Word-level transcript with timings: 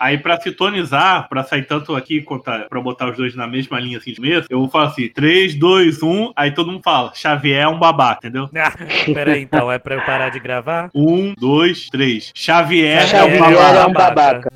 Aí 0.00 0.16
pra 0.16 0.40
sintonizar, 0.40 1.28
pra 1.28 1.44
sair 1.44 1.64
tanto 1.66 1.94
aqui 1.94 2.22
quanto 2.22 2.48
a- 2.48 2.60
pra 2.60 2.80
botar 2.80 3.10
os 3.10 3.16
dois 3.18 3.34
na 3.36 3.46
mesma 3.46 3.78
linha 3.78 3.98
assim 3.98 4.12
de 4.12 4.20
mesa, 4.20 4.46
eu 4.48 4.60
vou 4.60 4.68
falar 4.70 4.86
assim: 4.86 5.08
3, 5.08 5.54
2, 5.54 6.02
1, 6.02 6.32
aí 6.34 6.50
todo 6.52 6.72
mundo 6.72 6.80
fala, 6.82 7.12
Xavier 7.14 7.60
é 7.62 7.68
um 7.68 7.78
babaca, 7.78 8.26
entendeu? 8.26 8.48
Ah, 8.56 8.72
peraí, 9.12 9.42
então, 9.42 9.70
é 9.70 9.78
pra 9.78 9.96
eu 9.96 10.02
parar 10.02 10.30
de 10.30 10.38
gravar? 10.40 10.88
1, 10.94 11.34
2, 11.38 11.88
3. 11.90 12.32
Xavier, 12.34 13.06
Xavier 13.06 13.42
é 13.42 13.46
um 13.46 13.52
babaca. 13.58 13.78
é 13.78 13.86
um 13.86 13.92
babaca. 13.92 14.49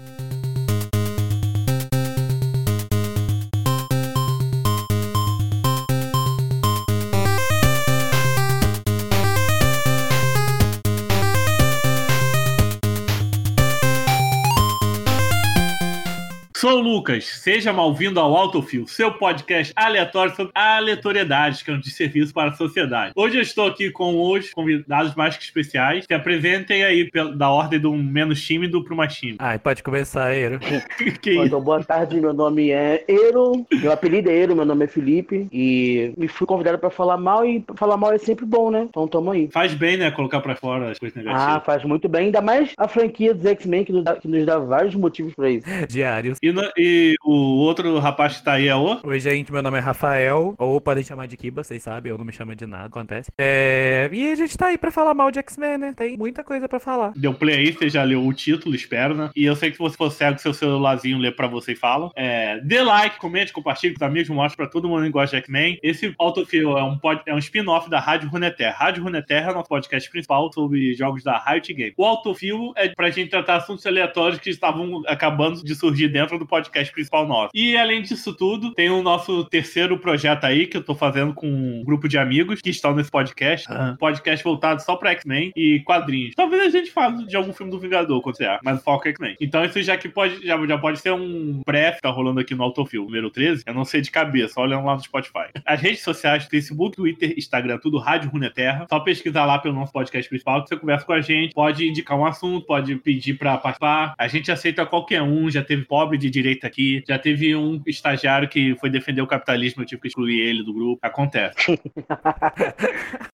Lucas, 17.04 17.26
seja 17.26 17.70
mal-vindo 17.70 18.18
ao 18.18 18.34
Autofil, 18.34 18.86
seu 18.88 19.12
podcast 19.12 19.74
aleatório 19.76 20.34
sobre 20.34 20.52
aleatoriedades, 20.54 21.62
que 21.62 21.70
é 21.70 21.74
um 21.74 21.78
desserviço 21.78 22.32
para 22.32 22.48
a 22.48 22.54
sociedade. 22.54 23.12
Hoje 23.14 23.36
eu 23.36 23.42
estou 23.42 23.66
aqui 23.66 23.90
com 23.90 24.32
os 24.32 24.50
convidados 24.52 25.14
mais 25.14 25.36
que 25.36 25.44
especiais. 25.44 26.06
Se 26.08 26.14
apresentem 26.14 26.82
aí 26.82 27.10
da 27.36 27.50
ordem 27.50 27.78
do 27.78 27.92
menos 27.94 28.42
tímido 28.42 28.82
para 28.82 28.94
o 28.94 28.96
mais 28.96 29.14
tímido. 29.14 29.36
Ai, 29.38 29.58
pode 29.58 29.82
começar, 29.82 30.34
Eiro. 30.34 30.58
Que 31.20 31.36
Então, 31.36 31.60
boa 31.60 31.84
tarde, 31.84 32.18
meu 32.18 32.32
nome 32.32 32.70
é 32.70 33.04
Eiro, 33.06 33.66
meu 33.70 33.92
apelido 33.92 34.30
é 34.30 34.34
Eiro, 34.38 34.56
meu 34.56 34.64
nome 34.64 34.86
é 34.86 34.88
Felipe, 34.88 35.46
e 35.52 36.10
me 36.16 36.26
fui 36.26 36.46
convidado 36.46 36.78
pra 36.78 36.88
falar 36.88 37.18
mal, 37.18 37.44
e 37.44 37.62
falar 37.76 37.98
mal 37.98 38.14
é 38.14 38.18
sempre 38.18 38.46
bom, 38.46 38.70
né? 38.70 38.86
Então 38.88 39.06
tamo 39.06 39.30
aí. 39.30 39.50
Faz 39.52 39.74
bem, 39.74 39.98
né, 39.98 40.10
colocar 40.10 40.40
pra 40.40 40.56
fora 40.56 40.90
as 40.90 40.98
coisas 40.98 41.18
Ah, 41.18 41.22
negativas. 41.22 41.64
faz 41.66 41.84
muito 41.84 42.08
bem, 42.08 42.26
ainda 42.26 42.40
mais 42.40 42.72
a 42.78 42.88
franquia 42.88 43.34
dos 43.34 43.44
X-Men 43.44 43.84
que, 43.84 43.92
nos 43.92 44.02
dá- 44.04 44.16
que 44.16 44.26
nos 44.26 44.46
dá 44.46 44.58
vários 44.58 44.94
motivos 44.94 45.34
pra 45.34 45.50
isso. 45.50 45.66
Diários. 45.86 46.38
E, 46.42 46.50
no- 46.50 46.62
e 46.78 46.93
o 47.24 47.58
outro 47.58 47.98
rapaz 47.98 48.36
que 48.38 48.44
tá 48.44 48.54
aí 48.54 48.68
é 48.68 48.76
o? 48.76 48.98
Oi, 49.02 49.20
gente, 49.20 49.52
meu 49.52 49.62
nome 49.62 49.78
é 49.78 49.80
Rafael, 49.80 50.54
ou 50.58 50.80
podem 50.80 51.04
chamar 51.04 51.26
de 51.26 51.36
Kiba, 51.36 51.62
vocês 51.62 51.82
sabem, 51.82 52.10
eu 52.10 52.18
não 52.18 52.24
me 52.24 52.32
chamo 52.32 52.54
de 52.54 52.66
nada, 52.66 52.86
acontece. 52.86 53.30
É... 53.38 54.08
E 54.12 54.32
a 54.32 54.34
gente 54.34 54.56
tá 54.56 54.66
aí 54.66 54.78
pra 54.78 54.90
falar 54.90 55.14
mal 55.14 55.30
de 55.30 55.38
X-Men, 55.38 55.78
né? 55.78 55.94
Tem 55.96 56.16
muita 56.16 56.44
coisa 56.44 56.68
pra 56.68 56.78
falar. 56.80 57.12
Deu 57.16 57.34
play 57.34 57.56
aí, 57.56 57.72
você 57.72 57.88
já 57.88 58.02
leu 58.02 58.24
o 58.24 58.32
título, 58.32 58.74
espero, 58.74 59.14
né? 59.14 59.30
E 59.34 59.44
eu 59.44 59.56
sei 59.56 59.70
que 59.70 59.76
se 59.76 59.82
você 59.82 59.96
for 59.96 60.10
cego, 60.10 60.38
seu 60.38 60.54
celularzinho 60.54 61.18
lê 61.18 61.30
pra 61.30 61.46
você 61.46 61.72
e 61.72 61.76
fala. 61.76 62.10
É, 62.16 62.60
dê 62.60 62.82
like, 62.82 63.18
comente, 63.18 63.52
compartilhe 63.52 63.94
com 63.94 64.04
os 64.04 64.08
amigos, 64.10 64.28
mostre 64.30 64.56
pra 64.56 64.66
todo 64.66 64.88
mundo 64.88 65.04
que 65.04 65.10
gosta 65.10 65.36
de 65.36 65.42
X-Men. 65.42 65.78
Esse 65.82 66.14
Autofill 66.18 66.76
é 66.78 66.82
um, 66.82 66.98
pod- 66.98 67.22
é 67.26 67.34
um 67.34 67.38
spin-off 67.38 67.88
da 67.90 68.00
Rádio 68.00 68.28
Runeterra. 68.28 68.76
Rádio 68.78 69.02
Runeterra 69.02 69.50
é 69.50 69.54
nosso 69.54 69.68
podcast 69.68 70.10
principal 70.10 70.52
sobre 70.52 70.94
jogos 70.94 71.22
da 71.22 71.38
Riot 71.38 71.72
Games. 71.74 71.94
O 71.96 72.04
Autofill 72.04 72.72
é 72.76 72.88
pra 72.88 73.10
gente 73.10 73.30
tratar 73.30 73.56
assuntos 73.56 73.86
aleatórios 73.86 74.38
que 74.40 74.50
estavam 74.50 75.02
acabando 75.06 75.62
de 75.64 75.74
surgir 75.74 76.08
dentro 76.08 76.38
do 76.38 76.46
podcast 76.46 76.83
principal 76.92 77.26
nosso. 77.26 77.50
E 77.54 77.76
além 77.76 78.02
disso 78.02 78.34
tudo, 78.34 78.72
tem 78.74 78.90
o 78.90 79.02
nosso 79.02 79.44
terceiro 79.44 79.98
projeto 79.98 80.44
aí 80.44 80.66
que 80.66 80.76
eu 80.76 80.82
tô 80.82 80.94
fazendo 80.94 81.34
com 81.34 81.46
um 81.46 81.84
grupo 81.84 82.08
de 82.08 82.18
amigos 82.18 82.60
que 82.60 82.70
estão 82.70 82.94
nesse 82.94 83.10
podcast. 83.10 83.70
Um 83.70 83.96
podcast 83.96 84.42
voltado 84.44 84.82
só 84.82 84.96
pra 84.96 85.10
X-Men 85.10 85.52
e 85.56 85.80
quadrinhos. 85.80 86.34
Talvez 86.34 86.62
a 86.62 86.78
gente 86.78 86.90
fale 86.90 87.26
de 87.26 87.36
algum 87.36 87.52
filme 87.52 87.70
do 87.70 87.78
Vingador, 87.78 88.20
quando 88.20 88.36
você 88.36 88.44
mas 88.62 88.78
o 88.78 88.82
foco 88.82 89.08
é 89.08 89.10
X-Men. 89.10 89.36
Então 89.40 89.64
isso 89.64 89.80
já 89.82 89.96
que 89.96 90.08
pode, 90.08 90.44
já, 90.46 90.66
já 90.66 90.78
pode 90.78 90.98
ser 90.98 91.12
um 91.12 91.62
pré 91.64 91.92
que 91.92 92.00
tá 92.00 92.10
rolando 92.10 92.40
aqui 92.40 92.54
no 92.54 92.62
Autofil, 92.62 93.04
número 93.04 93.30
13. 93.30 93.64
Eu 93.66 93.74
não 93.74 93.84
sei 93.84 94.00
de 94.00 94.10
cabeça, 94.10 94.60
olhando 94.60 94.84
lá 94.84 94.94
no 94.94 95.00
Spotify. 95.00 95.48
As 95.64 95.80
redes 95.80 96.02
sociais, 96.02 96.44
Facebook, 96.44 96.96
Twitter, 96.96 97.34
Instagram, 97.36 97.78
tudo 97.78 97.98
Rádio 97.98 98.30
Runeterra. 98.30 98.86
Só 98.88 99.00
pesquisar 99.00 99.44
lá 99.44 99.58
pelo 99.58 99.74
nosso 99.74 99.92
podcast 99.92 100.28
principal 100.28 100.62
que 100.62 100.68
você 100.68 100.76
conversa 100.76 101.04
com 101.04 101.12
a 101.12 101.20
gente. 101.20 101.54
Pode 101.54 101.88
indicar 101.88 102.18
um 102.18 102.24
assunto, 102.24 102.66
pode 102.66 102.94
pedir 102.96 103.34
pra 103.34 103.56
participar. 103.56 104.14
A 104.18 104.28
gente 104.28 104.50
aceita 104.50 104.86
qualquer 104.86 105.22
um. 105.22 105.50
Já 105.50 105.62
teve 105.62 105.84
pobre 105.84 106.18
de 106.18 106.30
direita 106.30 106.66
aqui, 106.74 107.04
já 107.06 107.18
teve 107.18 107.54
um 107.54 107.80
estagiário 107.86 108.48
que 108.48 108.74
foi 108.80 108.90
defender 108.90 109.22
o 109.22 109.26
capitalismo, 109.26 109.82
eu 109.82 109.86
tive 109.86 110.02
que 110.02 110.08
excluir 110.08 110.40
ele 110.40 110.64
do 110.64 110.74
grupo. 110.74 110.98
Acontece. 111.00 111.54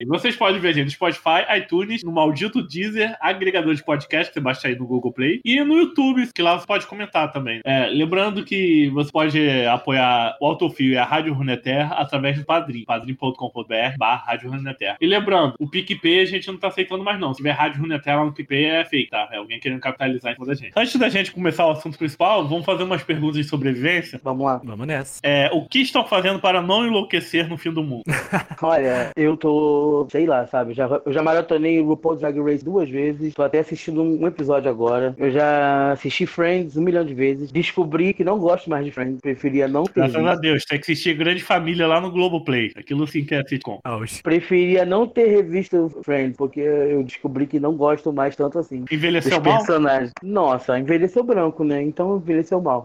E 0.01 0.07
vocês 0.07 0.35
podem 0.35 0.59
ver 0.59 0.69
a 0.69 0.73
gente 0.73 0.85
no 0.87 0.91
Spotify, 0.91 1.45
iTunes, 1.59 2.03
no 2.03 2.11
maldito 2.11 2.67
Deezer, 2.67 3.17
agregador 3.21 3.75
de 3.75 3.85
podcast, 3.85 4.29
que 4.29 4.35
você 4.35 4.41
baixa 4.41 4.69
aí 4.69 4.75
no 4.75 4.87
Google 4.87 5.13
Play, 5.13 5.41
e 5.45 5.63
no 5.63 5.77
YouTube, 5.77 6.31
que 6.35 6.41
lá 6.41 6.59
você 6.59 6.67
pode 6.67 6.87
comentar 6.87 7.31
também. 7.31 7.61
É, 7.65 7.87
lembrando 7.87 8.43
que 8.43 8.89
você 8.91 9.11
pode 9.11 9.67
apoiar 9.67 10.37
o 10.41 10.47
Autofil 10.47 10.93
e 10.93 10.97
a 10.97 11.05
Rádio 11.05 11.35
Runeterra 11.35 11.97
através 11.97 12.39
do 12.39 12.45
Padrim, 12.47 12.85
padrim.com.br 12.85 13.97
barra 13.99 14.25
Rádio 14.25 14.51
Runeterra. 14.51 14.97
E 15.01 15.07
lembrando, 15.07 15.55
o 15.59 15.69
PicPay 15.69 16.21
a 16.21 16.25
gente 16.25 16.49
não 16.49 16.57
tá 16.57 16.69
aceitando 16.69 17.05
mais 17.05 17.21
não. 17.21 17.35
Se 17.35 17.39
tiver 17.39 17.53
Rádio 17.53 17.83
Runeterra 17.83 18.21
lá 18.21 18.25
no 18.25 18.33
PicPay 18.33 18.65
é 18.65 18.85
fake, 18.85 19.11
tá? 19.11 19.29
É 19.33 19.37
alguém 19.37 19.61
querendo 19.61 19.81
capitalizar 19.81 20.33
em 20.33 20.35
cima 20.35 20.47
da 20.47 20.55
gente. 20.55 20.73
Antes 20.75 20.97
da 20.97 21.09
gente 21.09 21.33
começar 21.33 21.67
o 21.67 21.73
assunto 21.73 21.99
principal, 21.99 22.47
vamos 22.49 22.65
fazer 22.65 22.85
umas 22.85 23.03
perguntas 23.03 23.20
de 23.33 23.45
sobrevivência. 23.45 24.21
Vamos 24.23 24.47
lá. 24.47 24.61
Vamos 24.65 24.87
nessa. 24.87 25.21
É, 25.23 25.51
o 25.53 25.67
que 25.67 25.81
estão 25.81 26.07
fazendo 26.07 26.41
para 26.41 26.63
não 26.63 26.87
enlouquecer 26.87 27.49
no 27.49 27.57
fim 27.57 27.73
do 27.73 27.83
mundo? 27.83 28.05
Olha, 28.63 29.11
eu 29.17 29.37
tô, 29.37 30.07
sei 30.11 30.27
lá, 30.27 30.47
sabe? 30.47 30.75
Já, 30.75 30.87
eu 31.05 31.13
já 31.13 31.23
maratonei 31.23 31.81
o 31.81 31.87
RuPaul 31.87 32.17
Drag 32.17 32.41
Race 32.41 32.65
duas 32.65 32.89
vezes, 32.89 33.35
tô 33.35 33.43
até 33.43 33.59
assistindo 33.59 34.03
um 34.03 34.27
episódio 34.27 34.71
agora. 34.71 35.15
Eu 35.19 35.31
já 35.31 35.93
assisti 35.93 36.27
Friends 36.27 36.77
um 36.77 36.83
milhão 36.83 37.05
de 37.05 37.15
vezes. 37.15 37.53
Descobri 37.53 38.15
que 38.15 38.25
não 38.25 38.39
gosto 38.39 38.71
mais 38.71 38.85
de 38.85 38.91
Friends, 38.91 39.21
preferia 39.21 39.69
não 39.69 39.85
ter 39.85 40.01
Graças 40.01 40.17
a 40.17 40.31
visto. 40.31 40.41
Deus, 40.41 40.65
tem 40.65 40.79
que 40.79 40.93
assistir 40.93 41.15
Grande 41.15 41.43
Família 41.43 41.87
lá 41.87 42.01
no 42.01 42.11
Globoplay. 42.11 42.73
Aquilo 42.77 43.07
sim 43.07 43.25
que 43.25 43.35
é 43.35 43.45
sitcom. 43.45 43.81
Auge. 43.85 44.23
Preferia 44.23 44.85
não 44.85 45.07
ter 45.07 45.27
revisto 45.27 45.91
Friends, 46.03 46.37
porque 46.37 46.61
eu 46.61 47.03
descobri 47.03 47.47
que 47.47 47.61
não 47.61 47.75
gosto 47.75 48.13
mais 48.13 48.37
tanto 48.37 48.59
assim. 48.59 48.85
Envelheceu 48.91 49.41
mal? 49.41 49.59
personagens. 49.59 50.13
Nossa, 50.23 50.79
envelheceu 50.79 51.23
branco, 51.23 51.65
né? 51.65 51.83
Então 51.83 52.17
envelheceu 52.17 52.61
mal. 52.61 52.85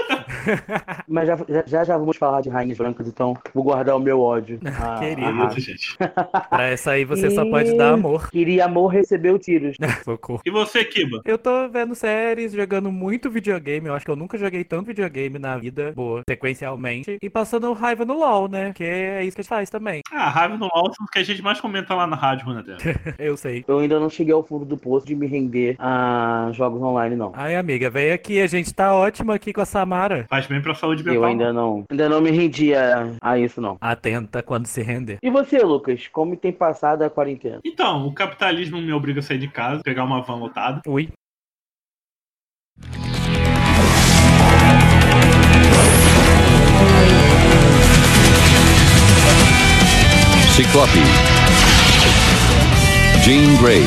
Mas 1.07 1.27
já, 1.27 1.37
já- 1.65 1.83
já 1.83 1.97
vamos 1.97 2.17
falar 2.17 2.41
de 2.41 2.49
rainhas 2.49 2.77
brancas, 2.77 3.07
então 3.07 3.35
vou 3.53 3.63
guardar 3.63 3.95
o 3.95 3.99
meu 3.99 4.19
ódio. 4.19 4.59
Ah, 4.83 4.99
Querido. 4.99 5.21
ah, 5.27 5.47
Isso, 5.47 5.59
gente. 5.59 5.97
Pra 6.49 6.63
essa 6.67 6.91
aí 6.91 7.05
você 7.05 7.29
só 7.29 7.45
pode 7.49 7.75
dar 7.77 7.93
amor. 7.93 8.29
Queria 8.31 8.65
amor, 8.65 8.87
recebeu 8.87 9.37
tiros. 9.37 9.75
Socorro. 10.03 10.41
E 10.45 10.49
você, 10.49 10.83
Kiba? 10.83 11.21
Eu 11.25 11.37
tô 11.37 11.67
vendo 11.69 11.93
séries, 11.93 12.53
jogando 12.53 12.91
muito 12.91 13.29
videogame. 13.29 13.87
Eu 13.87 13.93
acho 13.93 14.05
que 14.05 14.11
eu 14.11 14.15
nunca 14.15 14.37
joguei 14.37 14.63
tanto 14.63 14.87
videogame 14.87 15.37
na 15.37 15.57
vida, 15.57 15.91
boa, 15.95 16.21
sequencialmente. 16.27 17.17
E 17.21 17.29
passando 17.29 17.71
raiva 17.73 18.05
no 18.05 18.13
LoL, 18.17 18.47
né? 18.47 18.71
Que 18.73 18.83
é 18.83 19.23
isso 19.23 19.35
que 19.35 19.41
a 19.41 19.43
gente 19.43 19.49
faz 19.49 19.69
também. 19.69 20.01
Ah, 20.11 20.29
raiva 20.29 20.57
no 20.57 20.67
LOL 20.73 20.87
é 20.99 21.03
o 21.03 21.07
que 21.07 21.19
a 21.19 21.23
gente 21.23 21.41
mais 21.41 21.59
comenta 21.61 21.93
lá 21.93 22.07
na 22.07 22.15
rádio, 22.15 22.45
Runeterra. 22.47 23.15
Eu 23.19 23.37
sei. 23.37 23.63
Eu 23.67 23.79
ainda 23.79 23.99
não 23.99 24.09
cheguei 24.09 24.33
ao 24.33 24.43
fundo 24.43 24.65
do 24.65 24.77
poço 24.77 25.05
de 25.05 25.15
me 25.15 25.27
render 25.27 25.75
a 25.79 26.49
jogos 26.53 26.81
online, 26.81 27.15
não. 27.15 27.31
Ai, 27.35 27.55
amiga, 27.55 27.89
vem 27.89 28.11
aqui. 28.11 28.41
A 28.41 28.47
gente 28.47 28.73
tá 28.73 28.95
ótimo 28.95 29.31
aqui 29.31 29.53
com 29.53 29.61
a 29.61 29.65
Samara. 29.65 30.25
Faz 30.31 30.47
bem 30.47 30.61
pra 30.61 30.73
saúde 30.73 31.03
mental. 31.03 31.23
Eu 31.23 31.25
ainda 31.25 31.51
não, 31.51 31.83
ainda 31.91 32.07
não 32.07 32.21
me 32.21 32.31
rendi 32.31 32.73
a, 32.73 33.11
a 33.21 33.37
isso, 33.37 33.59
não. 33.59 33.77
Atenta 33.81 34.41
quando 34.41 34.65
se 34.65 34.81
render. 34.81 35.17
E 35.21 35.29
você, 35.29 35.59
Lucas? 35.59 36.07
Como 36.07 36.37
tem 36.37 36.53
passado 36.53 37.01
a 37.01 37.09
quarentena? 37.09 37.59
Então, 37.65 38.07
o 38.07 38.13
capitalismo 38.13 38.81
me 38.81 38.93
obriga 38.93 39.19
a 39.19 39.23
sair 39.23 39.39
de 39.39 39.49
casa, 39.49 39.81
pegar 39.83 40.05
uma 40.05 40.21
van 40.21 40.35
lotada. 40.35 40.81
Ui. 40.87 41.09
Ciclope. 50.55 50.99
Jean 53.25 53.61
Grey. 53.61 53.83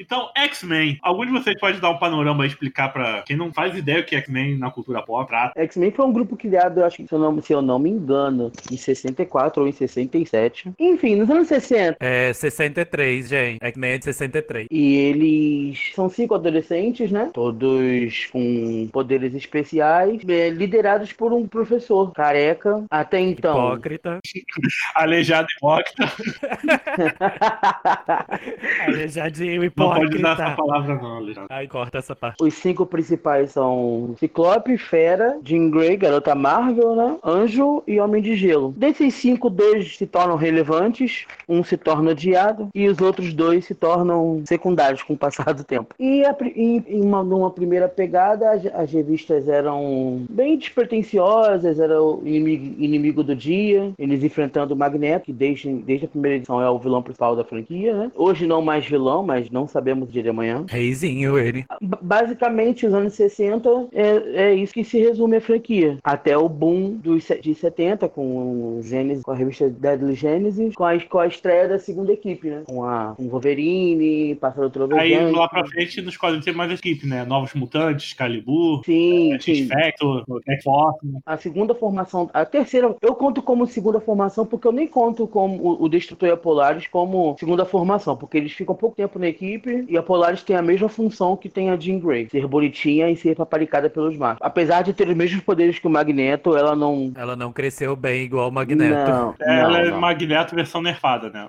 Então, 0.00 0.30
X-Men. 0.34 0.98
Algum 1.02 1.26
de 1.26 1.32
vocês 1.32 1.60
pode 1.60 1.78
dar 1.78 1.90
um 1.90 1.98
panorama 1.98 2.44
e 2.44 2.48
explicar 2.48 2.90
pra 2.90 3.20
quem 3.22 3.36
não 3.36 3.52
faz 3.52 3.76
ideia 3.76 4.00
o 4.00 4.04
que 4.04 4.16
é 4.16 4.18
X-Men 4.18 4.56
na 4.56 4.70
cultura 4.70 5.02
pop? 5.02 5.28
Trata. 5.28 5.60
X-Men 5.60 5.90
foi 5.90 6.06
um 6.06 6.12
grupo 6.12 6.38
criado, 6.38 6.80
eu 6.80 6.86
acho 6.86 6.96
que 6.96 7.06
se 7.06 7.14
eu, 7.14 7.18
não, 7.18 7.42
se 7.42 7.52
eu 7.52 7.60
não 7.60 7.78
me 7.78 7.90
engano, 7.90 8.50
em 8.72 8.78
64 8.78 9.62
ou 9.62 9.68
em 9.68 9.72
67. 9.72 10.72
Enfim, 10.78 11.16
nos 11.16 11.28
anos 11.28 11.48
60. 11.48 11.98
É 12.00 12.32
63, 12.32 13.28
gente. 13.28 13.58
X-Men 13.62 13.90
é 13.90 13.98
de 13.98 14.04
63. 14.04 14.66
E 14.70 14.96
eles 14.96 15.92
são 15.94 16.08
cinco 16.08 16.34
adolescentes, 16.34 17.12
né? 17.12 17.28
Todos 17.34 18.26
com 18.32 18.88
poderes 18.90 19.34
especiais, 19.34 20.22
eh, 20.26 20.48
liderados 20.48 21.12
por 21.12 21.30
um 21.32 21.46
professor 21.46 22.10
careca. 22.12 22.82
Até 22.90 23.20
então. 23.20 23.74
Hipócrita. 23.74 24.18
Aleijado 24.94 25.46
hipócrita. 25.56 26.10
Aleijadinho, 28.86 29.70
Não 29.76 29.89
pode 29.98 30.08
gritar. 30.10 30.32
essa 30.32 30.50
palavra, 30.56 30.94
não, 30.96 31.16
Alexandre. 31.16 31.48
Ai, 31.50 31.66
corta 31.66 31.98
essa 31.98 32.14
parte. 32.16 32.36
Os 32.42 32.54
cinco 32.54 32.86
principais 32.86 33.50
são 33.52 34.14
Ciclope, 34.18 34.76
Fera, 34.78 35.38
Jean 35.44 35.70
Grey, 35.70 35.96
Garota 35.96 36.34
Marvel, 36.34 36.94
né? 36.94 37.16
Anjo 37.24 37.82
e 37.86 37.98
Homem 38.00 38.22
de 38.22 38.34
Gelo. 38.36 38.72
Desses 38.76 39.14
cinco, 39.14 39.48
dois 39.50 39.96
se 39.96 40.06
tornam 40.06 40.36
relevantes, 40.36 41.26
um 41.48 41.62
se 41.64 41.76
torna 41.76 42.10
odiado 42.12 42.68
e 42.74 42.88
os 42.88 43.00
outros 43.00 43.32
dois 43.34 43.64
se 43.64 43.74
tornam 43.74 44.42
secundários 44.44 45.02
com 45.02 45.14
o 45.14 45.18
passar 45.18 45.52
do 45.54 45.64
tempo. 45.64 45.94
E 45.98 46.24
a 46.24 46.32
pri- 46.34 46.52
em, 46.56 46.84
uma, 47.02 47.22
numa 47.22 47.50
primeira 47.50 47.88
pegada, 47.88 48.50
as, 48.50 48.66
as 48.66 48.92
revistas 48.92 49.48
eram 49.48 50.24
bem 50.28 50.56
despretensiosas, 50.58 51.78
era 51.80 52.02
o 52.02 52.20
inimigo, 52.24 52.74
inimigo 52.82 53.22
do 53.22 53.34
dia, 53.34 53.92
eles 53.98 54.22
enfrentando 54.22 54.74
o 54.74 54.76
Magneto, 54.76 55.26
que 55.26 55.32
desde, 55.32 55.72
desde 55.72 56.06
a 56.06 56.08
primeira 56.08 56.36
edição 56.36 56.60
é 56.60 56.68
o 56.68 56.78
vilão 56.78 57.02
principal 57.02 57.34
da 57.36 57.44
franquia, 57.44 57.94
né? 57.96 58.12
Hoje 58.14 58.46
não 58.46 58.62
mais 58.62 58.84
vilão, 58.86 59.22
mas 59.22 59.50
não 59.50 59.66
sabemos 59.80 60.08
o 60.08 60.12
dia 60.12 60.22
de 60.22 60.28
amanhã. 60.28 60.64
Reizinho 60.68 61.38
ele. 61.38 61.64
B- 61.80 61.96
Basicamente, 62.02 62.86
os 62.86 62.92
anos 62.92 63.14
60 63.14 63.88
é, 63.92 64.48
é 64.50 64.54
isso 64.54 64.74
que 64.74 64.84
se 64.84 64.98
resume 64.98 65.36
a 65.36 65.40
franquia. 65.40 65.96
Até 66.04 66.36
o 66.36 66.48
boom 66.48 66.90
dos, 66.96 67.26
de 67.40 67.54
70, 67.54 68.08
com 68.08 68.76
o 68.76 68.82
Genesis, 68.82 69.22
com 69.22 69.30
a 69.30 69.34
revista 69.34 69.68
Deadly 69.70 70.14
Genesis, 70.14 70.74
com 70.74 70.84
a, 70.84 70.98
com 71.00 71.18
a 71.18 71.26
estreia 71.26 71.66
da 71.68 71.78
segunda 71.78 72.12
equipe, 72.12 72.48
né? 72.50 72.62
Com 72.66 72.84
a 72.84 73.14
com 73.16 73.28
Wolverine, 73.28 74.34
Pássaro 74.34 74.66
Aí 74.66 74.70
Trovejante. 74.70 75.32
lá 75.36 75.48
pra 75.48 75.66
frente 75.66 76.02
nos 76.02 76.16
quadrinhos 76.16 76.44
tem 76.44 76.54
mais 76.54 76.70
equipe, 76.72 77.06
né? 77.06 77.24
Novos 77.24 77.54
Mutantes, 77.54 78.06
Excalibur, 78.08 78.82
Sim, 78.84 79.38
sim. 79.40 79.54
X-Factor, 79.66 80.24
X-Force. 80.46 80.98
né? 81.06 81.20
A 81.24 81.36
segunda 81.36 81.74
formação, 81.74 82.28
a 82.34 82.44
terceira, 82.44 82.94
eu 83.00 83.14
conto 83.14 83.40
como 83.42 83.66
segunda 83.66 84.00
formação 84.00 84.44
porque 84.44 84.66
eu 84.66 84.72
nem 84.72 84.86
conto 84.86 85.26
como 85.26 85.56
o, 85.62 85.84
o 85.84 85.88
Destrutor 85.88 86.28
e 86.28 86.32
a 86.32 86.36
Polaris 86.36 86.86
como 86.86 87.36
segunda 87.38 87.64
formação, 87.64 88.16
porque 88.16 88.36
eles 88.36 88.52
ficam 88.52 88.74
pouco 88.74 88.96
tempo 88.96 89.18
na 89.18 89.28
equipe 89.28 89.69
e 89.88 89.96
a 89.96 90.02
Polaris 90.02 90.42
tem 90.42 90.56
a 90.56 90.62
mesma 90.62 90.88
função 90.88 91.36
que 91.36 91.48
tem 91.48 91.70
a 91.70 91.76
Jean 91.76 91.98
Grey, 91.98 92.28
ser 92.30 92.46
bonitinha 92.46 93.10
e 93.10 93.16
ser 93.16 93.34
paparicada 93.36 93.88
pelos 93.88 94.16
machos. 94.16 94.38
Apesar 94.40 94.82
de 94.82 94.92
ter 94.92 95.08
os 95.08 95.14
mesmos 95.14 95.42
poderes 95.42 95.78
que 95.78 95.86
o 95.86 95.90
Magneto, 95.90 96.56
ela 96.56 96.74
não. 96.76 97.12
Ela 97.16 97.36
não 97.36 97.52
cresceu 97.52 97.94
bem 97.96 98.24
igual 98.24 98.48
o 98.48 98.52
Magneto. 98.52 99.10
Não, 99.10 99.34
Ela 99.40 99.68
não, 99.68 99.76
é 99.76 99.90
não. 99.90 100.00
Magneto 100.00 100.54
versão 100.54 100.82
nerfada, 100.82 101.30
né? 101.30 101.48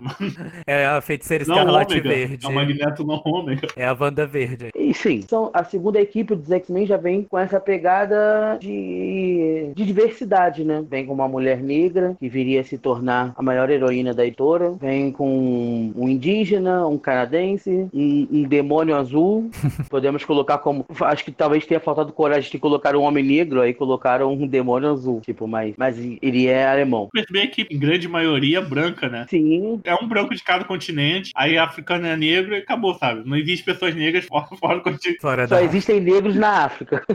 É 0.65 0.85
a 0.85 1.01
feiticeira 1.01 1.43
escarlate 1.43 1.99
verde. 1.99 2.45
É 2.45 2.49
o 2.49 2.53
Magneto 2.53 3.05
não 3.05 3.21
ômega. 3.25 3.67
É 3.75 3.85
a 3.85 3.97
Wanda 3.99 4.25
verde. 4.25 4.69
E 4.75 4.93
sim, 4.93 5.15
então, 5.15 5.49
a 5.53 5.63
segunda 5.63 5.99
equipe 5.99 6.35
dos 6.35 6.51
X-Men 6.51 6.85
já 6.85 6.97
vem 6.97 7.23
com 7.23 7.37
essa 7.37 7.59
pegada 7.59 8.57
de, 8.59 9.71
de 9.75 9.85
diversidade, 9.85 10.63
né? 10.63 10.83
Vem 10.89 11.05
com 11.05 11.13
uma 11.13 11.27
mulher 11.27 11.61
negra, 11.61 12.15
que 12.19 12.29
viria 12.29 12.61
a 12.61 12.63
se 12.63 12.77
tornar 12.77 13.33
a 13.35 13.41
maior 13.41 13.69
heroína 13.69 14.13
da 14.13 14.25
editora. 14.25 14.71
Vem 14.79 15.11
com 15.11 15.91
um 15.95 16.09
indígena, 16.09 16.85
um 16.87 16.97
canadense, 16.97 17.87
um, 17.93 18.10
um 18.31 18.43
demônio 18.43 18.95
azul. 18.95 19.49
Podemos 19.89 20.23
colocar 20.25 20.57
como. 20.59 20.85
Acho 21.01 21.23
que 21.25 21.31
talvez 21.31 21.65
tenha 21.65 21.79
faltado 21.79 22.11
coragem 22.13 22.49
de 22.51 22.59
colocar 22.59 22.95
um 22.95 23.01
homem 23.03 23.23
negro, 23.23 23.61
aí 23.61 23.73
colocaram 23.73 24.33
um 24.33 24.47
demônio 24.47 24.89
azul. 24.91 25.21
Tipo, 25.21 25.47
mas, 25.47 25.73
mas 25.77 25.97
ele 26.21 26.47
é 26.47 26.67
alemão. 26.67 27.09
Perceber 27.11 27.47
que 27.47 27.67
em 27.69 27.79
grande 27.79 28.07
maioria 28.07 28.61
branca, 28.61 29.07
né? 29.09 29.25
Sim, 29.29 29.79
É 29.83 29.93
um 29.95 30.07
branco 30.07 30.33
de 30.35 30.43
cada 30.43 30.63
continente, 30.63 31.31
aí 31.35 31.57
africano 31.57 32.05
é 32.07 32.15
negro 32.17 32.53
e 32.53 32.57
acabou, 32.57 32.93
sabe? 32.95 33.27
Não 33.27 33.37
existe 33.37 33.63
pessoas 33.65 33.95
negras 33.95 34.25
fora, 34.31 34.47
fora 34.59 34.75
do 34.77 34.81
continente. 34.83 35.19
Fora 35.21 35.47
só 35.47 35.55
da. 35.55 35.63
existem 35.63 35.99
negros 36.01 36.35
na 36.35 36.65
África. 36.65 37.03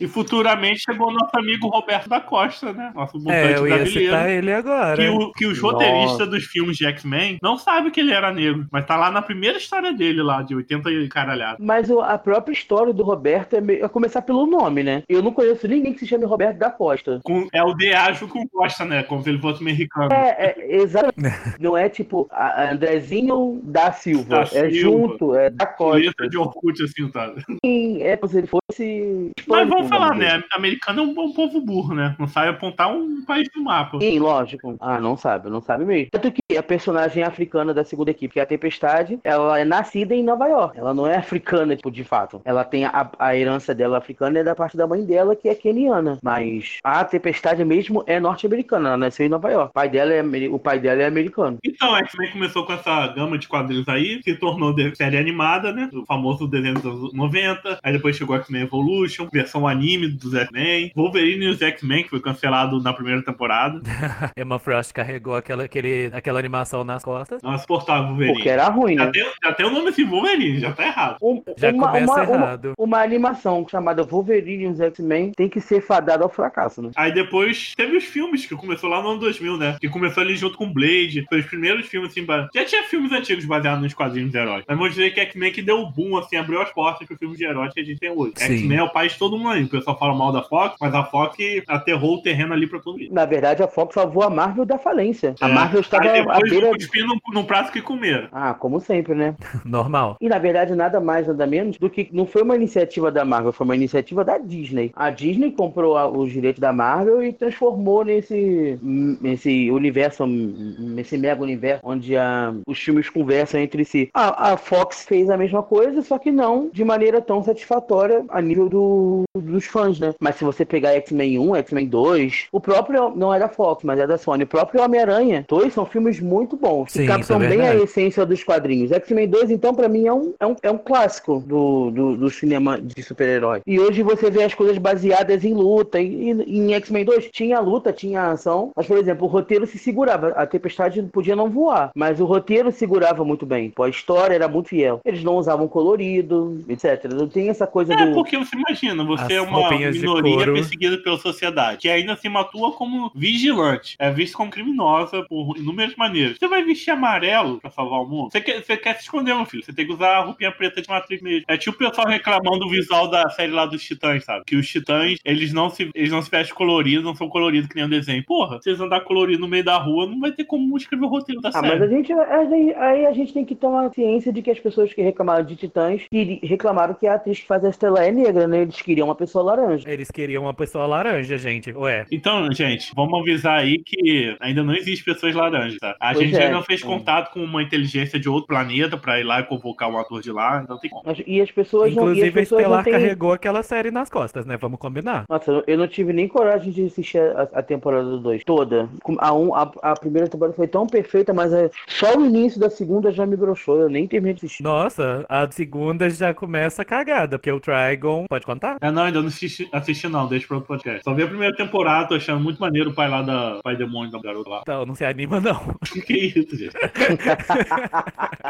E 0.00 0.06
futuramente 0.06 0.80
chegou 0.80 1.08
o 1.08 1.12
nosso 1.12 1.30
amigo 1.36 1.68
Roberto 1.68 2.08
da 2.08 2.20
Costa, 2.20 2.72
né? 2.72 2.92
Nosso 2.94 3.16
mutante 3.18 3.36
É, 3.36 3.56
eu 3.58 3.66
ia 3.66 3.76
brasileiro. 3.76 4.12
citar 4.12 4.30
ele 4.30 4.52
agora. 4.52 4.96
Que, 4.96 5.08
o- 5.08 5.32
que 5.32 5.46
os 5.46 5.60
Nossa. 5.60 5.72
roteiristas 5.74 6.28
dos 6.28 6.44
filmes 6.44 6.76
de 6.76 6.86
X-Men 6.86 7.38
não 7.42 7.56
sabem 7.56 7.90
que 7.90 8.00
ele 8.00 8.12
era 8.12 8.32
negro, 8.32 8.66
mas 8.70 8.84
tá 8.86 8.96
lá 8.96 9.10
na 9.10 9.22
primeira 9.22 9.58
história 9.58 9.92
dele, 9.92 10.13
lá, 10.22 10.42
de 10.42 10.54
80 10.54 10.90
e 10.90 11.08
caralhado. 11.08 11.58
Mas 11.60 11.90
a 11.90 12.18
própria 12.18 12.52
história 12.52 12.92
do 12.92 13.02
Roberto 13.02 13.54
é, 13.54 13.60
meio, 13.60 13.84
é 13.84 13.88
começar 13.88 14.22
pelo 14.22 14.46
nome, 14.46 14.82
né? 14.82 15.02
Eu 15.08 15.22
não 15.22 15.32
conheço 15.32 15.66
ninguém 15.68 15.92
que 15.92 16.00
se 16.00 16.06
chame 16.06 16.24
Roberto 16.24 16.58
da 16.58 16.70
Costa. 16.70 17.20
Com, 17.24 17.46
é 17.52 17.62
o 17.62 17.74
Deajo 17.74 18.28
com 18.28 18.46
Costa, 18.48 18.84
né? 18.84 19.02
Como 19.02 19.22
se 19.22 19.30
ele 19.30 19.38
fosse 19.38 19.62
mexicano. 19.62 20.12
É, 20.12 20.54
é 20.58 20.76
exatamente. 20.76 21.14
não 21.60 21.76
é 21.76 21.88
tipo 21.88 22.28
Andrezinho 22.70 23.60
da 23.62 23.92
Silva. 23.92 24.24
Da 24.24 24.40
é 24.42 24.46
Silva. 24.46 24.70
junto, 24.72 25.34
é 25.34 25.50
da 25.50 25.66
Costa. 25.66 25.98
Letra 25.98 26.28
de 26.28 26.36
Orkut, 26.36 26.82
assim, 26.82 27.10
sabe? 27.10 27.42
Sim, 27.64 28.02
É 28.02 28.16
como 28.16 28.30
se 28.30 28.38
ele 28.38 28.46
fosse. 28.46 29.32
Mas 29.46 29.68
vamos 29.68 29.88
falar, 29.88 30.14
né? 30.16 30.42
Americano 30.52 31.02
é 31.02 31.04
um, 31.04 31.10
um 31.10 31.32
povo 31.32 31.60
burro, 31.60 31.94
né? 31.94 32.14
Não 32.18 32.26
sabe 32.26 32.48
apontar 32.48 32.94
um 32.94 33.24
país 33.24 33.48
no 33.56 33.64
mapa. 33.64 33.98
Sim, 34.00 34.18
lógico. 34.18 34.76
Ah, 34.80 35.00
não 35.00 35.16
sabe, 35.16 35.48
não 35.48 35.60
sabe 35.60 35.84
mesmo. 35.84 36.08
Tanto 36.10 36.32
que 36.32 36.56
a 36.56 36.62
personagem 36.62 37.22
africana 37.22 37.72
da 37.72 37.84
segunda 37.84 38.10
equipe, 38.10 38.34
que 38.34 38.40
é 38.40 38.42
a 38.42 38.46
Tempestade, 38.46 39.18
ela 39.24 39.58
é 39.58 39.64
nascida 39.64 40.03
em 40.12 40.22
Nova 40.22 40.46
York. 40.46 40.78
Ela 40.78 40.94
não 40.94 41.06
é 41.06 41.16
africana, 41.16 41.76
tipo, 41.76 41.90
de 41.90 42.04
fato. 42.04 42.40
Ela 42.44 42.64
tem 42.64 42.84
a, 42.84 43.10
a 43.18 43.36
herança 43.36 43.74
dela 43.74 43.98
africana 43.98 44.38
é 44.38 44.44
da 44.44 44.54
parte 44.54 44.76
da 44.76 44.86
mãe 44.86 45.04
dela, 45.04 45.36
que 45.36 45.48
é 45.48 45.54
keniana. 45.54 46.18
Mas 46.22 46.78
a 46.82 47.04
Tempestade 47.04 47.64
mesmo 47.64 48.04
é 48.06 48.18
norte-americana. 48.20 48.90
Ela 48.90 48.96
nasceu 48.96 49.26
em 49.26 49.28
Nova 49.28 49.50
York. 49.50 49.70
O 49.70 49.72
pai 49.72 49.88
dela 49.88 50.12
é, 50.12 50.22
o 50.48 50.58
pai 50.58 50.78
dela 50.78 51.02
é 51.02 51.06
americano. 51.06 51.58
Então, 51.64 51.96
X-Men 51.96 52.32
começou 52.32 52.66
com 52.66 52.72
essa 52.72 53.08
gama 53.08 53.38
de 53.38 53.48
quadrinhos 53.48 53.88
aí, 53.88 54.20
se 54.22 54.34
tornou 54.34 54.72
de 54.72 54.94
série 54.94 55.16
animada, 55.16 55.72
né? 55.72 55.88
O 55.92 56.04
famoso 56.04 56.46
desenho 56.46 56.74
dos 56.74 56.84
anos 56.84 57.14
90. 57.14 57.78
Aí 57.82 57.92
depois 57.92 58.16
chegou 58.16 58.36
X-Men 58.36 58.62
Evolution, 58.62 59.28
versão 59.32 59.66
anime 59.66 60.08
dos 60.08 60.34
X-Men. 60.34 60.92
Wolverine 60.94 61.46
e 61.46 61.48
os 61.48 61.62
X-Men, 61.62 62.04
que 62.04 62.10
foi 62.10 62.20
cancelado 62.20 62.80
na 62.82 62.92
primeira 62.92 63.22
temporada. 63.22 63.80
Emma 64.36 64.58
Frost 64.58 64.92
carregou 64.92 65.36
aquela, 65.36 65.64
aquele, 65.64 66.10
aquela 66.12 66.38
animação 66.38 66.84
nas 66.84 67.04
costas. 67.04 67.42
Não 67.42 67.56
suportava 67.58 68.08
Wolverine. 68.08 68.34
Porque 68.34 68.48
era 68.48 68.68
ruim, 68.68 68.96
né? 68.96 69.10
já 69.42 69.52
tem 69.52 69.66
o 69.66 69.70
nome 69.70 69.83
assim, 69.90 70.04
Wolverine, 70.04 70.58
já 70.60 70.72
tá 70.72 70.86
errado. 70.86 71.16
Um- 71.22 71.42
Já 71.56 71.70
uma, 71.70 71.86
começa 71.88 72.12
uma- 72.12 72.22
uma- 72.22 72.34
errado. 72.36 72.72
uma 72.78 72.98
animação 73.02 73.66
chamada 73.68 74.02
Wolverine 74.02 74.64
e 74.64 74.66
os 74.68 74.80
X-Men 74.80 75.32
tem 75.36 75.48
que 75.48 75.60
ser 75.60 75.80
fadada 75.80 76.22
ao 76.24 76.28
fracasso, 76.30 76.82
né? 76.82 76.90
Aí 76.96 77.12
depois 77.12 77.74
teve 77.76 77.96
os 77.96 78.04
filmes, 78.04 78.46
que 78.46 78.54
começou 78.54 78.88
lá 78.90 79.02
no 79.02 79.10
ano 79.10 79.20
2000, 79.20 79.56
né? 79.56 79.76
Que 79.80 79.88
começou 79.88 80.22
ali 80.22 80.36
junto 80.36 80.56
com 80.58 80.72
Blade. 80.72 81.24
Foi 81.28 81.40
os 81.40 81.46
primeiros 81.46 81.86
filmes, 81.86 82.10
assim, 82.10 82.26
já 82.54 82.64
tinha 82.64 82.82
filmes 82.84 83.12
antigos 83.12 83.44
baseados 83.44 83.82
nos 83.82 83.94
quadrinhos 83.94 84.30
de 84.30 84.38
heróis. 84.38 84.64
Mas 84.66 84.76
vamos 84.76 84.94
dizer 84.94 85.12
que 85.12 85.20
X-Men 85.20 85.52
que 85.52 85.62
deu 85.62 85.80
o 85.80 85.90
boom, 85.90 86.16
assim, 86.16 86.36
abriu 86.36 86.60
as 86.60 86.70
portas 86.70 87.06
pro 87.06 87.16
filme 87.16 87.36
de 87.36 87.44
heróis 87.44 87.72
que 87.72 87.80
a 87.80 87.84
gente 87.84 87.98
tem 87.98 88.10
hoje. 88.10 88.32
X-Men 88.38 88.78
é 88.78 88.82
o 88.82 88.90
pai 88.90 89.08
de 89.08 89.18
todo 89.18 89.36
mundo 89.36 89.50
aí. 89.50 89.64
O 89.64 89.68
pessoal 89.68 89.98
fala 89.98 90.14
mal 90.14 90.32
da 90.32 90.42
Fox, 90.42 90.76
mas 90.80 90.94
a 90.94 91.04
Fox 91.04 91.36
aterrou 91.68 92.14
o 92.16 92.22
terreno 92.22 92.52
ali 92.52 92.66
pra 92.66 92.78
todo 92.80 92.98
mundo. 92.98 93.12
Na 93.12 93.24
verdade, 93.24 93.62
a 93.62 93.68
Fox 93.68 93.94
salvou 93.94 94.22
a 94.22 94.30
Marvel 94.30 94.64
da 94.64 94.78
falência. 94.78 95.34
A 95.40 95.48
É. 95.48 95.52
Marvel 95.52 95.80
estava 95.80 96.04
Aí 96.04 96.20
à 96.20 96.22
depois 96.24 96.50
beira. 96.50 96.70
cuspindo 96.70 97.08
no, 97.08 97.20
no 97.32 97.44
prato 97.44 97.72
que 97.72 97.80
comeram. 97.80 98.28
Ah, 98.32 98.54
como 98.54 98.80
sempre, 98.80 99.14
né? 99.14 99.34
Normal. 99.74 100.16
E 100.20 100.28
na 100.28 100.38
verdade, 100.38 100.74
nada 100.74 101.00
mais, 101.00 101.26
nada 101.26 101.46
menos 101.46 101.76
do 101.78 101.90
que 101.90 102.08
não 102.12 102.26
foi 102.26 102.42
uma 102.42 102.54
iniciativa 102.56 103.10
da 103.10 103.24
Marvel, 103.24 103.52
foi 103.52 103.64
uma 103.64 103.74
iniciativa 103.76 104.24
da 104.24 104.38
Disney. 104.38 104.92
A 104.94 105.10
Disney 105.10 105.50
comprou 105.50 105.96
a- 105.96 106.08
os 106.08 106.30
direitos 106.32 106.60
da 106.60 106.72
Marvel 106.72 107.22
e 107.22 107.32
transformou 107.32 108.04
nesse, 108.04 108.78
nesse 108.82 109.70
universo, 109.70 110.26
nesse 110.26 111.16
mega 111.18 111.42
universo, 111.42 111.80
onde 111.84 112.16
a- 112.16 112.54
os 112.66 112.78
filmes 112.78 113.08
conversam 113.10 113.60
entre 113.60 113.84
si. 113.84 114.08
A, 114.14 114.52
a 114.52 114.56
Fox 114.56 115.04
fez 115.04 115.28
a 115.30 115.36
mesma 115.36 115.62
coisa, 115.62 116.02
só 116.02 116.18
que 116.18 116.30
não 116.30 116.70
de 116.72 116.84
maneira 116.84 117.20
tão 117.20 117.42
satisfatória 117.42 118.24
a 118.28 118.40
nível 118.40 118.68
do- 118.68 119.22
dos 119.36 119.64
fãs, 119.66 119.98
né? 119.98 120.14
Mas 120.20 120.36
se 120.36 120.44
você 120.44 120.64
pegar 120.64 120.90
X-Men 120.92 121.38
1, 121.38 121.56
X-Men 121.56 121.86
2, 121.86 122.46
o 122.52 122.60
próprio, 122.60 123.10
não 123.14 123.32
é 123.34 123.38
da 123.38 123.48
Fox, 123.48 123.82
mas 123.84 123.98
é 123.98 124.06
da 124.06 124.16
Sony, 124.18 124.44
o 124.44 124.46
próprio 124.46 124.82
Homem-Aranha, 124.82 125.44
dois 125.48 125.72
são 125.72 125.84
filmes 125.84 126.20
muito 126.20 126.56
bons, 126.56 126.92
Sim, 126.92 127.00
que 127.00 127.06
captam 127.06 127.38
isso 127.38 127.46
é 127.46 127.48
bem 127.56 127.60
a 127.66 127.74
essência 127.74 128.24
dos 128.24 128.42
quadrinhos. 128.44 128.92
X-Men 128.92 129.28
2, 129.28 129.50
então, 129.50 129.63
pra 129.72 129.88
mim, 129.88 130.06
é 130.06 130.12
um, 130.12 130.34
é 130.40 130.46
um, 130.46 130.56
é 130.62 130.70
um 130.70 130.78
clássico 130.78 131.42
do, 131.46 131.90
do, 131.90 132.16
do 132.16 132.30
cinema 132.30 132.80
de 132.80 133.02
super-herói. 133.02 133.62
E 133.66 133.78
hoje 133.78 134.02
você 134.02 134.30
vê 134.30 134.42
as 134.42 134.54
coisas 134.54 134.76
baseadas 134.78 135.44
em 135.44 135.54
luta. 135.54 136.00
E, 136.00 136.32
e 136.32 136.58
em 136.58 136.74
X-Men 136.74 137.04
2 137.04 137.30
tinha 137.30 137.60
luta, 137.60 137.92
tinha 137.92 138.30
ação. 138.30 138.72
Mas, 138.76 138.86
por 138.86 138.98
exemplo, 138.98 139.26
o 139.26 139.30
roteiro 139.30 139.66
se 139.66 139.78
segurava. 139.78 140.28
A 140.30 140.46
Tempestade 140.46 141.02
podia 141.02 141.36
não 141.36 141.48
voar, 141.48 141.90
mas 141.94 142.20
o 142.20 142.24
roteiro 142.24 142.72
segurava 142.72 143.24
muito 143.24 143.46
bem. 143.46 143.70
Pô, 143.70 143.84
a 143.84 143.88
história 143.88 144.34
era 144.34 144.48
muito 144.48 144.70
fiel. 144.70 145.00
Eles 145.04 145.22
não 145.22 145.36
usavam 145.36 145.68
colorido, 145.68 146.64
etc. 146.68 147.04
Não 147.12 147.28
tem 147.28 147.48
essa 147.48 147.66
coisa 147.66 147.94
É, 147.94 148.06
do. 148.06 148.14
porque 148.14 148.36
você 148.36 148.56
imagina, 148.56 149.04
você 149.04 149.24
As 149.24 149.30
é 149.30 149.40
uma 149.40 149.70
minoria 149.70 150.52
perseguida 150.52 150.98
pela 150.98 151.18
sociedade, 151.18 151.78
que 151.78 151.88
ainda 151.88 152.12
assim 152.14 152.28
atua 152.34 152.72
como 152.72 153.10
vigilante, 153.14 153.94
é 153.98 154.10
visto 154.10 154.36
como 154.36 154.50
criminosa 154.50 155.22
por 155.28 155.56
inúmeras 155.56 155.94
maneiras. 155.96 156.38
Você 156.38 156.48
vai 156.48 156.64
vestir 156.64 156.90
amarelo 156.90 157.60
pra 157.60 157.70
salvar 157.70 158.00
o 158.00 158.06
mundo? 158.06 158.30
Você 158.32 158.40
quer, 158.40 158.62
você 158.62 158.76
quer 158.76 158.94
se 158.96 159.02
esconder, 159.02 159.34
meu 159.34 159.46
filho? 159.54 159.64
Você 159.64 159.72
tem 159.72 159.86
que 159.86 159.92
usar 159.92 160.16
a 160.18 160.20
roupinha 160.20 160.52
preta 160.52 160.80
de 160.82 160.88
matriz 160.88 161.20
mesmo. 161.22 161.44
É 161.48 161.56
tipo 161.56 161.76
o 161.76 161.88
pessoal 161.88 162.06
reclamando 162.08 162.60
do 162.60 162.68
visual 162.68 163.08
da 163.08 163.28
série 163.30 163.52
lá 163.52 163.66
dos 163.66 163.82
Titãs, 163.82 164.24
sabe? 164.24 164.44
Que 164.46 164.56
os 164.56 164.68
Titãs, 164.68 165.18
eles 165.24 165.52
não 165.52 165.70
se, 165.70 165.90
eles 165.94 166.10
não 166.10 166.22
se 166.22 166.30
vestem 166.30 166.54
coloridos, 166.54 167.04
não 167.04 167.14
são 167.14 167.28
coloridos 167.28 167.68
que 167.68 167.74
nem 167.76 167.84
um 167.84 167.88
desenho. 167.88 168.24
Porra, 168.24 168.60
se 168.62 168.70
eles 168.70 168.80
andar 168.80 169.00
colorido 169.02 169.40
no 169.40 169.48
meio 169.48 169.64
da 169.64 169.76
rua, 169.76 170.06
não 170.06 170.20
vai 170.20 170.32
ter 170.32 170.44
como 170.44 170.76
escrever 170.76 171.04
o 171.04 171.08
roteiro 171.08 171.40
da 171.40 171.50
Ah, 171.54 171.60
mas 171.62 171.70
série. 171.70 171.84
a 171.84 171.88
gente, 171.88 172.12
a 172.12 172.44
gente- 172.44 172.74
aí 172.74 173.06
a 173.06 173.12
gente 173.12 173.32
tem 173.32 173.44
que 173.44 173.54
tomar 173.54 173.90
ciência 173.92 174.32
de 174.32 174.42
que 174.42 174.50
as 174.50 174.58
pessoas 174.60 174.92
que 174.92 175.02
reclamaram 175.02 175.44
de 175.44 175.56
Titãs 175.56 176.02
que 176.10 176.40
reclamaram 176.42 176.94
que 176.94 177.06
a 177.06 177.14
atriz 177.14 177.40
que 177.40 177.46
faz 177.46 177.64
a 177.64 177.68
Estela 177.70 178.04
é 178.04 178.10
negra, 178.10 178.46
né? 178.46 178.62
Eles 178.62 178.80
queriam 178.80 179.08
uma 179.08 179.14
pessoa 179.14 179.44
laranja. 179.44 179.88
Eles 179.90 180.10
queriam 180.10 180.42
uma 180.44 180.54
pessoa 180.54 180.86
laranja, 180.86 181.36
gente. 181.38 181.72
Ué. 181.72 182.06
Então, 182.10 182.50
gente, 182.52 182.92
vamos 182.94 183.20
avisar 183.20 183.58
aí 183.60 183.78
que 183.84 184.36
ainda 184.40 184.62
não 184.62 184.74
existe 184.74 185.04
pessoas 185.04 185.34
laranjas, 185.34 185.78
tá? 185.78 185.94
A 186.00 186.12
Pois 186.12 186.24
gente 186.26 186.36
é. 186.36 186.42
ainda 186.44 186.54
não 186.54 186.62
fez 186.62 186.82
Hum. 186.82 186.86
contato 186.86 187.32
com 187.32 187.40
uma 187.42 187.62
inteligência 187.62 188.18
de 188.18 188.28
outro 188.28 188.46
planeta 188.48 188.96
pra 188.96 189.20
ir 189.20 189.24
lá 189.24 189.42
vai 189.44 189.44
convocar 189.44 189.88
um 189.90 189.98
ator 189.98 190.20
de 190.20 190.32
lá, 190.32 190.60
então 190.62 190.78
tem 190.78 190.90
como. 190.90 191.02
E 191.26 191.40
as 191.40 191.50
pessoas 191.50 191.94
não, 191.94 192.08
e 192.08 192.12
as 192.12 192.18
Inclusive, 192.18 192.28
a 192.28 192.32
pessoas 192.32 192.62
não 192.62 192.68
Estelar 192.68 192.84
têm... 192.84 192.92
carregou 192.92 193.32
aquela 193.32 193.62
série 193.62 193.90
nas 193.90 194.08
costas, 194.08 194.46
né? 194.46 194.56
Vamos 194.56 194.78
combinar. 194.78 195.24
Nossa, 195.28 195.62
eu 195.66 195.78
não 195.78 195.86
tive 195.86 196.12
nem 196.12 196.26
coragem 196.26 196.72
de 196.72 196.86
assistir 196.86 197.18
a, 197.18 197.42
a 197.52 197.62
temporada 197.62 198.04
do 198.04 198.18
2 198.20 198.42
toda. 198.44 198.88
A, 199.18 199.34
um, 199.34 199.54
a, 199.54 199.70
a 199.82 199.94
primeira 199.94 200.28
temporada 200.28 200.56
foi 200.56 200.66
tão 200.66 200.86
perfeita, 200.86 201.32
mas 201.32 201.52
é- 201.52 201.70
só 201.86 202.16
o 202.16 202.24
início 202.24 202.58
da 202.58 202.70
segunda 202.70 203.12
já 203.12 203.26
me 203.26 203.36
broxou. 203.36 203.80
Eu 203.80 203.88
nem 203.88 204.06
terminei 204.06 204.34
de 204.34 204.46
assistir. 204.46 204.62
Nossa, 204.62 205.24
a 205.28 205.50
segunda 205.50 206.08
já 206.08 206.32
começa 206.32 206.84
cagada, 206.84 207.38
porque 207.38 207.52
o 207.52 207.60
Trigon. 207.60 208.26
Pode 208.28 208.46
contar? 208.46 208.76
É, 208.80 208.90
não, 208.90 209.02
ainda 209.02 209.20
não 209.20 209.28
assisti, 209.28 209.68
assisti 209.72 210.08
não, 210.08 210.26
deixa 210.26 210.46
pro 210.46 210.56
outro 210.56 210.68
podcast. 210.68 211.02
Só 211.04 211.12
vi 211.12 211.22
a 211.22 211.26
primeira 211.28 211.54
temporada, 211.56 212.08
tô 212.08 212.14
achando 212.14 212.42
muito 212.42 212.58
maneiro 212.60 212.90
o 212.90 212.94
pai 212.94 213.08
lá 213.08 213.22
da. 213.22 213.58
pai 213.62 213.76
demônio 213.76 214.10
da 214.10 214.20
garota 214.20 214.48
lá. 214.50 214.60
Então, 214.62 214.86
não 214.86 214.94
se 214.94 215.04
anima, 215.04 215.40
não. 215.40 215.60
que 216.06 216.14
isso, 216.14 216.56
gente? 216.56 216.74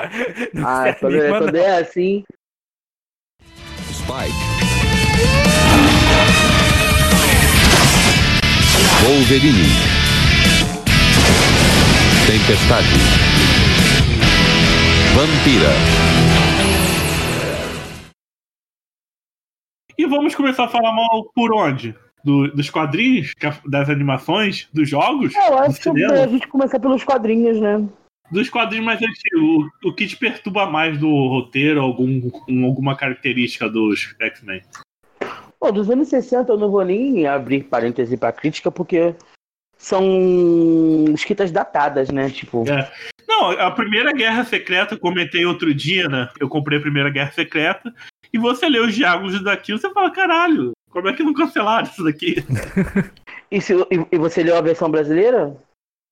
Não 0.55 0.67
Ah, 0.67 0.84
se 0.93 1.01
quando, 1.01 1.15
anima, 1.21 1.39
quando 1.39 1.57
é 1.57 1.79
assim. 1.81 2.25
Spike. 3.91 4.45
Wolverine. 9.03 9.69
Tempestade. 12.27 12.87
Vampira. 15.15 15.71
E 19.97 20.07
vamos 20.07 20.35
começar 20.35 20.65
a 20.65 20.69
falar 20.69 20.93
mal 20.93 21.31
por 21.35 21.55
onde? 21.55 21.95
Do- 22.25 22.51
dos 22.53 22.71
quadrinhos, 22.71 23.33
das 23.67 23.89
animações, 23.91 24.67
dos 24.73 24.89
jogos, 24.89 25.35
Eu 25.35 25.51
do 25.51 25.59
acho 25.59 25.81
que 25.81 26.03
é 26.03 26.23
a 26.25 26.27
gente 26.27 26.49
começar 26.49 26.81
pelos 26.81 27.05
quadrinhos, 27.05 27.61
né? 27.61 27.87
Dos 28.35 28.51
quadrinhos 28.51 28.85
mais 28.85 29.01
antigos, 29.01 29.71
o, 29.85 29.89
o 29.91 29.95
que 29.95 30.09
te 30.09 30.17
perturba 30.17 30.67
mais 30.67 30.99
do 30.99 31.07
roteiro, 31.07 31.81
algum, 31.81 32.33
um- 32.49 32.65
alguma 32.65 32.97
característica 32.97 33.69
dos 33.69 34.13
X-Men? 34.19 34.61
Pô, 35.61 35.71
dos 35.71 35.89
anos 35.89 36.09
60 36.09 36.51
eu 36.53 36.59
não 36.59 36.69
vou 36.69 36.85
nem 36.85 37.29
abrir 37.29 37.63
parêntese 37.63 38.17
pra 38.17 38.33
crítica, 38.33 38.73
porque 38.73 39.15
são 39.79 40.03
escritas 41.15 41.53
datadas, 41.53 42.11
né? 42.11 42.29
Tipo, 42.29 42.69
É. 42.69 42.91
Não, 43.29 43.53
a 43.53 43.71
primeira 43.71 44.13
Guerra 44.13 44.45
Secreta, 44.45 44.95
eu 44.95 44.99
comentei 44.99 45.47
outro 45.47 45.73
dia, 45.73 46.09
né? 46.09 46.29
Eu 46.41 46.49
comprei 46.49 46.79
a 46.79 46.83
primeira 46.83 47.11
Guerra 47.11 47.31
Secreta, 47.31 47.95
e 48.33 48.37
você 48.39 48.69
lê 48.69 48.81
os 48.81 48.93
diálogos 48.97 49.41
daquilo, 49.45 49.79
você 49.79 49.89
fala, 49.93 50.11
caralho, 50.11 50.73
como 50.91 51.09
é 51.09 51.13
que 51.13 51.23
não 51.23 51.33
cancelaram 51.33 51.87
isso 51.87 52.03
daqui? 52.03 52.35
e, 53.49 53.61
se, 53.61 53.75
e, 53.75 54.07
e 54.11 54.19
você 54.19 54.43
leu 54.43 54.57
a 54.57 54.61
versão 54.61 54.91
brasileira? 54.91 55.57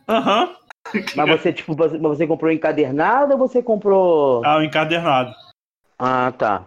Aham. 0.09 0.55
Mas 1.17 1.31
você, 1.31 1.53
tipo, 1.53 1.75
você, 1.75 1.97
mas 1.99 2.19
você 2.19 2.27
comprou 2.27 2.51
encadernado 2.51 3.33
ou 3.33 3.39
você 3.39 3.63
comprou. 3.63 4.43
Ah, 4.45 4.59
o 4.59 4.63
encadernado. 4.63 5.35
Ah, 5.99 6.33
tá. 6.37 6.65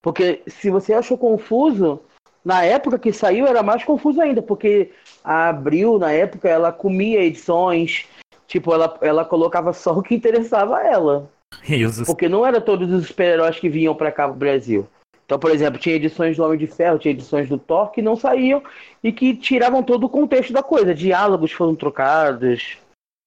Porque 0.00 0.42
se 0.46 0.70
você 0.70 0.94
achou 0.94 1.18
confuso, 1.18 2.00
na 2.44 2.62
época 2.62 2.98
que 2.98 3.12
saiu 3.12 3.46
era 3.46 3.62
mais 3.62 3.82
confuso 3.82 4.20
ainda, 4.20 4.40
porque 4.40 4.92
a 5.24 5.48
Abril, 5.48 5.98
na 5.98 6.12
época, 6.12 6.48
ela 6.48 6.70
comia 6.70 7.24
edições, 7.24 8.06
tipo, 8.46 8.72
ela, 8.72 8.96
ela 9.00 9.24
colocava 9.24 9.72
só 9.72 9.92
o 9.98 10.02
que 10.02 10.14
interessava 10.14 10.78
a 10.78 10.86
ela. 10.86 11.28
Risos. 11.60 12.06
Porque 12.06 12.28
não 12.28 12.46
era 12.46 12.60
todos 12.60 12.92
os 12.92 13.08
super-heróis 13.08 13.58
que 13.58 13.68
vinham 13.68 13.94
pra 13.94 14.12
cá 14.12 14.28
pro 14.28 14.36
Brasil. 14.36 14.86
Então, 15.24 15.40
por 15.40 15.50
exemplo, 15.50 15.80
tinha 15.80 15.96
edições 15.96 16.36
do 16.36 16.44
Homem 16.44 16.56
de 16.56 16.68
Ferro, 16.68 17.00
tinha 17.00 17.10
edições 17.10 17.48
do 17.48 17.58
Thor 17.58 17.90
que 17.90 18.00
não 18.00 18.14
saíam 18.14 18.62
e 19.02 19.10
que 19.10 19.34
tiravam 19.34 19.82
todo 19.82 20.04
o 20.04 20.08
contexto 20.08 20.52
da 20.52 20.62
coisa. 20.62 20.94
Diálogos 20.94 21.50
foram 21.50 21.74
trocados. 21.74 22.78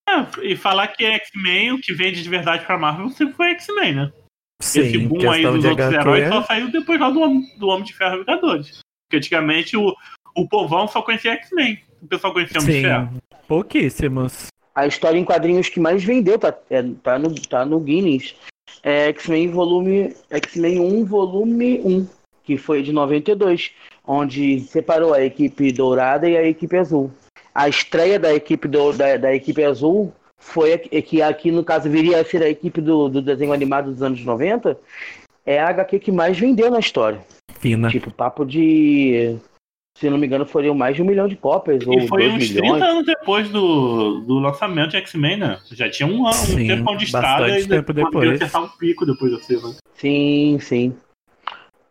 É, 0.10 0.46
e 0.46 0.56
falar 0.56 0.88
que 0.88 1.06
é 1.06 1.14
X-Men, 1.16 1.74
o 1.74 1.80
que 1.82 1.94
vende 1.94 2.24
de 2.24 2.30
verdade 2.30 2.66
pra 2.66 2.78
Marvel 2.78 3.10
sempre 3.10 3.36
foi 3.36 3.50
X-Men, 3.52 3.96
né? 3.96 4.12
Esse 4.62 4.92
Sim, 4.92 5.08
boom 5.08 5.30
aí 5.32 5.44
dos 5.44 5.64
outros 5.66 5.88
HQ. 5.88 5.96
heróis 5.96 6.28
só 6.28 6.44
saiu 6.44 6.72
depois 6.72 7.00
lá 7.00 7.10
do, 7.10 7.22
Homem- 7.22 7.58
do 7.58 7.68
Homem 7.68 7.84
de 7.86 7.94
Ferro 7.94 8.16
e 8.16 8.20
Vingadores. 8.20 8.80
Porque 9.08 9.18
antigamente 9.18 9.78
o, 9.78 9.96
o 10.36 10.48
povão 10.48 10.88
só 10.88 11.02
conhecia 11.02 11.34
X-Men. 11.34 11.80
O 12.02 12.08
pessoal 12.08 12.34
conhecia 12.34 12.60
Homem 12.60 12.76
de 12.76 12.82
Ferro. 12.82 13.10
Sim, 13.14 13.20
pouquíssimos. 13.48 14.48
A 14.76 14.88
história 14.88 15.18
em 15.18 15.24
quadrinhos 15.26 15.70
que 15.70 15.80
mais 15.80 16.04
vendeu 16.04 16.38
tá, 16.38 16.54
é, 16.70 16.84
tá, 17.04 17.18
no, 17.20 17.34
tá 17.36 17.66
no 17.66 17.80
Guinness. 17.80 18.36
É 18.84 19.08
X-Men 19.10 19.50
volume. 19.52 20.14
X-Men 20.30 20.80
1, 20.80 21.06
volume 21.06 21.80
1, 21.84 22.08
que 22.44 22.58
foi 22.58 22.82
de 22.84 22.92
92, 22.92 23.72
onde 24.06 24.60
separou 24.62 25.14
a 25.14 25.24
equipe 25.24 25.72
dourada 25.72 26.30
e 26.30 26.36
a 26.36 26.44
equipe 26.48 26.76
azul. 26.78 27.12
A 27.54 27.68
estreia 27.68 28.20
da 28.20 28.34
equipe, 28.34 28.68
do, 28.68 28.92
da, 28.94 29.18
da 29.18 29.34
equipe 29.34 29.64
azul 29.64 30.14
foi 30.38 30.74
a, 30.74 30.78
que- 30.78 31.02
que 31.02 31.22
aqui, 31.22 31.52
no 31.52 31.64
caso, 31.64 31.90
viria 31.90 32.20
a 32.22 32.26
ser 32.26 32.42
a 32.44 32.50
equipe 32.50 32.80
do, 32.82 33.10
do 33.10 33.22
desenho 33.22 33.52
animado 33.54 33.92
dos 33.92 34.02
anos 34.02 34.24
90. 34.24 34.78
É 35.46 35.60
a 35.60 35.70
HQ 35.70 36.00
que 36.00 36.12
mais 36.12 36.38
vendeu 36.40 36.70
na 36.70 36.80
história. 36.80 37.20
Fina. 37.60 37.90
Tipo, 37.90 38.12
papo 38.12 38.46
de. 38.46 39.36
Se 39.98 40.10
não 40.10 40.18
me 40.18 40.28
engano, 40.28 40.46
foram 40.46 40.74
mais 40.74 40.96
de 40.96 41.02
um 41.02 41.06
milhão 41.06 41.28
de 41.28 41.36
cópias. 41.36 41.86
ou 41.86 41.94
E 41.94 42.08
foi 42.08 42.22
dois 42.30 42.36
uns 42.36 42.50
milhões. 42.50 42.70
30 42.80 42.86
anos 42.86 43.06
depois 43.06 43.50
do, 43.50 44.22
do 44.22 44.40
lançamento 44.40 44.92
de 44.92 44.98
X-Men, 44.98 45.38
né? 45.38 45.60
Já 45.74 45.90
tinha 45.90 46.08
um 46.08 46.26
ano, 46.26 46.30
um 46.40 46.46
Sim, 46.46 46.68
tempão 46.68 46.96
de 46.96 47.04
estrada 47.04 47.60
e 47.60 47.68
tempo 47.68 47.92
depois. 47.92 48.32
acertar 48.36 48.64
um 48.64 48.70
pico 48.78 49.06
depois 49.06 49.32
da 49.34 49.40
cena. 49.40 49.76
Sim, 49.96 50.58
sim. 50.62 50.94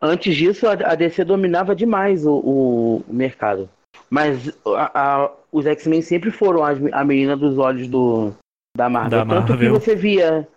Antes 0.00 0.34
disso, 0.36 0.66
a 0.68 0.94
DC 0.94 1.24
dominava 1.24 1.74
demais 1.74 2.24
o- 2.24 3.02
o 3.06 3.12
mercado. 3.12 3.68
Mas 4.10 4.48
a- 4.66 4.90
a- 5.24 5.30
os 5.52 5.66
X-Men 5.66 6.02
sempre 6.02 6.30
foram 6.30 6.64
as 6.64 6.78
a 6.92 7.04
menina 7.04 7.36
dos 7.36 7.58
olhos 7.58 7.86
do, 7.88 8.32
da 8.76 8.88
Marvel. 8.88 9.10
Da 9.24 9.26
Tanto 9.26 9.46
que 9.58 9.64
Marvel. 9.68 9.74
você 9.80 9.94
via, 9.94 10.48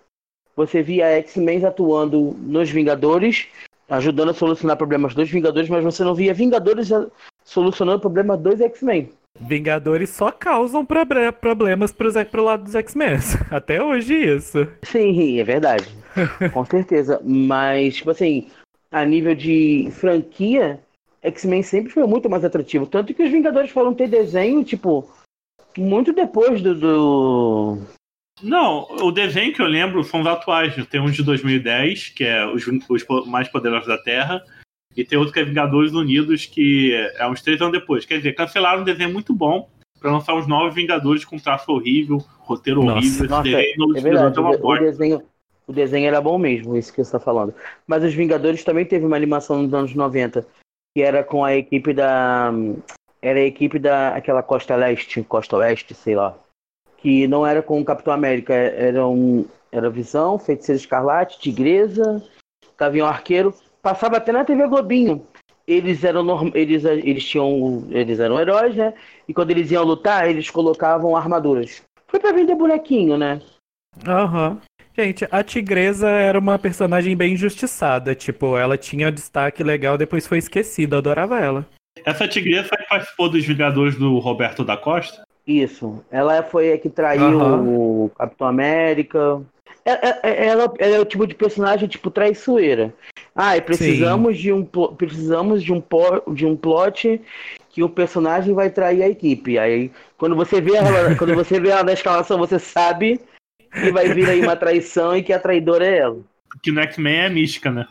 você 0.56 0.82
via 0.82 1.08
X-Men 1.20 1.66
atuando 1.66 2.36
nos 2.40 2.70
Vingadores, 2.70 3.48
ajudando 3.90 4.30
a 4.30 4.34
solucionar 4.34 4.78
problemas 4.78 5.14
dos 5.14 5.30
Vingadores, 5.30 5.70
mas 5.70 5.84
você 5.84 6.04
não 6.04 6.16
via 6.16 6.34
Vingadores 6.34 6.90
solucionando 7.44 8.00
problemas 8.00 8.40
dos 8.40 8.62
X-Men. 8.62 9.10
Vingadores 9.40 10.10
só 10.10 10.32
causam 10.32 10.86
problemas 10.86 11.92
pros, 11.92 12.14
pro 12.30 12.44
lado 12.44 12.64
dos 12.64 12.76
X-Men. 12.76 13.18
Até 13.50 13.82
hoje 13.84 14.14
isso. 14.14 14.68
Sim, 14.84 15.40
é 15.40 15.44
verdade. 15.44 15.88
Com 16.54 16.66
certeza. 16.66 17.20
Mas, 17.24 17.96
tipo 17.96 18.12
assim, 18.12 18.50
a 18.92 19.06
nível 19.06 19.34
de 19.34 19.90
franquia, 19.94 20.80
X-Men 21.22 21.62
sempre 21.64 21.92
foi 21.92 22.06
muito 22.08 22.30
mais 22.30 22.44
atrativo. 22.44 22.86
Tanto 22.86 23.14
que 23.14 23.24
os 23.24 23.32
Vingadores 23.32 23.72
foram 23.72 23.94
ter 23.94 24.08
desenho, 24.08 24.64
tipo, 24.64 25.10
muito 25.78 26.12
depois 26.12 26.62
do. 26.62 26.76
do... 26.76 27.78
Não, 28.42 28.88
o 29.04 29.12
desenho 29.12 29.54
que 29.54 29.62
eu 29.62 29.68
lembro 29.68 30.04
são 30.04 30.22
os 30.22 30.28
atuais. 30.28 30.74
Tem 30.88 31.00
um 31.00 31.12
de 31.12 31.24
2010, 31.24 32.10
que 32.10 32.24
é 32.24 32.46
os, 32.48 32.66
os 32.90 33.28
mais 33.28 33.48
poderosos 33.48 33.88
da 33.88 33.98
Terra, 34.00 34.42
e 34.98 35.04
tem 35.04 35.18
outro 35.18 35.34
que 35.34 35.40
é 35.40 35.44
Vingadores 35.44 35.94
Unidos, 35.94 36.46
que 36.48 36.94
é 37.16 37.28
uns 37.28 37.42
três 37.42 37.62
anos 37.62 37.74
depois. 37.74 38.06
Quer 38.06 38.18
dizer, 38.18 38.34
cancelaram 38.34 38.82
um 38.82 38.86
desenho 38.86 39.14
muito 39.14 39.34
bom 39.34 39.70
pra 40.00 40.12
lançar 40.12 40.34
os 40.34 40.48
novos 40.48 40.74
Vingadores 40.74 41.24
com 41.24 41.38
traço 41.38 41.72
horrível, 41.72 42.18
roteiro 42.40 42.84
Nossa. 42.84 42.98
horrível. 42.98 43.24
Esse 43.26 43.30
Nossa, 43.30 43.44
desenho 43.44 43.76
no 43.78 43.98
É 43.98 44.02
verdade, 44.02 44.38
é 44.38 44.42
uma 44.42 44.50
o, 44.50 44.58
de- 44.58 44.64
o 44.66 44.78
desenho, 44.80 45.24
o 45.68 45.74
desenho 45.74 46.08
era 46.08 46.20
bom 46.20 46.40
mesmo, 46.40 46.76
isso 46.76 46.92
que 46.92 47.04
você 47.04 47.12
tá 47.12 47.20
falando. 47.20 47.54
Mas 47.86 48.04
os 48.04 48.14
Vingadores 48.14 48.64
também 48.64 48.86
teve 48.86 49.06
uma 49.06 49.16
animação 49.16 49.62
nos 49.62 49.72
anos 49.72 49.94
90, 49.94 50.46
que 50.96 51.02
era 51.02 51.24
com 51.24 51.44
a 51.44 51.56
equipe 51.56 51.94
da. 51.94 52.52
Era 53.22 53.40
a 53.40 53.44
equipe 53.44 53.78
da 53.78 54.16
aquela 54.16 54.42
Costa 54.42 54.76
Leste, 54.76 55.24
Costa 55.24 55.58
Oeste, 55.58 55.94
sei 55.94 56.16
lá. 56.16 56.36
Que 56.98 57.28
não 57.28 57.46
era 57.46 57.62
com 57.62 57.80
o 57.80 57.86
Capitão 57.86 58.14
América, 58.14 58.54
era 58.54 59.08
um. 59.08 59.46
Era 59.72 59.90
Visão, 59.90 60.38
Feiticeiro 60.38 60.80
Escarlate, 60.80 61.40
Tigresa, 61.40 62.22
Gavião 62.78 63.08
Arqueiro. 63.08 63.54
Passava 63.82 64.18
até 64.18 64.32
na 64.32 64.44
TV 64.44 64.68
Globinho. 64.68 65.26
Eles 65.66 66.04
eram 66.04 66.24
norm... 66.24 66.52
eles, 66.54 66.84
eles 66.84 67.24
tinham. 67.24 67.88
Eles 67.90 68.20
eram 68.20 68.40
heróis, 68.40 68.76
né? 68.76 68.94
E 69.28 69.34
quando 69.34 69.52
eles 69.52 69.72
iam 69.72 69.84
lutar, 69.84 70.30
eles 70.30 70.50
colocavam 70.50 71.16
armaduras. 71.16 71.82
Foi 72.08 72.20
pra 72.20 72.34
vender 72.34 72.56
bonequinho, 72.56 73.18
né? 73.18 73.42
Aham. 74.06 74.60
Gente, 74.98 75.26
a 75.32 75.44
Tigresa 75.44 76.10
era 76.10 76.38
uma 76.38 76.60
personagem 76.60 77.16
bem 77.16 77.34
injustiçada. 77.34 78.14
Tipo, 78.14 78.58
ela 78.58 78.78
tinha 78.78 79.12
destaque 79.12 79.64
legal, 79.64 79.98
depois 79.98 80.28
foi 80.28 80.38
esquecida. 80.38 80.98
Adorava 80.98 81.40
ela. 81.40 81.66
Essa 82.06 82.28
tigresa 82.28 82.70
participou 82.90 83.30
dos 83.30 83.46
Vingadores 83.46 83.96
do 83.96 84.18
Roberto 84.20 84.64
da 84.64 84.78
Costa? 84.78 85.24
Isso. 85.46 86.04
Ela 86.12 86.42
foi 86.44 86.74
a 86.74 86.78
que 86.78 86.90
traiu 86.90 87.40
Aham. 87.42 87.64
o 87.64 88.12
Capitão 88.18 88.48
América. 88.48 89.42
É- 89.84 90.10
é- 90.10 90.20
é- 90.24 90.48
Ela, 90.48 90.74
ela 90.80 90.96
é 90.96 91.00
o 91.00 91.06
tipo 91.06 91.26
de 91.26 91.36
personagem 91.36 91.88
tipo 91.88 92.10
traiçoeira. 92.12 92.94
Ah, 93.36 93.58
e 93.58 93.62
precisamos 93.62 94.38
de 94.38 94.52
um 94.52 94.64
precisamos 94.64 95.64
de 95.64 95.74
um 95.74 95.82
de 96.34 96.46
um 96.46 96.56
plot 96.56 97.20
que 97.70 97.82
o 97.82 97.90
personagem 97.90 98.54
vai 98.54 98.70
trair 98.70 99.02
a 99.04 99.10
equipe. 99.10 99.58
Aí 99.58 99.92
quando 100.18 100.36
você 100.36 100.62
vê 100.62 100.76
ela, 100.76 101.16
quando 101.16 101.34
você 101.34 101.60
vê 101.60 101.70
ela 101.70 101.84
na 101.84 101.94
escalação, 101.94 102.38
você 102.38 102.60
sabe 102.60 103.20
que 103.72 103.92
vai 103.92 104.14
vir 104.14 104.30
aí 104.30 104.42
uma 104.42 104.56
traição 104.56 105.16
e 105.16 105.24
que 105.24 105.34
a 105.34 105.40
traidora 105.40 105.86
é 105.86 106.00
ela. 106.00 106.20
Que 106.62 106.72
no 106.72 106.82
X-Men 106.82 107.20
é 107.20 107.30
mística, 107.30 107.72
né? 107.72 107.88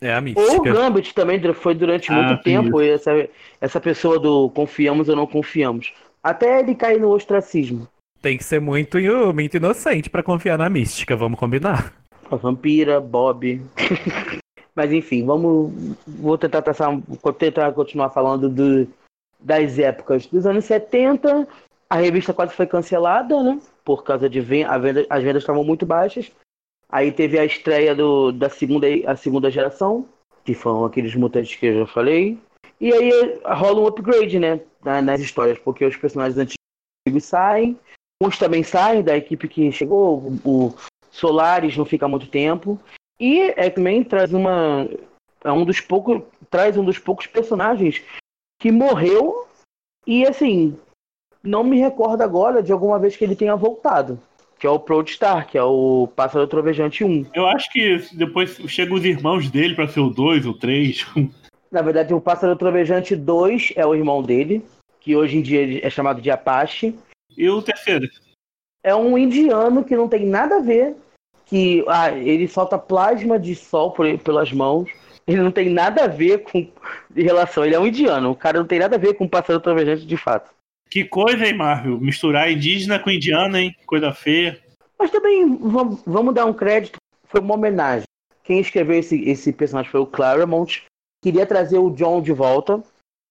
É 0.00 0.12
a 0.12 0.16
Ou 0.16 0.20
o 0.20 0.22
mística. 0.22 0.72
Gambit 0.72 1.14
também 1.14 1.40
foi 1.54 1.74
durante 1.74 2.10
Ah, 2.10 2.14
muito 2.14 2.42
tem 2.42 2.62
tempo 2.62 2.80
essa, 2.80 3.28
essa 3.60 3.80
pessoa 3.80 4.18
do 4.18 4.50
confiamos 4.50 5.08
ou 5.08 5.16
não 5.16 5.26
confiamos. 5.26 5.92
Até 6.22 6.60
ele 6.60 6.74
cair 6.74 7.00
no 7.00 7.10
ostracismo. 7.10 7.88
Tem 8.20 8.36
que 8.36 8.44
ser 8.44 8.60
muito, 8.60 8.98
muito 9.34 9.56
inocente 9.56 10.10
pra 10.10 10.22
confiar 10.22 10.58
na 10.58 10.68
mística, 10.68 11.16
vamos 11.16 11.38
combinar. 11.38 11.92
A 12.30 12.36
Vampira, 12.36 13.00
Bob. 13.00 13.62
Mas 14.74 14.92
enfim, 14.92 15.24
vamos. 15.24 15.72
Vou 16.06 16.36
tentar 16.36 16.60
traçar, 16.60 16.94
vou 17.22 17.32
tentar 17.32 17.72
continuar 17.72 18.10
falando 18.10 18.48
do, 18.48 18.86
das 19.40 19.78
épocas 19.78 20.26
dos 20.26 20.44
anos 20.44 20.64
70. 20.66 21.48
A 21.88 21.96
revista 21.96 22.34
quase 22.34 22.54
foi 22.54 22.66
cancelada, 22.66 23.42
né? 23.42 23.60
Por 23.84 24.02
causa 24.02 24.28
de 24.28 24.40
ven 24.40 24.64
a 24.64 24.76
venda, 24.76 25.06
as 25.08 25.22
vendas 25.22 25.42
estavam 25.42 25.64
muito 25.64 25.86
baixas. 25.86 26.32
Aí 26.88 27.12
teve 27.12 27.38
a 27.38 27.44
estreia 27.44 27.94
do, 27.94 28.32
da 28.32 28.48
segunda, 28.48 28.86
a 29.06 29.16
segunda 29.16 29.50
geração, 29.50 30.08
que 30.44 30.54
foram 30.54 30.84
aqueles 30.84 31.14
mutantes 31.14 31.56
que 31.56 31.66
eu 31.66 31.80
já 31.80 31.86
falei. 31.86 32.38
E 32.80 32.92
aí 32.92 33.40
rola 33.44 33.80
um 33.80 33.86
upgrade, 33.86 34.38
né? 34.38 34.60
Nas 34.82 35.20
histórias, 35.20 35.58
porque 35.58 35.84
os 35.84 35.96
personagens 35.96 36.38
antigos 36.38 37.24
saem, 37.24 37.78
uns 38.22 38.38
também 38.38 38.62
saem 38.62 39.02
da 39.02 39.16
equipe 39.16 39.48
que 39.48 39.72
chegou, 39.72 40.32
o 40.44 40.74
Solaris 41.10 41.76
não 41.76 41.84
fica 41.84 42.06
muito 42.06 42.28
tempo. 42.28 42.78
E 43.18 43.52
X-Men 43.56 44.04
traz 44.04 44.32
uma. 44.32 44.88
É 45.42 45.50
um 45.50 45.64
dos 45.64 45.80
poucos. 45.80 46.22
Traz 46.50 46.76
um 46.76 46.84
dos 46.84 46.98
poucos 46.98 47.26
personagens 47.26 48.02
que 48.60 48.70
morreu. 48.70 49.48
E 50.06 50.24
assim, 50.26 50.78
não 51.46 51.62
me 51.64 51.78
recordo 51.78 52.22
agora 52.22 52.62
de 52.62 52.72
alguma 52.72 52.98
vez 52.98 53.16
que 53.16 53.24
ele 53.24 53.36
tenha 53.36 53.56
voltado. 53.56 54.18
Que 54.58 54.66
é 54.66 54.70
o 54.70 54.80
Protestar, 54.80 55.46
que 55.46 55.56
é 55.56 55.62
o 55.62 56.08
Pássaro 56.16 56.46
Trovejante 56.46 57.04
1. 57.04 57.26
Eu 57.34 57.46
acho 57.46 57.70
que 57.70 57.98
depois 58.14 58.56
chegam 58.68 58.96
os 58.96 59.04
irmãos 59.04 59.50
dele 59.50 59.74
pra 59.74 59.86
ser 59.86 60.00
o 60.00 60.10
2, 60.10 60.46
o 60.46 60.54
3. 60.54 61.06
Na 61.70 61.82
verdade, 61.82 62.14
o 62.14 62.20
Pássaro 62.20 62.56
Trovejante 62.56 63.14
2 63.14 63.74
é 63.76 63.86
o 63.86 63.94
irmão 63.94 64.22
dele, 64.22 64.64
que 65.00 65.14
hoje 65.14 65.36
em 65.36 65.42
dia 65.42 65.86
é 65.86 65.90
chamado 65.90 66.20
de 66.20 66.30
Apache. 66.30 66.94
E 67.36 67.48
o 67.50 67.60
terceiro? 67.60 68.08
É 68.82 68.94
um 68.94 69.18
indiano 69.18 69.84
que 69.84 69.96
não 69.96 70.08
tem 70.08 70.24
nada 70.24 70.56
a 70.56 70.60
ver, 70.60 70.96
que 71.44 71.84
ah, 71.86 72.10
ele 72.12 72.48
solta 72.48 72.78
plasma 72.78 73.38
de 73.38 73.54
sol 73.54 73.90
por, 73.90 74.06
pelas 74.18 74.52
mãos. 74.52 74.88
Ele 75.26 75.42
não 75.42 75.50
tem 75.50 75.68
nada 75.68 76.04
a 76.04 76.08
ver 76.08 76.44
com 76.44 76.66
de 77.10 77.22
relação. 77.22 77.64
Ele 77.64 77.74
é 77.74 77.80
um 77.80 77.86
indiano. 77.86 78.30
O 78.30 78.36
cara 78.36 78.58
não 78.58 78.66
tem 78.66 78.78
nada 78.78 78.96
a 78.96 78.98
ver 78.98 79.14
com 79.14 79.24
o 79.24 79.28
pássaro 79.28 79.60
trovejante 79.60 80.06
de 80.06 80.16
fato. 80.16 80.55
Que 80.90 81.04
coisa, 81.04 81.44
hein, 81.44 81.54
Marvel? 81.54 82.00
Misturar 82.00 82.50
indígena 82.50 82.98
com 82.98 83.10
indiano, 83.10 83.56
hein? 83.56 83.74
Coisa 83.86 84.12
feia. 84.12 84.60
Mas 84.98 85.10
também, 85.10 85.56
vamos, 85.56 86.00
vamos 86.06 86.34
dar 86.34 86.46
um 86.46 86.52
crédito. 86.52 86.98
Foi 87.24 87.40
uma 87.40 87.54
homenagem. 87.54 88.06
Quem 88.44 88.60
escreveu 88.60 88.98
esse, 88.98 89.22
esse 89.28 89.52
personagem 89.52 89.90
foi 89.90 90.00
o 90.00 90.06
Claremont. 90.06 90.84
Queria 91.22 91.44
trazer 91.44 91.78
o 91.78 91.90
John 91.90 92.22
de 92.22 92.32
volta. 92.32 92.82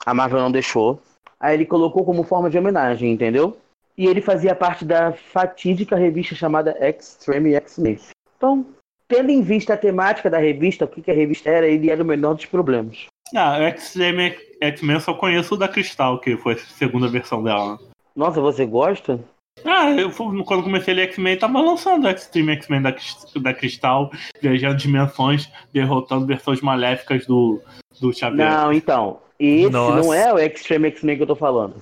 A 0.05 0.13
Marvel 0.13 0.39
não 0.39 0.51
deixou. 0.51 1.01
Aí 1.39 1.53
ele 1.55 1.65
colocou 1.65 2.03
como 2.03 2.23
forma 2.23 2.49
de 2.49 2.57
homenagem, 2.57 3.11
entendeu? 3.11 3.57
E 3.97 4.07
ele 4.07 4.21
fazia 4.21 4.53
parte 4.53 4.83
da 4.83 5.13
fatídica 5.13 5.95
revista 5.95 6.35
chamada 6.35 6.77
Extreme 6.85 7.55
X-Men. 7.55 7.97
Então, 8.35 8.65
tendo 9.07 9.31
em 9.31 9.41
vista 9.41 9.73
a 9.73 9.77
temática 9.77 10.29
da 10.29 10.37
revista, 10.37 10.85
o 10.85 10.87
que, 10.87 11.01
que 11.01 11.11
a 11.11 11.15
revista 11.15 11.49
era, 11.49 11.67
ele 11.67 11.89
era 11.89 12.03
o 12.03 12.05
menor 12.05 12.33
dos 12.33 12.45
problemas. 12.45 13.05
Ah, 13.33 13.57
X-Men 13.59 14.35
X-Men 14.61 14.99
só 14.99 15.13
conheço 15.13 15.55
o 15.55 15.57
da 15.57 15.67
Cristal, 15.67 16.19
que 16.19 16.37
foi 16.37 16.53
a 16.53 16.57
segunda 16.57 17.07
versão 17.07 17.43
dela. 17.43 17.73
né? 17.73 17.77
Nossa, 18.15 18.39
você 18.39 18.65
gosta? 18.65 19.19
Ah, 19.65 19.89
eu 19.91 20.09
fui- 20.11 20.43
quando 20.43 20.63
comecei 20.63 20.93
a 20.93 20.97
ler 20.97 21.03
X-Men, 21.09 21.37
tava 21.37 21.61
lançando 21.61 22.05
o 22.05 22.09
Extreme 22.09 22.53
X-Men 22.53 22.81
da, 22.81 22.95
da 23.41 23.53
Cristal, 23.53 24.11
viajando 24.41 24.75
dimensões, 24.77 25.49
derrotando 25.73 26.25
versões 26.25 26.61
maléficas 26.61 27.25
do, 27.25 27.61
do 27.99 28.13
Xavier. 28.13 28.49
Não, 28.49 28.71
então. 28.73 29.19
Esse 29.39 29.69
Nossa. 29.69 29.95
não 30.01 30.13
é 30.13 30.33
o 30.33 30.39
Extreme 30.39 30.87
X-Men 30.89 31.17
que 31.17 31.23
eu 31.23 31.27
tô 31.27 31.35
falando. 31.35 31.75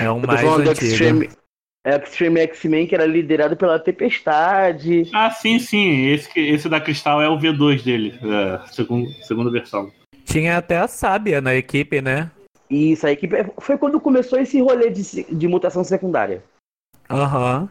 É 0.00 0.10
um 0.10 0.20
tô 0.20 0.26
mais 0.26 0.40
falando 0.40 0.64
do 0.64 0.70
antigo. 0.70 0.86
Extreme, 0.92 1.28
é 1.84 1.96
o 1.96 2.02
Extreme 2.02 2.40
X-Men 2.40 2.86
que 2.86 2.94
era 2.94 3.06
liderado 3.06 3.56
pela 3.56 3.78
Tempestade. 3.78 5.10
Ah, 5.12 5.30
sim, 5.30 5.58
sim. 5.58 6.06
Esse, 6.08 6.38
esse 6.38 6.68
da 6.68 6.80
Cristal 6.80 7.20
é 7.22 7.28
o 7.28 7.38
V2 7.38 7.82
dele, 7.82 8.14
é, 8.22 8.66
segun- 8.68 9.08
segunda 9.22 9.50
versão. 9.50 9.90
Tinha 10.32 10.56
até 10.56 10.78
a 10.78 10.88
Sábia 10.88 11.42
na 11.42 11.54
equipe, 11.54 12.00
né? 12.00 12.30
Isso 12.70 13.06
aí 13.06 13.14
que 13.14 13.28
foi 13.60 13.76
quando 13.76 14.00
começou 14.00 14.38
esse 14.40 14.58
rolê 14.62 14.88
de, 14.88 15.24
de 15.24 15.46
mutação 15.46 15.84
secundária. 15.84 16.42
Aham. 17.10 17.68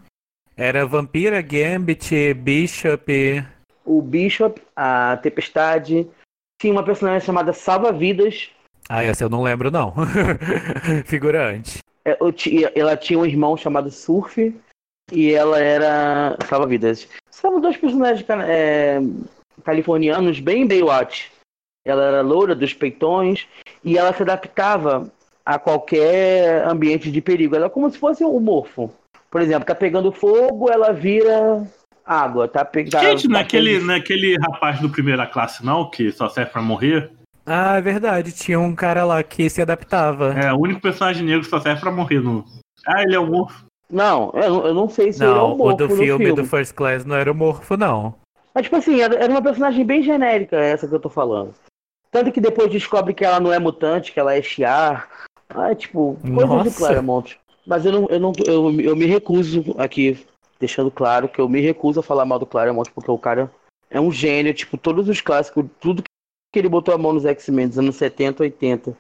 Era 0.56 0.86
Vampira, 0.86 1.42
Gambit, 1.42 2.36
Bishop. 2.36 3.44
O 3.84 4.00
Bishop, 4.00 4.62
a 4.76 5.18
Tempestade, 5.18 6.08
tinha 6.62 6.72
uma 6.72 6.86
personagem 6.86 7.26
chamada 7.26 7.52
Salva 7.52 7.92
Vidas. 7.92 8.52
Ah, 8.88 9.04
essa 9.04 9.24
eu 9.24 9.30
não 9.30 9.42
lembro, 9.42 9.72
não. 9.72 9.96
Figurante. 11.08 11.80
É, 12.06 12.16
Ela 12.76 12.96
tinha 12.96 13.18
um 13.18 13.26
irmão 13.26 13.58
chamado 13.58 13.90
Surf 13.90 14.56
e 15.12 15.34
ela 15.34 15.58
era 15.58 16.38
Salva 16.48 16.68
Vidas. 16.68 17.10
São 17.32 17.60
dois 17.60 17.76
personagens 17.76 18.24
é, 18.48 19.00
californianos 19.64 20.40
bem 20.40 20.68
Baywatch. 20.68 21.32
Ela 21.86 22.04
era 22.04 22.22
loura 22.22 22.54
dos 22.56 22.74
peitões 22.74 23.48
e 23.84 23.98
ela 23.98 24.14
se 24.14 24.22
adaptava 24.22 25.12
a 25.46 25.58
qualquer 25.58 26.66
ambiente 26.68 27.12
de 27.12 27.22
perigo. 27.22 27.56
Ela 27.56 27.66
é 27.66 27.70
como 27.70 27.90
se 27.90 27.98
fosse 27.98 28.24
um 28.24 28.40
morfo. 28.40 28.92
Por 29.30 29.42
exemplo, 29.42 29.66
tá 29.66 29.74
pegando 29.74 30.12
fogo, 30.12 30.70
ela 30.72 30.92
vira 30.92 31.66
água. 32.06 32.48
Tá 32.48 32.64
pegando. 32.64 33.02
Gente, 33.02 33.28
naquele, 33.28 33.80
naquele 33.80 34.38
rapaz 34.38 34.80
do 34.80 34.90
primeira 34.90 35.26
classe, 35.26 35.66
não, 35.66 35.90
que 35.90 36.12
só 36.12 36.30
serve 36.30 36.52
pra 36.52 36.62
morrer, 36.62 37.10
Ah, 37.46 37.78
é 37.78 37.82
verdade. 37.82 38.32
Tinha 38.32 38.60
um 38.60 38.76
cara 38.76 39.04
lá 39.04 39.24
que 39.24 39.50
se 39.50 39.62
adaptava. 39.62 40.34
é 40.40 40.54
o 40.54 40.58
único 40.60 40.80
personagem 40.82 41.26
negro 41.26 41.42
que 41.42 41.50
só 41.50 41.60
serve 41.60 41.82
pra 41.82 41.92
morrer. 41.92 42.20
No... 42.20 42.46
Ah, 42.86 43.02
ele 43.02 43.16
é 43.16 43.20
o 43.20 43.26
morfo. 43.26 43.66
Não, 43.90 44.32
eu, 44.36 44.50
não- 44.50 44.68
eu 44.68 44.74
não 44.74 44.88
sei 44.90 45.12
se 45.12 45.24
ele 45.24 45.32
é 45.32 45.34
Não, 45.36 45.54
o 45.54 45.58
morfo 45.58 45.78
do 45.78 45.88
no 45.88 45.96
filme, 45.96 46.32
do 46.32 46.46
First 46.46 46.74
Class 46.76 47.04
não 47.04 47.16
era 47.16 47.32
o 47.32 47.36
Morfo, 47.36 47.76
não. 47.76 48.14
Mas, 48.54 48.64
tipo 48.66 48.76
assim, 48.76 49.02
era, 49.02 49.16
era 49.16 49.32
uma 49.32 49.42
personagem 49.42 49.84
bem 49.86 50.04
genérica, 50.04 50.56
essa 50.58 50.88
que 50.88 50.94
eu 50.94 51.00
tô 51.00 51.10
falando. 51.10 51.54
Tanto 52.12 52.32
que 52.32 52.42
depois 52.42 52.70
descobre 52.70 53.14
que 53.14 53.24
ela 53.24 53.40
não 53.40 53.54
é 53.54 53.58
mutante, 53.58 54.12
que 54.12 54.20
ela 54.20 54.36
é 54.36 54.42
Shiar. 54.42 55.10
Ah, 55.50 55.72
é 55.72 55.76
tipo, 55.76 56.18
coisas 56.22 56.50
Nossa. 56.50 56.70
do 56.70 56.76
Claremont. 56.76 57.40
Mas 57.66 57.86
eu 57.86 57.92
não, 57.92 58.08
eu 58.10 58.20
não 58.20 58.34
eu, 58.46 58.82
eu 58.82 58.96
me 58.96 59.06
recuso 59.06 59.64
aqui, 59.78 60.26
deixando 60.60 60.92
claro 60.92 61.30
que 61.30 61.40
eu 61.40 61.48
me 61.48 61.62
recuso 61.62 62.00
a 62.02 62.04
falar 62.04 62.26
mal 62.26 62.38
do 62.38 62.46
Claremont, 62.46 62.92
porque 62.92 63.10
o 63.10 63.18
cara 63.18 63.52
é 63.90 64.00
um 64.00 64.12
gênio, 64.12 64.54
tipo, 64.54 64.78
todos 64.78 65.08
os 65.08 65.22
clássicos, 65.22 65.66
tudo 65.80 66.04
que 66.04 66.60
ele 66.60 66.68
botou 66.70 66.94
a 66.94 66.98
mão 66.98 67.14
nos 67.14 67.26
X-Men 67.26 67.70
dos 67.70 67.80
anos 67.80 67.96
70, 67.96 68.44
80 68.44 68.98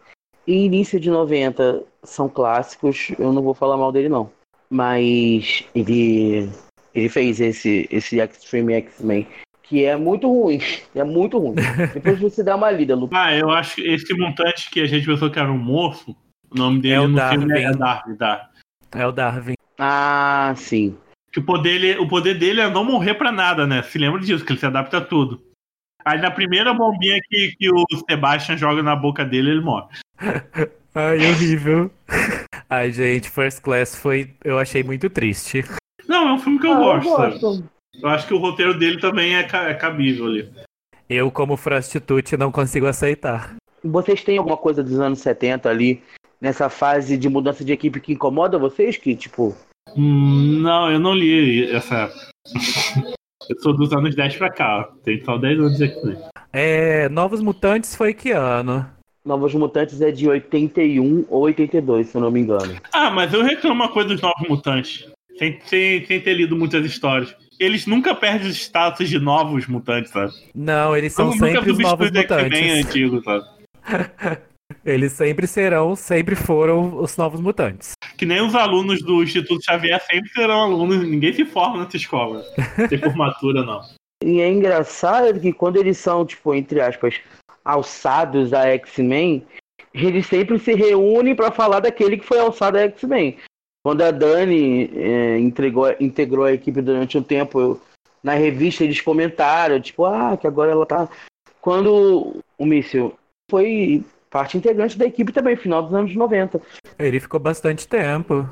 e 0.47 0.65
início 0.65 0.99
de 0.99 1.09
90 1.09 1.83
são 2.03 2.27
clássicos, 2.27 3.11
eu 3.19 3.31
não 3.31 3.41
vou 3.41 3.53
falar 3.53 3.77
mal 3.77 3.91
dele 3.91 4.09
não. 4.09 4.31
Mas 4.69 5.65
ele 5.75 6.49
ele 6.93 7.09
fez 7.09 7.39
esse, 7.39 7.87
esse 7.91 8.19
Extreme 8.19 8.73
X-Men, 8.73 9.27
que 9.71 9.85
é 9.85 9.95
muito 9.95 10.27
ruim. 10.27 10.59
É 10.93 11.03
muito 11.05 11.37
ruim. 11.39 11.55
Depois 11.93 12.19
você 12.19 12.43
dá 12.43 12.57
uma 12.57 12.69
lida, 12.69 12.93
Lu. 12.93 13.09
Ah, 13.13 13.33
eu 13.33 13.49
acho 13.49 13.75
que 13.75 13.81
esse 13.87 14.13
mutante 14.13 14.69
que 14.69 14.81
a 14.81 14.85
gente 14.85 15.05
pensou 15.05 15.31
que 15.31 15.39
era 15.39 15.49
um 15.49 15.57
morfo, 15.57 16.13
o 16.51 16.55
nome 16.57 16.81
dele 16.81 16.95
É 16.95 16.99
o 16.99 17.07
no 17.07 17.17
filme 17.29 17.53
é 17.57 17.61
Darwin. 17.71 17.77
Darwin, 17.79 18.15
Darwin. 18.15 18.43
É 18.93 19.07
o 19.07 19.11
Darwin. 19.13 19.53
Ah, 19.79 20.53
sim. 20.57 20.97
Que 21.31 21.39
o 21.39 21.43
poder, 21.45 21.75
ele- 21.81 21.97
o 21.99 22.07
poder 22.09 22.37
dele 22.37 22.59
é 22.59 22.69
não 22.69 22.83
morrer 22.83 23.13
pra 23.13 23.31
nada, 23.31 23.65
né? 23.65 23.81
Se 23.83 23.97
lembra 23.97 24.19
disso, 24.19 24.43
que 24.43 24.51
ele 24.51 24.59
se 24.59 24.65
adapta 24.65 24.97
a 24.97 25.01
tudo. 25.01 25.41
Aí 26.03 26.19
na 26.19 26.29
primeira 26.29 26.73
bombinha 26.73 27.19
que, 27.29 27.55
que 27.57 27.69
o 27.71 27.85
Sebastian 28.09 28.57
joga 28.57 28.83
na 28.83 28.95
boca 28.97 29.23
dele, 29.23 29.51
ele 29.51 29.61
morre. 29.61 29.87
Ai, 30.93 31.17
horrível. 31.19 31.89
Ai, 32.69 32.91
gente, 32.91 33.29
First 33.29 33.61
Class 33.61 33.95
foi. 33.95 34.31
Eu 34.43 34.59
achei 34.59 34.83
muito 34.83 35.09
triste. 35.09 35.63
Não, 36.07 36.27
é 36.27 36.33
um 36.33 36.39
filme 36.39 36.59
que 36.59 36.67
eu 36.67 36.73
Ah, 36.73 36.77
gosto, 36.99 37.15
sabe? 37.15 37.39
gosto. 37.39 37.70
Eu 37.99 38.09
acho 38.09 38.27
que 38.27 38.33
o 38.33 38.37
roteiro 38.37 38.77
dele 38.77 38.99
também 38.99 39.35
é, 39.35 39.43
ca- 39.43 39.69
é 39.69 39.73
cabível 39.73 40.25
ali. 40.27 40.49
Eu, 41.09 41.29
como 41.29 41.57
prostitute, 41.57 42.37
não 42.37 42.51
consigo 42.51 42.85
aceitar. 42.87 43.55
Vocês 43.83 44.23
têm 44.23 44.37
alguma 44.37 44.57
coisa 44.57 44.81
dos 44.83 44.99
anos 44.99 45.19
70 45.19 45.69
ali, 45.69 46.01
nessa 46.39 46.69
fase 46.69 47.17
de 47.17 47.27
mudança 47.27 47.65
de 47.65 47.73
equipe 47.73 47.99
que 47.99 48.13
incomoda 48.13 48.57
vocês? 48.57 48.95
Que, 48.97 49.15
tipo, 49.15 49.55
Hum, 49.97 50.59
não, 50.61 50.89
eu 50.91 50.99
não 50.99 51.13
li 51.13 51.69
essa. 51.71 52.09
eu 53.49 53.59
sou 53.61 53.75
dos 53.75 53.91
anos 53.91 54.15
10 54.15 54.37
pra 54.37 54.49
cá, 54.49 54.89
tem 55.03 55.21
só 55.25 55.37
10 55.37 55.59
anos 55.59 55.81
aqui. 55.81 56.17
É. 56.53 57.09
Novos 57.09 57.41
Mutantes 57.41 57.95
foi 57.95 58.13
que 58.13 58.31
ano? 58.31 58.87
Novos 59.25 59.53
Mutantes 59.53 59.99
é 60.01 60.11
de 60.11 60.29
81 60.29 61.25
ou 61.29 61.41
82, 61.43 62.07
se 62.07 62.15
eu 62.15 62.21
não 62.21 62.31
me 62.31 62.39
engano. 62.39 62.75
Ah, 62.93 63.11
mas 63.11 63.33
eu 63.33 63.43
reclamo 63.43 63.75
uma 63.75 63.89
coisa 63.91 64.09
dos 64.09 64.21
Novos 64.21 64.47
Mutantes. 64.47 65.07
Sem, 65.37 65.59
sem, 65.65 66.05
sem 66.05 66.21
ter 66.21 66.33
lido 66.35 66.55
muitas 66.55 66.85
histórias. 66.85 67.35
Eles 67.61 67.85
nunca 67.85 68.15
perdem 68.15 68.47
o 68.47 68.51
status 68.51 69.07
de 69.07 69.19
novos 69.19 69.67
mutantes, 69.67 70.11
sabe? 70.11 70.33
Não, 70.55 70.97
eles 70.97 71.13
são 71.13 71.27
Eu 71.27 71.33
sempre 71.33 71.71
os 71.71 71.77
novos 71.77 72.07
X-Men 72.07 72.23
mutantes. 72.23 72.85
antigo, 72.85 73.23
sabe? 73.23 73.45
Eles 74.83 75.11
sempre 75.11 75.45
serão, 75.45 75.95
sempre 75.95 76.35
foram 76.35 76.97
os 76.97 77.15
novos 77.17 77.39
mutantes. 77.39 77.91
Que 78.17 78.25
nem 78.25 78.41
os 78.41 78.55
alunos 78.55 79.03
do 79.03 79.21
Instituto 79.21 79.63
Xavier 79.63 80.01
sempre 80.09 80.31
serão 80.31 80.63
alunos. 80.63 81.07
Ninguém 81.07 81.33
se 81.33 81.45
forma 81.45 81.83
nessa 81.83 81.97
escola. 81.97 82.43
Tem 82.89 82.97
formatura, 82.97 83.63
não. 83.63 83.81
E 84.23 84.39
é 84.39 84.49
engraçado 84.49 85.39
que 85.39 85.53
quando 85.53 85.77
eles 85.77 85.99
são, 85.99 86.25
tipo, 86.25 86.55
entre 86.55 86.81
aspas, 86.81 87.19
alçados 87.63 88.53
a 88.53 88.65
X-Men, 88.69 89.45
eles 89.93 90.25
sempre 90.25 90.57
se 90.57 90.73
reúnem 90.73 91.35
pra 91.35 91.51
falar 91.51 91.81
daquele 91.81 92.17
que 92.17 92.25
foi 92.25 92.39
alçado 92.39 92.77
a 92.77 92.81
X-Men. 92.81 93.37
Quando 93.83 94.01
a 94.01 94.11
Dani 94.11 94.91
é, 94.95 95.39
entregou, 95.39 95.93
integrou 95.99 96.45
a 96.45 96.53
equipe 96.53 96.81
durante 96.81 97.17
um 97.17 97.23
tempo, 97.23 97.59
eu, 97.59 97.81
na 98.23 98.33
revista 98.33 98.83
eles 98.83 99.01
comentaram, 99.01 99.81
tipo, 99.81 100.05
ah, 100.05 100.37
que 100.37 100.45
agora 100.45 100.71
ela 100.71 100.85
tá. 100.85 101.09
Quando 101.59 102.41
o 102.57 102.65
míssil 102.65 103.13
foi 103.49 104.03
parte 104.29 104.57
integrante 104.57 104.97
da 104.97 105.05
equipe 105.05 105.31
também, 105.31 105.55
final 105.55 105.83
dos 105.83 105.93
anos 105.93 106.15
90. 106.15 106.61
Ele 106.97 107.19
ficou 107.19 107.39
bastante 107.39 107.87
tempo. 107.87 108.47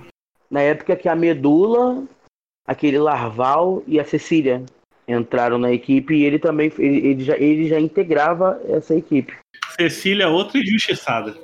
Na 0.49 0.61
época 0.61 0.95
que 0.95 1.07
a 1.07 1.15
Medula, 1.15 2.03
aquele 2.67 2.97
Larval 2.97 3.83
e 3.87 3.99
a 3.99 4.05
Cecília 4.05 4.63
entraram 5.07 5.57
na 5.57 5.71
equipe 5.71 6.13
e 6.13 6.23
ele 6.23 6.37
também 6.37 6.71
ele, 6.77 7.07
ele 7.07 7.23
já, 7.23 7.37
ele 7.37 7.67
já 7.67 7.79
integrava 7.79 8.61
essa 8.67 8.95
equipe. 8.95 9.35
Cecília, 9.79 10.25
é 10.25 10.27
outra 10.27 10.59
injustiçada. 10.59 11.35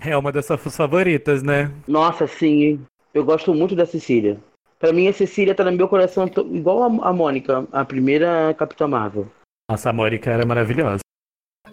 É 0.00 0.16
uma 0.16 0.32
das 0.32 0.46
suas 0.46 0.76
favoritas, 0.76 1.42
né? 1.42 1.70
Nossa, 1.86 2.26
sim, 2.26 2.80
eu 3.14 3.24
gosto 3.24 3.54
muito 3.54 3.74
da 3.74 3.86
Cecília. 3.86 4.38
Pra 4.78 4.92
mim, 4.92 5.06
a 5.06 5.12
Cecília 5.12 5.54
tá 5.54 5.64
no 5.64 5.72
meu 5.72 5.88
coração 5.88 6.28
igual 6.52 6.82
a, 6.82 7.08
a 7.08 7.12
Mônica, 7.12 7.66
a 7.70 7.84
primeira 7.84 8.52
Capitã 8.54 8.88
Marvel. 8.88 9.30
Nossa, 9.70 9.90
a 9.90 9.92
Mônica 9.92 10.30
era 10.30 10.44
maravilhosa. 10.44 11.00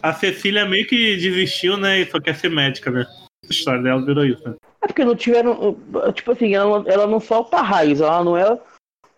A 0.01 0.13
Cecília 0.13 0.65
meio 0.65 0.87
que 0.87 1.17
desistiu, 1.17 1.75
né? 1.75 1.99
E 1.99 2.05
só 2.05 2.19
quer 2.19 2.35
ser 2.35 2.49
médica, 2.49 2.91
né? 2.91 3.05
A 3.45 3.49
história 3.49 3.81
dela 3.81 4.05
virou 4.05 4.25
isso. 4.25 4.47
Né? 4.47 4.55
É 4.81 4.87
porque 4.87 5.03
não 5.03 5.15
tiveram. 5.15 5.75
Tipo 6.13 6.31
assim, 6.31 6.53
ela, 6.53 6.83
ela 6.87 7.07
não 7.07 7.19
solta 7.19 7.61
raios, 7.61 7.99
ela 7.99 8.23
não 8.23 8.37
é 8.37 8.59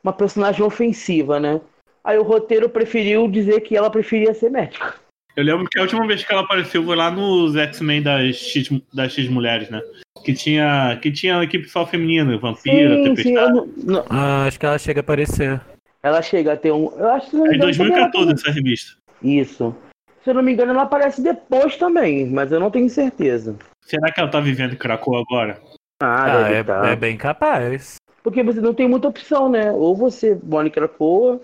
uma 0.04 0.14
personagem 0.14 0.64
ofensiva, 0.64 1.40
né? 1.40 1.62
Aí 2.04 2.18
o 2.18 2.24
roteiro 2.24 2.68
preferiu 2.70 3.28
dizer 3.28 3.62
que 3.62 3.78
ela 3.78 3.90
preferia 3.90 4.34
ser 4.34 4.50
médica. 4.50 4.96
Eu 5.36 5.44
lembro 5.44 5.68
que 5.70 5.78
a 5.78 5.84
última 5.84 6.06
vez 6.08 6.24
que 6.24 6.32
ela 6.32 6.42
apareceu 6.42 6.84
foi 6.84 6.96
lá 6.96 7.12
nos 7.12 7.56
X-Men 7.56 8.02
das 8.02 8.36
X, 8.36 8.70
das 8.94 9.14
X 9.14 9.30
Mulheres, 9.30 9.70
né? 9.70 9.82
Que 10.24 10.34
tinha, 10.34 10.98
que 11.02 11.12
tinha 11.12 11.36
uma 11.38 11.44
equipe 11.44 11.68
só 11.68 11.86
feminina, 11.86 12.38
Vampira, 12.38 12.96
sim, 12.98 13.04
sim, 13.04 13.16
Tempestade. 13.16 13.36
eu 13.36 13.50
não- 13.56 13.66
não- 13.78 14.06
Ah, 14.10 14.46
acho 14.46 14.60
que 14.60 14.66
ela 14.66 14.78
chega 14.78 15.00
a 15.00 15.02
aparecer. 15.02 15.62
ela 16.04 16.22
chega 16.22 16.54
a 16.54 16.58
ter 16.58 16.72
um. 16.72 16.92
Eu 16.98 17.10
acho 17.12 17.30
que 17.30 17.36
não 17.36 17.46
É 17.46 17.50
em 17.50 17.56
engano, 17.56 17.72
também 17.72 17.94
ela 17.94 18.10
2014 18.10 18.34
essa 18.34 18.52
revista. 18.52 18.98
Isso. 19.22 19.76
Se 20.24 20.30
eu 20.30 20.36
não 20.36 20.44
me 20.44 20.54
engano, 20.54 20.72
ela 20.72 20.84
aparece 20.84 21.22
depois 21.24 21.76
também, 21.78 22.28
mas 22.30 22.52
eu 22.52 22.60
não 22.60 22.70
tenho 22.70 22.88
certeza. 22.90 23.56
Será 23.84 24.12
que 24.12 24.20
ela 24.20 24.30
tá 24.30 24.40
vivendo 24.40 24.74
em 24.74 24.78
Krakow 24.78 25.18
agora? 25.18 25.60
Ah, 26.02 26.24
Ah, 26.26 26.44
deve 26.44 26.54
é, 26.56 26.64
tá. 26.64 26.88
é 26.88 26.96
bem 26.96 27.18
capaz. 27.18 27.96
Porque 28.24 28.44
você 28.44 28.62
não 28.62 28.74
tem 28.74 28.88
muita 28.88 29.08
opção, 29.08 29.50
né? 29.50 29.72
Ou 29.72 29.96
você, 29.96 30.40
Mônica 30.44 30.76
Krakoa, 30.80 31.42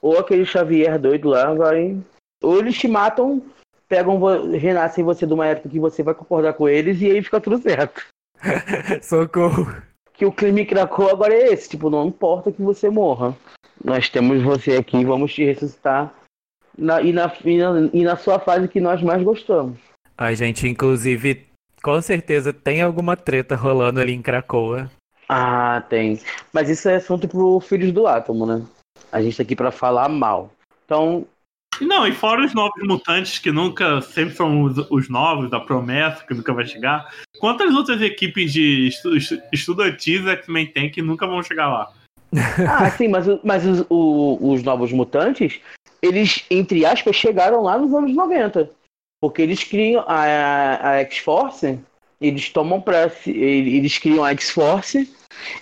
ou 0.00 0.18
aquele 0.18 0.44
Xavier 0.46 0.98
doido 0.98 1.28
lá 1.28 1.52
vai. 1.52 1.96
Ou 2.40 2.58
eles 2.60 2.78
te 2.78 2.86
matam, 2.86 3.42
pegam, 3.88 4.18
renascem 4.52 5.04
você 5.04 5.26
de 5.26 5.34
uma 5.34 5.46
época 5.46 5.68
que 5.68 5.80
você 5.80 6.02
vai 6.02 6.14
concordar 6.14 6.52
com 6.54 6.68
eles 6.68 7.00
e 7.00 7.10
aí 7.10 7.22
fica 7.22 7.40
tudo 7.40 7.58
certo. 7.58 8.04
Socorro. 9.02 9.82
Que 10.14 10.26
o 10.26 10.32
crime 10.32 10.66
Krakoa 10.66 11.12
agora 11.12 11.34
é 11.34 11.52
esse, 11.52 11.70
tipo, 11.70 11.88
não 11.88 12.06
importa 12.06 12.52
que 12.52 12.62
você 12.62 12.90
morra. 12.90 13.36
Nós 13.84 14.08
temos 14.08 14.42
você 14.42 14.76
aqui 14.76 14.98
e 14.98 15.04
vamos 15.04 15.32
te 15.34 15.44
ressuscitar. 15.44 16.14
Na, 16.76 17.00
e, 17.02 17.12
na, 17.12 17.32
e, 17.44 17.58
na, 17.58 17.90
e 17.92 18.04
na 18.04 18.16
sua 18.16 18.38
fase 18.38 18.68
que 18.68 18.80
nós 18.80 19.02
mais 19.02 19.22
gostamos. 19.22 19.78
A 20.16 20.32
gente, 20.34 20.68
inclusive, 20.68 21.46
com 21.82 22.00
certeza 22.00 22.52
tem 22.52 22.80
alguma 22.80 23.16
treta 23.16 23.56
rolando 23.56 24.00
ali 24.00 24.12
em 24.12 24.22
Cracoa. 24.22 24.90
Ah, 25.28 25.82
tem. 25.88 26.20
Mas 26.52 26.68
isso 26.68 26.88
é 26.88 26.96
assunto 26.96 27.26
pro 27.26 27.60
Filhos 27.60 27.92
do 27.92 28.06
Átomo, 28.06 28.46
né? 28.46 28.64
A 29.10 29.20
gente 29.20 29.36
tá 29.36 29.42
aqui 29.42 29.56
pra 29.56 29.70
falar 29.70 30.08
mal. 30.08 30.52
Então, 30.84 31.26
Não, 31.80 32.06
e 32.06 32.12
fora 32.12 32.44
os 32.44 32.54
novos 32.54 32.82
mutantes 32.86 33.38
que 33.38 33.50
nunca, 33.50 34.00
sempre 34.02 34.34
são 34.34 34.62
os, 34.62 34.78
os 34.90 35.08
novos, 35.08 35.50
da 35.50 35.58
promessa, 35.58 36.24
que 36.24 36.34
nunca 36.34 36.52
vai 36.52 36.66
chegar. 36.66 37.12
Quantas 37.40 37.74
outras 37.74 38.00
equipes 38.00 38.52
de 38.52 38.88
estu, 38.88 39.16
estu- 39.16 39.42
estudantis 39.52 40.26
X-Men 40.26 40.66
tem 40.66 40.90
que 40.90 41.02
nunca 41.02 41.26
vão 41.26 41.42
chegar 41.42 41.68
lá? 41.68 41.92
Ah, 42.68 42.90
sim, 42.96 43.08
mas, 43.08 43.26
mas 43.42 43.66
os, 43.66 43.84
o- 43.88 44.38
os 44.52 44.62
novos 44.62 44.92
mutantes, 44.92 45.60
eles, 46.00 46.44
entre 46.50 46.84
aspas, 46.84 47.16
chegaram 47.16 47.62
lá 47.62 47.78
nos 47.78 47.92
anos 47.92 48.14
90. 48.14 48.70
Porque 49.20 49.40
eles 49.42 49.62
criam 49.64 50.04
a, 50.06 50.90
a 50.90 50.96
X-Force, 51.00 51.78
eles 52.20 52.48
tomam 52.50 52.80
pra. 52.80 53.10
Eles 53.26 53.96
criam 53.98 54.24
a 54.24 54.30
X-Force 54.32 55.08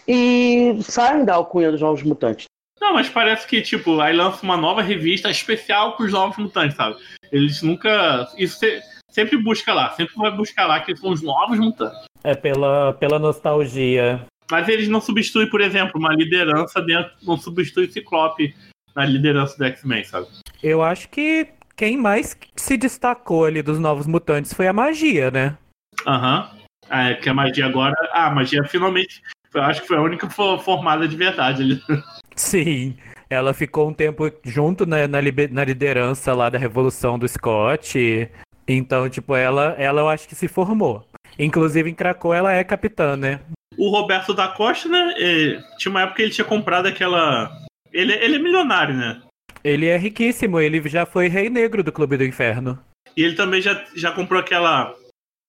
e 0.09 0.79
saem 0.83 1.25
da 1.25 1.35
alcunha 1.35 1.71
dos 1.71 1.81
novos 1.81 2.03
mutantes. 2.03 2.47
Não, 2.81 2.95
mas 2.95 3.09
parece 3.09 3.47
que, 3.47 3.61
tipo, 3.61 4.01
aí 4.01 4.15
lança 4.17 4.43
uma 4.43 4.57
nova 4.57 4.81
revista 4.83 5.31
especial 5.31 5.93
com 5.97 6.03
os 6.05 6.13
novos 6.13 6.37
mutantes, 6.39 6.77
sabe? 6.77 6.97
Eles 7.31 7.63
nunca. 7.63 8.27
Isso 8.39 8.59
se- 8.59 8.81
sempre 9.11 9.37
busca 9.37 9.73
lá, 9.75 9.91
sempre 9.91 10.15
vai 10.17 10.31
buscar 10.31 10.67
lá 10.67 10.81
que 10.81 10.97
são 10.97 11.11
os 11.11 11.23
novos 11.23 11.59
mutantes. 11.59 12.05
É 12.25 12.35
pela, 12.35 12.95
pela 12.95 13.19
nostalgia. 13.19 14.25
Mas 14.51 14.69
eles 14.69 14.89
não 14.89 15.01
substituem, 15.01 15.49
por 15.49 15.61
exemplo, 15.61 15.93
uma 16.01 16.13
liderança 16.15 16.81
dentro. 16.83 17.13
Não 17.23 17.37
substitui 17.37 17.87
o 17.87 17.93
Ciclope 17.93 18.55
na 18.97 19.05
liderança 19.05 19.57
do 19.57 19.65
X-Men, 19.65 20.05
sabe? 20.05 20.27
Eu 20.63 20.83
acho 20.83 21.09
que 21.09 21.49
quem 21.77 21.97
mais 21.97 22.37
se 22.57 22.77
destacou 22.77 23.45
ali 23.45 23.63
dos 23.63 23.79
novos 23.79 24.07
mutantes 24.07 24.53
foi 24.53 24.67
a 24.67 24.73
magia, 24.73 25.31
né? 25.31 25.57
Aham. 26.07 26.51
Ah, 26.89 27.11
é 27.11 27.15
que 27.15 27.29
a 27.29 27.35
magia 27.35 27.67
agora. 27.67 27.95
Ah, 28.13 28.27
a 28.27 28.31
magia 28.31 28.65
finalmente. 28.65 29.23
Eu 29.55 29.63
acho 29.63 29.83
que 29.83 29.87
foi 29.89 29.97
a 29.97 30.03
única 30.03 30.29
fo- 30.29 30.59
formada 30.59 31.07
de 31.07 31.17
verdade 31.17 31.63
ali. 31.63 31.83
Sim. 32.41 32.97
Ela 33.29 33.53
ficou 33.53 33.89
um 33.89 33.93
tempo 33.93 34.33
junto 34.45 34.87
né, 34.87 35.07
na, 35.07 35.21
libe- 35.21 35.49
na 35.49 35.63
liderança 35.63 36.33
lá 36.35 36.49
da 36.49 36.59
Revolução 36.59 37.19
do 37.19 37.29
Scott. 37.29 38.29
Então, 38.67 39.09
tipo, 39.11 39.37
ela, 39.37 39.75
ela 39.79 40.01
eu 40.01 40.09
acho 40.09 40.27
que 40.27 40.35
se 40.35 40.49
formou. 40.49 41.07
Inclusive 41.39 41.91
em 41.91 41.95
Krakow 41.95 42.33
ela 42.33 42.53
é 42.53 42.65
capitã, 42.65 43.17
né? 43.17 43.41
O 43.77 43.91
Roberto 43.91 44.35
da 44.35 44.49
Costa, 44.49 44.89
né? 44.89 45.15
eh, 45.19 45.61
tinha 45.79 45.91
uma 45.91 46.03
época 46.03 46.17
que 46.17 46.23
ele 46.23 46.31
tinha 46.33 46.45
comprado 46.45 46.87
aquela. 46.87 47.51
Ele, 47.93 48.13
ele 48.13 48.37
é 48.37 48.39
milionário, 48.39 48.95
né? 48.95 49.21
Ele 49.63 49.87
é 49.87 49.97
riquíssimo, 49.97 50.59
ele 50.59 50.87
já 50.89 51.05
foi 51.05 51.29
rei 51.29 51.51
negro 51.51 51.83
do 51.85 51.93
Clube 51.93 52.17
do 52.17 52.25
Inferno. 52.25 52.79
E 53.17 53.23
ele 53.23 53.35
também 53.37 53.61
já, 53.61 53.85
já 53.95 54.11
comprou 54.13 54.41
aquela. 54.41 54.95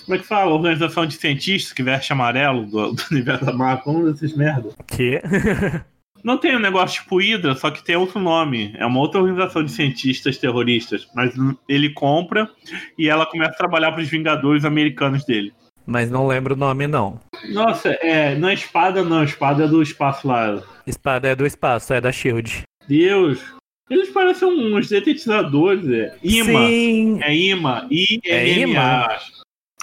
Como 0.04 0.16
é 0.16 0.20
que 0.20 0.26
fala? 0.26 0.52
Organização 0.54 1.06
de 1.06 1.16
cientistas 1.16 1.74
que 1.74 1.84
veste 1.84 2.12
amarelo 2.12 2.66
do, 2.66 2.92
do 2.94 3.04
universo 3.12 3.46
da 3.46 3.54
Marvel. 3.54 3.84
Como 3.84 4.12
desses 4.12 4.36
merda. 4.36 4.70
Que? 4.88 5.22
Não 6.24 6.38
tem 6.38 6.56
um 6.56 6.60
negócio 6.60 7.02
tipo 7.02 7.20
Hydra, 7.20 7.56
só 7.56 7.72
que 7.72 7.84
tem 7.84 7.96
outro 7.96 8.20
nome. 8.20 8.74
É 8.78 8.86
uma 8.86 9.00
outra 9.00 9.20
organização 9.22 9.64
de 9.64 9.72
cientistas 9.72 10.38
terroristas. 10.38 11.08
Mas 11.16 11.34
ele 11.68 11.90
compra 11.90 12.50
e 12.98 13.10
ela 13.10 13.26
começa 13.26 13.52
a 13.52 13.58
trabalhar 13.58 13.92
para 13.92 14.02
os 14.02 14.10
Vingadores 14.10 14.66
americanos 14.66 15.26
dele. 15.26 15.54
Mas 15.86 16.12
não 16.12 16.28
lembro 16.28 16.54
o 16.54 16.58
nome, 16.58 16.88
não. 16.88 17.20
Nossa, 17.50 17.90
é, 18.02 18.36
não 18.36 18.50
é 18.50 18.54
espada, 18.54 19.04
não. 19.04 19.24
Espada 19.24 19.64
é 19.64 19.68
do 19.68 19.82
espaço 19.82 20.28
lá. 20.28 20.62
Espada 20.86 21.28
é 21.30 21.36
do 21.36 21.46
espaço, 21.46 21.94
é 21.94 22.00
da 22.00 22.12
Shield. 22.12 22.64
Deus. 22.88 23.44
Eles 23.90 24.10
parecem 24.10 24.48
uns 24.48 24.88
detetizadores. 24.88 25.86
É. 25.90 26.16
Ima. 26.24 26.68
Sim, 26.68 27.20
É 27.22 27.36
IMA. 27.36 27.88
É 28.26 28.48
I-M-A. 28.48 28.68
Ima? 28.68 29.06
acho. 29.08 29.32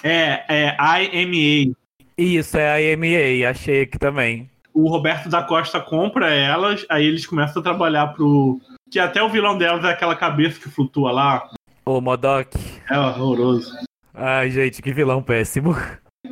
É, 0.03 0.45
é 0.49 0.77
I-M-A. 1.03 1.75
isso 2.17 2.57
é 2.57 2.71
a 2.71 2.81
EMA, 2.81 3.51
achei 3.51 3.83
aqui 3.83 3.99
também. 3.99 4.49
O 4.79 4.89
Roberto 4.89 5.29
da 5.29 5.43
Costa 5.43 5.81
compra 5.81 6.33
elas, 6.33 6.87
aí 6.89 7.05
eles 7.05 7.27
começam 7.27 7.61
a 7.61 7.65
trabalhar 7.65 8.07
pro. 8.09 8.61
Que 8.89 9.01
até 9.01 9.21
o 9.21 9.29
vilão 9.29 9.59
delas 9.59 9.85
é 9.85 9.91
aquela 9.91 10.15
cabeça 10.15 10.61
que 10.61 10.71
flutua 10.71 11.11
lá. 11.11 11.51
O 11.85 12.01
Modok. 12.01 12.57
É 12.89 12.99
horroroso. 12.99 13.77
Ai, 14.15 14.51
gente, 14.51 14.81
que 14.81 14.93
vilão 14.93 15.21
péssimo. 15.21 15.75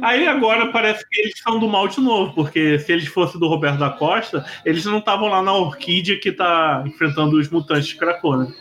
Aí 0.01 0.29
agora 0.29 0.71
parece 0.71 1.05
que 1.09 1.21
eles 1.21 1.39
são 1.41 1.59
do 1.59 1.69
mal 1.69 1.89
de 1.89 2.01
novo, 2.01 2.35
porque 2.35 2.79
se 2.79 2.93
eles 2.93 3.09
fossem 3.09 3.41
do 3.41 3.49
Roberto 3.49 3.79
da 3.79 3.91
Costa, 3.91 4.45
eles 4.65 4.85
não 4.85 4.99
estavam 4.99 5.29
lá 5.29 5.43
na 5.43 5.53
Orquídea 5.53 6.19
que 6.21 6.31
tá 6.31 6.85
enfrentando 6.87 7.37
os 7.37 7.49
mutantes 7.51 7.89
de 7.89 7.97
Krakow, 7.97 8.37
né? 8.37 8.55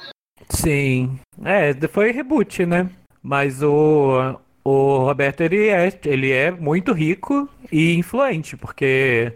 Sim. 0.50 1.20
É, 1.44 1.74
foi 1.88 2.12
reboot, 2.12 2.66
né? 2.66 2.90
Mas 3.22 3.62
o, 3.62 4.40
o 4.64 4.98
Roberto, 5.00 5.42
ele 5.42 5.68
é, 5.68 6.00
ele 6.06 6.32
é 6.32 6.52
muito 6.52 6.92
rico 6.92 7.48
e 7.72 7.94
influente, 7.94 8.58
porque 8.58 9.34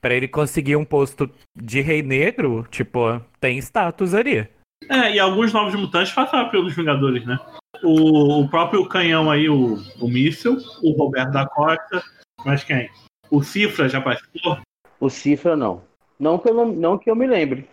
pra 0.00 0.14
ele 0.14 0.28
conseguir 0.28 0.76
um 0.76 0.84
posto 0.84 1.30
de 1.56 1.80
rei 1.80 2.02
negro, 2.02 2.66
tipo, 2.70 3.20
tem 3.40 3.58
status 3.58 4.14
ali. 4.14 4.48
É, 4.88 5.14
e 5.14 5.18
alguns 5.18 5.52
novos 5.52 5.74
mutantes 5.74 6.12
passaram 6.12 6.48
pelos 6.50 6.74
Vingadores, 6.74 7.26
né? 7.26 7.38
O, 7.82 8.40
o 8.40 8.48
próprio 8.48 8.86
canhão 8.86 9.30
aí, 9.30 9.48
o, 9.48 9.78
o 10.00 10.08
míssil, 10.08 10.56
o 10.82 10.92
Roberto 10.92 11.32
da 11.32 11.46
Costa, 11.46 12.02
mas 12.44 12.64
quem? 12.64 12.88
O 13.30 13.42
Cifra 13.42 13.88
já 13.88 14.00
participou? 14.00 14.58
O 15.00 15.10
Cifra 15.10 15.56
não. 15.56 15.82
Não 16.18 16.38
que 16.38 16.48
eu, 16.48 16.54
não, 16.54 16.66
não 16.66 16.98
que 16.98 17.10
eu 17.10 17.14
me 17.14 17.26
lembre. 17.26 17.68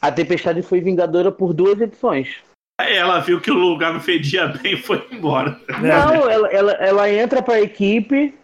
A 0.00 0.10
Tempestade 0.10 0.62
foi 0.62 0.80
vingadora 0.80 1.30
por 1.30 1.52
duas 1.52 1.78
edições. 1.80 2.36
Aí 2.80 2.96
ela 2.96 3.20
viu 3.20 3.40
que 3.40 3.50
o 3.50 3.54
lugar 3.54 3.92
não 3.92 4.00
fedia 4.00 4.46
bem 4.46 4.72
e 4.72 4.82
foi 4.82 5.06
embora. 5.12 5.60
Não, 5.82 6.30
ela, 6.30 6.48
ela, 6.48 6.72
ela 6.72 7.12
entra 7.12 7.42
pra 7.42 7.60
equipe, 7.60 8.34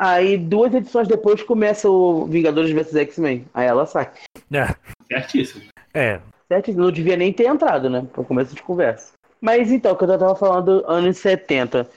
aí 0.00 0.38
duas 0.38 0.74
edições 0.74 1.06
depois 1.06 1.42
começa 1.42 1.88
o 1.88 2.26
Vingadores 2.26 2.70
vs 2.70 2.96
X-Men. 2.96 3.44
Aí 3.52 3.66
ela 3.66 3.86
sai. 3.86 4.10
É, 4.52 4.74
Certíssimo. 5.06 5.64
é. 5.94 6.20
Certo? 6.48 6.72
Não 6.72 6.90
devia 6.90 7.16
nem 7.16 7.32
ter 7.32 7.46
entrado, 7.46 7.88
né? 7.88 8.04
Pra 8.12 8.24
começo 8.24 8.56
de 8.56 8.62
conversa. 8.62 9.12
Mas 9.40 9.70
então, 9.70 9.94
que 9.94 10.02
eu 10.02 10.18
tava 10.18 10.34
falando 10.34 10.84
anos 10.86 11.16
70. 11.18 11.88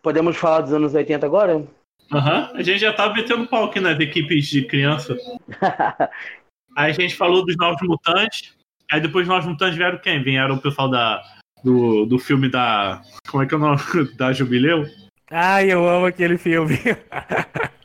Podemos 0.00 0.36
falar 0.36 0.60
dos 0.60 0.72
anos 0.72 0.94
80 0.94 1.26
agora? 1.26 1.66
Aham. 2.12 2.52
A 2.54 2.62
gente 2.62 2.78
já 2.78 2.92
tá 2.92 3.12
metendo 3.12 3.48
pau 3.48 3.64
aqui 3.64 3.80
nas 3.80 3.98
equipes 3.98 4.46
de 4.46 4.64
criança. 4.64 5.16
Aí 6.76 6.90
a 6.90 6.94
gente 6.94 7.16
falou 7.16 7.44
dos 7.44 7.56
novos 7.56 7.82
mutantes. 7.82 8.54
Aí 8.92 9.00
depois 9.00 9.26
nós 9.26 9.44
mutantes 9.44 9.76
vieram 9.76 9.98
quem? 9.98 10.22
Vieram 10.22 10.54
o 10.54 10.60
pessoal 10.60 10.88
da, 10.88 11.20
do, 11.64 12.06
do 12.06 12.18
filme 12.18 12.48
da. 12.48 13.02
Como 13.28 13.42
é 13.42 13.46
que 13.46 13.54
é 13.54 13.56
o 13.56 13.60
nome? 13.60 13.80
Da 14.16 14.32
Jubileu? 14.32 14.86
Ai, 15.30 15.72
eu 15.72 15.88
amo 15.88 16.06
aquele 16.06 16.38
filme. 16.38 16.78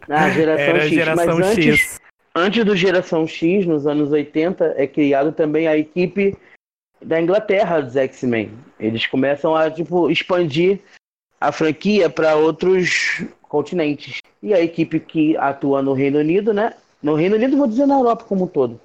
Ah, 0.10 0.30
geração 0.30 0.65
Era 0.65 0.82
X. 0.82 0.89
geração 0.89 1.38
Mas 1.38 1.47
antes, 1.47 1.80
X. 1.80 1.99
antes 2.36 2.65
do 2.65 2.75
Geração 2.75 3.25
X, 3.27 3.65
nos 3.65 3.88
anos 3.88 4.12
80, 4.12 4.75
é 4.77 4.86
criado 4.86 5.32
também 5.32 5.67
a 5.67 5.77
equipe 5.77 6.36
da 7.01 7.21
Inglaterra 7.21 7.82
dos 7.82 7.95
X-Men. 7.95 8.51
Eles 8.80 9.08
começam 9.08 9.56
a 9.56 9.71
tipo, 9.71 10.10
expandir 10.10 10.80
a 11.39 11.51
franquia 11.51 12.10
para 12.10 12.36
outros 12.36 13.23
continentes. 13.41 14.19
E 14.43 14.54
a 14.54 14.62
equipe 14.62 14.99
que 14.99 15.38
atua 15.38 15.82
no 15.82 15.93
Reino 15.93 16.19
Unido, 16.19 16.54
né? 16.54 16.73
No 17.01 17.15
Reino 17.15 17.36
Unido, 17.36 17.58
vou 17.58 17.67
dizer 17.67 17.86
na 17.86 17.95
Europa 17.95 18.25
como 18.25 18.45
um 18.45 18.47
todo. 18.47 18.80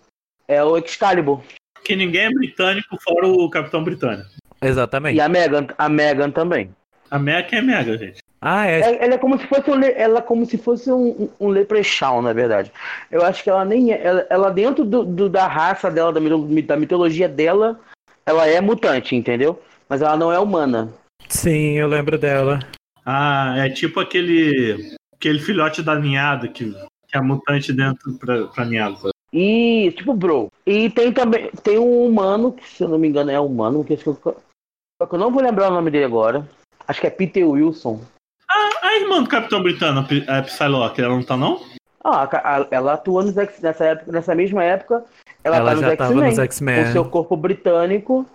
É 0.48 0.62
o 0.62 0.78
Excalibur. 0.78 1.42
Que 1.84 1.96
ninguém 1.96 2.22
é 2.22 2.30
britânico 2.30 2.96
fora 3.02 3.26
o 3.26 3.50
Capitão 3.50 3.82
Britânico. 3.82 4.30
Exatamente. 4.62 5.16
E 5.16 5.20
a 5.20 5.28
Megan, 5.28 5.66
a 5.76 5.88
Megan 5.88 6.30
também. 6.30 6.74
A 7.10 7.18
Mega 7.18 7.56
é 7.56 7.62
Mega, 7.62 7.98
gente. 7.98 8.25
Ah, 8.40 8.66
é. 8.66 8.80
Ela 8.80 8.96
ela 8.96 9.14
é 9.14 9.18
como 9.18 9.38
se 9.38 9.46
fosse 9.46 9.70
um, 9.70 9.82
ela 9.82 10.18
é 10.18 10.22
como 10.22 10.46
se 10.46 10.58
fosse 10.58 10.92
um, 10.92 11.28
um 11.40 11.48
leprechaun, 11.48 12.20
na 12.22 12.32
verdade. 12.32 12.70
Eu 13.10 13.24
acho 13.24 13.42
que 13.42 13.50
ela 13.50 13.64
nem 13.64 13.92
é. 13.92 14.02
Ela, 14.04 14.26
ela 14.28 14.50
dentro 14.50 14.84
do, 14.84 15.04
do- 15.04 15.28
da 15.28 15.46
raça 15.46 15.90
dela, 15.90 16.12
da, 16.12 16.20
mito- 16.20 16.62
da 16.66 16.76
mitologia 16.76 17.28
dela, 17.28 17.80
ela 18.26 18.46
é 18.46 18.60
mutante, 18.60 19.16
entendeu? 19.16 19.60
Mas 19.88 20.02
ela 20.02 20.16
não 20.16 20.32
é 20.32 20.38
humana. 20.38 20.92
Sim, 21.28 21.72
eu 21.72 21.88
lembro 21.88 22.18
dela. 22.18 22.60
Ah, 23.04 23.54
é 23.58 23.70
tipo 23.70 24.00
aquele. 24.00 24.94
aquele 25.14 25.38
filhote 25.38 25.82
da 25.82 25.94
ninhada 25.98 26.46
que, 26.48 26.70
que 27.08 27.16
é 27.16 27.20
mutante 27.20 27.72
dentro 27.72 28.14
pra, 28.18 28.46
pra 28.48 28.64
ninhada. 28.64 29.10
E, 29.32 29.92
tipo, 29.96 30.12
bro. 30.12 30.50
E 30.66 30.90
tem 30.90 31.12
também. 31.12 31.50
Tem 31.62 31.78
um 31.78 32.04
humano, 32.04 32.52
que 32.52 32.68
se 32.68 32.82
eu 32.84 32.88
não 32.88 32.98
me 32.98 33.08
engano 33.08 33.30
é 33.30 33.40
humano, 33.40 33.82
que 33.84 33.94
eu, 33.94 33.98
só 33.98 35.06
que 35.06 35.14
eu 35.14 35.18
não 35.18 35.30
vou 35.32 35.42
lembrar 35.42 35.68
o 35.70 35.74
nome 35.74 35.90
dele 35.90 36.04
agora. 36.04 36.46
Acho 36.86 37.00
que 37.00 37.06
é 37.06 37.10
Peter 37.10 37.46
Wilson. 37.48 38.00
A 38.48 38.94
irmã 38.96 39.22
do 39.22 39.28
Capitão 39.28 39.62
Britânico, 39.62 40.08
a 40.30 40.42
Psylocke, 40.42 41.00
ela 41.02 41.14
não 41.14 41.22
tá 41.22 41.36
não? 41.36 41.60
Ah, 42.02 42.22
a 42.22 42.56
a- 42.60 42.68
ela 42.70 42.92
atua 42.94 43.24
nos 43.24 43.36
X, 43.36 43.60
nessa, 43.60 43.84
época, 43.84 44.12
nessa 44.12 44.34
mesma 44.34 44.62
época. 44.62 45.04
Ela, 45.42 45.56
Ela 45.56 45.74
tá 45.74 45.80
já 45.80 45.88
nos 45.88 45.96
tava 45.98 46.14
nos 46.14 46.22
X-Men. 46.38 46.44
X-Men. 46.44 46.84
Com 46.84 46.92
seu 46.92 47.04
corpo 47.04 47.36
britânico. 47.36 48.26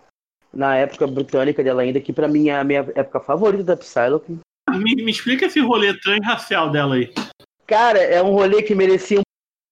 Na 0.53 0.75
época 0.75 1.07
britânica 1.07 1.63
dela 1.63 1.81
ainda, 1.81 2.01
que 2.01 2.11
pra 2.11 2.27
mim 2.27 2.49
é 2.49 2.57
a 2.59 2.63
minha 2.63 2.85
época 2.93 3.21
favorita 3.21 3.63
da 3.63 3.77
Psylocke. 3.77 4.37
Me, 4.69 4.95
me 4.95 5.09
explica 5.11 5.45
esse 5.45 5.61
rolê 5.61 5.93
transracial 5.99 6.69
dela 6.69 6.95
aí. 6.95 7.13
Cara, 7.65 7.99
é 7.99 8.21
um 8.21 8.31
rolê 8.31 8.61
que 8.61 8.75
merecia 8.75 9.19
um 9.19 9.23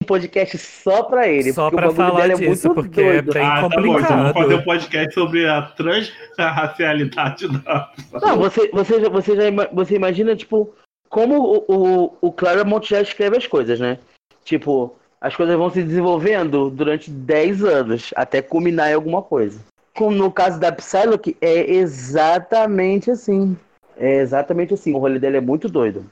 podcast 0.09 0.57
só 0.57 1.03
pra 1.03 1.27
ele. 1.27 1.53
Só 1.53 1.69
porque 1.69 1.85
pra 1.85 1.93
falar 1.93 2.21
dela 2.21 2.33
é 2.33 2.35
disso, 2.35 2.67
muito 2.67 2.81
porque 2.81 2.99
é 3.01 3.21
doido. 3.21 3.33
bem 3.33 3.45
ah, 3.45 3.61
tá 3.61 3.61
bom, 3.61 3.67
então 3.67 3.93
complicado. 3.93 4.17
vamos 4.17 4.33
fazer 4.33 4.55
um 4.55 4.63
podcast 4.63 5.13
sobre 5.13 5.47
a 5.47 5.61
transracialidade 5.61 7.47
da. 7.47 7.91
Não, 8.21 8.37
você, 8.37 8.69
você, 8.69 8.99
já- 9.01 9.09
você, 9.09 9.35
já, 9.35 9.43
você 9.71 9.95
imagina, 9.95 10.35
tipo, 10.35 10.73
como 11.09 11.35
o, 11.39 11.65
o, 11.67 12.17
o 12.21 12.31
Claremont 12.31 12.87
já 12.89 13.01
escreve 13.01 13.37
as 13.37 13.47
coisas, 13.47 13.79
né? 13.79 13.99
Tipo, 14.43 14.95
as 15.21 15.35
coisas 15.35 15.55
vão 15.55 15.69
se 15.69 15.83
desenvolvendo 15.83 16.69
durante 16.69 17.11
10 17.11 17.63
anos, 17.63 18.11
até 18.15 18.41
culminar 18.41 18.89
em 18.89 18.95
alguma 18.95 19.21
coisa. 19.21 19.59
Como 19.95 20.11
no 20.15 20.31
caso 20.31 20.59
da 20.59 20.71
Psylocke, 20.71 21.35
é 21.41 21.71
exatamente 21.71 23.11
assim. 23.11 23.57
É 23.97 24.21
exatamente 24.21 24.73
assim. 24.73 24.93
O 24.93 24.97
rolê 24.97 25.19
dela 25.19 25.37
é 25.37 25.41
muito 25.41 25.67
doido. 25.67 26.05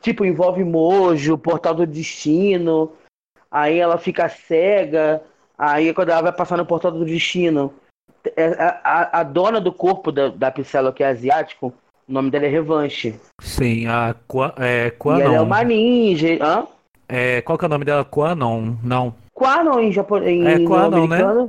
Tipo, 0.00 0.24
envolve 0.24 0.62
Mojo, 0.64 1.38
Portal 1.38 1.74
do 1.74 1.86
Destino, 1.86 2.92
aí 3.50 3.78
ela 3.78 3.98
fica 3.98 4.28
cega, 4.28 5.22
aí 5.56 5.92
quando 5.94 6.10
ela 6.10 6.22
vai 6.22 6.32
passar 6.32 6.56
no 6.56 6.66
Portal 6.66 6.90
do 6.92 7.04
Destino, 7.04 7.72
é, 8.36 8.46
a, 8.62 8.80
a, 8.84 9.20
a 9.20 9.22
dona 9.22 9.60
do 9.60 9.72
corpo 9.72 10.10
da, 10.12 10.28
da 10.28 10.50
Psylocke, 10.50 10.98
que 10.98 11.02
é 11.04 11.08
asiático, 11.08 11.72
o 12.08 12.12
nome 12.12 12.30
dela 12.30 12.46
é 12.46 12.48
Revanche. 12.48 13.18
Sim, 13.40 13.86
a 13.86 14.14
Qua, 14.26 14.54
é, 14.58 14.86
E 14.86 14.90
Quanon. 14.92 15.20
ela 15.20 15.36
é 15.36 15.40
uma 15.40 15.62
ninja. 15.62 16.38
Hã? 16.40 16.66
É, 17.08 17.40
qual 17.42 17.56
que 17.58 17.64
é 17.64 17.68
o 17.68 17.70
nome 17.70 17.84
dela? 17.84 18.04
Quanon? 18.04 18.76
Não, 18.82 19.14
Quanon 19.34 19.80
em 19.80 19.92
japonês, 19.92 20.58
em 20.60 20.64
É 20.64 20.66
Quanon, 20.66 21.06
né? 21.06 21.48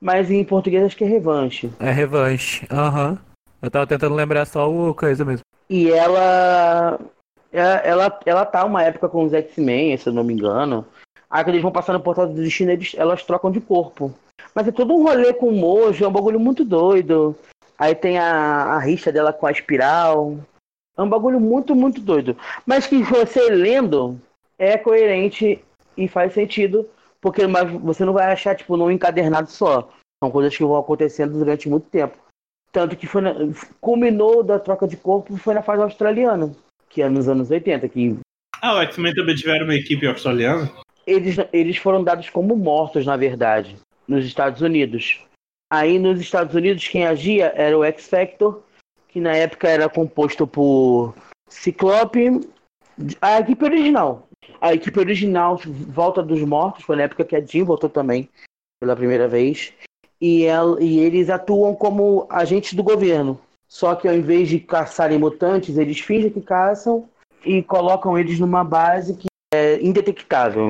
mas 0.00 0.30
em 0.30 0.44
português 0.44 0.84
acho 0.84 0.96
que 0.96 1.04
é 1.04 1.08
Revanche. 1.08 1.70
é 1.80 1.90
Revanche. 1.90 2.66
Aham. 2.70 3.18
Eu 3.62 3.70
tava 3.70 3.86
tentando 3.86 4.14
lembrar 4.14 4.46
só 4.46 4.70
o 4.70 4.94
coisa 4.94 5.24
mesmo. 5.24 5.44
E 5.68 5.90
ela, 5.90 6.98
ela, 7.52 7.76
ela, 7.78 8.20
ela 8.24 8.44
tá 8.46 8.64
uma 8.64 8.82
época 8.82 9.08
com 9.08 9.24
os 9.24 9.32
X-Men, 9.34 9.96
se 9.96 10.08
eu 10.08 10.12
não 10.12 10.24
me 10.24 10.32
engano. 10.32 10.86
Aí 11.30 11.44
quando 11.44 11.54
eles 11.54 11.62
vão 11.62 11.70
passar 11.72 11.92
no 11.92 12.00
portal 12.00 12.26
do 12.26 12.34
destino, 12.34 12.72
eles, 12.72 12.92
elas 12.96 13.22
trocam 13.22 13.50
de 13.50 13.60
corpo. 13.60 14.12
Mas 14.54 14.66
é 14.66 14.72
todo 14.72 14.92
um 14.94 15.02
rolê 15.04 15.32
com 15.32 15.48
o 15.48 15.52
Mojo, 15.52 16.04
é 16.04 16.08
um 16.08 16.12
bagulho 16.12 16.40
muito 16.40 16.64
doido. 16.64 17.36
Aí 17.78 17.94
tem 17.94 18.18
a, 18.18 18.74
a 18.74 18.78
rixa 18.78 19.12
dela 19.12 19.32
com 19.32 19.46
a 19.46 19.52
espiral. 19.52 20.36
É 20.96 21.02
um 21.02 21.08
bagulho 21.08 21.38
muito, 21.40 21.74
muito 21.74 22.00
doido. 22.00 22.36
Mas 22.66 22.86
que 22.86 23.02
você 23.02 23.48
lendo 23.48 24.20
é 24.58 24.76
coerente 24.76 25.62
e 25.96 26.08
faz 26.08 26.34
sentido. 26.34 26.88
Porque 27.20 27.46
mas 27.46 27.70
você 27.70 28.04
não 28.04 28.12
vai 28.12 28.32
achar, 28.32 28.56
tipo, 28.56 28.76
num 28.76 28.90
encadernado 28.90 29.50
só. 29.50 29.88
São 30.22 30.30
coisas 30.30 30.56
que 30.56 30.64
vão 30.64 30.76
acontecendo 30.76 31.38
durante 31.38 31.68
muito 31.68 31.86
tempo. 31.88 32.18
Tanto 32.72 32.96
que 32.96 33.06
foi 33.06 33.22
na- 33.22 33.34
culminou 33.80 34.42
da 34.42 34.58
troca 34.58 34.86
de 34.86 34.96
corpo 34.96 35.36
foi 35.36 35.54
na 35.54 35.62
fase 35.62 35.82
australiana, 35.82 36.54
que 36.88 37.02
é 37.02 37.08
nos 37.08 37.28
anos 37.28 37.50
80, 37.50 37.88
que 37.88 38.16
Ah, 38.62 38.74
o 38.74 38.82
X-Men 38.82 39.14
também 39.14 39.34
tiveram 39.34 39.64
uma 39.64 39.74
equipe 39.74 40.06
australiana. 40.06 40.70
Eles, 41.06 41.36
eles 41.52 41.76
foram 41.76 42.02
dados 42.02 42.28
como 42.30 42.56
mortos, 42.56 43.06
na 43.06 43.16
verdade, 43.16 43.76
nos 44.06 44.24
Estados 44.24 44.60
Unidos. 44.60 45.20
Aí 45.72 45.98
nos 45.98 46.20
Estados 46.20 46.54
Unidos 46.54 46.86
quem 46.88 47.06
agia 47.06 47.52
era 47.54 47.76
o 47.78 47.84
X-Factor, 47.84 48.62
que 49.08 49.20
na 49.20 49.34
época 49.34 49.68
era 49.68 49.88
composto 49.88 50.46
por 50.46 51.14
Ciclope, 51.48 52.40
a 53.20 53.40
equipe 53.40 53.64
original. 53.64 54.26
A 54.60 54.74
equipe 54.74 54.98
original 54.98 55.60
volta 55.64 56.22
dos 56.22 56.40
mortos, 56.42 56.84
foi 56.84 56.96
na 56.96 57.04
época 57.04 57.24
que 57.24 57.36
a 57.36 57.40
Jean 57.40 57.64
voltou 57.64 57.88
também, 57.88 58.28
pela 58.80 58.96
primeira 58.96 59.28
vez. 59.28 59.72
E, 60.20 60.44
ela- 60.44 60.82
e 60.82 60.98
eles 60.98 61.30
atuam 61.30 61.74
como 61.74 62.26
agentes 62.28 62.74
do 62.74 62.82
governo. 62.82 63.40
Só 63.68 63.94
que 63.94 64.08
ao 64.08 64.14
invés 64.14 64.48
de 64.48 64.58
caçarem 64.58 65.18
mutantes, 65.18 65.78
eles 65.78 66.00
fingem 66.00 66.30
que 66.30 66.40
caçam 66.40 67.08
e 67.44 67.62
colocam 67.62 68.18
eles 68.18 68.38
numa 68.38 68.64
base 68.64 69.16
que 69.16 69.28
é 69.52 69.80
indetectável. 69.80 70.66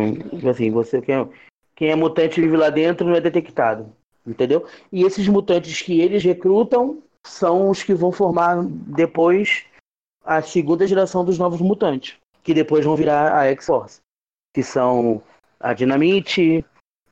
Assim, 0.48 0.70
você 0.70 1.00
quem 1.00 1.14
é, 1.14 1.28
quem 1.74 1.90
é 1.90 1.96
mutante 1.96 2.40
vive 2.40 2.56
lá 2.56 2.70
dentro 2.70 3.06
não 3.06 3.14
é 3.14 3.20
detectado. 3.20 3.92
Entendeu? 4.26 4.66
E 4.92 5.02
esses 5.02 5.26
mutantes 5.28 5.80
que 5.80 6.00
eles 6.00 6.22
recrutam 6.22 7.02
são 7.26 7.70
os 7.70 7.82
que 7.82 7.94
vão 7.94 8.12
formar 8.12 8.62
depois 8.62 9.64
a 10.24 10.42
segunda 10.42 10.86
geração 10.86 11.24
dos 11.24 11.38
novos 11.38 11.60
mutantes, 11.60 12.16
que 12.42 12.52
depois 12.52 12.84
vão 12.84 12.96
virar 12.96 13.34
a 13.34 13.46
X-Force, 13.46 14.00
que 14.54 14.62
são 14.62 15.22
a 15.58 15.72
Dynamite, 15.72 16.64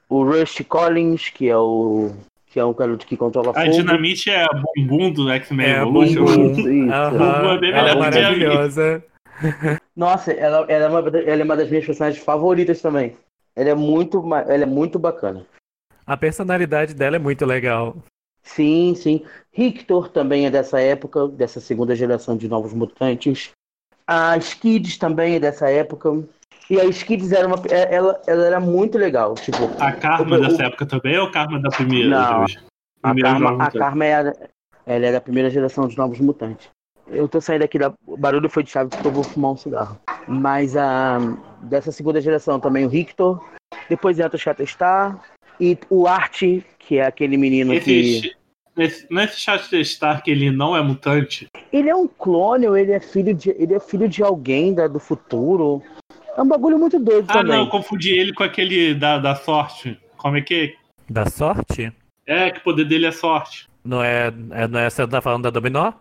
o 0.09 0.23
Rusty 0.23 0.65
Collins, 0.65 1.31
que 1.31 1.49
é 1.49 1.57
o 1.57 2.13
que 2.47 2.59
é 2.59 2.65
um 2.65 2.73
garoto 2.73 3.07
que 3.07 3.17
controla 3.17 3.51
A 3.51 3.65
fogo. 3.65 3.71
Dinamite 3.71 4.31
é 4.31 4.45
a 4.45 4.49
bumbum 4.49 5.11
do 5.13 5.31
X-Men 5.31 5.67
É 5.67 5.79
a 5.79 5.83
Evolution. 5.83 6.25
Bumbum. 6.25 6.51
Isso. 6.53 6.93
Aham. 6.93 7.19
Bumbum 7.19 7.53
é 7.53 7.59
bem 7.59 7.71
é 7.71 7.73
melhor 7.73 7.91
a 7.91 7.95
minha. 7.95 8.11
maravilhosa. 8.11 9.05
Nossa, 9.99 10.31
ela, 10.33 10.65
ela, 10.71 10.85
é 10.85 10.89
uma, 10.89 10.99
ela 11.19 11.41
é 11.41 11.45
uma 11.45 11.57
das 11.57 11.69
minhas 11.69 11.85
personagens 11.85 12.23
favoritas 12.23 12.81
também. 12.81 13.17
Ela 13.57 13.71
é 13.71 13.75
muito, 13.75 14.23
ela 14.33 14.63
é 14.63 14.67
muito 14.67 14.97
bacana. 14.97 15.45
A 16.07 16.17
personalidade 16.17 16.95
dela 16.95 17.17
é 17.17 17.19
muito 17.19 17.45
legal. 17.45 17.97
Sim, 18.45 18.95
sim. 18.95 19.27
Rictor 19.53 20.09
também 20.11 20.47
é 20.47 20.51
dessa 20.53 20.81
época, 20.81 21.27
dessa 21.27 21.59
segunda 21.61 21.97
geração 21.97 22.37
de 22.37 22.47
novos 22.47 22.73
mutantes. 22.73 23.51
A 24.07 24.37
Skids 24.37 24.97
também 24.99 25.35
é 25.35 25.41
dessa 25.41 25.69
época. 25.69 26.23
E 26.71 26.79
a 26.81 26.85
Skids 26.85 27.33
era 27.33 27.49
uma, 27.49 27.57
é- 27.69 27.93
ela, 27.93 28.23
ela 28.29 28.47
era 28.47 28.61
muito 28.61 28.97
legal. 28.97 29.35
Tipo, 29.35 29.65
A 29.81 29.91
Karma 29.93 30.37
O- 30.37 30.39
o- 30.39 30.43
dessa 30.43 30.63
época 30.63 30.87
também 30.87 31.19
ou 31.19 31.27
a 31.27 31.33
Karma 31.33 31.61
da 31.61 31.71
primeira? 31.71 32.09
Não, 32.09 32.47
Jorge? 32.47 32.59
a 33.03 33.09
Primeira 33.15 33.31
Karma, 33.31 33.65
a. 33.65 33.71
Karma 33.73 34.05
era, 34.05 34.51
ela 34.87 35.07
era 35.07 35.19
a 35.19 35.21
primeira 35.21 35.51
geração 35.51 35.89
dos 35.89 35.97
novos 35.97 36.21
mutantes. 36.21 36.69
Eu 37.11 37.29
tô 37.29 37.41
saindo 37.41 37.65
aqui 37.65 37.79
da. 37.79 37.93
O 38.07 38.17
barulho 38.17 38.49
foi 38.51 38.63
de 38.63 38.71
chave 38.71 38.91
porque 38.91 39.07
eu 39.07 39.13
vou 39.13 39.25
fumar 39.25 39.53
um 39.53 39.57
cigarro. 39.57 39.99
Mas 40.27 40.77
a 40.77 41.19
dessa 41.63 41.91
segunda 41.91 42.21
geração 42.21 42.61
também 42.61 42.85
o 42.85 42.89
Rictor. 42.89 43.43
Depois 43.89 44.19
entra 44.19 44.37
o 44.37 44.39
Shatterstar. 44.39 45.19
E 45.61 45.77
o 45.91 46.07
Art, 46.07 46.43
que 46.79 46.99
é 46.99 47.07
aquele 47.07 47.37
menino 47.37 47.79
que. 47.81 48.19
Esse, 48.19 48.37
nesse, 48.77 49.07
nesse 49.13 49.41
chat 49.41 49.73
Stark 49.81 50.31
ele 50.31 50.51
não 50.53 50.77
é 50.77 50.83
mutante? 50.83 51.49
Ele 51.73 51.89
é 51.91 51.97
um 51.97 52.07
clone, 52.07 52.69
ou 52.69 52.77
ele 52.77 52.93
é 52.93 53.01
filho 53.01 53.35
de. 53.35 53.51
Ele 53.51 53.75
é 53.75 53.81
filho 53.81 54.09
de 54.09 54.23
alguém 54.23 54.73
da, 54.75 54.87
do 54.87 55.01
futuro. 55.01 55.83
É 56.37 56.41
um 56.43 56.47
bagulho 56.47 56.79
muito 56.79 56.99
doido 57.01 57.27
Ah, 57.29 57.33
também. 57.35 57.57
não, 57.57 57.65
eu 57.65 57.71
confundi 57.71 58.11
ele 58.17 58.33
com 58.33 58.45
aquele 58.45 58.95
da, 58.95 59.19
da 59.19 59.35
sorte. 59.35 59.99
Como 60.17 60.37
é 60.37 60.41
que 60.41 60.77
Da 61.11 61.27
sorte? 61.27 61.93
é? 62.27 62.51
que 62.51 62.59
o 62.61 62.63
poder 62.63 62.85
dele 62.85 63.07
é 63.07 63.11
sorte. 63.11 63.67
Não 63.85 64.03
é, 64.05 64.29
é, 64.53 64.69
não 64.69 64.79
é 64.79 64.89
você 64.89 65.05
tá 65.09 65.21
falando 65.21 65.45
da 65.45 65.51
Dominó? 65.51 65.93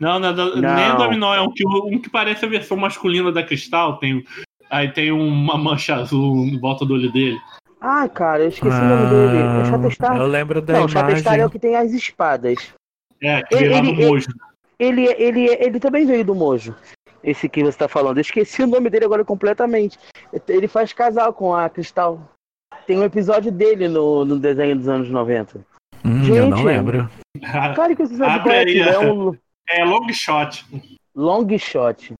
Não, 0.00 0.18
não, 0.18 0.32
não, 0.32 0.56
Não. 0.56 0.74
nem 0.74 0.90
o 0.92 0.96
Dominó, 0.96 1.34
é 1.34 1.40
um 1.40 1.50
que, 1.52 1.66
um 1.66 1.98
que 2.00 2.08
parece 2.08 2.44
a 2.44 2.48
versão 2.48 2.76
masculina 2.76 3.32
da 3.32 3.42
Cristal. 3.42 3.98
Tem, 3.98 4.24
aí 4.70 4.90
tem 4.92 5.10
uma 5.12 5.56
mancha 5.58 5.96
azul 5.96 6.36
em 6.44 6.58
volta 6.58 6.84
do 6.86 6.94
olho 6.94 7.10
dele. 7.12 7.38
Ah, 7.80 8.08
cara, 8.08 8.42
eu 8.44 8.48
esqueci 8.48 8.76
o 8.76 8.84
nome 8.84 9.06
dele. 9.10 9.36
É 9.38 9.42
Ah, 9.42 9.64
Shatterstar? 9.64 10.16
Eu 10.16 10.26
lembro 10.26 10.60
da 10.62 10.72
Não, 10.74 10.84
o 10.84 10.88
Shatterstar 10.88 11.34
é 11.34 11.36
o 11.36 11.38
imagem. 11.40 11.50
que 11.52 11.58
tem 11.58 11.76
as 11.76 11.92
espadas. 11.92 12.72
É, 13.22 13.42
que 13.42 13.56
veio 13.56 13.72
lá 13.72 13.80
do 13.80 13.88
Ele- 13.88 14.00
ele- 14.02 14.06
Mojo. 14.10 14.28
Ele, 14.78 15.06
ele, 15.18 15.46
ele 15.60 15.80
também 15.80 16.06
veio 16.06 16.24
do 16.24 16.34
Mojo. 16.34 16.74
Esse 17.22 17.48
que 17.48 17.64
você 17.64 17.76
tá 17.76 17.88
falando. 17.88 18.18
Eu 18.18 18.22
esqueci 18.22 18.62
o 18.62 18.66
nome 18.68 18.88
dele 18.88 19.04
agora 19.04 19.24
completamente. 19.24 19.98
Ele 20.48 20.68
faz 20.68 20.92
casal 20.92 21.32
com 21.32 21.52
a 21.52 21.68
Cristal. 21.68 22.20
Tem 22.86 22.96
um 22.96 23.02
episódio 23.04 23.50
dele 23.50 23.88
no, 23.88 24.24
no 24.24 24.38
desenho 24.38 24.76
dos 24.76 24.88
anos 24.88 25.10
90. 25.10 25.58
Hum, 26.04 26.24
eu 26.28 26.46
não 26.48 26.56
Gente. 26.58 26.66
lembro. 26.66 27.10
Claro 27.74 27.96
que 27.96 28.06
você 28.06 28.14
sabe 28.16 28.30
Abre 28.30 28.42
qual 28.42 28.54
é, 28.54 28.62
é. 28.72 28.94
É 28.94 28.98
um 29.12 29.36
É 29.70 29.84
long 29.84 30.08
shot. 30.12 30.64
long 31.14 31.46
shot. 31.58 32.14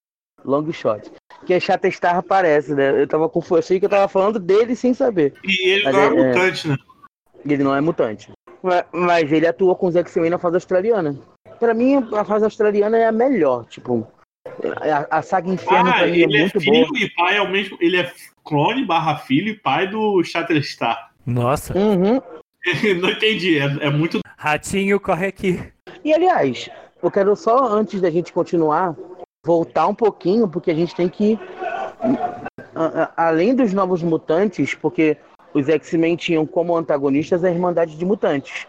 Long 0.44 0.70
shot. 0.72 1.11
Que 1.46 1.54
a 1.54 1.61
Shatterstar 1.61 2.16
aparece, 2.16 2.74
né? 2.74 3.00
Eu 3.02 3.06
tava 3.06 3.28
confuso. 3.28 3.58
Achei 3.61 3.78
que 3.80 3.87
eu 3.87 3.90
tava 3.90 4.08
falando 4.08 4.38
dele 4.38 4.74
sem 4.76 4.92
saber. 4.94 5.34
E 5.44 5.68
ele 5.70 5.84
Mas 5.84 5.94
não 5.94 6.00
é, 6.02 6.04
é- 6.04 6.08
é. 6.08 6.11
mutante, 6.28 6.68
né? 6.68 6.76
Ele 7.44 7.64
não 7.64 7.74
é 7.74 7.80
mutante. 7.80 8.30
Ma- 8.62 8.84
Mas 8.92 9.30
ele 9.32 9.46
atua 9.46 9.74
com 9.74 9.87
os 9.87 9.96
X-Men 9.96 10.30
na 10.30 10.38
fase 10.38 10.56
australiana. 10.56 11.18
Pra 11.58 11.74
mim, 11.74 11.96
a 12.14 12.24
fase 12.24 12.44
australiana 12.44 12.98
é 12.98 13.06
a 13.06 13.12
melhor. 13.12 13.64
Tipo, 13.66 14.06
a, 15.11 15.18
a 15.18 15.22
saga 15.22 15.48
Inferno 15.50 15.90
Ah, 15.90 15.94
pra 15.94 16.06
mim 16.06 16.12
é 16.20 16.24
ele 16.24 16.37
é 16.37 16.40
muito 16.40 16.61
filho 16.61 16.87
boa. 16.87 16.98
e 17.00 17.11
pai 17.14 17.37
ao 17.37 17.48
mesmo. 17.48 17.76
Ele 17.80 17.96
é 18.00 18.12
clone 18.44 18.84
barra 18.84 19.16
filho 19.16 19.48
e 19.48 19.54
pai 19.58 19.87
do 19.88 20.22
Shatterstar. 20.22 21.11
Nossa. 21.26 21.76
Uhum. 21.76 22.20
não 23.00 23.11
entendi. 23.11 23.58
É, 23.58 23.64
é 23.87 23.90
muito. 23.90 24.20
Ratinho, 24.37 25.00
corre 25.00 25.26
aqui. 25.26 25.72
E 26.04 26.12
aliás, 26.12 26.68
eu 27.02 27.11
quero 27.11 27.34
só, 27.37 27.66
antes 27.66 28.00
da 28.00 28.11
gente 28.11 28.32
continuar, 28.32 28.96
voltar 29.44 29.87
um 29.87 29.94
pouquinho, 29.94 30.48
porque 30.48 30.70
a 30.70 30.74
gente 30.74 30.94
tem 30.94 31.08
que. 31.08 31.38
Além 33.16 33.54
dos 33.54 33.72
novos 33.72 34.02
mutantes, 34.02 34.74
porque 34.74 35.16
os 35.54 35.68
X-Men 35.68 36.16
tinham 36.16 36.46
como 36.46 36.76
antagonistas 36.76 37.44
a 37.44 37.50
Irmandade 37.50 37.96
de 37.96 38.04
Mutantes. 38.04 38.66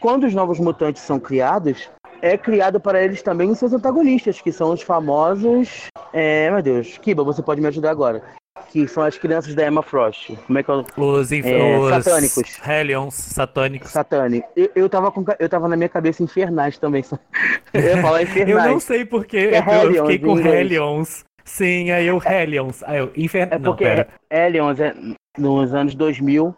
Quando 0.00 0.24
os 0.24 0.34
novos 0.34 0.58
mutantes 0.58 1.02
são 1.02 1.20
criados, 1.20 1.90
é 2.20 2.36
criado 2.36 2.80
para 2.80 3.02
eles 3.02 3.22
também 3.22 3.50
os 3.50 3.58
seus 3.58 3.72
antagonistas, 3.72 4.40
que 4.40 4.52
são 4.52 4.72
os 4.72 4.82
famosos. 4.82 5.88
É, 6.12 6.50
meu 6.50 6.62
Deus, 6.62 6.98
Kiba, 6.98 7.24
você 7.24 7.42
pode 7.42 7.60
me 7.60 7.68
ajudar 7.68 7.90
agora. 7.90 8.22
Que 8.70 8.86
são 8.86 9.02
as 9.02 9.16
crianças 9.18 9.54
da 9.54 9.66
Emma 9.66 9.82
Frost. 9.82 10.34
Como 10.46 10.58
é 10.58 10.62
que 10.62 10.68
eu. 10.70 10.84
Os, 10.96 11.32
inf... 11.32 11.44
É, 11.46 11.78
os 11.78 11.88
satânicos. 12.04 12.60
Hellions, 12.66 13.14
satânicos. 13.14 13.90
Satani. 13.90 14.42
Eu, 14.54 14.70
eu, 14.74 14.88
tava 14.88 15.10
com, 15.10 15.24
eu 15.38 15.48
tava 15.48 15.68
na 15.68 15.76
minha 15.76 15.88
cabeça 15.88 16.22
infernais 16.22 16.78
também. 16.78 17.02
Eu 17.72 17.80
ia 17.82 18.02
falar 18.02 18.20
Eu 18.22 18.28
infernais. 18.28 18.70
não 18.70 18.80
sei 18.80 19.04
porquê, 19.06 19.50
É 19.52 19.58
eu 19.58 19.62
Hellions 19.72 20.10
fiquei 20.10 20.18
com. 20.18 20.38
Hellions. 20.38 21.24
Sim, 21.44 21.90
aí 21.90 22.06
eu 22.06 22.22
Hellions. 22.24 22.82
Aí 22.84 22.98
eu 22.98 23.10
Inferno. 23.16 23.54
É 23.54 23.58
Não, 23.58 23.64
porque 23.72 23.84
pera. 23.84 24.08
Hellions, 24.30 24.78
é, 24.80 24.94
nos 25.38 25.74
anos 25.74 25.94
2000, 25.94 26.54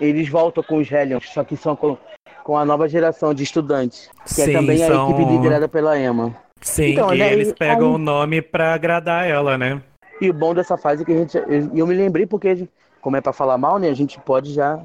eles 0.00 0.28
voltam 0.28 0.62
com 0.62 0.78
os 0.78 0.90
Hellions, 0.90 1.28
só 1.30 1.44
que 1.44 1.56
são 1.56 1.76
com, 1.76 1.98
com 2.42 2.56
a 2.56 2.64
nova 2.64 2.88
geração 2.88 3.34
de 3.34 3.42
estudantes, 3.42 4.08
que 4.34 4.40
é 4.42 4.44
Sim, 4.46 4.52
também 4.54 4.82
a 4.82 4.86
são- 4.86 5.10
equipe 5.10 5.30
liderada 5.30 5.68
pela 5.68 5.98
Emma. 5.98 6.34
Sim, 6.60 6.92
Então, 6.92 7.12
e 7.14 7.18
né, 7.18 7.32
eles 7.32 7.52
pegam 7.52 7.88
aí- 7.90 7.94
o 7.94 7.98
nome 7.98 8.40
pra 8.40 8.72
agradar 8.72 9.28
ela, 9.28 9.58
né? 9.58 9.82
E 10.20 10.30
o 10.30 10.32
bom 10.32 10.54
dessa 10.54 10.76
fase 10.76 11.02
é 11.02 11.04
que 11.04 11.12
a 11.12 11.16
gente. 11.16 11.36
Eu, 11.36 11.76
eu 11.76 11.86
me 11.86 11.94
lembrei 11.94 12.26
porque, 12.26 12.68
como 13.00 13.16
é 13.16 13.20
pra 13.20 13.32
falar 13.32 13.58
mal, 13.58 13.78
né? 13.78 13.88
A 13.88 13.94
gente 13.94 14.20
pode 14.20 14.52
já 14.52 14.80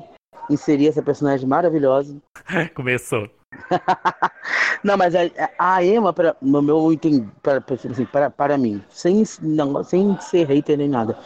inserir 0.50 0.88
essa 0.88 1.02
personagem 1.02 1.48
maravilhosa. 1.48 2.18
Começou. 2.76 3.30
Não, 4.84 4.96
mas 4.96 5.14
a, 5.16 5.22
a 5.58 5.84
Emma, 5.84 6.14
pra, 6.14 6.36
no 6.42 6.62
meu 6.62 6.92
entendimento, 6.94 7.32
para, 7.42 7.64
assim, 7.92 8.06
para, 8.06 8.30
para 8.30 8.58
mim, 8.58 8.84
sem, 8.90 9.24
não, 9.42 9.84
sem 9.84 10.20
ser 10.22 10.48
hater 10.48 10.78
nem 10.78 10.88
nada, 10.88 11.18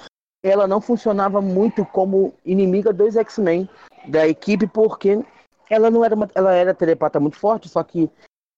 ela 0.43 0.67
não 0.67 0.81
funcionava 0.81 1.41
muito 1.41 1.85
como 1.85 2.33
inimiga 2.45 2.91
dos 2.91 3.15
X-Men 3.15 3.69
da 4.07 4.27
equipe, 4.27 4.65
porque 4.67 5.23
ela 5.69 5.91
não 5.91 6.03
era 6.03 6.15
uma, 6.15 6.29
ela 6.33 6.53
era 6.53 6.73
telepata 6.73 7.19
muito 7.19 7.37
forte, 7.37 7.69
só 7.69 7.83
que 7.83 8.09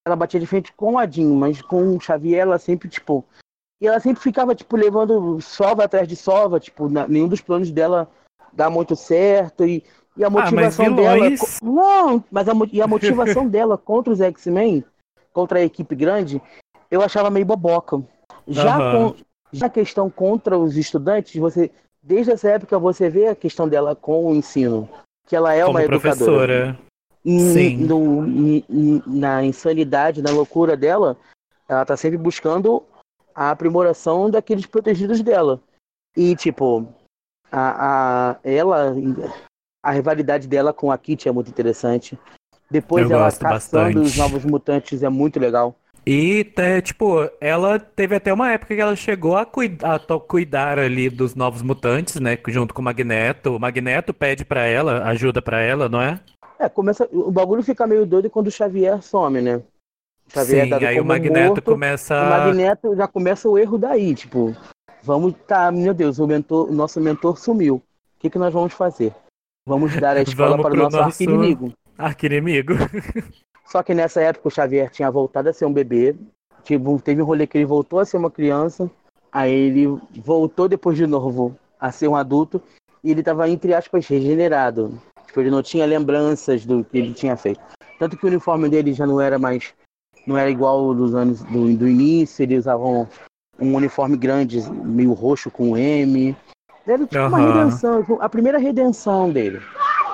ela 0.08 0.16
batia 0.16 0.40
de 0.40 0.46
frente 0.46 0.72
com 0.74 0.98
a 0.98 1.06
Jean, 1.06 1.34
mas 1.36 1.62
com 1.62 1.96
o 1.96 2.00
Xavier 2.00 2.42
ela 2.42 2.58
sempre, 2.58 2.88
tipo. 2.88 3.26
E 3.82 3.88
ela 3.88 4.00
sempre 4.00 4.22
ficava, 4.22 4.56
tipo, 4.56 4.76
levando 4.78 5.40
sova 5.42 5.84
atrás 5.84 6.08
de 6.08 6.16
sova, 6.16 6.60
tipo, 6.60 6.88
na- 6.90 7.08
nenhum 7.08 7.28
dos 7.28 7.42
planos 7.42 7.70
dela 7.72 8.10
dá 8.54 8.70
muito 8.70 8.96
certo. 8.96 9.66
E, 9.66 9.84
e 10.16 10.24
a 10.24 10.28
Ah, 10.28 10.30
motivação 10.30 10.94
dela. 10.96 11.14
vilões- 11.16 11.60
Não, 11.62 12.24
mas 12.32 12.48
a, 12.48 12.54
e 12.72 12.82
a 12.82 12.88
motivação 12.88 13.46
dela 13.50 13.78
contra 13.78 14.14
os 14.14 14.22
X-Men, 14.22 14.84
contra 15.34 15.60
a 15.60 15.64
equipe 15.64 15.94
grande, 15.96 16.42
eu 16.90 17.02
achava 17.02 17.30
meio 17.30 17.46
boboca. 17.46 18.02
Já, 18.48 18.78
Aham. 18.78 19.14
com, 19.14 19.24
já 19.52 19.66
a 19.66 19.70
questão 19.70 20.10
contra 20.10 20.58
os 20.58 20.78
estudantes, 20.78 21.36
você. 21.40 21.70
Desde 22.02 22.32
essa 22.32 22.48
época 22.50 22.78
você 22.78 23.10
vê 23.10 23.28
a 23.28 23.36
questão 23.36 23.68
dela 23.68 23.96
com 23.96 24.28
o 24.28 24.36
ensino. 24.36 24.88
Que 25.28 25.36
ela 25.36 25.54
é 25.56 25.62
Como 25.66 25.72
uma 25.72 25.84
educadora. 25.84 26.16
professora. 26.16 26.80
Sim. 27.26 27.78
no- 27.78 28.24
na 29.08 29.44
insanidade, 29.44 30.22
na 30.22 30.30
loucura 30.30 30.78
dela, 30.78 31.18
ela 31.68 31.84
tá 31.84 31.98
sempre 31.98 32.18
buscando 32.20 32.84
a 33.36 33.52
aprimoração 33.52 34.30
daqueles 34.30 34.66
protegidos 34.66 35.22
dela. 35.22 35.62
E, 36.16 36.36
tipo, 36.36 36.88
a, 37.52 38.32
a, 38.32 38.40
ela, 38.44 38.96
a 39.84 39.92
rivalidade 39.92 40.48
dela 40.48 40.72
com 40.72 40.90
a 40.92 40.98
Kitty 40.98 41.28
é 41.28 41.32
muito 41.32 41.50
interessante. 41.50 42.18
Depois 42.72 43.10
Eu 43.10 43.18
ela 43.18 43.26
caçando 43.26 43.50
bastante. 43.50 43.98
os 43.98 44.18
novos 44.18 44.46
mutantes 44.46 45.04
é 45.04 45.10
muito 45.10 45.40
legal. 45.40 45.76
E, 46.08 46.46
tipo, 46.84 47.30
ela 47.42 47.80
teve 47.80 48.16
até 48.16 48.32
uma 48.32 48.52
época 48.52 48.76
que 48.76 48.82
ela 48.82 48.96
chegou 48.96 49.36
a, 49.36 49.46
cuidar, 49.46 49.96
a 49.96 50.20
cuidar 50.20 50.78
ali 50.78 51.10
dos 51.10 51.34
novos 51.34 51.64
mutantes, 51.64 52.20
né? 52.20 52.38
Junto 52.48 52.74
com 52.74 52.82
o 52.82 52.86
Magneto. 52.86 53.56
O 53.56 53.60
Magneto 53.60 54.14
pede 54.14 54.46
pra 54.46 54.66
ela, 54.66 55.04
ajuda 55.10 55.42
pra 55.42 55.62
ela, 55.62 55.90
não 55.90 56.00
é? 56.00 56.20
É, 56.60 56.70
começa, 56.70 57.10
o 57.12 57.32
bagulho 57.32 57.64
fica 57.64 57.88
meio 57.88 58.06
doido 58.06 58.30
quando 58.30 58.48
o 58.48 58.52
Xavier 58.52 59.02
some, 59.02 59.42
né? 59.42 59.62
O 60.28 60.34
Xavier 60.34 60.60
é 60.60 60.64
Sim, 60.64 60.70
dado 60.70 60.86
aí 60.86 61.00
o 61.00 61.06
Magneto 61.06 61.48
morto, 61.48 61.62
começa. 61.62 62.16
O 62.16 62.30
Magneto 62.30 62.96
já 62.96 63.08
começa 63.08 63.48
o 63.50 63.58
erro 63.58 63.78
daí, 63.78 64.16
tipo, 64.16 64.56
vamos, 65.04 65.34
tá, 65.48 65.72
meu 65.72 65.94
Deus, 65.94 66.20
o, 66.20 66.28
mentor, 66.28 66.70
o 66.70 66.74
nosso 66.74 67.00
mentor 67.00 67.38
sumiu. 67.38 67.76
O 67.76 67.82
que, 68.20 68.30
que 68.30 68.40
nós 68.40 68.54
vamos 68.54 68.74
fazer? 68.74 69.14
Vamos 69.68 69.96
dar 70.00 70.18
a 70.18 70.22
escola 70.24 70.62
para 70.62 70.74
o 70.74 70.78
nosso, 70.78 70.98
nosso- 70.98 71.10
arqui-inimigo. 71.10 71.72
Arquinimigo. 71.98 72.74
Só 73.66 73.82
que 73.82 73.94
nessa 73.94 74.22
época 74.22 74.48
o 74.48 74.52
Xavier 74.52 74.90
tinha 74.90 75.10
voltado 75.10 75.50
a 75.50 75.54
ser 75.54 75.66
um 75.66 75.74
bebê. 75.74 76.16
Tipo, 76.64 77.00
teve 77.00 77.22
um 77.22 77.26
rolê 77.26 77.48
que 77.48 77.58
ele 77.58 77.66
voltou 77.66 78.00
a 78.00 78.06
ser 78.06 78.18
uma 78.18 78.30
criança. 78.32 78.90
Aí 79.32 79.52
ele 79.52 79.88
voltou 80.24 80.68
depois 80.68 80.98
de 80.98 81.06
novo 81.08 81.58
a 81.80 81.92
ser 81.92 82.08
um 82.08 82.16
adulto. 82.16 82.62
E 83.04 83.12
ele 83.12 83.22
estava, 83.22 83.50
entre 83.50 83.74
aspas, 83.74 84.08
regenerado. 84.08 85.00
Tipo, 85.28 85.42
ele 85.42 85.52
não 85.52 85.62
tinha 85.64 85.86
lembranças 85.86 86.66
do 86.66 86.84
que 86.84 86.98
ele 86.98 87.14
tinha 87.14 87.36
feito. 87.36 87.60
Tanto 88.00 88.18
que 88.18 88.26
o 88.26 88.28
uniforme 88.30 88.70
dele 88.70 88.94
já 88.94 89.06
não 89.06 89.20
era 89.20 89.38
mais. 89.40 89.74
Não 90.26 90.38
era 90.38 90.50
igual 90.50 90.94
dos 90.94 91.14
anos 91.14 91.42
do, 91.44 91.76
do 91.76 91.88
início. 91.88 92.44
Eles 92.44 92.60
usavam 92.60 93.08
um 93.60 93.76
uniforme 93.76 94.18
grande, 94.18 94.60
meio 94.72 95.14
roxo 95.14 95.50
com 95.52 95.78
M. 95.78 96.36
Era 96.88 97.06
tipo 97.06 97.18
uma 97.26 97.38
Aham. 97.40 97.48
redenção, 97.54 98.06
a 98.20 98.30
primeira 98.30 98.58
redenção 98.58 99.32
dele. 99.32 99.60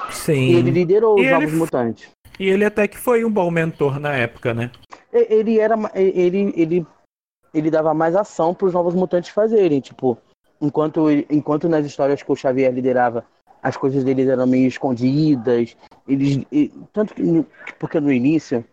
Sim. 0.10 0.34
E 0.50 0.56
ele 0.56 0.72
liderou 0.72 1.18
E 1.18 1.22
os 1.22 1.26
ele 1.28 1.34
Novos 1.36 1.50
f- 1.50 1.58
Mutantes. 1.58 2.10
E 2.40 2.50
ele 2.50 2.66
até 2.66 2.88
que 2.88 2.98
foi 2.98 3.24
um 3.24 3.32
bom 3.32 3.50
mentor 3.52 4.00
na 4.00 4.14
época, 4.14 4.54
né? 4.54 4.72
Ele 5.12 5.60
era 5.60 5.76
ele 5.94 6.54
ele 6.56 6.88
ele 7.54 7.70
dava 7.70 7.94
mais 7.94 8.16
ação 8.16 8.54
para 8.54 8.68
os 8.68 8.74
novos 8.74 8.96
mutantes 8.96 9.30
fazerem 9.30 9.82
tipo 9.82 10.18
enquanto 10.62 11.10
ele- 11.10 11.28
enquanto 11.30 11.68
nas 11.68 11.86
histórias 11.86 12.24
que 12.24 12.32
o 12.32 12.36
Xavier 12.36 12.72
liderava 12.74 13.26
as 13.62 13.76
coisas 13.76 14.04
deles 14.06 14.28
eram 14.30 14.48
meio 14.48 14.68
escondidas 14.68 15.76
eles 16.08 16.46
e- 16.52 16.72
tanto 16.94 17.14
que 17.14 17.46
porque 17.78 18.00
no 18.00 18.12
início 18.12 18.64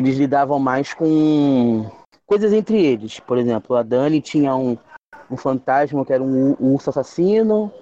eles 0.00 0.16
lidavam 0.16 0.58
mais 0.58 0.92
com 0.92 1.90
coisas 2.26 2.52
entre 2.52 2.84
eles 2.84 3.20
por 3.20 3.38
exemplo 3.38 3.76
a 3.76 3.82
Dani 3.82 4.20
tinha 4.20 4.54
um, 4.54 4.76
um 5.30 5.36
fantasma 5.36 6.04
que 6.04 6.12
era 6.12 6.22
um, 6.22 6.52
u- 6.52 6.74
urso 6.74 6.90
assassino 6.90 7.72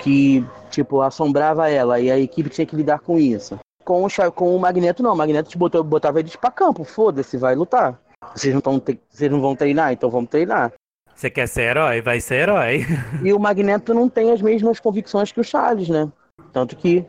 que 0.00 0.44
tipo 0.70 1.00
assombrava 1.00 1.68
ela 1.68 2.00
e 2.00 2.10
a 2.10 2.18
equipe 2.18 2.48
tinha 2.50 2.66
que 2.66 2.76
lidar 2.76 3.00
com 3.00 3.18
isso 3.18 3.58
com 3.84 4.04
o, 4.06 4.32
com 4.32 4.54
o 4.54 4.60
Magneto, 4.60 5.02
não. 5.02 5.12
O 5.12 5.16
Magneto 5.16 5.50
te 5.50 5.58
botou, 5.58 5.82
botava 5.82 6.20
eles 6.20 6.36
pra 6.36 6.52
campo. 6.52 6.84
Foda-se, 6.84 7.36
vai 7.36 7.56
lutar. 7.56 8.00
Vocês 8.32 8.54
não, 8.54 8.60
tão, 8.60 8.80
vocês 9.10 9.28
não 9.28 9.40
vão 9.40 9.56
treinar, 9.56 9.92
então 9.92 10.08
vamos 10.08 10.30
treinar. 10.30 10.72
Você 11.12 11.28
quer 11.28 11.48
ser 11.48 11.62
herói? 11.62 12.00
Vai 12.00 12.20
ser 12.20 12.36
herói. 12.36 12.86
E 13.24 13.32
o 13.32 13.40
Magneto 13.40 13.92
não 13.92 14.08
tem 14.08 14.30
as 14.30 14.40
mesmas 14.40 14.78
convicções 14.78 15.32
que 15.32 15.40
o 15.40 15.44
Charles, 15.44 15.88
né? 15.88 16.08
Tanto 16.52 16.76
que 16.76 17.04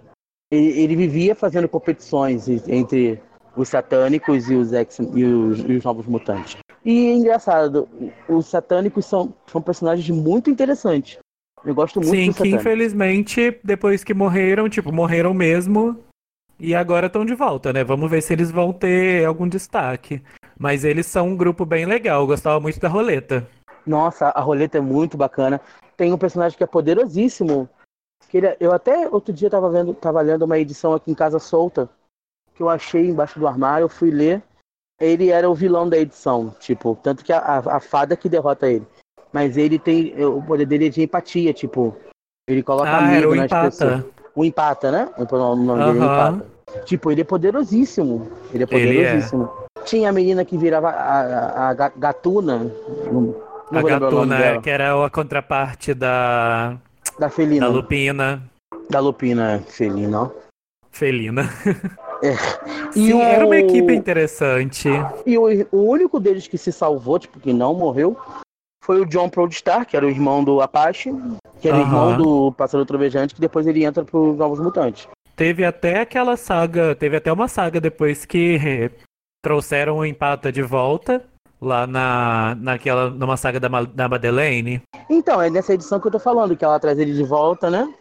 ele, 0.52 0.82
ele 0.82 0.96
vivia 0.96 1.36
fazendo 1.36 1.70
competições 1.70 2.48
entre 2.68 3.22
os 3.56 3.70
satânicos 3.70 4.50
e 4.50 4.56
os, 4.56 4.74
ex, 4.74 5.00
e 5.00 5.24
os, 5.24 5.60
e 5.60 5.74
os 5.74 5.84
novos 5.84 6.06
mutantes. 6.06 6.58
E 6.84 7.08
é 7.08 7.14
engraçado, 7.14 7.88
os 8.28 8.48
satânicos 8.48 9.06
são, 9.06 9.34
são 9.48 9.62
personagens 9.62 10.10
muito 10.10 10.50
interessantes. 10.50 11.18
Eu 11.64 11.74
gosto 11.74 12.02
muito 12.02 12.12
Sim, 12.12 12.34
que 12.34 12.50
infelizmente, 12.50 13.58
depois 13.64 14.04
que 14.04 14.14
morreram, 14.14 14.68
tipo, 14.68 14.92
morreram 14.92 15.34
mesmo. 15.34 15.98
E 16.60 16.76
agora 16.76 17.08
estão 17.08 17.26
de 17.26 17.34
volta, 17.34 17.72
né? 17.72 17.84
Vamos 17.84 18.10
ver 18.12 18.22
se 18.22 18.34
eles 18.34 18.52
vão 18.52 18.74
ter 18.74 19.26
algum 19.26 19.48
destaque. 19.48 20.22
Mas 20.60 20.84
eles 20.84 21.06
são 21.06 21.30
um 21.30 21.38
grupo 21.38 21.66
bem 21.66 21.86
legal. 21.86 22.22
Eu 22.22 22.28
gostava 22.28 22.60
muito 22.60 22.80
da 22.80 22.90
roleta. 22.90 23.48
Nossa, 23.88 24.28
a 24.28 24.42
roleta 24.42 24.78
é 24.78 24.82
muito 24.82 25.18
bacana. 25.18 25.60
Tem 25.96 26.12
um 26.14 26.18
personagem 26.18 26.58
que 26.58 26.64
é 26.64 26.68
poderosíssimo. 26.68 27.70
Que 28.30 28.38
ele- 28.38 28.58
eu 28.60 28.72
até 28.74 29.08
outro 29.10 29.34
dia 29.34 29.50
tava 29.50 29.70
vendo, 29.70 29.94
tava 29.94 30.22
lendo 30.22 30.44
uma 30.44 30.60
edição 30.60 30.94
aqui 30.94 31.12
em 31.12 31.16
casa 31.16 31.40
solta 31.40 31.90
que 32.56 32.62
eu 32.64 32.70
achei 32.70 33.10
embaixo 33.10 33.40
do 33.40 33.48
armário, 33.48 33.86
eu 33.86 33.90
fui 33.90 34.12
ler. 34.12 34.42
Ele 35.02 35.30
era 35.30 35.50
o 35.50 35.56
vilão 35.56 35.90
da 35.90 35.98
edição, 35.98 36.56
tipo, 36.60 36.98
tanto 37.02 37.24
que 37.26 37.34
a, 37.34 37.40
a, 37.40 37.78
a 37.78 37.80
fada 37.80 38.16
que 38.16 38.30
derrota 38.30 38.70
ele. 38.70 38.86
Mas 39.34 39.58
ele 39.58 39.80
tem. 39.80 40.14
O 40.24 40.42
poder 40.42 40.66
dele 40.66 40.86
é 40.88 40.90
de 40.90 41.02
empatia, 41.02 41.52
tipo. 41.54 41.96
Ele 42.48 42.62
coloca 42.62 42.90
Ah, 42.98 43.02
medo 43.02 43.30
o 43.30 43.36
nas 43.36 43.50
pessoas. 43.50 44.00
empata. 44.00 44.06
O 44.36 44.46
empata, 44.46 44.92
né? 44.92 45.10
O 45.18 45.56
nome 45.56 45.84
dele 45.86 46.00
é 46.00 46.04
empata. 46.04 46.46
Tipo, 46.86 47.12
ele 47.12 47.22
é 47.22 47.24
poderosíssimo. 47.24 48.30
Ele 48.54 48.64
é 48.64 48.68
Ele 48.70 49.00
é. 49.00 49.04
poderosíssimo. 49.06 49.50
Tinha 49.86 50.10
a 50.10 50.14
menina 50.14 50.46
que 50.46 50.58
virava 50.58 50.90
a, 50.90 51.22
a- 51.22 51.70
a 51.70 51.74
ga- 51.74 51.92
gatuna. 51.98 52.72
Não, 53.12 53.36
não 53.72 53.80
A 53.80 53.82
gatuna, 53.82 54.38
dela. 54.38 54.62
que 54.62 54.70
era 54.70 55.06
a 55.06 55.10
contraparte 55.10 55.94
da, 55.94 56.78
Da 57.20 57.30
felina. 57.30 57.66
da 57.66 57.72
Da, 57.72 57.78
lupina 57.78 58.44
lupina 59.00 59.60
felina, 59.68 60.22
ó. 60.24 60.30
felina. 60.92 61.44
E 62.96 63.00
Sim, 63.08 63.14
o- 63.14 63.22
era 63.22 63.46
uma 63.46 63.58
equipe 63.58 63.94
interessante. 63.94 64.90
E 65.26 65.38
o, 65.38 65.46
o 65.72 65.90
único 65.90 66.20
deles 66.20 66.48
que 66.48 66.58
se 66.58 66.72
salvou, 66.72 67.20
tipo, 67.20 67.40
que 67.40 67.52
não 67.52 67.74
morreu, 67.74 68.18
foi 68.84 69.02
o 69.02 69.06
John 69.06 69.30
Proudstar, 69.30 69.86
que 69.86 69.96
era 69.98 70.06
o 70.06 70.10
irmão 70.10 70.44
do 70.44 70.62
Apache, 70.62 71.14
que 71.60 71.68
era 71.68 71.78
Aham. 71.78 71.86
irmão 71.86 72.18
do 72.18 72.52
Pássaro 72.54 72.86
Trovejante, 72.86 73.34
que 73.36 73.42
depois 73.42 73.66
ele 73.68 73.84
entra 73.84 74.04
pros 74.04 74.38
Novos 74.38 74.60
Mutantes. 74.60 75.08
Teve 75.36 75.66
até 75.66 76.00
aquela 76.02 76.38
saga, 76.38 76.94
teve 76.96 77.18
até 77.18 77.32
uma 77.34 77.48
saga 77.48 77.82
depois 77.82 78.26
que 78.26 78.58
eh, 78.64 78.92
trouxeram 79.42 79.98
o 79.98 80.06
Empata 80.06 80.52
de 80.52 80.62
volta, 80.62 81.24
lá 81.60 81.88
na, 81.88 82.56
naquela, 82.60 83.10
numa 83.10 83.38
saga 83.38 83.60
da, 83.60 83.68
da 83.84 84.08
Madeleine. 84.10 84.82
Então, 85.10 85.42
é 85.42 85.50
nessa 85.50 85.74
edição 85.74 86.00
que 86.00 86.08
eu 86.08 86.12
tô 86.12 86.20
falando, 86.20 86.56
que 86.56 86.64
ela 86.64 86.80
traz 86.80 87.00
ele 87.00 87.14
de 87.14 87.24
volta, 87.24 87.70
né? 87.70 87.92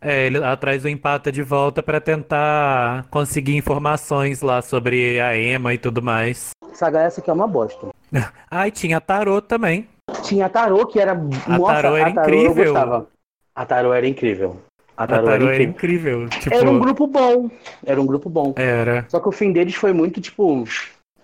É, 0.00 0.26
ele 0.26 0.36
ela 0.36 0.56
traz 0.56 0.84
o 0.84 0.88
Empata 0.88 1.32
de 1.32 1.42
volta 1.42 1.82
pra 1.82 2.00
tentar 2.00 3.06
conseguir 3.10 3.56
informações 3.56 4.42
lá 4.42 4.62
sobre 4.62 5.20
a 5.20 5.36
Emma 5.36 5.74
e 5.74 5.78
tudo 5.78 6.00
mais. 6.02 6.50
Saga 6.72 7.00
essa 7.00 7.20
que 7.20 7.30
é 7.30 7.32
uma 7.32 7.46
bosta. 7.48 7.88
Ah, 8.50 8.66
e 8.66 8.70
tinha 8.70 8.96
a 8.96 9.00
Tarot 9.00 9.46
também. 9.46 9.86
Tinha 10.22 10.46
a 10.46 10.48
Tarô, 10.48 10.86
que 10.86 10.98
era. 10.98 11.12
A 11.12 11.58
Tarô 11.58 11.96
era 11.96 12.08
incrível. 12.10 12.64
Eu 12.64 12.72
gostava. 12.72 13.06
A 13.54 13.66
Tarô 13.66 13.92
era 13.92 14.08
incrível. 14.08 14.56
A 14.96 15.04
A 15.04 15.06
Tarô, 15.06 15.26
Tarot 15.26 15.44
era 15.44 15.54
era 15.56 15.62
incrível. 15.64 16.22
incrível. 16.22 16.40
Tipo, 16.40 16.54
Era 16.56 16.70
um 16.70 16.78
grupo 16.78 17.06
bom. 17.06 17.50
Era 17.84 18.00
um 18.00 18.06
grupo 18.06 18.30
bom. 18.30 18.54
era. 18.56 19.04
Só 19.08 19.20
que 19.20 19.28
o 19.28 19.32
fim 19.32 19.52
deles 19.52 19.74
foi 19.74 19.92
muito, 19.92 20.20
tipo. 20.20 20.64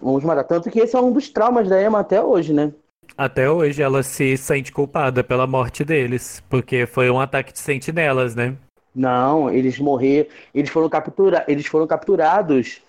Vamos 0.03 0.23
matar. 0.25 0.45
Tanto 0.45 0.71
que 0.71 0.81
esse 0.81 0.95
é 0.95 1.01
um 1.01 1.11
dos 1.13 1.31
traumas 1.31 1.67
da 1.69 1.83
Emma 1.83 2.01
até 2.01 2.23
hoje, 2.23 2.53
né? 2.53 2.71
Até 3.17 3.51
hoje 3.51 3.83
ela 3.83 4.03
se 4.03 4.37
sente 4.37 4.73
culpada 4.73 5.23
pela 5.23 5.47
morte 5.47 5.85
deles, 5.85 6.43
porque 6.49 6.87
foi 6.87 7.11
um 7.11 7.21
ataque 7.21 7.53
de 7.53 7.59
sentinelas, 7.59 8.35
né? 8.35 8.57
Não, 8.95 9.51
eles 9.51 9.79
morreram. 9.79 10.29
Eles 10.55 10.71
foram 10.71 10.89
capturados. 10.89 11.49
Eles 11.49 11.67
foram 11.67 11.87
capturados 11.87 12.81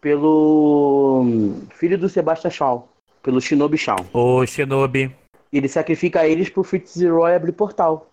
pelo 0.00 1.22
hum, 1.22 1.66
filho 1.74 1.98
do 1.98 2.08
Sebastian 2.08 2.50
Shaw, 2.50 2.88
pelo 3.22 3.40
Shinobi 3.40 3.78
Shaw. 3.78 3.98
O 4.12 4.44
Shinobi. 4.46 5.14
Ele 5.52 5.68
sacrifica 5.68 6.26
eles 6.26 6.50
pro 6.50 6.62
Fitzroy 6.62 7.34
abrir 7.34 7.52
portal. 7.52 8.10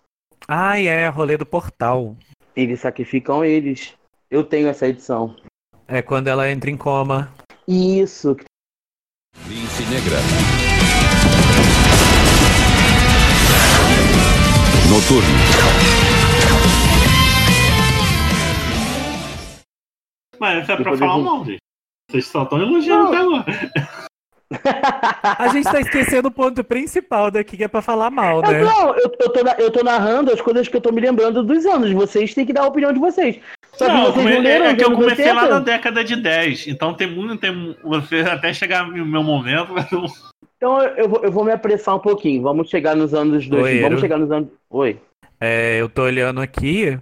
Ai, 0.48 0.86
é, 0.88 1.08
rolê 1.08 1.36
do 1.36 1.46
portal. 1.46 2.16
Eles 2.56 2.80
sacrificam 2.80 3.44
eles. 3.44 3.94
Eu 4.30 4.44
tenho 4.44 4.68
essa 4.68 4.86
edição. 4.86 5.36
É 5.86 6.00
quando 6.00 6.28
ela 6.28 6.50
entra 6.50 6.70
em 6.70 6.76
coma. 6.76 7.32
Isso. 7.66 8.36
Lince 9.46 9.84
Negra. 9.86 10.63
Noturno. 14.90 15.28
Mas 20.38 20.62
isso 20.62 20.72
é 20.72 20.76
pra 20.76 20.84
Depois 20.84 20.98
falar 21.00 21.18
mal, 21.18 21.44
gente. 21.44 21.58
Vocês 22.10 22.26
só 22.26 22.42
estão 22.42 22.60
elogiando 22.60 23.08
até 23.08 23.16
agora. 23.18 23.44
A 25.38 25.48
gente 25.48 25.64
tá 25.64 25.80
esquecendo 25.80 26.28
o 26.28 26.30
ponto 26.30 26.62
principal 26.62 27.30
daqui, 27.30 27.56
que 27.56 27.64
é 27.64 27.68
pra 27.68 27.80
falar 27.82 28.10
mal, 28.10 28.40
né? 28.42 28.60
Eu, 28.60 28.66
não, 28.66 28.88
eu, 28.94 29.12
eu, 29.20 29.28
tô, 29.32 29.40
eu 29.58 29.70
tô 29.70 29.82
narrando 29.82 30.32
as 30.32 30.40
coisas 30.40 30.68
que 30.68 30.76
eu 30.76 30.80
tô 30.80 30.92
me 30.92 31.00
lembrando 31.00 31.42
dos 31.42 31.64
anos. 31.66 31.90
Vocês 31.92 32.34
têm 32.34 32.44
que 32.46 32.52
dar 32.52 32.62
a 32.62 32.66
opinião 32.68 32.92
de 32.92 32.98
vocês. 33.00 33.40
Só 33.72 33.86
que 33.86 33.92
Não, 33.92 34.04
eu 34.06 34.12
vocês 34.12 34.34
não 34.34 34.42
leram 34.42 34.66
é 34.66 34.74
que 34.76 34.84
eu 34.84 34.92
comecei 34.92 35.32
lá 35.32 35.42
80? 35.42 35.54
na 35.54 35.60
década 35.60 36.04
de 36.04 36.14
10. 36.16 36.68
Então 36.68 36.94
tem 36.94 37.08
muito 37.10 37.38
tempo. 37.40 37.74
Você 37.82 38.20
até 38.20 38.52
chegar 38.52 38.86
no 38.86 39.04
meu 39.06 39.22
momento. 39.22 39.72
mas 39.72 39.90
eu- 39.90 40.04
Então 40.64 40.80
eu, 40.80 41.06
vou, 41.06 41.22
eu 41.22 41.30
vou 41.30 41.44
me 41.44 41.52
apressar 41.52 41.94
um 41.94 41.98
pouquinho. 41.98 42.40
Vamos 42.40 42.70
chegar 42.70 42.96
nos 42.96 43.12
anos 43.12 43.46
2000. 43.46 43.62
Oeiro. 43.62 43.82
Vamos 43.82 44.00
chegar 44.00 44.16
nos 44.16 44.30
anos. 44.32 44.48
Oi. 44.70 44.98
É, 45.38 45.78
eu 45.78 45.90
tô 45.90 46.04
olhando 46.04 46.40
aqui, 46.40 46.98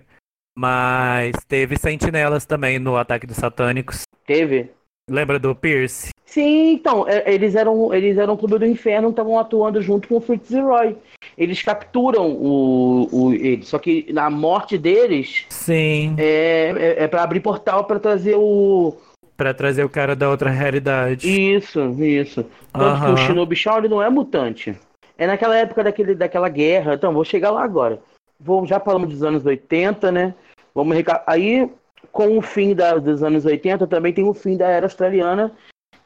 mas 0.59 1.33
teve 1.47 1.79
sentinelas 1.79 2.45
também 2.45 2.81
no 2.81 2.97
Ataque 2.97 3.25
dos 3.25 3.37
Satânicos. 3.37 4.03
Teve? 4.27 4.69
Lembra 5.09 5.39
do 5.39 5.55
Pierce? 5.55 6.11
Sim, 6.25 6.73
então, 6.73 7.07
é, 7.09 7.33
eles 7.33 7.55
eram, 7.55 7.95
eles 7.95 8.19
eram 8.19 8.35
o 8.35 8.37
Clube 8.37 8.59
do 8.59 8.67
Inferno, 8.67 9.11
estavam 9.11 9.39
atuando 9.39 9.81
junto 9.81 10.09
com 10.09 10.17
o 10.17 10.21
Fritz 10.21 10.51
e 10.51 10.61
Roy. 10.61 10.97
Eles 11.39 11.63
capturam 11.63 12.33
o, 12.33 13.09
o 13.13 13.33
ele, 13.33 13.63
só 13.65 13.79
que 13.79 14.13
na 14.13 14.29
morte 14.29 14.77
deles 14.77 15.47
Sim, 15.51 16.17
é, 16.19 16.75
é, 16.77 17.05
é 17.05 17.09
para 17.09 17.23
abrir 17.23 17.39
portal 17.39 17.85
para 17.85 18.01
trazer 18.01 18.35
o 18.35 18.97
pra 19.43 19.53
trazer 19.53 19.83
o 19.83 19.89
cara 19.89 20.15
da 20.15 20.31
outra 20.31 20.51
realidade. 20.51 21.29
isso, 21.29 21.81
isso. 22.01 22.47
Tanto 22.73 23.05
que 23.05 23.11
o 23.11 23.17
Shinobi 23.17 23.57
Shaw 23.57 23.79
ele 23.79 23.89
não 23.89 24.01
é 24.01 24.09
mutante. 24.09 24.79
É 25.19 25.27
naquela 25.27 25.57
época 25.57 25.83
daquele, 25.83 26.15
daquela 26.15 26.49
guerra. 26.49 26.95
Então, 26.95 27.13
vou 27.13 27.25
chegar 27.25 27.51
lá 27.51 27.65
agora. 27.65 27.99
Vou, 28.39 28.65
já 28.65 28.79
falamos 28.79 29.09
dos 29.11 29.23
anos 29.25 29.45
80, 29.45 30.13
né? 30.13 30.33
Vamos. 30.73 30.97
Aí, 31.27 31.69
com 32.13 32.39
o 32.39 32.43
fim 32.43 32.73
da- 32.73 32.95
dos 32.99 33.23
anos 33.25 33.45
80, 33.45 33.85
também 33.89 34.13
tem 34.13 34.25
o 34.25 34.33
fim 34.33 34.57
da 34.57 34.69
era 34.69 34.87
australiana. 34.87 35.51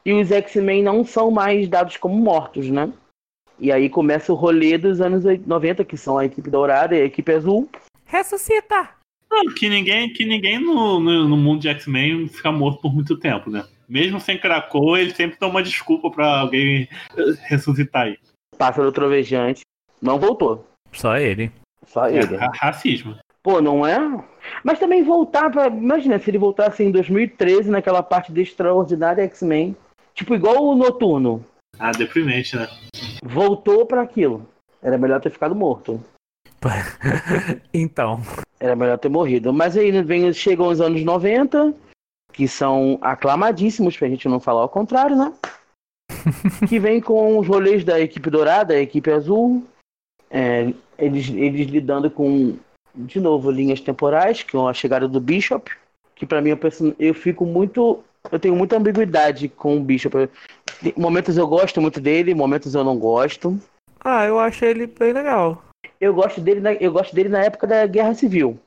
E 0.03 0.13
os 0.13 0.31
X-Men 0.31 0.81
não 0.81 1.03
são 1.05 1.29
mais 1.29 1.67
dados 1.69 1.95
como 1.97 2.15
mortos, 2.15 2.67
né? 2.69 2.89
E 3.59 3.71
aí 3.71 3.87
começa 3.89 4.31
o 4.31 4.35
rolê 4.35 4.77
dos 4.79 4.99
anos 4.99 5.23
90, 5.45 5.83
que 5.85 5.95
são 5.97 6.17
a 6.17 6.25
equipe 6.25 6.49
dourada 6.49 6.95
e 6.95 7.01
a 7.01 7.05
equipe 7.05 7.31
azul. 7.31 7.69
Ressuscita! 8.05 8.89
Não, 9.29 9.45
que 9.53 9.67
ninguém, 9.69 10.11
que 10.13 10.25
ninguém 10.25 10.59
no, 10.59 10.99
no, 10.99 11.27
no 11.27 11.37
mundo 11.37 11.61
de 11.61 11.67
X-Men 11.69 12.27
fica 12.27 12.51
morto 12.51 12.81
por 12.81 12.93
muito 12.93 13.17
tempo, 13.17 13.49
né? 13.49 13.63
Mesmo 13.87 14.19
sem 14.19 14.37
Krakoa, 14.39 14.99
ele 14.99 15.13
sempre 15.13 15.37
dá 15.39 15.47
uma 15.47 15.63
desculpa 15.63 16.09
pra 16.11 16.39
alguém 16.41 16.87
ressuscitar 17.47 18.07
ele. 18.07 18.19
Pássaro 18.57 18.91
trovejante. 18.91 19.61
Não 20.01 20.19
voltou. 20.19 20.67
Só 20.91 21.17
ele. 21.17 21.51
Só 21.85 22.05
É, 22.07 22.17
ele. 22.17 22.35
ra- 22.35 22.51
racismo. 22.55 23.15
Pô, 23.43 23.61
não 23.61 23.85
é? 23.85 23.97
Mas 24.63 24.79
também 24.79 25.03
voltar 25.03 25.49
pra. 25.49 25.67
Imagina 25.67 26.19
se 26.19 26.29
ele 26.29 26.37
voltasse 26.37 26.83
em 26.83 26.91
2013 26.91 27.69
naquela 27.69 28.03
parte 28.03 28.31
de 28.33 28.41
extraordinária 28.41 29.23
X-Men. 29.23 29.75
Tipo, 30.13 30.35
igual 30.35 30.65
o 30.65 30.75
Noturno. 30.75 31.45
Ah, 31.79 31.91
deprimente, 31.91 32.55
né? 32.57 32.67
Voltou 33.23 33.85
pra 33.85 34.01
aquilo. 34.01 34.47
Era 34.81 34.97
melhor 34.97 35.21
ter 35.21 35.29
ficado 35.29 35.55
morto. 35.55 36.03
então, 37.73 38.21
Era 38.59 38.75
melhor 38.75 38.97
ter 38.97 39.09
morrido. 39.09 39.53
Mas 39.53 39.77
aí 39.77 39.91
vem, 40.01 40.31
chegam 40.33 40.67
os 40.67 40.81
anos 40.81 41.03
90, 41.03 41.73
que 42.33 42.47
são 42.47 42.97
aclamadíssimos, 43.01 43.95
pra 43.97 44.07
gente 44.09 44.27
não 44.27 44.39
falar 44.39 44.63
o 44.65 44.69
contrário, 44.69 45.15
né? 45.15 45.33
que 46.67 46.79
vem 46.79 46.99
com 47.01 47.37
os 47.37 47.47
rolês 47.47 47.83
da 47.83 47.99
equipe 47.99 48.29
dourada, 48.29 48.73
a 48.73 48.79
equipe 48.79 49.11
azul. 49.11 49.63
É, 50.29 50.73
eles, 50.97 51.29
eles 51.29 51.67
lidando 51.67 52.09
com, 52.09 52.57
de 52.95 53.19
novo, 53.19 53.51
linhas 53.51 53.79
temporais, 53.79 54.43
que 54.43 54.57
é 54.57 54.59
a 54.59 54.73
chegada 54.73 55.07
do 55.07 55.19
Bishop. 55.21 55.71
Que 56.15 56.25
pra 56.25 56.41
mim 56.41 56.49
eu, 56.49 56.57
penso- 56.57 56.95
eu 56.97 57.13
fico 57.13 57.45
muito. 57.45 58.03
Eu 58.31 58.39
tenho 58.39 58.55
muita 58.55 58.75
ambiguidade 58.77 59.47
com 59.47 59.77
o 59.77 59.79
Bishop. 59.79 60.29
Momentos 60.97 61.37
eu 61.37 61.47
gosto 61.47 61.79
muito 61.79 62.01
dele, 62.01 62.33
momentos 62.33 62.73
eu 62.75 62.83
não 62.83 62.97
gosto. 62.97 63.57
ah, 64.03 64.25
eu 64.25 64.39
acho 64.39 64.65
ele 64.65 64.87
bem 64.87 65.13
legal. 65.13 65.61
Eu 65.99 66.13
gosto 66.13 66.41
dele 66.41 66.59
na, 66.59 66.73
eu 66.73 66.91
gosto 66.91 67.15
dele 67.15 67.29
na 67.29 67.43
época 67.43 67.67
da 67.67 67.85
Guerra 67.85 68.13
Civil. 68.13 68.59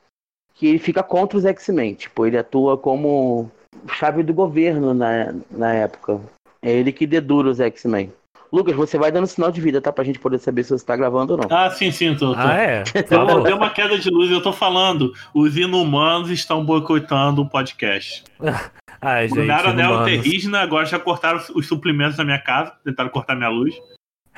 Que 0.54 0.66
ele 0.66 0.78
fica 0.78 1.02
contra 1.02 1.38
os 1.38 1.44
X-Men. 1.44 1.94
Tipo, 1.94 2.26
ele 2.26 2.36
atua 2.36 2.76
como 2.76 3.50
chave 3.92 4.22
do 4.22 4.34
governo 4.34 4.92
na, 4.92 5.34
na 5.50 5.72
época. 5.74 6.20
É 6.62 6.70
ele 6.70 6.92
que 6.92 7.06
dedura 7.06 7.50
os 7.50 7.60
X-Men. 7.60 8.12
Lucas, 8.52 8.74
você 8.74 8.98
vai 8.98 9.12
dando 9.12 9.28
sinal 9.28 9.52
de 9.52 9.60
vida, 9.60 9.80
tá? 9.80 9.92
Pra 9.92 10.04
gente 10.04 10.18
poder 10.18 10.38
saber 10.38 10.64
se 10.64 10.70
você 10.70 10.84
tá 10.84 10.96
gravando 10.96 11.34
ou 11.34 11.38
não. 11.38 11.56
Ah, 11.56 11.70
sim, 11.70 11.92
sim, 11.92 12.14
tô. 12.16 12.34
tô. 12.34 12.40
Ah, 12.40 12.56
é? 12.56 12.82
Deu, 13.08 13.42
deu 13.42 13.56
uma 13.56 13.70
queda 13.70 13.96
de 13.96 14.10
luz, 14.10 14.30
eu 14.30 14.42
tô 14.42 14.52
falando. 14.52 15.12
Os 15.32 15.56
inumanos 15.56 16.30
estão 16.30 16.64
boicotando 16.64 17.42
o 17.42 17.48
podcast. 17.48 18.24
Ai, 19.00 19.28
gente, 19.28 19.50
anel 19.50 19.70
inumanos. 19.72 20.04
terrígena, 20.04 20.60
agora 20.60 20.84
já 20.84 20.98
cortaram 20.98 21.40
os 21.54 21.66
suprimentos 21.66 22.16
da 22.16 22.24
minha 22.24 22.38
casa, 22.38 22.72
tentaram 22.84 23.08
cortar 23.08 23.34
minha 23.34 23.48
luz. 23.48 23.74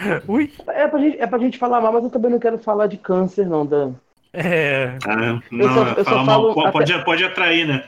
Ui, 0.29 0.53
É 0.69 0.87
pra, 0.89 0.99
gente, 0.99 1.21
é 1.21 1.27
pra 1.27 1.39
gente 1.39 1.59
falar 1.59 1.81
mal, 1.81 1.93
mas 1.93 2.05
eu 2.05 2.11
também 2.11 2.31
não 2.31 2.39
quero 2.39 2.59
falar 2.59 2.87
de 2.87 2.97
câncer, 2.97 3.47
não. 3.47 3.65
Da... 3.67 3.91
é... 4.33 4.97
Ah, 5.07 5.41
não, 5.51 5.75
só- 5.75 5.89
eu 5.97 6.05
só 6.05 6.25
falo 6.25 6.55
mal, 6.55 6.67
até- 6.67 6.99
pode, 7.05 7.25
atrair, 7.25 7.67
né? 7.67 7.85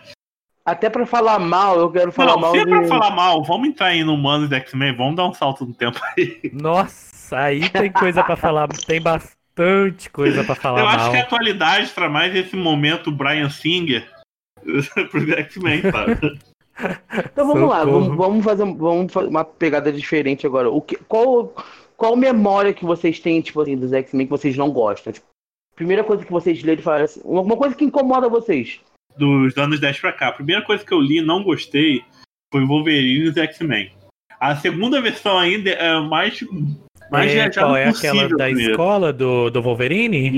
Até 0.67 0.89
pra 0.89 1.05
falar 1.05 1.39
mal, 1.39 1.79
eu 1.79 1.91
quero 1.91 2.11
falar 2.11 2.33
não, 2.33 2.41
mal 2.41 2.53
se 2.53 2.59
é 2.59 2.65
de... 2.65 2.71
pra 2.71 2.85
falar 2.85 3.11
mal, 3.11 3.43
vamos 3.45 3.69
entrar 3.69 3.89
aí 3.89 4.03
no 4.03 4.15
Humanos 4.15 4.51
e 4.51 4.55
X-Men, 4.55 4.97
vamos 4.97 5.17
dar 5.17 5.27
um 5.29 5.35
salto 5.35 5.67
no 5.67 5.75
tempo 5.75 6.01
aí. 6.17 6.51
Nossa, 6.55 7.37
aí 7.39 7.69
tem 7.69 7.93
coisa 7.93 8.25
pra 8.25 8.35
falar, 8.35 8.69
tem 8.69 9.01
bastante 9.01 10.09
coisa 10.11 10.43
pra 10.43 10.55
falar 10.55 10.81
Eu 10.81 10.87
mal. 10.87 10.95
acho 10.97 11.11
que 11.11 11.17
a 11.19 11.23
atualidade 11.23 11.91
traz 11.91 12.11
mais 12.11 12.35
esse 12.35 12.57
momento 12.57 13.13
Brian 13.13 13.51
Singer 13.51 14.09
pro 15.11 15.33
X-Men, 15.39 15.83
sabe? 15.83 16.41
Então 17.31 17.47
vamos 17.47 17.69
lá, 17.69 17.81
Socorro. 17.81 18.01
vamos, 18.01 18.17
vamos 18.17 18.45
fazer 18.45 18.65
vamos 18.65 19.13
fazer 19.13 19.29
uma 19.29 19.45
pegada 19.45 19.93
diferente 19.93 20.47
agora. 20.47 20.71
O 20.71 20.81
que, 20.81 20.97
qual, 20.97 21.53
qual 21.97 22.17
memória 22.17 22.73
que 22.75 22.85
vocês 22.85 23.19
têm, 23.19 23.41
tipo 23.41 23.61
assim, 23.61 23.77
dos 23.77 23.93
X-Men 23.93 24.27
que 24.27 24.31
vocês 24.31 24.57
não 24.57 24.71
gostam? 24.71 25.13
Tipo, 25.13 25.27
primeira 25.77 26.05
coisa 26.05 26.25
que 26.25 26.33
vocês 26.33 26.63
leram 26.63 26.81
e 26.81 26.85
falaram 26.85 27.05
assim, 27.05 27.21
uma 27.25 27.57
coisa 27.57 27.75
que 27.75 27.85
incomoda 27.85 28.29
vocês. 28.29 28.81
Dos 29.17 29.57
anos 29.57 29.79
10 29.81 30.01
pra 30.01 30.13
cá. 30.13 30.29
A 30.29 30.33
primeira 30.33 30.63
coisa 30.63 30.85
que 30.85 30.93
eu 30.93 31.01
li 31.01 31.19
e 31.19 31.23
não 31.23 31.43
gostei 31.43 32.03
foi 32.53 32.65
Wolverine 32.65 33.25
e 33.25 33.29
os 33.29 33.37
X-Men. 33.37 33.91
A 34.41 34.57
segunda 34.57 35.01
versão 35.01 35.39
ainda 35.39 35.71
é 35.71 36.01
mais, 36.01 36.45
mais 37.11 37.33
É, 37.33 37.49
qual 37.51 37.77
é 37.77 37.89
aquela 37.89 38.29
da 38.29 38.45
primeiro. 38.47 38.73
escola 38.73 39.13
do, 39.13 39.49
do 39.51 39.63
Wolverine? 39.63 40.29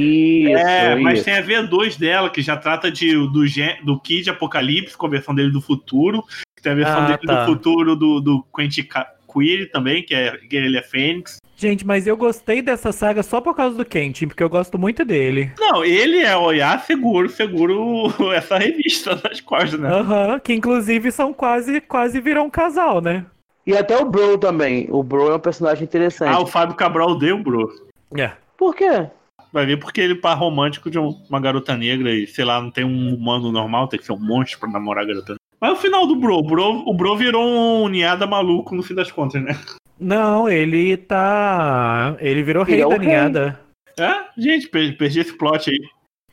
Isso, 0.45 0.57
É, 0.59 0.95
mas 0.97 1.15
isso. 1.19 1.25
tem 1.25 1.35
a 1.35 1.43
V2 1.43 1.99
dela, 1.99 2.31
que 2.31 2.43
já 2.43 2.57
trata 2.57 2.91
de, 2.93 3.13
do, 3.15 3.45
do 3.85 4.01
Kid 4.01 4.29
Apocalipse, 4.31 4.97
com 4.97 5.07
a 5.07 5.11
versão 5.11 5.35
dele 5.35 5.51
do 5.51 5.61
futuro. 5.63 6.23
Que 6.57 6.63
tem 6.63 6.73
a 6.73 6.77
versão 6.77 6.99
Ah, 7.03 7.07
dele 7.07 7.19
tá. 7.27 7.45
do 7.45 7.53
futuro 7.53 7.97
do, 7.97 8.21
do 8.21 8.45
Quentin 8.55 8.87
Query 9.33 9.67
também, 9.71 10.03
que, 10.03 10.15
é, 10.15 10.37
que 10.37 10.55
ele 10.57 10.77
é 10.77 10.83
Fênix. 10.83 11.39
Gente, 11.57 11.87
mas 11.87 12.07
eu 12.07 12.17
gostei 12.19 12.61
dessa 12.61 12.93
saga 12.93 13.23
só 13.23 13.41
por 13.41 13.57
causa 13.57 13.77
do 13.77 13.85
Kentin, 13.85 14.29
porque 14.29 14.43
eu 14.43 14.49
gosto 14.49 14.79
muito 14.79 15.05
dele. 15.07 15.51
Não, 15.59 15.83
ele 15.83 16.19
é 16.21 16.37
olhar 16.37 16.79
seguro, 16.85 17.29
seguro 17.31 18.13
essa 18.35 18.59
revista 18.59 19.19
nas 19.25 19.41
costas, 19.41 19.81
né? 19.81 19.89
Aham, 19.89 20.39
que 20.39 20.53
inclusive 20.53 21.11
são 21.11 21.33
quase, 21.33 21.81
quase 21.81 22.21
viram 22.21 22.45
um 22.47 22.51
casal, 22.51 23.01
né? 23.01 23.25
E 23.67 23.75
até 23.75 23.97
o 23.97 24.05
Bro 24.05 24.37
também. 24.39 24.87
O 24.91 25.03
Bro 25.03 25.31
é 25.33 25.37
um 25.37 25.41
personagem 25.41 25.85
interessante. 25.85 26.29
Ah, 26.33 26.41
o 26.41 26.47
Fábio 26.47 26.77
Cabral 26.77 27.17
deu, 27.19 27.43
bro. 27.43 27.69
É. 28.17 28.33
Por 28.57 28.75
quê? 28.77 29.07
Vai 29.53 29.65
ver 29.65 29.79
porque 29.79 30.01
ele 30.03 30.13
é 30.13 30.17
par 30.21 30.35
romântico 30.39 30.91
de 30.91 30.99
um- 30.99 31.17
uma 31.29 31.41
garota 31.41 31.75
negra 31.77 32.11
e, 32.13 32.27
sei 32.27 32.45
lá, 32.45 32.61
não 32.61 32.71
tem 32.71 32.85
um 32.85 33.15
humano 33.15 33.51
normal, 33.51 33.89
tem 33.89 33.99
que 33.99 34.05
ser 34.05 34.13
um 34.13 34.19
monstro 34.21 34.61
pra 34.61 34.69
namorar 34.69 35.05
a 35.05 35.07
garota 35.07 35.33
negra. 35.33 35.41
Mas 35.59 35.73
o 35.73 35.77
final 35.81 36.07
do 36.07 36.15
Bro, 36.17 36.37
o 36.37 36.43
Bro, 36.43 36.85
o 36.87 36.95
Bro 36.95 37.17
virou 37.17 37.43
um 37.85 37.89
ninhada 37.89 38.27
maluco 38.27 38.75
no 38.75 38.83
fim 38.83 38.95
das 38.95 39.11
contas, 39.11 39.43
né? 39.43 39.59
Não, 39.99 40.49
ele 40.49 40.97
tá. 40.97 42.17
Ele 42.21 42.43
virou 42.43 42.63
Ele 42.65 42.73
rei 42.73 42.83
é 42.83 42.89
da 42.89 42.97
rei. 42.97 43.07
ninhada. 43.07 43.61
É, 43.99 44.13
gente, 44.37 44.69
per- 44.69 44.97
perdi 44.97 45.21
esse 45.21 45.33
plot 45.37 45.71
aí. 45.71 45.79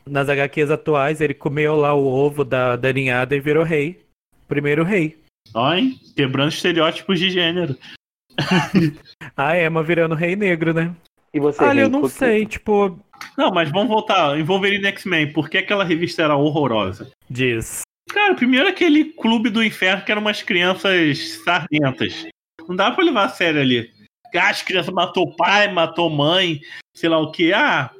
Nas 0.06 0.28
HQs 0.28 0.70
atuais, 0.70 1.20
ele 1.22 1.32
comeu 1.32 1.74
lá 1.76 1.94
o 1.94 2.04
ovo 2.06 2.44
da, 2.44 2.76
da 2.76 2.92
ninhada 2.92 3.34
e 3.34 3.40
virou 3.40 3.64
rei. 3.64 4.04
Primeiro 4.46 4.84
rei. 4.84 5.16
Ó, 5.54 5.72
hein? 5.74 5.98
Quebrando 6.14 6.50
estereótipos 6.52 7.18
de 7.18 7.30
gênero. 7.30 7.76
A 9.36 9.58
Emma 9.58 9.82
virando 9.82 10.14
rei 10.14 10.36
negro, 10.36 10.74
né? 10.74 10.94
E 11.32 11.40
você, 11.40 11.62
Olha, 11.64 11.80
eu 11.80 11.86
Rico? 11.86 12.00
não 12.00 12.08
sei, 12.08 12.44
tipo, 12.46 12.98
Não, 13.36 13.50
mas 13.50 13.70
vamos 13.70 13.88
voltar. 13.88 14.38
Em 14.38 14.42
Wolverine 14.42 14.86
X-Men, 14.88 15.32
por 15.32 15.48
que 15.48 15.58
aquela 15.58 15.84
revista 15.84 16.22
era 16.22 16.36
horrorosa? 16.36 17.10
diz. 17.30 17.80
Cara, 18.12 18.34
primeiro 18.34 18.68
aquele 18.68 19.06
clube 19.06 19.48
do 19.50 19.64
inferno 19.64 20.04
que 20.04 20.12
eram 20.12 20.20
umas 20.20 20.42
crianças 20.42 21.40
sardentas. 21.44 22.26
Não 22.68 22.76
dá 22.76 22.90
pra 22.90 23.04
levar 23.04 23.24
a 23.24 23.28
sério 23.28 23.60
ali. 23.60 23.90
Ah, 24.34 24.48
as 24.50 24.62
crianças 24.62 24.92
matou 24.92 25.34
pai, 25.36 25.72
matou 25.72 26.10
mãe, 26.10 26.60
sei 26.94 27.08
lá 27.08 27.18
o 27.18 27.30
que. 27.30 27.52
Ah, 27.52 27.90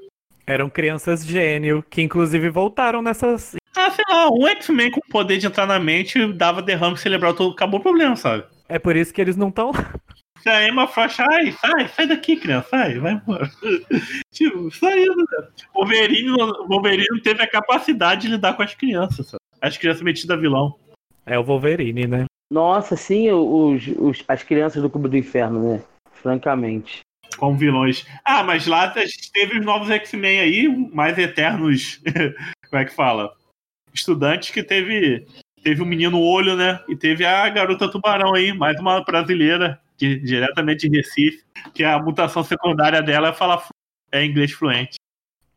Eram 0.47 0.69
crianças 0.69 1.25
gênio, 1.25 1.85
que 1.89 2.03
inclusive 2.03 2.51
voltaram 2.51 3.01
nessas. 3.01 3.55
ah, 3.77 3.91
sei 3.91 4.05
lá, 4.09 4.29
um 4.31 4.47
X-Men 4.49 4.91
com 4.91 5.01
o 5.01 5.11
poder 5.11 5.39
de 5.39 5.47
entrar 5.47 5.67
na 5.67 5.79
mente 5.79 6.33
dava 6.33 6.61
derrame 6.61 6.97
cerebral 6.99 7.35
todo, 7.35 7.53
acabou 7.53 7.79
o 7.79 7.83
problema, 7.83 8.17
sabe? 8.17 8.45
É 8.69 8.79
por 8.79 8.97
isso 8.97 9.13
que 9.15 9.21
eles 9.21 9.37
não 9.37 9.49
estão. 9.49 9.73
Se 10.41 10.49
a 10.49 10.67
Emma 10.69 10.87
Frost, 10.87 11.21
ai, 11.21 11.53
sai, 11.53 11.89
sai 11.89 12.07
daqui, 12.07 12.37
criança, 12.37 12.69
sai, 12.71 12.99
vai 12.99 13.13
embora. 13.13 13.49
tipo, 14.33 14.71
saindo, 14.71 15.17
né? 15.17 15.49
Wolverine, 15.75 16.31
Wolverine 16.69 17.23
teve 17.23 17.43
a 17.43 17.47
capacidade 17.47 18.23
de 18.23 18.29
lidar 18.29 18.55
com 18.55 18.63
as 18.63 18.75
crianças, 18.75 19.29
sabe? 19.29 19.41
As 19.61 19.79
crianças 19.79 20.03
metidas 20.03 20.37
a 20.37 20.41
vilão. 20.41 20.75
É 21.25 21.39
o 21.39 21.45
Wolverine, 21.45 22.07
né? 22.07 22.25
Nossa, 22.51 22.97
sim, 22.97 23.31
os, 23.31 23.87
os- 23.99 24.25
as 24.29 24.43
crianças 24.43 24.83
do 24.83 24.91
Clube 24.91 25.09
do 25.09 25.17
Inferno, 25.17 25.73
né? 25.73 25.83
Francamente. 26.13 27.01
como 27.39 27.57
vilões. 27.59 28.07
Ah, 28.25 28.43
mas 28.45 28.67
lá 28.67 28.91
a 28.93 29.05
gente 29.07 29.31
teve 29.33 29.59
os 29.59 29.65
novos 29.65 29.91
X-Men 29.91 30.41
aí, 30.41 30.69
mais 30.93 31.19
eternos. 31.19 32.01
como 32.71 32.81
é 32.83 32.85
que 32.85 32.95
fala? 32.95 33.35
Estudantes 33.93 34.51
que 34.51 34.63
teve. 34.63 35.27
Teve 35.63 35.81
o 35.83 35.87
menino 35.87 36.21
olho, 36.21 36.57
né? 36.57 36.83
E 36.89 36.95
teve 36.95 37.25
a 37.25 37.49
garota 37.49 37.91
tubarão 37.91 38.35
aí, 38.35 38.53
mais 38.53 38.79
uma 38.79 39.03
brasileira, 39.03 39.81
de- 39.97 40.19
diretamente 40.21 40.89
de 40.89 40.97
Recife, 40.99 41.43
que 41.73 41.83
a 41.83 41.99
mutação 41.99 42.45
secundária 42.45 43.01
dela 43.03 43.29
é 43.29 43.33
falar 43.33 43.67
é 44.13 44.25
inglês 44.25 44.53
fluente. 44.53 44.97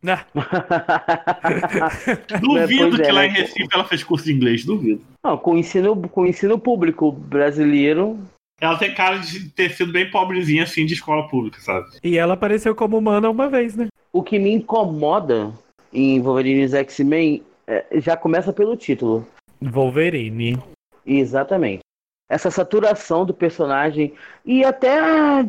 Ah, 0.06 0.26
Duvido 2.39 2.89
Pois 2.89 3.00
é, 3.00 3.04
que 3.04 3.12
lá 3.12 3.22
né? 3.22 3.28
em 3.28 3.32
Recife 3.32 3.68
ela 3.74 3.86
fez 3.86 4.04
curso 4.04 4.26
de 4.26 4.34
inglês, 4.34 4.64
duvido. 4.64 5.02
Não, 5.24 5.38
com 5.38 5.54
o 5.54 5.58
ensino, 5.58 5.95
com 6.10 6.26
ensino 6.26 6.60
público 6.60 7.12
brasileiro, 7.12 8.20
Ela 8.62 8.78
tem 8.78 8.93
cara 8.93 9.18
de 9.18 9.50
ter 9.50 9.72
sido 9.72 9.91
bem 9.91 10.10
pobrezinha, 10.10 10.64
assim, 10.64 10.86
de 10.86 10.93
escola 10.93 11.28
pública, 11.28 11.60
sabe? 11.62 11.88
e 12.04 12.18
ela 12.18 12.36
apareceu 12.36 12.76
como 12.76 12.98
humana 12.98 13.30
uma 13.30 13.50
vez, 13.50 13.76
né? 13.76 13.88
o 14.14 14.24
que 14.24 14.39
me 14.39 14.52
incomoda 14.52 15.52
em 15.93 16.20
Wolverine 16.22 16.66
e 16.66 16.76
X-Men 16.76 17.43
é, 17.68 17.86
já 18.00 18.16
começa 18.18 18.52
pelo 18.54 18.76
título. 18.76 19.28
Wolverine. 19.62 20.58
Exatamente. 21.06 21.82
Essa 22.30 22.52
saturação 22.52 23.26
do 23.26 23.34
personagem 23.34 24.14
e 24.45 24.64
até 24.64 25.45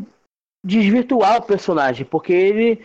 desvirtuar 0.64 1.38
o 1.38 1.42
personagem, 1.46 2.06
porque 2.06 2.32
ele 2.32 2.80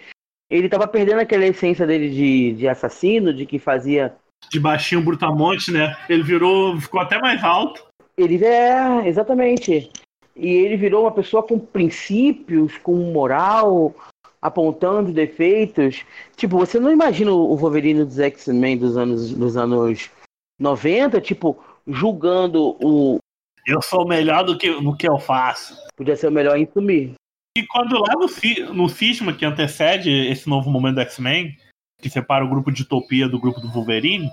ele 0.50 0.70
tava 0.70 0.88
perdendo 0.88 1.20
aquela 1.20 1.46
essência 1.46 1.86
dele 1.86 2.10
de, 2.10 2.54
de 2.54 2.68
assassino, 2.68 3.34
de 3.34 3.46
que 3.46 3.60
fazia. 3.60 4.16
De 4.52 4.60
baixinho 4.60 5.02
brutamonte, 5.02 5.72
né? 5.72 5.96
Ele 6.10 6.24
virou. 6.24 6.80
ficou 6.80 7.00
até 7.00 7.20
mais 7.20 7.44
alto. 7.44 7.86
Ele 8.18 8.44
é, 8.44 9.08
exatamente. 9.08 9.90
E 10.36 10.48
ele 10.48 10.78
virou 10.78 11.04
uma 11.04 11.12
pessoa 11.12 11.44
com 11.44 11.58
princípios, 11.60 12.78
com 12.78 12.96
moral, 13.12 13.96
apontando 14.42 15.14
defeitos. 15.14 16.04
Tipo, 16.36 16.58
você 16.58 16.80
não 16.80 16.92
imagina 16.92 17.32
o 17.32 17.56
Wolverine 17.56 18.04
dos 18.04 18.20
X-Men 18.20 18.78
dos 18.78 18.98
anos, 18.98 19.34
dos 19.34 19.56
anos 19.56 20.12
90, 20.60 21.22
tipo, 21.22 21.58
julgando 21.88 22.78
o. 22.84 23.18
Eu 23.66 23.82
sou 23.82 24.06
melhor 24.06 24.44
do 24.44 24.58
que 24.58 24.70
no 24.82 24.96
que 24.96 25.08
eu 25.08 25.18
faço. 25.18 25.76
Podia 25.96 26.18
ser 26.18 26.28
o 26.28 26.32
melhor 26.32 26.58
em 26.58 26.70
sumir. 26.72 27.14
E 27.56 27.64
quando 27.68 28.00
lá 28.00 28.14
no, 28.16 28.74
no 28.74 28.90
cisma 28.90 29.34
que 29.34 29.46
antecede 29.46 30.10
esse 30.10 30.50
novo 30.50 30.70
momento 30.70 30.96
do 30.96 31.02
X-Men, 31.02 31.56
que 32.02 32.10
separa 32.10 32.44
o 32.44 32.50
grupo 32.50 32.72
de 32.72 32.82
Utopia 32.82 33.30
do 33.30 33.40
grupo 33.40 33.62
do 33.62 33.70
Wolverine, 33.70 34.30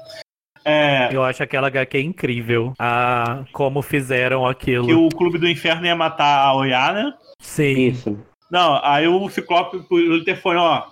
é, 0.64 1.08
Eu 1.14 1.24
acho 1.24 1.42
aquela 1.42 1.68
HQ 1.68 2.00
incrível. 2.00 2.74
Ah, 2.78 3.44
como 3.52 3.80
fizeram 3.82 4.46
aquilo. 4.46 4.86
que 4.86 4.94
o 4.94 5.08
Clube 5.08 5.38
do 5.38 5.48
Inferno 5.48 5.86
ia 5.86 5.96
matar 5.96 6.44
a 6.44 6.54
Oya, 6.54 6.92
né? 6.92 7.14
Sim. 7.40 7.88
Isso. 7.88 8.18
Não, 8.50 8.80
aí 8.82 9.06
o 9.06 9.28
Ciclope 9.28 9.78
por 9.88 10.24
telefone, 10.24 10.58
ó, 10.58 10.86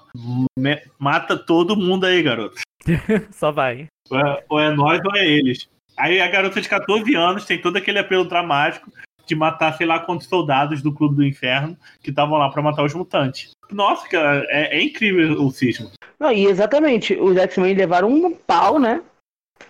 mata 0.98 1.36
todo 1.36 1.76
mundo 1.76 2.06
aí, 2.06 2.22
garoto. 2.22 2.60
Só 3.32 3.50
vai. 3.50 3.88
Ou 4.10 4.18
é, 4.18 4.44
ou 4.48 4.60
é 4.60 4.70
nós 4.70 5.00
ou 5.04 5.16
é 5.16 5.26
eles. 5.26 5.68
Aí 5.96 6.20
a 6.20 6.28
garota 6.28 6.60
de 6.60 6.68
14 6.68 7.14
anos 7.16 7.44
tem 7.44 7.60
todo 7.60 7.76
aquele 7.76 7.98
apelo 7.98 8.24
dramático 8.24 8.90
de 9.28 9.36
matar, 9.36 9.76
sei 9.76 9.86
lá, 9.86 10.00
quantos 10.00 10.26
soldados 10.26 10.82
do 10.82 10.92
Clube 10.92 11.16
do 11.16 11.24
Inferno 11.24 11.76
que 12.02 12.10
estavam 12.10 12.38
lá 12.38 12.48
pra 12.50 12.62
matar 12.62 12.82
os 12.82 12.94
mutantes. 12.94 13.50
Nossa, 13.70 14.08
cara, 14.08 14.44
é, 14.48 14.78
é 14.78 14.82
incrível 14.82 15.42
o 15.42 15.50
cisma. 15.50 15.90
Não, 16.18 16.32
e 16.32 16.46
exatamente, 16.46 17.14
os 17.14 17.36
X-Men 17.36 17.74
levaram 17.74 18.08
um 18.10 18.34
pau, 18.34 18.78
né? 18.78 19.02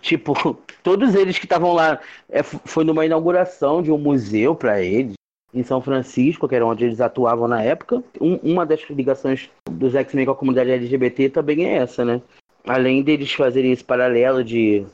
Tipo, 0.01 0.33
todos 0.83 1.15
eles 1.15 1.39
que 1.39 1.45
estavam 1.47 1.73
lá, 1.73 1.99
é, 2.31 2.43
foi 2.43 2.85
numa 2.85 3.05
inauguração 3.05 3.83
de 3.83 3.91
um 3.91 3.99
museu 3.99 4.55
pra 4.55 4.81
eles, 4.81 5.15
em 5.53 5.63
São 5.65 5.81
Francisco, 5.83 6.47
que 6.47 6.55
era 6.55 6.65
onde 6.65 6.85
eles 6.85 7.01
atuavam 7.01 7.49
na 7.49 7.63
época. 7.63 8.03
Um- 8.21 8.37
uma 8.37 8.65
das 8.65 8.81
ligações 8.89 9.51
dos 9.69 9.95
X-Men 9.95 10.27
com 10.27 10.33
a 10.33 10.37
comunidade 10.37 10.71
LGBT 10.71 11.31
também 11.31 11.67
é 11.67 11.79
essa, 11.79 12.05
né? 12.05 12.23
Além 12.67 13.03
deles 13.03 13.33
fazerem 13.33 13.73
esse 13.73 13.83
paralelo 13.83 14.45
de, 14.45 14.87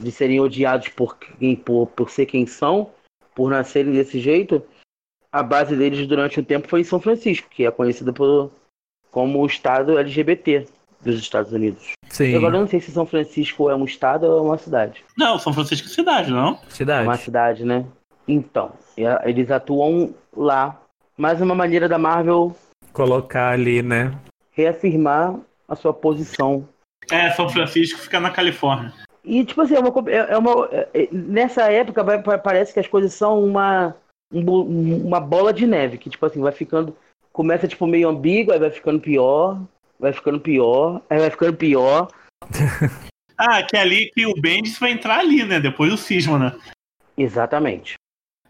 de 0.00 0.10
serem 0.12 0.40
odiados 0.40 0.88
por, 0.88 1.18
quem, 1.18 1.56
por, 1.56 1.88
por 1.88 2.08
ser 2.08 2.24
quem 2.26 2.46
são, 2.46 2.90
por 3.36 3.50
nascerem 3.50 3.92
desse 3.92 4.18
jeito, 4.18 4.60
a 5.30 5.42
base 5.42 5.76
deles 5.76 6.06
durante 6.08 6.40
um 6.40 6.44
tempo 6.44 6.66
foi 6.66 6.80
em 6.80 6.84
São 6.84 6.98
Francisco, 6.98 7.48
que 7.50 7.66
é 7.66 7.70
conhecido 7.70 8.12
por, 8.12 8.50
como 9.10 9.38
o 9.40 9.46
estado 9.46 9.98
LGBT 9.98 10.66
dos 11.02 11.20
Estados 11.20 11.52
Unidos. 11.52 11.92
Sim. 12.08 12.34
Agora 12.34 12.56
eu 12.56 12.60
não 12.62 12.66
sei 12.66 12.80
se 12.80 12.90
São 12.90 13.04
Francisco 13.04 13.68
é 13.68 13.76
um 13.76 13.84
estado 13.84 14.24
ou 14.24 14.38
é 14.38 14.40
uma 14.40 14.58
cidade. 14.58 15.04
Não, 15.16 15.38
São 15.38 15.52
Francisco 15.52 15.86
é 15.86 15.90
cidade, 15.90 16.30
não? 16.30 16.58
É 16.66 16.70
Cidade. 16.70 17.06
uma 17.06 17.16
cidade, 17.18 17.64
né? 17.64 17.84
Então, 18.26 18.72
eles 19.24 19.50
atuam 19.50 20.14
lá. 20.34 20.80
Mais 21.18 21.40
uma 21.40 21.54
maneira 21.54 21.88
da 21.88 21.98
Marvel 21.98 22.54
Colocar 22.92 23.52
ali, 23.52 23.82
né? 23.82 24.12
reafirmar 24.56 25.36
a 25.68 25.76
sua 25.76 25.92
posição. 25.92 26.66
É, 27.10 27.30
São 27.32 27.48
Francisco 27.48 28.00
fica 28.00 28.18
na 28.18 28.30
Califórnia. 28.30 28.92
E, 29.26 29.44
tipo 29.44 29.60
assim, 29.60 29.74
é 29.74 29.80
uma, 29.80 30.10
é 30.10 30.16
é 30.34 30.38
uma- 30.38 30.68
é- 30.70 30.88
é- 30.94 31.08
nessa 31.12 31.62
época 31.70 32.04
vai- 32.04 32.22
pa- 32.22 32.38
parece 32.38 32.72
que 32.72 32.78
as 32.78 32.86
coisas 32.86 33.12
são 33.12 33.42
uma, 33.44 33.96
um 34.32 35.04
uma 35.04 35.18
bola 35.18 35.52
de 35.52 35.66
neve, 35.66 35.98
que, 35.98 36.08
tipo 36.08 36.24
assim, 36.24 36.40
vai 36.40 36.52
ficando. 36.52 36.96
Começa, 37.32 37.66
tipo, 37.68 37.86
meio 37.86 38.08
ambíguo, 38.08 38.52
aí 38.52 38.58
vai 38.58 38.70
ficando 38.70 39.00
pior. 39.00 39.60
vai 39.98 40.12
ficando 40.12 40.38
pior, 40.38 41.00
aí 41.10 41.18
vai 41.18 41.30
ficando 41.30 41.56
pior. 41.56 42.08
Ah, 43.38 43.62
que 43.62 43.76
é 43.76 43.80
ali 43.80 44.10
que 44.14 44.26
o 44.26 44.32
Bendis 44.40 44.78
vai 44.78 44.92
entrar 44.92 45.18
ali, 45.18 45.44
né? 45.44 45.60
Depois 45.60 45.90
do 45.90 45.98
Cisma, 45.98 46.38
né? 46.38 46.58
Exatamente. 47.18 47.96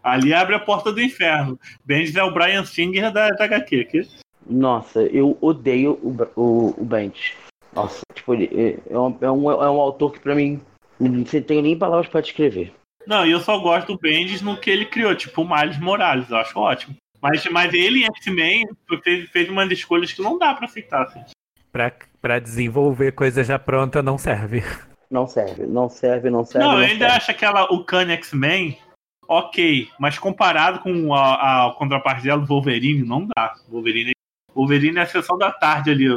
Ali 0.01 0.33
abre 0.33 0.55
a 0.55 0.59
porta 0.61 0.93
do 0.93 1.01
inferno. 1.01 1.59
Bendis 1.83 2.15
é 2.15 2.23
o 2.23 2.33
Brian 2.33 2.63
Singer 2.63 3.11
da, 3.11 3.29
da 3.31 3.43
HQ. 3.43 3.83
Que... 3.83 4.07
Nossa, 4.49 5.01
eu 5.01 5.37
odeio 5.41 5.99
o, 6.01 6.15
o, 6.39 6.81
o 6.81 6.85
Bendis. 6.85 7.33
Nossa, 7.73 7.99
tipo, 8.13 8.33
é, 8.33 8.97
um, 8.97 9.17
é, 9.19 9.29
um, 9.29 9.51
é 9.51 9.69
um 9.69 9.81
autor 9.81 10.13
que 10.13 10.21
pra 10.21 10.33
mim 10.33 10.61
não 10.99 11.23
tenho 11.23 11.61
nem 11.61 11.77
palavras 11.77 12.07
pra 12.07 12.21
descrever. 12.21 12.73
Não, 13.05 13.25
e 13.25 13.31
eu 13.31 13.39
só 13.39 13.57
gosto 13.57 13.93
do 13.93 13.99
Bendis 13.99 14.41
no 14.41 14.57
que 14.57 14.69
ele 14.69 14.85
criou, 14.85 15.15
tipo 15.15 15.41
o 15.41 15.49
Miles 15.49 15.79
Morales, 15.79 16.29
eu 16.29 16.37
acho 16.37 16.59
ótimo. 16.59 16.95
Mas, 17.21 17.45
mas 17.45 17.73
ele 17.73 18.03
em 18.03 18.05
X-Men 18.05 18.67
fez, 19.03 19.29
fez 19.29 19.49
umas 19.49 19.71
escolhas 19.71 20.11
que 20.11 20.21
não 20.21 20.37
dá 20.37 20.53
pra 20.53 20.65
aceitar. 20.65 21.03
Assim. 21.03 21.21
Pra, 21.71 21.91
pra 22.21 22.39
desenvolver 22.39 23.13
coisa 23.13 23.43
já 23.43 23.57
pronta 23.57 24.01
não 24.03 24.17
serve. 24.17 24.61
Não 25.09 25.25
serve, 25.25 25.65
não 25.65 25.89
serve, 25.89 26.29
não 26.29 26.43
serve. 26.43 26.67
não, 26.67 26.73
não 26.73 26.81
eu 26.81 26.87
ainda 26.87 27.05
serve. 27.05 27.17
acho 27.17 27.31
aquela 27.31 27.63
o 27.73 27.83
Kanye 27.83 28.13
X-Men 28.13 28.77
ok, 29.27 29.87
mas 29.99 30.17
comparado 30.17 30.79
com 30.79 31.13
a, 31.13 31.67
a 31.67 31.71
contraparte 31.73 32.23
dela, 32.23 32.41
o 32.41 32.45
Wolverine, 32.45 33.03
não 33.03 33.27
dá. 33.35 33.53
Wolverine, 33.69 34.11
Wolverine 34.55 34.97
é 34.97 35.01
a 35.01 35.05
sessão 35.05 35.37
da 35.37 35.51
tarde 35.51 35.91
ali. 35.91 36.07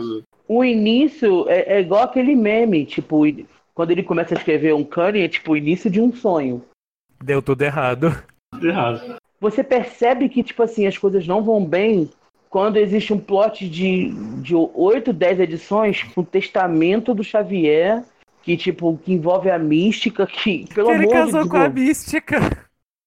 O 0.46 0.64
início 0.64 1.48
é, 1.48 1.76
é 1.76 1.80
igual 1.80 2.02
aquele 2.02 2.34
meme, 2.34 2.84
tipo, 2.84 3.24
quando 3.80 3.92
ele 3.92 4.02
começa 4.02 4.34
a 4.34 4.36
escrever 4.36 4.74
um 4.74 4.84
Kanye, 4.84 5.22
é 5.22 5.28
tipo 5.28 5.52
o 5.52 5.56
início 5.56 5.88
de 5.88 6.02
um 6.02 6.12
sonho. 6.12 6.62
Deu 7.24 7.40
tudo 7.40 7.62
errado. 7.62 8.14
Errado. 8.62 9.16
Você 9.40 9.64
percebe 9.64 10.28
que, 10.28 10.42
tipo 10.42 10.62
assim, 10.62 10.86
as 10.86 10.98
coisas 10.98 11.26
não 11.26 11.42
vão 11.42 11.64
bem 11.64 12.10
quando 12.50 12.76
existe 12.76 13.10
um 13.14 13.18
plot 13.18 13.66
de, 13.66 14.10
de 14.42 14.54
8, 14.54 15.14
10 15.14 15.40
edições 15.40 16.02
com 16.02 16.20
o 16.20 16.26
testamento 16.26 17.14
do 17.14 17.24
Xavier, 17.24 18.04
que, 18.42 18.54
tipo, 18.54 18.98
que 18.98 19.14
envolve 19.14 19.50
a 19.50 19.58
mística, 19.58 20.26
que, 20.26 20.66
pelo 20.74 20.90
ele 20.90 21.04
amor 21.04 21.12
casou 21.14 21.44
de 21.44 21.48
com 21.48 21.56
a 21.56 21.68
Deus. 21.68 21.86
mística. 21.86 22.38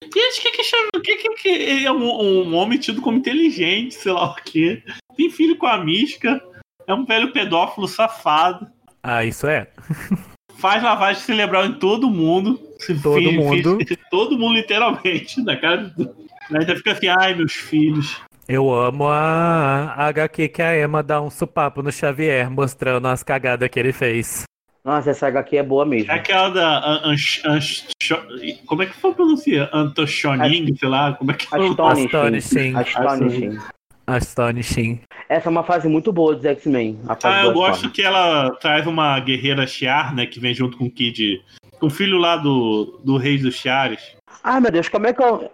Gente, 0.01 0.41
que 0.41 0.51
que 0.53 0.63
chama? 0.63 0.89
Que, 1.03 1.15
que, 1.17 1.29
que 1.35 1.49
ele 1.49 1.85
é 1.85 1.91
um, 1.91 2.47
um 2.47 2.55
homem 2.55 2.79
tido 2.79 2.99
como 2.99 3.19
inteligente, 3.19 3.93
sei 3.93 4.11
lá 4.11 4.31
o 4.31 4.35
quê. 4.37 4.81
Tem 5.15 5.29
filho 5.29 5.55
com 5.55 5.67
a 5.67 5.77
mística. 5.77 6.41
É 6.87 6.95
um 6.95 7.05
velho 7.05 7.31
pedófilo 7.31 7.87
safado. 7.87 8.67
Ah, 9.03 9.23
isso 9.23 9.45
é. 9.45 9.67
Faz 10.63 10.81
lavagem 10.81 11.21
cerebral 11.21 11.65
em 11.65 11.73
todo 11.73 12.09
mundo. 12.09 12.57
Se 12.79 12.97
Todo 12.97 13.33
mundo. 13.33 13.79
todo 14.09 14.39
mundo, 14.39 14.53
literalmente, 14.53 15.41
na 15.43 15.57
cara 15.57 15.91
do. 15.97 16.09
Ainda 16.49 16.73
fica 16.77 16.93
assim, 16.93 17.09
ai, 17.09 17.35
meus 17.35 17.51
filhos. 17.51 18.21
Eu 18.47 18.73
amo 18.73 19.09
a, 19.09 19.93
a 19.93 20.07
HQ 20.07 20.47
que 20.47 20.61
a 20.61 20.79
Emma 20.79 21.03
dá 21.03 21.21
um 21.21 21.29
supapo 21.29 21.83
no 21.83 21.91
Xavier, 21.91 22.49
mostrando 22.49 23.09
as 23.09 23.21
cagadas 23.23 23.67
que 23.67 23.77
ele 23.77 23.91
fez. 23.91 24.43
Nossa, 24.85 25.09
essa 25.11 25.27
HQ 25.27 25.57
é 25.57 25.63
boa 25.63 25.85
mesmo. 25.85 26.09
É 26.09 26.15
aquela 26.15 26.47
da. 26.47 26.79
An, 26.79 27.11
An, 27.11 27.15
An- 27.59 28.65
como 28.65 28.83
é 28.83 28.85
que 28.85 28.93
foi 28.93 29.13
pronunciar? 29.13 29.69
Antoshoning, 29.73 30.73
sei 30.77 30.87
lá. 30.87 31.11
Como 31.11 31.31
é 31.31 31.33
que 31.33 31.45
foi? 31.45 31.59
Astonishing. 31.77 32.73
Astonishing. 32.77 32.77
Astonishing. 32.77 33.59
Astonishing. 34.05 35.01
Essa 35.29 35.49
é 35.49 35.51
uma 35.51 35.63
fase 35.63 35.87
muito 35.87 36.11
boa 36.11 36.35
dos 36.35 36.45
X-Men. 36.45 36.99
Ah, 37.23 37.43
eu 37.43 37.53
gosto 37.53 37.89
que 37.89 38.01
ela 38.01 38.51
traz 38.55 38.85
uma 38.85 39.19
guerreira 39.19 39.65
Shiar, 39.65 40.13
né? 40.13 40.25
Que 40.25 40.39
vem 40.39 40.53
junto 40.53 40.77
com 40.77 40.85
o 40.85 40.91
Kid. 40.91 41.43
O 41.81 41.89
filho 41.89 42.17
lá 42.17 42.37
do, 42.37 42.99
do 43.03 43.17
rei 43.17 43.37
dos 43.37 43.55
Chiares. 43.55 44.15
Ai, 44.43 44.59
meu 44.59 44.71
Deus, 44.71 44.87
como 44.89 45.07
é 45.07 45.13
que 45.13 45.21
é 45.21 45.31
o... 45.31 45.49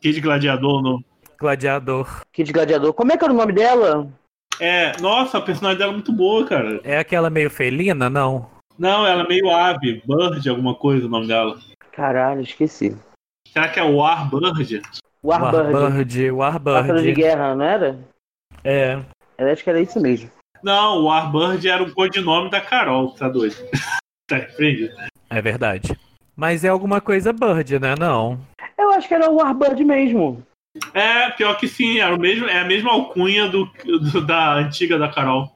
Kid 0.00 0.20
Gladiador. 0.20 0.82
No... 0.82 1.04
Gladiador. 1.38 2.22
Kid 2.32 2.52
Gladiador, 2.52 2.92
como 2.92 3.12
é 3.12 3.16
que 3.16 3.24
era 3.24 3.32
o 3.32 3.36
nome 3.36 3.52
dela? 3.52 4.08
É, 4.58 4.98
nossa, 5.00 5.38
a 5.38 5.42
personagem 5.42 5.78
dela 5.78 5.92
é 5.92 5.94
muito 5.94 6.12
boa, 6.12 6.46
cara. 6.46 6.80
É 6.82 6.98
aquela 6.98 7.28
meio 7.28 7.50
felina, 7.50 8.08
não? 8.08 8.48
Não, 8.78 9.06
ela 9.06 9.22
é 9.22 9.28
meio 9.28 9.50
ave, 9.50 10.02
Bird, 10.06 10.48
alguma 10.48 10.74
coisa 10.74 11.06
o 11.06 11.10
nome 11.10 11.26
dela. 11.26 11.58
Caralho, 11.92 12.42
esqueci. 12.42 12.96
Será 13.48 13.68
que 13.68 13.80
é 13.80 13.82
War 13.82 14.30
Bird? 14.30 14.82
Warbird. 15.26 15.56
Warbird. 15.56 15.74
Pássaro 15.74 16.04
de 16.04 16.30
Warbird. 16.30 17.12
guerra, 17.12 17.54
não 17.54 17.64
era? 17.64 17.98
É. 18.64 18.98
Eu 19.38 19.48
acho 19.52 19.62
que 19.64 19.70
era 19.70 19.80
isso 19.80 20.00
mesmo. 20.00 20.30
Não, 20.62 20.98
o 20.98 21.04
Warbird 21.04 21.68
era 21.68 21.82
o 21.82 21.92
codinome 21.92 22.50
da 22.50 22.60
Carol, 22.60 23.10
tá 23.12 23.28
doido? 23.28 23.56
tá 24.28 24.36
repreendido. 24.36 24.94
É 25.30 25.42
verdade. 25.42 25.96
Mas 26.34 26.64
é 26.64 26.68
alguma 26.68 27.00
coisa 27.00 27.32
Bird, 27.32 27.78
né? 27.78 27.94
Não. 27.98 28.38
Eu 28.78 28.90
acho 28.90 29.08
que 29.08 29.14
era 29.14 29.30
o 29.30 29.36
Warbird 29.36 29.82
mesmo. 29.84 30.42
É, 30.92 31.30
pior 31.30 31.56
que 31.56 31.66
sim, 31.66 31.98
era 32.00 32.14
o 32.14 32.18
mesmo, 32.20 32.46
é 32.46 32.60
a 32.60 32.64
mesma 32.64 32.92
alcunha 32.92 33.48
do, 33.48 33.64
do- 33.84 34.24
da 34.26 34.54
antiga 34.54 34.98
da 34.98 35.08
Carol. 35.10 35.50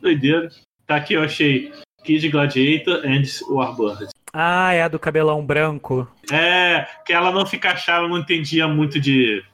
Doideira. 0.00 0.48
Tá 0.86 0.96
aqui, 0.96 1.14
eu 1.14 1.22
achei 1.22 1.72
Kid 2.02 2.28
Gladiator 2.30 3.02
and 3.04 3.22
Warbird. 3.48 4.08
Ah, 4.36 4.72
é 4.72 4.82
a 4.82 4.88
do 4.88 4.98
cabelão 4.98 5.46
branco. 5.46 6.08
É, 6.32 6.88
que 7.06 7.12
ela 7.12 7.30
não 7.30 7.46
se 7.46 7.54
encaixava, 7.54 8.08
não 8.08 8.18
entendia 8.18 8.66
muito 8.66 8.98
de 9.00 9.44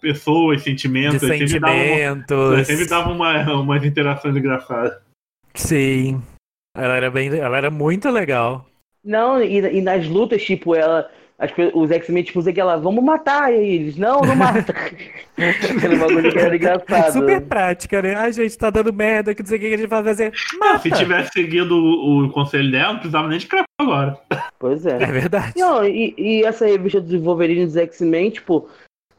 pessoas, 0.00 0.62
sentimentos. 0.62 1.20
De 1.20 1.32
aí 1.32 1.38
sempre 1.48 1.58
dava, 1.58 1.74
uma- 1.74 1.82
sentimentos. 1.82 2.66
sempre 2.68 2.86
dava 2.88 3.10
uma, 3.10 3.52
umas 3.54 3.84
interações 3.84 4.36
engraçadas. 4.36 4.96
Sim. 5.54 6.22
Ela 6.76 6.94
era 6.96 7.10
bem. 7.10 7.36
Ela 7.36 7.56
era 7.56 7.70
muito 7.70 8.08
legal. 8.10 8.64
Não, 9.04 9.42
e, 9.42 9.58
e 9.58 9.80
nas 9.80 10.06
lutas, 10.06 10.42
tipo, 10.44 10.72
ela. 10.74 11.10
As 11.38 11.52
os 11.72 11.90
X-Men, 11.92 12.24
tipo, 12.24 12.40
usam 12.40 12.50
aquela, 12.50 12.76
vamos 12.76 13.04
matar. 13.04 13.52
E 13.52 13.56
aí 13.56 13.74
eles, 13.74 13.96
não, 13.96 14.20
não 14.22 14.34
mata. 14.34 14.74
Aquele 15.38 15.96
bagulho 15.96 16.32
que 16.32 16.38
era 16.38 16.56
engraçado. 16.56 17.12
Super 17.12 17.40
prática, 17.42 18.02
né? 18.02 18.16
Ai, 18.16 18.32
gente, 18.32 18.58
tá 18.58 18.70
dando 18.70 18.92
merda, 18.92 19.32
que 19.32 19.42
não 19.42 19.48
sei 19.48 19.56
o 19.56 19.60
que 19.60 19.66
a 19.66 19.76
gente 19.76 19.86
vai 19.86 20.02
fazer. 20.02 20.32
Mata. 20.58 20.80
Se 20.80 20.90
tivesse 20.90 21.30
seguido 21.32 21.76
o, 21.76 22.24
o 22.24 22.30
conselho 22.30 22.72
dela, 22.72 22.88
não 22.94 22.98
precisava 22.98 23.28
nem 23.28 23.38
de 23.38 23.46
crapar 23.46 23.66
agora. 23.80 24.18
Pois 24.58 24.84
é. 24.84 25.00
É 25.00 25.06
verdade. 25.06 25.52
Não, 25.56 25.84
e, 25.86 26.12
e 26.18 26.44
essa 26.44 26.66
revista 26.66 27.00
dos 27.00 27.22
Wolverine 27.22 27.66
dos 27.66 27.76
X-Men, 27.76 28.30
tipo, 28.30 28.68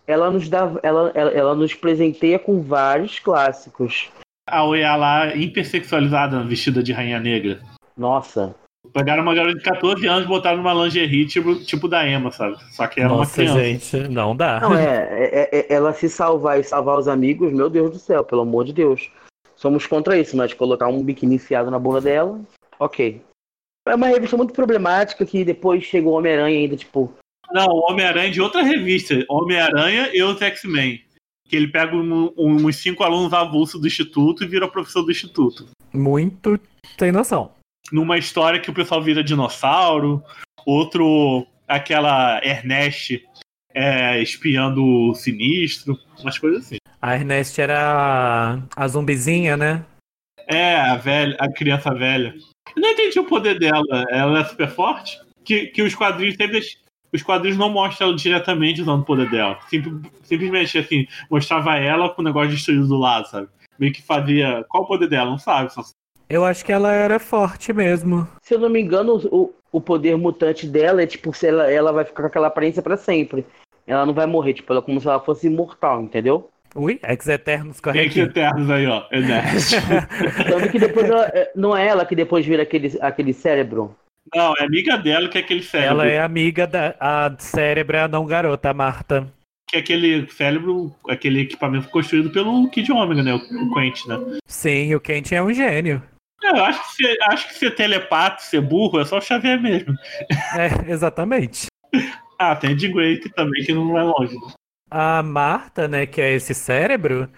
ela 0.05 0.29
nos 0.29 0.49
dá. 0.49 0.69
Ela, 0.83 1.11
ela, 1.15 1.31
ela 1.31 1.55
nos 1.55 1.73
presenteia 1.73 2.37
com 2.37 2.61
vários 2.61 3.17
clássicos. 3.19 4.09
A 4.45 4.65
Oya 4.65 4.95
lá, 4.97 5.33
hipersexualizada, 5.33 6.43
vestida 6.43 6.83
de 6.83 6.91
rainha 6.91 7.19
negra. 7.19 7.61
Nossa. 7.95 8.53
Pegaram 8.93 9.21
uma 9.23 9.35
garota 9.35 9.55
de 9.57 9.63
14 9.63 10.07
anos 10.07 10.25
e 10.25 10.27
botaram 10.27 10.57
numa 10.57 10.73
lingerie 10.73 11.25
tipo, 11.27 11.53
tipo 11.55 11.87
da 11.87 12.07
Emma, 12.07 12.31
sabe? 12.31 12.57
Só 12.71 12.87
que 12.87 12.99
era 13.01 13.09
uma 13.09 13.17
Nossa, 13.19 13.33
criança. 13.35 13.61
gente, 13.63 13.97
não 14.09 14.35
dá. 14.35 14.59
Não, 14.61 14.73
é, 14.73 15.07
é- 15.11 15.49
é- 15.59 15.73
ela 15.73 15.93
se 15.93 16.09
salvar 16.09 16.59
e 16.59 16.63
salvar 16.63 16.97
os 16.97 17.07
amigos, 17.07 17.51
meu 17.51 17.69
Deus 17.69 17.91
do 17.91 17.99
céu, 17.99 18.23
pelo 18.23 18.41
amor 18.41 18.65
de 18.65 18.73
Deus. 18.73 19.09
Somos 19.55 19.85
contra 19.85 20.17
isso, 20.17 20.35
mas 20.37 20.53
colocar 20.53 20.87
um 20.87 21.03
biquíni 21.03 21.35
enfiado 21.35 21.69
na 21.69 21.77
bunda 21.77 21.99
dela, 22.01 22.39
ok. 22.79 23.21
É 23.87 23.95
uma 23.95 24.07
revista 24.07 24.37
muito 24.37 24.53
problemática 24.53 25.25
que 25.25 25.43
depois 25.43 25.83
chegou 25.83 26.13
o 26.13 26.17
Homem-Aranha 26.17 26.57
ainda, 26.59 26.77
tipo, 26.77 27.13
Não, 27.51 27.65
o 27.67 27.91
Homem-Aranha 27.91 28.31
de 28.31 28.39
outra 28.41 28.61
revista. 28.61 29.25
Homem-Aranha 29.29 30.09
e 30.13 30.21
os 30.23 30.39
X-Men. 30.41 31.01
Que 31.47 31.55
ele 31.55 31.67
pega 31.67 31.95
um- 31.95 32.31
um- 32.37 32.67
uns 32.67 32.75
cinco 32.77 33.03
alunos 33.03 33.33
avulsos 33.33 33.81
do 33.81 33.87
instituto 33.87 34.43
e 34.43 34.47
vira 34.47 34.67
professor 34.67 35.01
do 35.03 35.11
instituto. 35.11 35.65
Muito 35.91 36.59
sem 36.99 37.11
noção. 37.11 37.51
Numa 37.91 38.17
história 38.17 38.59
que 38.59 38.69
o 38.69 38.73
pessoal 38.73 39.01
vira 39.01 39.23
dinossauro. 39.23 40.23
Outro, 40.65 41.47
aquela 41.67 42.39
Ernest 42.43 43.25
é, 43.73 44.21
espiando 44.21 44.83
o 44.83 45.15
sinistro. 45.15 45.97
Umas 46.19 46.37
coisas 46.37 46.65
assim. 46.65 46.77
A 47.01 47.15
Ernest 47.15 47.59
era 47.59 48.61
a 48.75 48.87
zumbizinha, 48.87 49.55
né? 49.55 49.85
É, 50.47 50.75
a 50.75 50.95
velha, 50.95 51.37
a 51.39 51.51
criança 51.51 51.93
velha. 51.93 52.35
Eu 52.75 52.81
não 52.81 52.89
entendi 52.89 53.19
o 53.19 53.25
poder 53.25 53.57
dela. 53.57 54.05
Ela 54.09 54.39
é 54.39 54.45
super 54.45 54.69
forte? 54.69 55.19
Que, 55.43 55.67
que 55.67 55.81
os 55.81 55.95
quadrinhos 55.95 56.35
sempre. 56.35 56.61
Os 57.11 57.23
quadrinhos 57.23 57.57
não 57.57 57.71
mostram 57.71 58.09
ela 58.09 58.15
diretamente 58.15 58.81
usando 58.81 59.01
o 59.01 59.05
poder 59.05 59.29
dela. 59.29 59.59
Simp- 59.67 60.05
simplesmente, 60.21 60.77
assim, 60.77 61.07
mostrava 61.29 61.75
ela 61.77 62.09
com 62.09 62.21
o 62.21 62.25
negócio 62.25 62.51
destruído 62.51 62.87
do 62.87 62.97
lado, 62.97 63.27
sabe? 63.27 63.47
Meio 63.79 63.93
que 63.93 64.01
fazia. 64.01 64.63
Qual 64.69 64.83
o 64.83 64.87
poder 64.87 65.07
dela? 65.07 65.29
Não 65.29 65.39
sabe. 65.39 65.73
Só... 65.73 65.81
Eu 66.29 66.45
acho 66.45 66.63
que 66.63 66.71
ela 66.71 66.93
era 66.93 67.19
forte 67.19 67.73
mesmo. 67.73 68.27
se 68.43 68.53
eu 68.53 68.59
não 68.59 68.69
me 68.69 68.79
engano, 68.79 69.15
o, 69.31 69.51
o 69.71 69.81
poder 69.81 70.15
mutante 70.15 70.67
dela 70.67 71.01
é 71.01 71.07
tipo, 71.07 71.33
se 71.33 71.47
ela, 71.47 71.71
ela 71.71 71.91
vai 71.91 72.05
ficar 72.05 72.23
com 72.23 72.27
aquela 72.27 72.47
aparência 72.47 72.81
pra 72.83 72.95
sempre. 72.97 73.45
Ela 73.87 74.05
não 74.05 74.13
vai 74.13 74.27
morrer, 74.27 74.53
tipo, 74.53 74.71
ela 74.71 74.79
é 74.79 74.83
como 74.83 75.01
se 75.01 75.07
ela 75.07 75.19
fosse 75.19 75.47
imortal, 75.47 76.01
entendeu? 76.01 76.49
Ui, 76.75 76.99
Ex-Eternos 77.03 77.79
corre 77.79 78.01
Quem 78.01 78.09
que 78.09 78.21
aqui. 78.21 78.29
eternos 78.29 78.69
aí, 78.69 78.85
ó. 78.85 79.05
Tanto 80.47 80.71
que 80.71 80.77
depois 80.77 81.09
ela, 81.09 81.25
é, 81.33 81.51
não 81.55 81.75
é 81.75 81.87
ela 81.87 82.05
que 82.05 82.15
depois 82.15 82.45
vira 82.45 82.61
aquele, 82.61 82.95
aquele 83.01 83.33
cérebro. 83.33 83.95
não, 84.35 84.53
é 84.59 84.63
amiga 84.63 84.95
dela 84.97 85.27
que 85.27 85.39
é 85.39 85.41
aquele 85.41 85.63
cérebro. 85.63 86.01
Ela 86.01 86.07
é 86.07 86.19
amiga 86.19 86.67
da 86.67 86.95
a 86.99 87.35
cérebro, 87.39 87.97
é 87.97 88.01
a 88.03 88.07
não 88.07 88.23
garota, 88.27 88.69
a 88.69 88.73
Marta. 88.75 89.27
Que 89.67 89.77
é 89.77 89.79
aquele 89.79 90.27
cérebro, 90.29 90.93
aquele 91.07 91.41
equipamento 91.41 91.89
construído 91.89 92.29
pelo 92.29 92.69
Kid 92.69 92.91
Omega, 92.91 93.23
né? 93.23 93.33
O 93.33 93.73
Quentin, 93.73 94.07
né? 94.07 94.37
Sim, 94.45 94.93
o 94.93 94.99
Kent 94.99 95.31
é 95.31 95.41
um 95.41 95.51
gênio. 95.51 96.03
É, 96.43 96.49
Eu 96.49 96.65
acho 96.65 96.81
que, 96.83 97.03
ser, 97.03 97.17
acho 97.23 97.47
que 97.47 97.53
ser 97.55 97.75
telepato, 97.75 98.41
ser 98.43 98.61
burro, 98.61 98.99
é 98.99 99.05
só 99.05 99.17
o 99.17 99.21
Xavier 99.21 99.61
mesmo. 99.61 99.93
É, 100.55 100.91
exatamente. 100.91 101.67
Ah, 102.41 102.55
tem 102.55 102.79
Jean 102.79 102.93
Grey 102.93 103.19
também, 103.35 103.65
que 103.65 103.73
não 103.73 103.91
vai 103.91 104.01
longe. 104.01 104.33
A 104.89 105.21
Marta, 105.21 105.89
né, 105.89 106.05
que 106.05 106.21
é 106.21 106.31
esse 106.31 106.53
cérebro, 106.53 107.29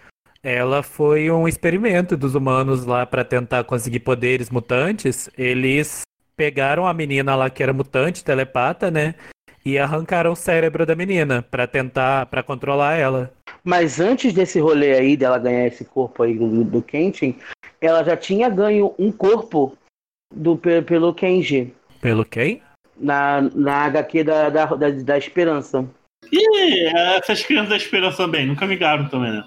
ela 0.44 0.84
foi 0.84 1.32
um 1.32 1.48
experimento 1.48 2.16
dos 2.16 2.36
humanos 2.36 2.86
lá 2.86 3.04
pra 3.04 3.24
tentar 3.24 3.64
conseguir 3.64 4.02
poderes 4.02 4.52
mutantes. 4.52 5.28
Eles 5.36 6.02
pegaram 6.36 6.86
a 6.86 6.94
menina 6.94 7.36
lá 7.36 7.50
que 7.50 7.64
era 7.64 7.74
mutante, 7.74 8.24
telepata, 8.24 8.92
né? 8.92 9.16
E 9.64 9.78
arrancaram 9.78 10.32
o 10.32 10.36
cérebro 10.36 10.86
da 10.86 10.96
menina 10.96 11.42
pra 11.42 11.66
tentar, 11.66 12.28
pra 12.28 12.42
controlar 12.42 12.94
ela. 12.96 13.32
Mas 13.64 14.00
antes 14.00 14.34
desse 14.34 14.60
rolê 14.60 14.94
aí 14.94 15.16
dela 15.16 15.38
ganhar 15.38 15.68
esse 15.68 15.86
corpo 15.86 16.24
aí 16.24 16.36
do, 16.36 16.64
do 16.64 16.82
Kenshin, 16.82 17.36
ela 17.82 18.04
já 18.04 18.16
tinha 18.16 18.48
ganho 18.50 18.94
um 18.98 19.12
corpo 19.12 19.76
do, 20.34 20.56
pe- 20.56 20.82
pelo 20.84 21.14
Kenji. 21.14 21.74
Pelo 22.00 22.24
quem? 22.24 22.62
Na, 22.96 23.42
na 23.42 23.86
HQ 23.86 24.24
da, 24.24 24.50
da, 24.50 24.66
da, 24.68 24.90
da 24.92 25.18
Esperança. 25.18 25.86
E 26.32 26.86
essas 27.18 27.44
crianças 27.44 27.70
da 27.70 27.78
esperança 27.78 28.18
também, 28.18 28.46
nunca 28.46 28.66
me 28.66 28.74
ligaram 28.76 29.10
também, 29.10 29.32
né? 29.32 29.44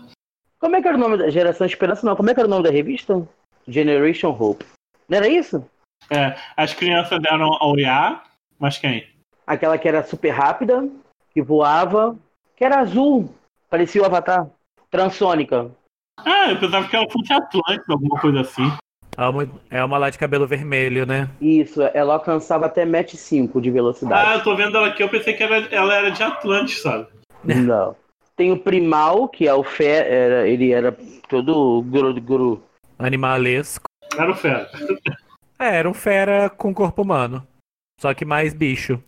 Como 0.58 0.74
é 0.76 0.82
que 0.82 0.88
era 0.88 0.96
o 0.96 1.00
nome 1.00 1.16
da 1.16 1.30
Geração 1.30 1.66
Esperança? 1.66 2.04
Não, 2.04 2.16
como 2.16 2.28
é 2.30 2.34
que 2.34 2.40
era 2.40 2.46
o 2.48 2.50
nome 2.50 2.64
da 2.64 2.70
revista? 2.70 3.26
Generation 3.68 4.30
Hope. 4.30 4.64
Não 5.08 5.16
era 5.18 5.28
isso? 5.28 5.64
É, 6.10 6.36
as 6.56 6.74
crianças 6.74 7.20
deram 7.20 7.52
a 7.54 7.66
olhar, 7.66 8.24
mas 8.58 8.76
quem? 8.76 9.06
Aquela 9.46 9.78
que 9.78 9.86
era 9.88 10.02
super 10.02 10.30
rápida, 10.30 10.88
que 11.32 11.40
voava, 11.40 12.16
que 12.56 12.64
era 12.64 12.80
azul, 12.80 13.32
parecia 13.70 14.02
o 14.02 14.04
Avatar. 14.04 14.46
Transônica. 14.90 15.70
Ah, 16.18 16.50
eu 16.50 16.58
pensava 16.58 16.88
que 16.88 16.96
ela 16.96 17.06
fosse 17.10 17.32
Atlântida, 17.32 17.92
alguma 17.92 18.20
coisa 18.20 18.40
assim. 18.40 18.70
É 19.16 19.24
uma, 19.26 19.48
é 19.70 19.84
uma 19.84 19.98
lá 19.98 20.10
de 20.10 20.18
cabelo 20.18 20.46
vermelho, 20.46 21.06
né? 21.06 21.28
Isso, 21.40 21.80
ela 21.94 22.14
alcançava 22.14 22.66
até 22.66 22.84
Match 22.84 23.14
5 23.14 23.60
de 23.60 23.68
Ah, 23.68 23.72
velocidade. 23.72 24.38
eu 24.38 24.42
tô 24.44 24.56
vendo 24.56 24.76
ela 24.76 24.88
aqui, 24.88 25.02
eu 25.02 25.08
pensei 25.08 25.34
que 25.34 25.42
ela, 25.42 25.56
ela 25.70 25.94
era 25.94 26.10
de 26.10 26.22
Atlantis, 26.22 26.82
sabe? 26.82 27.06
Não. 27.44 27.94
Tem 28.36 28.50
o 28.50 28.58
Primal, 28.58 29.28
que 29.28 29.46
é 29.46 29.54
o 29.54 29.62
Fé, 29.62 30.12
era, 30.12 30.48
ele 30.48 30.72
era 30.72 30.96
todo 31.28 31.82
guru, 31.82 32.20
guru. 32.20 32.62
Animalesco. 32.98 33.84
Era 34.16 34.30
o 34.30 34.34
Fera. 34.34 34.68
É, 35.56 35.76
era 35.76 35.88
um 35.88 35.94
fera 35.94 36.50
com 36.50 36.74
corpo 36.74 37.02
humano. 37.02 37.46
Só 38.00 38.12
que 38.12 38.24
mais 38.24 38.52
bicho. 38.52 39.00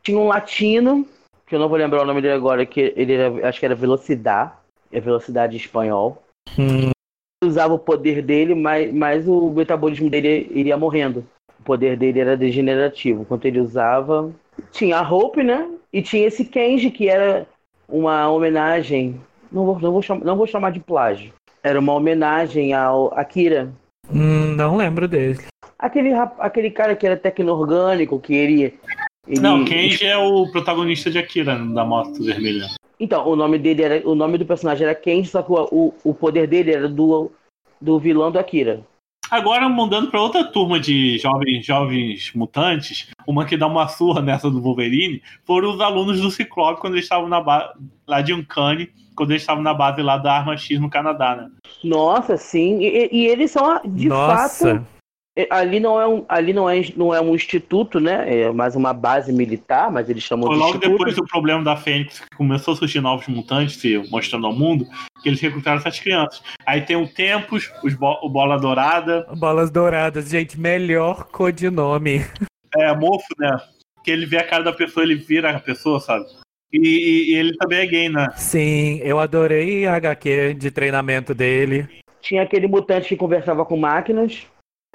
Tinha 0.00 0.16
um 0.16 0.28
latino, 0.28 1.04
que 1.44 1.56
eu 1.56 1.58
não 1.58 1.68
vou 1.68 1.76
lembrar 1.76 2.02
o 2.02 2.06
nome 2.06 2.22
dele 2.22 2.34
agora, 2.34 2.64
que 2.64 2.94
ele 2.96 3.14
era, 3.14 3.48
acho 3.48 3.58
que 3.58 3.66
era 3.66 3.74
Velocidade, 3.74 4.52
é 4.92 5.00
Velocidade 5.00 5.54
em 5.54 5.58
espanhol. 5.58 6.22
Hum, 6.58 6.90
usava 7.44 7.74
o 7.74 7.78
poder 7.78 8.22
dele, 8.22 8.54
mas, 8.54 8.92
mas 8.92 9.26
o 9.28 9.50
metabolismo 9.50 10.08
dele 10.08 10.50
iria 10.52 10.76
morrendo. 10.76 11.26
O 11.60 11.62
poder 11.64 11.96
dele 11.96 12.20
era 12.20 12.36
degenerativo. 12.36 13.22
Enquanto 13.22 13.44
ele 13.46 13.60
usava. 13.60 14.32
Tinha 14.72 14.98
a 14.98 15.08
Hope, 15.08 15.42
né? 15.42 15.68
E 15.92 16.02
tinha 16.02 16.26
esse 16.26 16.44
Kenji, 16.44 16.90
que 16.90 17.08
era 17.08 17.46
uma 17.88 18.28
homenagem. 18.30 19.20
Não 19.50 19.64
vou, 19.64 19.78
não 19.80 19.92
vou, 19.92 20.02
chamar, 20.02 20.24
não 20.24 20.36
vou 20.36 20.46
chamar 20.46 20.70
de 20.70 20.80
plágio. 20.80 21.32
Era 21.62 21.78
uma 21.80 21.94
homenagem 21.94 22.72
ao 22.74 23.12
Akira. 23.18 23.72
hum, 24.10 24.54
não 24.56 24.76
lembro 24.76 25.08
dele. 25.08 25.38
Aquele, 25.78 26.10
rap- 26.10 26.36
aquele 26.40 26.70
cara 26.70 26.94
que 26.96 27.06
era 27.06 27.16
tecno-orgânico, 27.16 28.18
que 28.20 28.34
ele. 28.34 28.62
ele- 29.26 29.40
Não, 29.40 29.64
Kenji 29.64 30.04
é 30.06 30.16
o 30.16 30.50
protagonista 30.50 31.10
de 31.10 31.18
Akira, 31.18 31.56
da 31.56 31.84
moto 31.84 32.22
vermelha. 32.22 32.66
Então, 33.00 33.28
o 33.28 33.36
nome 33.36 33.58
dele 33.58 33.82
era. 33.82 34.08
O 34.08 34.14
nome 34.14 34.38
do 34.38 34.46
personagem 34.46 34.84
era 34.84 34.94
Kenji, 34.94 35.28
só 35.28 35.42
que 35.42 35.52
o, 35.52 35.94
o, 36.02 36.14
poder 36.14 36.46
dele 36.46 36.72
era 36.72 36.88
do, 36.88 37.30
do 37.80 37.98
vilão 37.98 38.30
do 38.30 38.38
Akira. 38.38 38.82
Agora, 39.30 39.68
mudando 39.68 40.10
pra 40.10 40.22
outra 40.22 40.42
turma 40.42 40.80
de 40.80 41.18
jovens, 41.18 41.64
jovens 41.64 42.32
mutantes, 42.34 43.10
uma 43.26 43.44
que 43.44 43.58
dá 43.58 43.66
uma 43.66 43.86
surra 43.86 44.22
nessa 44.22 44.50
do 44.50 44.60
Wolverine, 44.60 45.22
foram 45.44 45.70
os 45.70 45.80
alunos 45.80 46.20
do 46.20 46.30
Ciclope 46.30 46.80
quando 46.80 46.94
eles 46.94 47.04
estavam 47.04 47.28
na 47.28 47.40
base, 47.40 47.74
lá 48.06 48.22
de 48.22 48.32
Uncanny, 48.32 48.90
quando 49.14 49.32
eles 49.32 49.42
estavam 49.42 49.62
na 49.62 49.74
base 49.74 50.00
lá 50.00 50.16
da 50.16 50.32
Arma 50.32 50.56
X 50.56 50.80
no 50.80 50.88
Canadá, 50.88 51.36
né? 51.36 51.50
Nossa, 51.84 52.38
sim. 52.38 52.78
E, 52.80 53.10
e 53.12 53.26
eles 53.26 53.50
são, 53.50 53.80
de 53.84 54.08
Nossa. 54.08 54.74
fato. 54.74 54.97
É, 55.42 55.46
Ali 55.50 55.78
não 55.80 56.00
é 56.00 56.06
um, 56.06 56.24
ali 56.28 56.52
não 56.52 56.68
é, 56.68 56.82
não 56.96 57.14
é 57.14 57.20
um 57.20 57.34
instituto, 57.34 58.00
né? 58.00 58.42
É 58.42 58.52
mais 58.52 58.74
uma 58.74 58.92
base 58.92 59.32
militar, 59.32 59.90
mas 59.90 60.08
eles 60.10 60.22
chamam 60.22 60.46
Foi 60.46 60.54
de 60.56 60.58
logo 60.60 60.70
instituto. 60.76 60.90
depois 60.98 61.14
do 61.16 61.24
problema 61.24 61.62
da 61.62 61.76
Fênix, 61.76 62.20
que 62.20 62.36
começou 62.36 62.74
a 62.74 62.76
surgir 62.76 63.00
novos 63.00 63.26
mutantes 63.28 63.76
se 63.76 63.98
mostrando 64.10 64.46
ao 64.46 64.52
mundo, 64.52 64.86
que 65.22 65.28
eles 65.28 65.40
recrutaram 65.40 65.78
essas 65.78 65.98
crianças. 66.00 66.42
Aí 66.66 66.80
tem 66.82 66.96
o 66.96 67.06
Tempos, 67.06 67.72
os 67.84 67.94
Bo- 67.94 68.18
o 68.22 68.28
Bola 68.28 68.58
Dourada, 68.58 69.26
Bolas 69.36 69.70
douradas, 69.70 70.28
gente, 70.28 70.58
melhor 70.58 71.24
codinome. 71.26 72.20
é 72.76 72.94
mofo, 72.94 73.26
né? 73.38 73.56
Que 74.04 74.10
ele 74.10 74.26
vê 74.26 74.38
a 74.38 74.46
cara 74.46 74.62
da 74.64 74.72
pessoa, 74.72 75.04
ele 75.04 75.14
vira 75.16 75.50
a 75.50 75.60
pessoa, 75.60 76.00
sabe? 76.00 76.24
E, 76.72 76.78
e- 76.78 77.32
e 77.32 77.34
ele 77.36 77.56
também 77.56 77.78
é 77.80 77.86
gay, 77.86 78.08
né? 78.08 78.28
Sim, 78.36 79.00
eu 79.02 79.18
adorei 79.18 79.86
a 79.86 79.94
HQ 79.96 80.54
de 80.54 80.70
treinamento 80.70 81.34
dele. 81.34 81.88
Tinha 82.20 82.42
aquele 82.42 82.66
mutante 82.66 83.08
que 83.08 83.16
conversava 83.16 83.64
com 83.64 83.76
máquinas. 83.76 84.46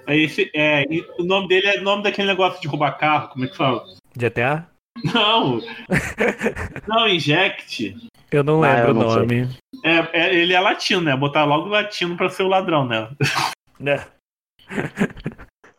É 0.05 0.17
esse, 0.17 0.51
é, 0.53 0.85
o 1.17 1.23
nome 1.23 1.47
dele 1.47 1.67
é 1.67 1.79
o 1.79 1.83
nome 1.83 2.03
daquele 2.03 2.27
negócio 2.27 2.61
de 2.61 2.67
roubar 2.67 2.97
carro, 2.97 3.29
como 3.29 3.45
é 3.45 3.47
que 3.47 3.55
fala? 3.57 3.83
GTA? 4.17 4.67
Não! 5.13 5.61
Não, 6.87 7.07
Inject. 7.07 7.95
Eu 8.31 8.43
não 8.43 8.63
Ah, 8.63 8.75
lembro 8.75 8.89
eu 8.89 8.93
não 8.93 9.07
o 9.07 9.15
nome. 9.15 9.49
É, 9.83 10.19
é- 10.21 10.35
ele 10.35 10.53
é 10.53 10.59
latino, 10.59 11.01
né? 11.01 11.15
Botar 11.15 11.45
logo 11.45 11.67
latino 11.69 12.15
pra 12.17 12.29
ser 12.29 12.43
o 12.43 12.47
ladrão, 12.47 12.85
né? 12.85 13.09
É. 13.85 14.05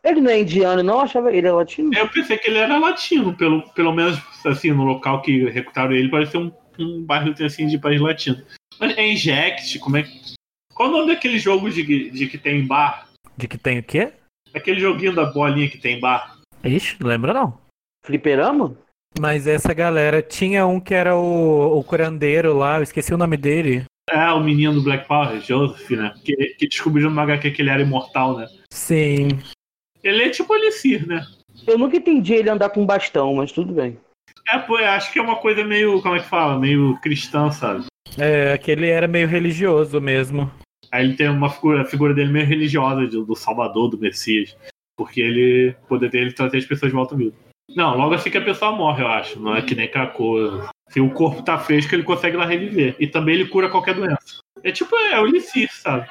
Ele 0.03 0.21
não 0.21 0.31
é 0.31 0.41
indiano, 0.41 0.83
não 0.83 1.01
achava 1.01 1.33
ele 1.33 1.47
é 1.47 1.53
latino. 1.53 1.91
Eu 1.97 2.07
pensei 2.09 2.37
que 2.37 2.51
ele 2.51 2.59
era 2.59 2.79
latino, 2.79 3.35
pelo, 3.35 3.63
pelo 3.73 3.93
menos 3.93 4.19
assim, 4.45 4.71
no 4.73 4.85
local 4.85 5.23
que 5.23 5.49
recrutaram 5.49 5.93
ele, 5.93 6.11
parecia 6.11 6.39
um, 6.39 6.53
um 6.79 7.03
bairro 7.03 7.33
assim, 7.43 7.67
de 7.67 7.79
país 7.79 8.01
latino. 8.01 8.45
Mas 8.79 8.99
é 8.99 9.09
Inject, 9.09 9.79
como 9.79 9.97
é 9.97 10.03
que. 10.03 10.35
Qual 10.75 10.91
o 10.91 10.93
nome 10.93 11.07
daquele 11.15 11.39
jogo 11.39 11.71
de, 11.71 12.11
de 12.11 12.27
que 12.27 12.37
tem 12.37 12.67
bar? 12.67 13.09
De 13.37 13.49
que 13.49 13.59
tem 13.59 13.79
o 13.79 13.83
quê? 13.83 14.13
Aquele 14.55 14.81
joguinho 14.81 15.15
da 15.15 15.27
bolinha 15.27 15.69
que 15.69 15.79
tem 15.79 15.99
bar. 15.99 16.39
Ixi, 16.63 16.97
não 17.01 17.09
lembro 17.09 17.33
não. 17.33 17.59
Fliperama? 18.05 18.77
Mas 19.19 19.47
essa 19.47 19.73
galera 19.73 20.23
tinha 20.23 20.67
um 20.67 20.81
que 20.81 20.95
era 20.95 21.17
o, 21.17 21.79
o 21.79 21.85
curandeiro 21.85 22.57
lá, 22.57 22.79
eu 22.79 22.83
esqueci 22.83 23.15
o 23.15 23.19
nome 23.19 23.37
dele. 23.37 23.85
É, 24.11 24.31
o 24.33 24.41
menino 24.41 24.75
do 24.75 24.83
Black 24.83 25.09
Power, 25.09 25.41
Joseph, 25.41 25.91
né? 25.91 26.13
Que, 26.23 26.35
que 26.59 26.69
descobriram 26.69 27.11
no 27.11 27.21
HQ 27.21 27.51
que 27.53 27.63
ele 27.63 27.71
era 27.71 27.83
imortal, 27.83 28.37
né? 28.37 28.47
Sim. 28.71 29.29
Ele 30.03 30.25
é 30.25 30.31
tipo 30.31 30.53
o 30.53 30.57
Elixir, 30.57 31.07
né? 31.07 31.25
Eu 31.67 31.79
nunca 31.79 31.97
entendi 31.97 32.35
ele 32.35 32.51
andar 32.51 32.69
com 32.71 32.85
bastão, 32.85 33.35
mas 33.35 33.51
tudo 33.51 33.73
bem. 33.73 33.97
É, 34.53 34.59
pô, 34.59 34.79
eu 34.79 34.89
acho 34.89 35.11
que 35.11 35.19
é 35.19 35.23
uma 35.23 35.37
coisa 35.37 35.65
meio, 35.65 36.03
como 36.03 36.17
é 36.17 36.19
que 36.19 36.29
fala? 36.29 36.59
Meio 36.59 36.99
cristã, 37.01 37.51
sabe? 37.51 37.87
É, 38.19 38.53
aquele 38.53 38.89
era 38.89 39.09
meio 39.09 39.27
religioso 39.27 40.01
mesmo. 40.01 40.51
Aí 40.95 41.07
ele 41.07 41.17
tem 41.17 41.29
uma 41.29 41.51
figura, 41.51 41.83
a 41.83 41.85
figura 41.85 42.15
dele 42.15 42.31
meio 42.31 42.47
religiosa, 42.47 43.05
do, 43.09 43.25
do 43.25 43.35
Salvador, 43.35 43.89
do 43.89 43.99
Messias. 43.99 44.57
Porque 44.97 45.21
ele, 45.21 45.75
o 45.83 45.89
poder 45.89 46.09
dele 46.09 46.33
trazer 46.33 46.59
as 46.59 46.65
pessoas 46.65 46.93
de 46.93 46.97
volta 46.97 47.17
à 47.17 47.19
vida. 47.19 47.35
Não, 47.75 47.97
logo 47.97 48.15
assim 48.15 48.31
que 48.31 48.39
a 48.39 48.45
pessoa 48.45 48.71
morre, 48.71 49.03
eu 49.03 49.09
acho. 49.09 49.41
Não 49.41 49.57
é 49.57 49.63
que 49.63 49.75
nem 49.75 49.91
Krakoa. 49.91 50.71
Se 50.91 51.01
o 51.01 51.11
corpo 51.11 51.43
tá 51.43 51.59
fresco, 51.59 51.93
ele 51.97 52.05
consegue 52.05 52.37
lá 52.37 52.47
reviver. 52.47 52.95
E 53.01 53.09
também 53.09 53.35
ele 53.35 53.49
cura 53.49 53.69
qualquer 53.69 53.97
doença. 53.97 54.39
É 54.63 54.71
tipo, 54.71 54.95
é 54.97 55.21
o 55.21 55.27
Elixir, 55.27 55.69
sabe? 55.73 56.07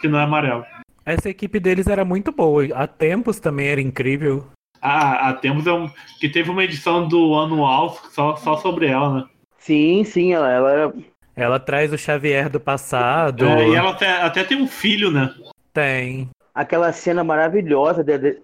Que 0.00 0.08
não 0.08 0.18
é 0.18 0.22
amarelo. 0.22 0.64
Essa 1.04 1.28
equipe 1.28 1.60
deles 1.60 1.86
era 1.86 2.02
muito 2.02 2.32
boa. 2.32 2.64
Há 2.72 2.86
tempos 2.86 3.38
também 3.38 3.68
era 3.68 3.82
incrível. 3.82 4.46
Ah, 4.80 5.28
há 5.28 5.34
tempos 5.34 5.66
é 5.66 5.72
um, 5.74 5.90
que 6.18 6.30
teve 6.30 6.48
uma 6.48 6.64
edição 6.64 7.06
do 7.06 7.34
anual 7.34 8.00
só, 8.10 8.34
só 8.36 8.56
sobre 8.56 8.86
ela, 8.86 9.14
né? 9.14 9.24
Sim, 9.58 10.04
sim, 10.04 10.32
ela, 10.32 10.50
ela 10.50 10.72
era. 10.72 10.94
Ela 11.34 11.58
traz 11.58 11.92
o 11.92 11.98
Xavier 11.98 12.48
do 12.48 12.60
passado. 12.60 13.44
É, 13.46 13.68
e 13.68 13.74
ela 13.74 13.90
até, 13.90 14.20
até 14.22 14.44
tem 14.44 14.60
um 14.60 14.66
filho, 14.68 15.10
né? 15.10 15.34
Tem. 15.72 16.28
Aquela 16.54 16.92
cena 16.92 17.24
maravilhosa 17.24 18.04
de- 18.04 18.18
de- 18.18 18.38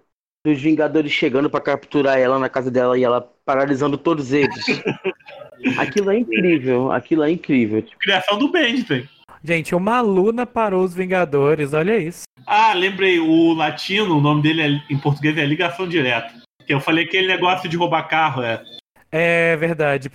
dos 0.47 0.61
Vingadores 0.61 1.12
chegando 1.12 1.51
pra 1.51 1.61
capturar 1.61 2.18
ela 2.18 2.39
na 2.39 2.49
casa 2.49 2.70
dela 2.70 2.99
e 2.99 3.05
ela 3.05 3.20
paralisando 3.45 3.99
todos 3.99 4.32
eles. 4.32 4.64
Aquilo 5.76 6.11
é 6.11 6.18
incrível, 6.18 6.93
aquilo 6.93 7.24
é 7.24 7.30
incrível. 7.32 7.84
Criação 8.01 8.39
do 8.39 8.51
Benjamin. 8.51 9.09
Gente, 9.43 9.74
uma 9.74 9.97
aluna 9.99 10.47
parou 10.47 10.84
os 10.84 10.95
Vingadores, 10.95 11.72
olha 11.74 11.99
isso. 11.99 12.22
Ah, 12.47 12.72
lembrei, 12.72 13.18
o 13.18 13.53
latino, 13.55 14.16
o 14.16 14.20
nome 14.20 14.41
dele 14.43 14.62
é- 14.62 14.93
em 14.93 14.97
português 14.99 15.36
é 15.36 15.45
ligação 15.45 15.89
direta. 15.89 16.32
Que 16.64 16.72
eu 16.72 16.80
falei 16.80 17.05
aquele 17.05 17.26
negócio 17.26 17.68
de 17.68 17.76
roubar 17.76 18.09
carro, 18.09 18.43
é, 18.43 18.62
É 19.11 19.57
verdade. 19.57 20.11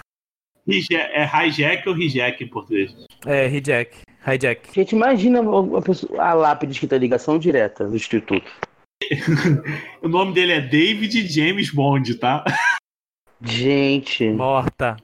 É 0.68 1.46
hijack 1.48 1.88
ou 1.90 1.98
hijack 1.98 2.44
em 2.44 2.48
português. 2.48 2.96
É, 3.26 3.48
hijack. 3.48 3.98
Hijack. 4.26 4.74
Gente, 4.74 4.94
imagina 4.94 5.42
a, 5.78 5.82
pessoa- 5.82 6.22
a 6.22 6.34
lápide 6.34 6.72
escrita 6.72 6.98
ligação 6.98 7.38
direta 7.38 7.88
do 7.88 7.96
Instituto. 7.96 8.50
O 10.02 10.08
nome 10.08 10.34
dele 10.34 10.54
é 10.54 10.62
David 10.62 11.28
James 11.28 11.72
Bond, 11.72 12.16
tá? 12.16 12.44
Gente, 13.42 14.30
Morta. 14.30 14.96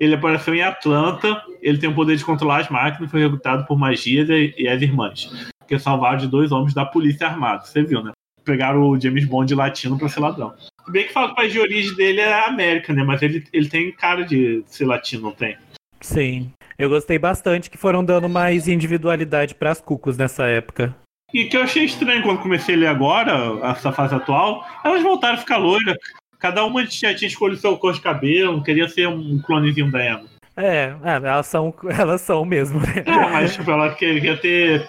Ele 0.00 0.14
apareceu 0.16 0.54
em 0.54 0.62
Atlanta, 0.62 1.40
ele 1.62 1.78
tem 1.78 1.88
o 1.88 1.94
poder 1.94 2.16
de 2.16 2.24
controlar 2.24 2.62
as 2.62 2.68
máquinas, 2.68 3.10
foi 3.10 3.22
recrutado 3.22 3.64
por 3.66 3.78
magias 3.78 4.28
e, 4.28 4.52
e 4.58 4.66
as 4.68 4.82
irmãs, 4.82 5.30
que 5.68 5.78
salvaram 5.78 6.18
de 6.18 6.26
dois 6.26 6.50
homens 6.50 6.74
da 6.74 6.84
polícia 6.84 7.28
armados, 7.28 7.68
você 7.68 7.82
viu, 7.84 8.02
né? 8.02 8.10
Pegaram 8.44 8.82
o 8.90 9.00
James 9.00 9.24
Bond 9.24 9.54
latino 9.54 9.96
pra 9.96 10.08
ser 10.08 10.18
ladrão. 10.20 10.52
Bem 10.88 11.06
que 11.06 11.12
fala 11.12 11.28
que 11.28 11.32
o 11.32 11.36
país 11.36 11.52
de 11.52 11.60
origem 11.60 11.94
dele 11.94 12.20
é 12.20 12.32
a 12.32 12.46
América, 12.46 12.92
né? 12.92 13.02
Mas 13.02 13.22
ele, 13.22 13.44
ele 13.52 13.68
tem 13.68 13.90
cara 13.92 14.24
de 14.24 14.62
ser 14.66 14.84
latino, 14.84 15.22
não 15.22 15.32
tem? 15.32 15.56
Sim. 16.00 16.50
Eu 16.78 16.88
gostei 16.88 17.18
bastante 17.18 17.70
que 17.70 17.78
foram 17.78 18.04
dando 18.04 18.28
mais 18.28 18.68
individualidade 18.68 19.54
pras 19.54 19.80
cucos 19.80 20.18
nessa 20.18 20.44
época. 20.46 20.94
E 21.32 21.46
que 21.46 21.56
eu 21.56 21.62
achei 21.62 21.84
estranho 21.84 22.22
quando 22.22 22.42
comecei 22.42 22.74
a 22.74 22.78
ler 22.78 22.86
agora, 22.86 23.32
essa 23.70 23.90
fase 23.90 24.14
atual, 24.14 24.64
elas 24.84 25.02
voltaram 25.02 25.34
a 25.34 25.38
ficar 25.38 25.56
loiras. 25.56 25.96
Cada 26.38 26.64
uma 26.64 26.84
já 26.84 27.14
tinha 27.14 27.28
escolhido 27.28 27.60
seu 27.60 27.76
cor 27.78 27.92
de 27.92 28.00
cabelo, 28.00 28.62
queria 28.62 28.88
ser 28.88 29.08
um 29.08 29.40
clonezinho 29.40 29.90
da 29.90 30.04
Emma. 30.04 30.24
É, 30.56 30.94
é, 31.02 31.14
elas 31.14 31.46
são, 31.46 31.74
elas 31.98 32.20
são 32.20 32.44
mesmo, 32.44 32.80
né? 32.80 33.02
É, 33.06 33.30
mas 33.32 33.54
tipo, 33.54 33.70
ela 33.70 33.94
queria 33.94 34.36
ter 34.36 34.86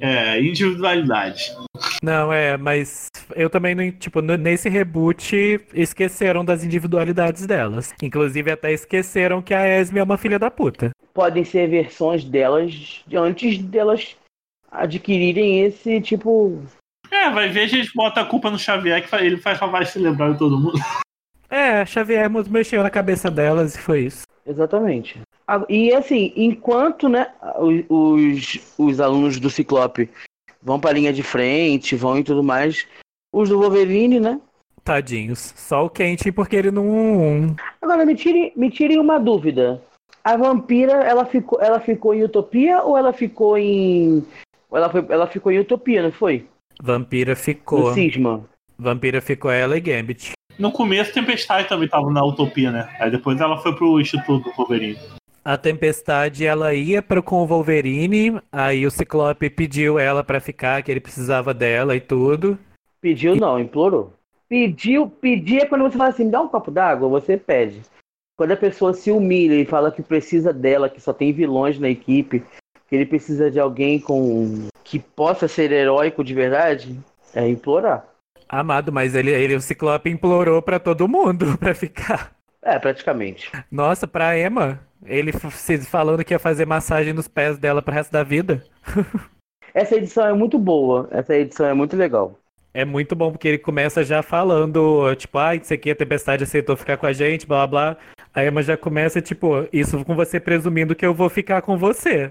é, 0.00 0.40
individualidade. 0.40 1.54
Não, 2.02 2.32
é, 2.32 2.56
mas 2.56 3.08
eu 3.34 3.50
também 3.50 3.74
não, 3.74 3.90
tipo, 3.90 4.20
nesse 4.20 4.68
reboot 4.68 5.60
esqueceram 5.74 6.44
das 6.44 6.64
individualidades 6.64 7.46
delas. 7.46 7.92
Inclusive 8.02 8.50
até 8.50 8.72
esqueceram 8.72 9.42
que 9.42 9.54
a 9.54 9.66
Esme 9.80 10.00
é 10.00 10.02
uma 10.02 10.18
filha 10.18 10.38
da 10.38 10.50
puta. 10.50 10.90
Podem 11.14 11.44
ser 11.44 11.68
versões 11.68 12.24
delas 12.24 13.02
de 13.06 13.16
antes 13.16 13.58
delas 13.58 14.16
adquirirem 14.70 15.64
esse 15.64 16.00
tipo. 16.00 16.62
É, 17.10 17.30
vai 17.30 17.48
ver, 17.48 17.64
a 17.64 17.66
gente 17.66 17.90
bota 17.94 18.22
a 18.22 18.24
culpa 18.24 18.50
no 18.50 18.58
Xavier, 18.58 19.06
que 19.06 19.14
ele 19.16 19.36
faz 19.36 19.58
vai 19.58 19.84
se 19.84 19.98
lembrar 19.98 20.32
de 20.32 20.38
todo 20.38 20.58
mundo. 20.58 20.78
É, 21.50 21.84
Xavier 21.84 22.30
mexeu 22.30 22.82
na 22.82 22.88
cabeça 22.88 23.30
delas 23.30 23.74
e 23.74 23.78
foi 23.78 24.06
isso. 24.06 24.22
Exatamente. 24.46 25.20
E 25.68 25.92
assim, 25.92 26.32
enquanto 26.36 27.08
né, 27.08 27.28
os, 27.58 27.84
os, 27.88 28.58
os 28.78 29.00
alunos 29.00 29.38
do 29.38 29.50
Ciclope 29.50 30.08
vão 30.62 30.80
pra 30.80 30.92
linha 30.92 31.12
de 31.12 31.22
frente, 31.22 31.96
vão 31.96 32.18
e 32.18 32.24
tudo 32.24 32.42
mais, 32.42 32.86
os 33.32 33.48
do 33.48 33.58
Wolverine, 33.58 34.20
né? 34.20 34.40
Tadinhos. 34.84 35.52
Só 35.56 35.84
o 35.84 35.90
Quente 35.90 36.32
porque 36.32 36.56
ele 36.56 36.70
não. 36.70 37.54
Agora 37.80 38.04
me 38.04 38.14
tirem 38.14 38.52
me 38.56 38.70
tirem 38.70 38.98
uma 38.98 39.18
dúvida. 39.18 39.82
A 40.24 40.36
vampira, 40.36 40.92
ela 41.04 41.24
ficou, 41.24 41.60
ela 41.60 41.80
ficou 41.80 42.14
em 42.14 42.22
Utopia 42.22 42.82
ou 42.82 42.96
ela 42.96 43.12
ficou 43.12 43.58
em. 43.58 44.24
Ela, 44.72 44.88
foi, 44.88 45.06
ela 45.08 45.26
ficou 45.26 45.50
em 45.50 45.58
Utopia, 45.58 46.02
não 46.02 46.12
foi? 46.12 46.46
Vampira 46.80 47.32
No 47.32 47.36
ficou. 47.36 47.92
Cisma. 47.92 48.44
Vampira 48.78 49.20
ficou 49.20 49.50
ela 49.50 49.76
e 49.76 49.80
Gambit. 49.80 50.32
No 50.58 50.70
começo, 50.70 51.12
Tempestade 51.12 51.68
também 51.68 51.88
tava 51.88 52.10
na 52.10 52.24
Utopia, 52.24 52.70
né? 52.70 52.88
Aí 53.00 53.10
depois 53.10 53.40
ela 53.40 53.58
foi 53.58 53.74
pro 53.74 54.00
Instituto 54.00 54.50
do 54.50 54.56
Wolverine. 54.56 54.98
A 55.44 55.56
Tempestade, 55.56 56.46
ela 56.46 56.72
ia 56.72 57.02
pro 57.02 57.22
com 57.22 57.42
o 57.42 57.46
Wolverine, 57.46 58.40
aí 58.52 58.86
o 58.86 58.90
Ciclope 58.90 59.50
pediu 59.50 59.98
ela 59.98 60.22
pra 60.22 60.38
ficar, 60.38 60.82
que 60.82 60.90
ele 60.90 61.00
precisava 61.00 61.52
dela 61.52 61.96
e 61.96 62.00
tudo. 62.00 62.56
Pediu 63.00 63.34
não, 63.34 63.58
implorou. 63.58 64.12
Pediu, 64.48 65.08
pedir 65.08 65.62
é 65.62 65.66
quando 65.66 65.82
você 65.82 65.98
fala 65.98 66.10
assim, 66.10 66.26
me 66.26 66.30
dá 66.30 66.40
um 66.40 66.46
copo 66.46 66.70
d'água, 66.70 67.08
você 67.08 67.36
pede. 67.36 67.82
Quando 68.36 68.52
a 68.52 68.56
pessoa 68.56 68.94
se 68.94 69.10
humilha 69.10 69.54
e 69.54 69.66
fala 69.66 69.90
que 69.90 70.02
precisa 70.02 70.52
dela, 70.52 70.88
que 70.88 71.00
só 71.00 71.12
tem 71.12 71.32
vilões 71.32 71.78
na 71.78 71.88
equipe, 71.88 72.44
que 72.88 72.94
ele 72.94 73.06
precisa 73.06 73.50
de 73.50 73.58
alguém 73.58 73.98
com 73.98 74.68
que 74.84 75.00
possa 75.00 75.48
ser 75.48 75.72
heróico 75.72 76.22
de 76.22 76.34
verdade, 76.34 76.96
é 77.34 77.48
implorar. 77.48 78.06
Amado, 78.48 78.92
mas 78.92 79.14
ele, 79.14 79.30
ele 79.32 79.56
o 79.56 79.60
Ciclope 79.60 80.10
implorou 80.10 80.62
pra 80.62 80.78
todo 80.78 81.08
mundo 81.08 81.56
pra 81.58 81.74
ficar. 81.74 82.32
É, 82.62 82.78
praticamente. 82.78 83.50
Nossa, 83.70 84.06
pra 84.06 84.38
Emma, 84.38 84.78
ele 85.04 85.32
falando 85.84 86.24
que 86.24 86.34
ia 86.34 86.38
fazer 86.38 86.66
massagem 86.66 87.12
nos 87.12 87.28
pés 87.28 87.58
dela 87.58 87.82
pro 87.82 87.94
resto 87.94 88.12
da 88.12 88.22
vida. 88.22 88.64
Essa 89.74 89.96
edição 89.96 90.26
é 90.26 90.34
muito 90.34 90.58
boa, 90.58 91.08
essa 91.10 91.34
edição 91.34 91.64
é 91.64 91.72
muito 91.72 91.96
legal. 91.96 92.38
É 92.74 92.84
muito 92.84 93.16
bom 93.16 93.32
porque 93.32 93.48
ele 93.48 93.58
começa 93.58 94.04
já 94.04 94.22
falando, 94.22 95.14
tipo, 95.14 95.38
ai, 95.38 95.58
isso 95.62 95.72
aqui 95.72 95.90
a 95.90 95.96
Tempestade 95.96 96.44
aceitou 96.44 96.76
ficar 96.76 96.98
com 96.98 97.06
a 97.06 97.12
gente, 97.12 97.46
blá 97.46 97.66
blá. 97.66 97.96
A 98.34 98.44
Emma 98.44 98.62
já 98.62 98.76
começa, 98.76 99.20
tipo, 99.20 99.66
isso 99.72 100.04
com 100.04 100.14
você 100.14 100.38
presumindo 100.38 100.94
que 100.94 101.04
eu 101.04 101.14
vou 101.14 101.30
ficar 101.30 101.62
com 101.62 101.78
você. 101.78 102.30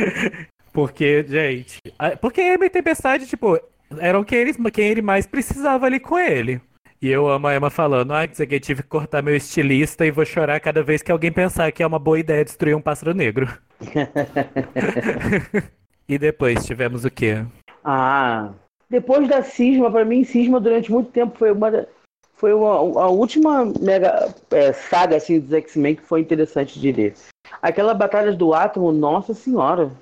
porque, 0.72 1.24
gente. 1.26 1.78
Porque 2.20 2.40
a 2.42 2.54
Emma 2.54 2.66
e 2.66 2.70
Tempestade, 2.70 3.26
tipo, 3.26 3.58
eram 3.98 4.24
quem 4.24 4.38
ele, 4.38 4.70
quem 4.70 4.88
ele 4.88 5.02
mais 5.02 5.26
precisava 5.26 5.86
ali 5.86 6.00
com 6.00 6.18
ele. 6.18 6.60
E 7.06 7.08
eu 7.08 7.28
amo 7.28 7.46
a 7.46 7.54
Emma 7.54 7.70
falando, 7.70 8.12
ai, 8.12 8.28
isso 8.32 8.42
aqui 8.42 8.58
tive 8.58 8.82
que 8.82 8.88
cortar 8.88 9.22
meu 9.22 9.36
estilista 9.36 10.04
e 10.04 10.10
vou 10.10 10.24
chorar 10.24 10.58
cada 10.58 10.82
vez 10.82 11.02
que 11.02 11.12
alguém 11.12 11.30
pensar 11.30 11.70
que 11.70 11.80
é 11.80 11.86
uma 11.86 12.00
boa 12.00 12.18
ideia 12.18 12.44
destruir 12.44 12.74
um 12.74 12.80
pássaro 12.80 13.14
negro. 13.14 13.48
e 16.08 16.18
depois 16.18 16.66
tivemos 16.66 17.04
o 17.04 17.10
quê? 17.12 17.44
Ah, 17.84 18.50
depois 18.90 19.28
da 19.28 19.40
Cisma, 19.40 19.88
pra 19.88 20.04
mim, 20.04 20.24
Cisma 20.24 20.58
durante 20.58 20.90
muito 20.90 21.12
tempo 21.12 21.38
foi 21.38 21.52
uma 21.52 21.70
da- 21.70 21.86
foi 22.34 22.52
uma, 22.52 22.72
a 22.72 23.06
última 23.06 23.64
mega 23.80 24.34
é, 24.50 24.72
saga 24.72 25.14
assim 25.14 25.38
dos 25.38 25.52
X-Men 25.52 25.94
que 25.94 26.02
foi 26.02 26.20
interessante 26.20 26.80
de 26.80 26.90
ler. 26.90 27.14
Aquela 27.62 27.94
batalha 27.94 28.32
do 28.32 28.52
átomo, 28.52 28.90
nossa 28.90 29.32
senhora. 29.32 29.92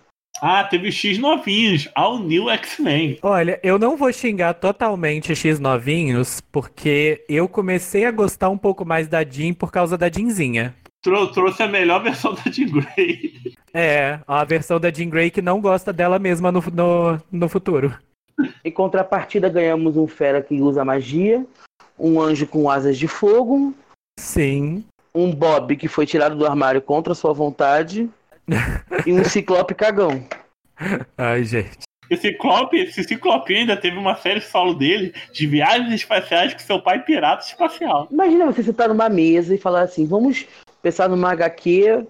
Ah, 0.40 0.64
teve 0.64 0.90
X 0.90 1.16
novinhos, 1.18 1.88
All 1.94 2.18
New 2.18 2.50
X-Men. 2.50 3.18
Olha, 3.22 3.58
eu 3.62 3.78
não 3.78 3.96
vou 3.96 4.12
xingar 4.12 4.54
totalmente 4.54 5.34
X 5.34 5.58
novinhos, 5.58 6.40
porque 6.52 7.24
eu 7.28 7.48
comecei 7.48 8.04
a 8.04 8.10
gostar 8.10 8.50
um 8.50 8.58
pouco 8.58 8.84
mais 8.84 9.08
da 9.08 9.24
Jean 9.24 9.54
por 9.54 9.70
causa 9.70 9.96
da 9.96 10.10
Jeanzinha. 10.10 10.74
Trou- 11.02 11.28
trouxe 11.30 11.62
a 11.62 11.68
melhor 11.68 12.02
versão 12.02 12.34
da 12.34 12.50
Jean 12.50 12.68
Grey. 12.68 13.54
É, 13.72 14.18
a 14.26 14.44
versão 14.44 14.78
da 14.80 14.90
Jean 14.90 15.08
Grey 15.08 15.30
que 15.30 15.40
não 15.42 15.60
gosta 15.60 15.92
dela 15.92 16.18
mesma 16.18 16.50
no, 16.50 16.62
no, 16.72 17.20
no 17.30 17.48
futuro. 17.48 17.96
Em 18.64 18.70
contrapartida, 18.70 19.48
ganhamos 19.48 19.96
um 19.96 20.06
fera 20.08 20.42
que 20.42 20.60
usa 20.60 20.84
magia, 20.84 21.46
um 21.98 22.20
anjo 22.20 22.46
com 22.46 22.68
asas 22.68 22.98
de 22.98 23.06
fogo, 23.06 23.72
Sim. 24.18 24.84
um 25.14 25.30
Bob 25.30 25.76
que 25.76 25.86
foi 25.86 26.04
tirado 26.04 26.36
do 26.36 26.44
armário 26.46 26.82
contra 26.82 27.14
sua 27.14 27.32
vontade 27.32 28.10
e 29.06 29.12
um 29.12 29.24
ciclope 29.24 29.74
cagão. 29.74 30.26
Ai, 31.16 31.44
gente. 31.44 31.78
Esse 32.10 32.28
Ciclope, 32.28 32.76
esse 32.76 33.02
Ciclope 33.02 33.54
ainda 33.54 33.76
teve 33.76 33.96
uma 33.96 34.14
série 34.16 34.40
solo 34.40 34.74
dele 34.74 35.14
de 35.32 35.46
viagens 35.46 35.92
espaciais 35.92 36.52
com 36.52 36.60
seu 36.60 36.80
pai 36.80 37.02
pirata 37.02 37.46
espacial. 37.46 38.08
Imagina 38.10 38.46
você 38.46 38.62
sentar 38.62 38.88
numa 38.88 39.08
mesa 39.08 39.54
e 39.54 39.58
falar 39.58 39.82
assim: 39.82 40.06
vamos 40.06 40.46
pensar 40.82 41.08
numa 41.08 41.32
HQ 41.32 42.06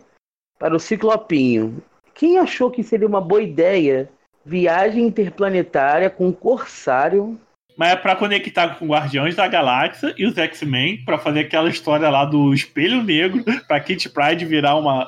para 0.58 0.74
o 0.74 0.80
Ciclopinho. 0.80 1.82
Quem 2.12 2.38
achou 2.38 2.70
que 2.70 2.82
seria 2.82 3.06
uma 3.06 3.20
boa 3.20 3.42
ideia 3.42 4.08
viagem 4.44 5.06
interplanetária 5.06 6.10
com 6.10 6.28
um 6.28 6.32
corsário? 6.32 7.38
Mas 7.76 7.90
é 7.92 7.96
pra 7.96 8.14
conectar 8.14 8.76
com 8.76 8.86
Guardiões 8.86 9.34
da 9.34 9.48
Galáxia 9.48 10.14
e 10.16 10.24
os 10.24 10.38
X-Men, 10.38 11.04
pra 11.04 11.18
fazer 11.18 11.40
aquela 11.40 11.68
história 11.68 12.08
lá 12.08 12.24
do 12.24 12.54
Espelho 12.54 13.02
Negro, 13.02 13.42
pra 13.66 13.80
Kitty 13.80 14.08
Pride 14.10 14.44
virar 14.44 14.76
uma 14.76 15.06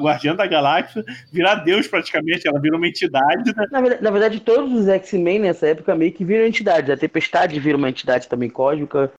Guardiã 0.00 0.34
da 0.34 0.46
Galáxia, 0.46 1.04
virar 1.30 1.56
Deus 1.56 1.86
praticamente, 1.86 2.48
ela 2.48 2.58
vira 2.60 2.76
uma 2.76 2.88
entidade, 2.88 3.54
né? 3.54 3.66
Na 3.70 3.80
verdade, 3.80 4.02
na 4.02 4.10
verdade, 4.10 4.40
todos 4.40 4.72
os 4.72 4.88
X-Men 4.88 5.40
nessa 5.40 5.66
época 5.66 5.94
meio 5.94 6.12
que 6.12 6.24
viram 6.24 6.46
entidades. 6.46 6.88
A 6.88 6.96
Tempestade 6.96 7.60
vira 7.60 7.76
uma 7.76 7.90
entidade 7.90 8.26
também 8.26 8.48
cósmica. 8.48 9.12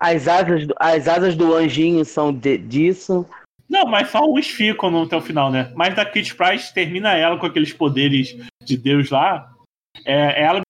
As 0.00 0.26
asas, 0.26 0.66
do- 0.66 0.74
as 0.78 1.06
asas 1.06 1.36
do 1.36 1.54
anjinho 1.54 2.04
são 2.04 2.32
de- 2.32 2.58
disso. 2.58 3.24
Não, 3.68 3.84
mas 3.86 4.08
só 4.08 4.24
uns 4.24 4.48
ficam 4.48 4.90
no, 4.90 5.02
até 5.02 5.16
o 5.16 5.20
final, 5.20 5.52
né? 5.52 5.70
Mas 5.76 5.94
da 5.94 6.04
Kitty 6.04 6.34
Pride 6.34 6.72
termina 6.72 7.14
ela 7.14 7.36
com 7.38 7.46
aqueles 7.46 7.72
poderes 7.72 8.36
de 8.64 8.76
Deus 8.76 9.10
lá. 9.10 9.52
É, 10.04 10.42
ela 10.42 10.60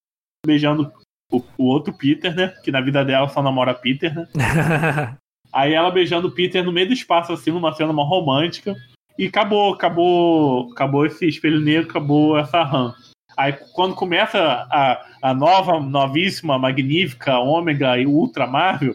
beijando 0.45 0.93
o, 1.31 1.43
o 1.57 1.65
outro 1.65 1.93
Peter, 1.93 2.35
né? 2.35 2.49
Que 2.63 2.71
na 2.71 2.81
vida 2.81 3.05
dela 3.05 3.29
só 3.29 3.43
namora 3.43 3.75
Peter, 3.75 4.15
né? 4.15 4.27
Aí 5.53 5.73
ela 5.73 5.91
beijando 5.91 6.29
o 6.29 6.31
Peter 6.31 6.63
no 6.63 6.73
meio 6.73 6.89
do 6.89 6.93
espaço, 6.93 7.33
assim, 7.33 7.51
numa 7.51 7.73
cena 7.73 7.93
uma 7.93 8.05
romântica. 8.05 8.77
E 9.19 9.27
acabou, 9.27 9.75
acabou, 9.75 10.71
acabou 10.71 11.07
esse 11.07 11.27
espelho 11.27 11.59
negro, 11.59 11.91
acabou 11.91 12.39
essa 12.39 12.63
RAM. 12.63 12.95
Aí 13.37 13.53
quando 13.73 13.95
começa 13.95 14.39
a, 14.39 15.05
a 15.23 15.35
nova, 15.35 15.81
novíssima, 15.81 16.59
magnífica, 16.59 17.39
ômega 17.39 17.99
e 17.99 18.07
ultra 18.07 18.47
Marvel, 18.47 18.95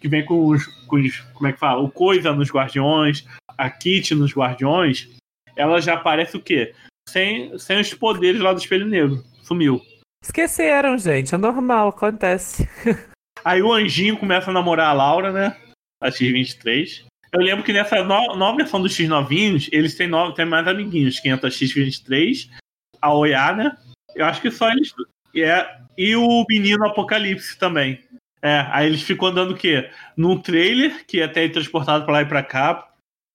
que 0.00 0.08
vem 0.08 0.24
com 0.24 0.48
os, 0.48 0.66
com 0.86 0.96
os. 0.96 1.20
Como 1.34 1.46
é 1.46 1.52
que 1.52 1.58
fala? 1.58 1.82
O 1.82 1.90
Coisa 1.90 2.32
nos 2.32 2.50
Guardiões, 2.50 3.26
a 3.56 3.70
Kitty 3.70 4.14
nos 4.14 4.32
Guardiões, 4.32 5.08
ela 5.56 5.80
já 5.80 5.94
aparece 5.94 6.36
o 6.36 6.40
quê? 6.40 6.74
Sem, 7.08 7.56
sem 7.58 7.80
os 7.80 7.92
poderes 7.94 8.40
lá 8.40 8.52
do 8.52 8.58
espelho 8.58 8.86
negro. 8.86 9.22
Sumiu. 9.42 9.80
Esqueceram, 10.24 10.96
gente. 10.96 11.34
É 11.34 11.38
normal, 11.38 11.88
acontece. 11.88 12.66
Aí 13.44 13.62
o 13.62 13.70
anjinho 13.72 14.16
começa 14.16 14.50
a 14.50 14.54
namorar 14.54 14.88
a 14.88 14.92
Laura, 14.94 15.30
né? 15.30 15.54
A 16.02 16.08
X23. 16.08 17.04
Eu 17.32 17.40
lembro 17.42 17.62
que 17.62 17.74
nessa 17.74 18.02
no- 18.02 18.34
nova 18.34 18.56
versão 18.56 18.80
dos 18.80 18.94
X 18.94 19.06
novinhos, 19.06 19.68
eles 19.70 19.94
têm, 19.94 20.06
no- 20.08 20.32
têm 20.32 20.46
mais 20.46 20.66
amiguinhos. 20.66 21.20
500 21.20 21.54
X23, 21.58 22.48
a 23.02 23.12
Oiá, 23.12 23.52
né? 23.54 23.76
Eu 24.16 24.24
acho 24.24 24.40
que 24.40 24.50
só 24.50 24.70
eles. 24.70 24.94
E, 25.34 25.42
é, 25.42 25.78
e 25.98 26.16
o 26.16 26.44
menino 26.48 26.86
Apocalipse 26.86 27.58
também. 27.58 28.02
É, 28.40 28.66
aí 28.70 28.86
eles 28.86 29.02
ficam 29.02 29.28
andando 29.28 29.50
o 29.52 29.56
quê? 29.56 29.90
Num 30.16 30.38
trailer, 30.40 31.04
que 31.06 31.20
é 31.20 31.24
até 31.24 31.46
transportado 31.48 32.04
pra 32.04 32.14
lá 32.14 32.22
e 32.22 32.26
pra 32.26 32.42
cá, 32.42 32.88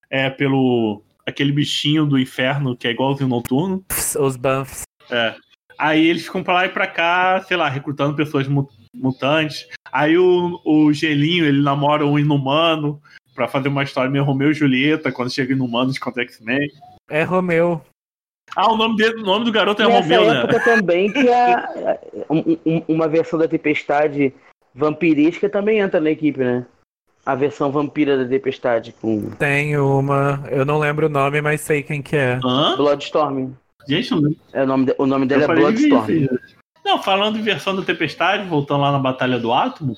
é, 0.10 0.28
pelo 0.30 1.04
aquele 1.24 1.52
bichinho 1.52 2.06
do 2.08 2.18
inferno 2.18 2.76
que 2.76 2.88
é 2.88 2.92
igualzinho 2.92 3.30
noturno. 3.30 3.84
Os 4.20 4.36
Banffs. 4.36 4.84
É. 5.12 5.36
Aí 5.80 6.06
eles 6.08 6.24
ficam 6.26 6.44
pra 6.44 6.54
lá 6.56 6.66
e 6.66 6.70
pra 6.70 6.86
cá, 6.86 7.42
sei 7.48 7.56
lá, 7.56 7.70
recrutando 7.70 8.14
pessoas 8.16 8.48
mu- 8.50 8.68
mutantes. 8.94 9.66
Aí 9.92 10.18
o, 10.18 10.60
o 10.66 10.92
Gelinho, 10.92 11.46
ele 11.46 11.62
namora 11.62 12.06
um 12.06 12.20
inumano 12.20 13.02
pra 13.34 13.48
fazer 13.48 13.70
uma 13.70 13.84
história 13.84 14.12
meio 14.12 14.26
Romeu 14.26 14.52
e 14.52 14.54
Julieta, 14.54 15.10
quando 15.12 15.32
chega 15.34 15.56
no 15.56 15.64
Humanos 15.64 15.98
contra 15.98 16.24
X-Men. 16.24 16.68
É 17.10 17.24
Romeu. 17.24 17.82
Ah, 18.56 18.70
o 18.72 18.76
nome, 18.76 18.98
dele, 18.98 19.22
o 19.22 19.26
nome 19.26 19.46
do 19.46 19.52
garoto 19.52 19.82
é 19.82 19.88
Nessa 19.88 20.02
Romeu, 20.02 20.26
né? 20.34 20.40
época 20.42 20.60
também 20.66 21.14
que 21.14 21.30
a, 21.32 21.98
um- 22.30 22.58
um- 22.66 22.84
uma 22.90 23.08
versão 23.08 23.40
da 23.40 23.48
Tempestade 23.48 24.34
vampirística 24.76 25.48
também 25.50 25.80
entra 25.80 26.02
na 26.02 26.10
equipe, 26.10 26.40
né? 26.40 26.66
A 27.26 27.36
versão 27.36 27.72
vampira 27.72 28.18
da 28.18 28.28
Tempestade 28.28 28.92
com 29.00 29.30
Tem 29.32 29.78
uma. 29.78 30.44
Eu 30.50 30.66
não 30.66 30.80
lembro 30.80 31.06
o 31.06 31.10
nome, 31.10 31.42
mas 31.42 31.62
sei 31.62 31.84
quem 31.84 32.02
que 32.02 32.16
é. 32.18 32.40
Hã? 32.44 32.76
Bloodstorm. 32.76 33.52
Gente, 33.88 34.12
não. 34.12 34.36
É 34.54 34.64
o, 34.64 34.68
nome 34.68 34.86
de- 34.86 34.96
o 34.98 35.06
nome 35.06 35.26
dele 35.26 35.44
Eu 35.44 35.52
é 35.52 35.72
de 35.72 35.88
Bloodstorm. 35.90 36.28
Não, 36.86 37.02
falando 37.02 37.38
em 37.38 37.42
versão 37.42 37.76
da 37.76 37.82
Tempestade, 37.84 38.48
voltando 38.48 38.82
lá 38.82 38.92
na 38.92 39.00
Batalha 39.00 39.38
do 39.40 39.52
Átomo, 39.54 39.96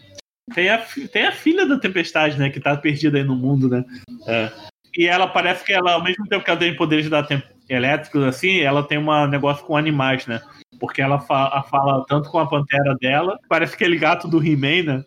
tem 0.54 0.70
a, 0.70 0.78
tem 1.12 1.28
a 1.28 1.32
filha 1.32 1.66
da 1.66 1.80
Tempestade, 1.80 2.38
né? 2.38 2.50
Que 2.50 2.60
tá 2.60 2.76
perdida 2.76 3.18
aí 3.18 3.24
no 3.24 3.36
mundo, 3.36 3.70
né? 3.70 3.84
É. 4.28 4.52
E 4.98 5.08
ela 5.08 5.28
parece 5.28 5.64
que 5.64 5.72
ela, 5.72 5.94
ao 5.94 6.04
mesmo 6.04 6.26
tempo 6.28 6.44
que 6.44 6.50
ela 6.50 6.60
tem 6.60 6.76
poderes 6.76 7.10
da 7.10 7.24
tem- 7.24 7.42
elétricos, 7.70 8.24
assim, 8.24 8.60
ela 8.60 8.84
tem 8.84 8.98
um 8.98 9.28
negócio 9.28 9.66
com 9.66 9.78
animais, 9.78 10.28
né? 10.28 10.42
Porque 10.80 11.02
ela 11.02 11.20
fa- 11.20 11.64
fala 11.70 12.04
tanto 12.08 12.30
com 12.30 12.40
a 12.40 12.48
pantera 12.50 12.96
dela, 13.00 13.38
parece 13.48 13.76
aquele 13.76 13.98
gato 13.98 14.28
do 14.28 14.44
He-Man, 14.46 14.84
né? 14.98 15.06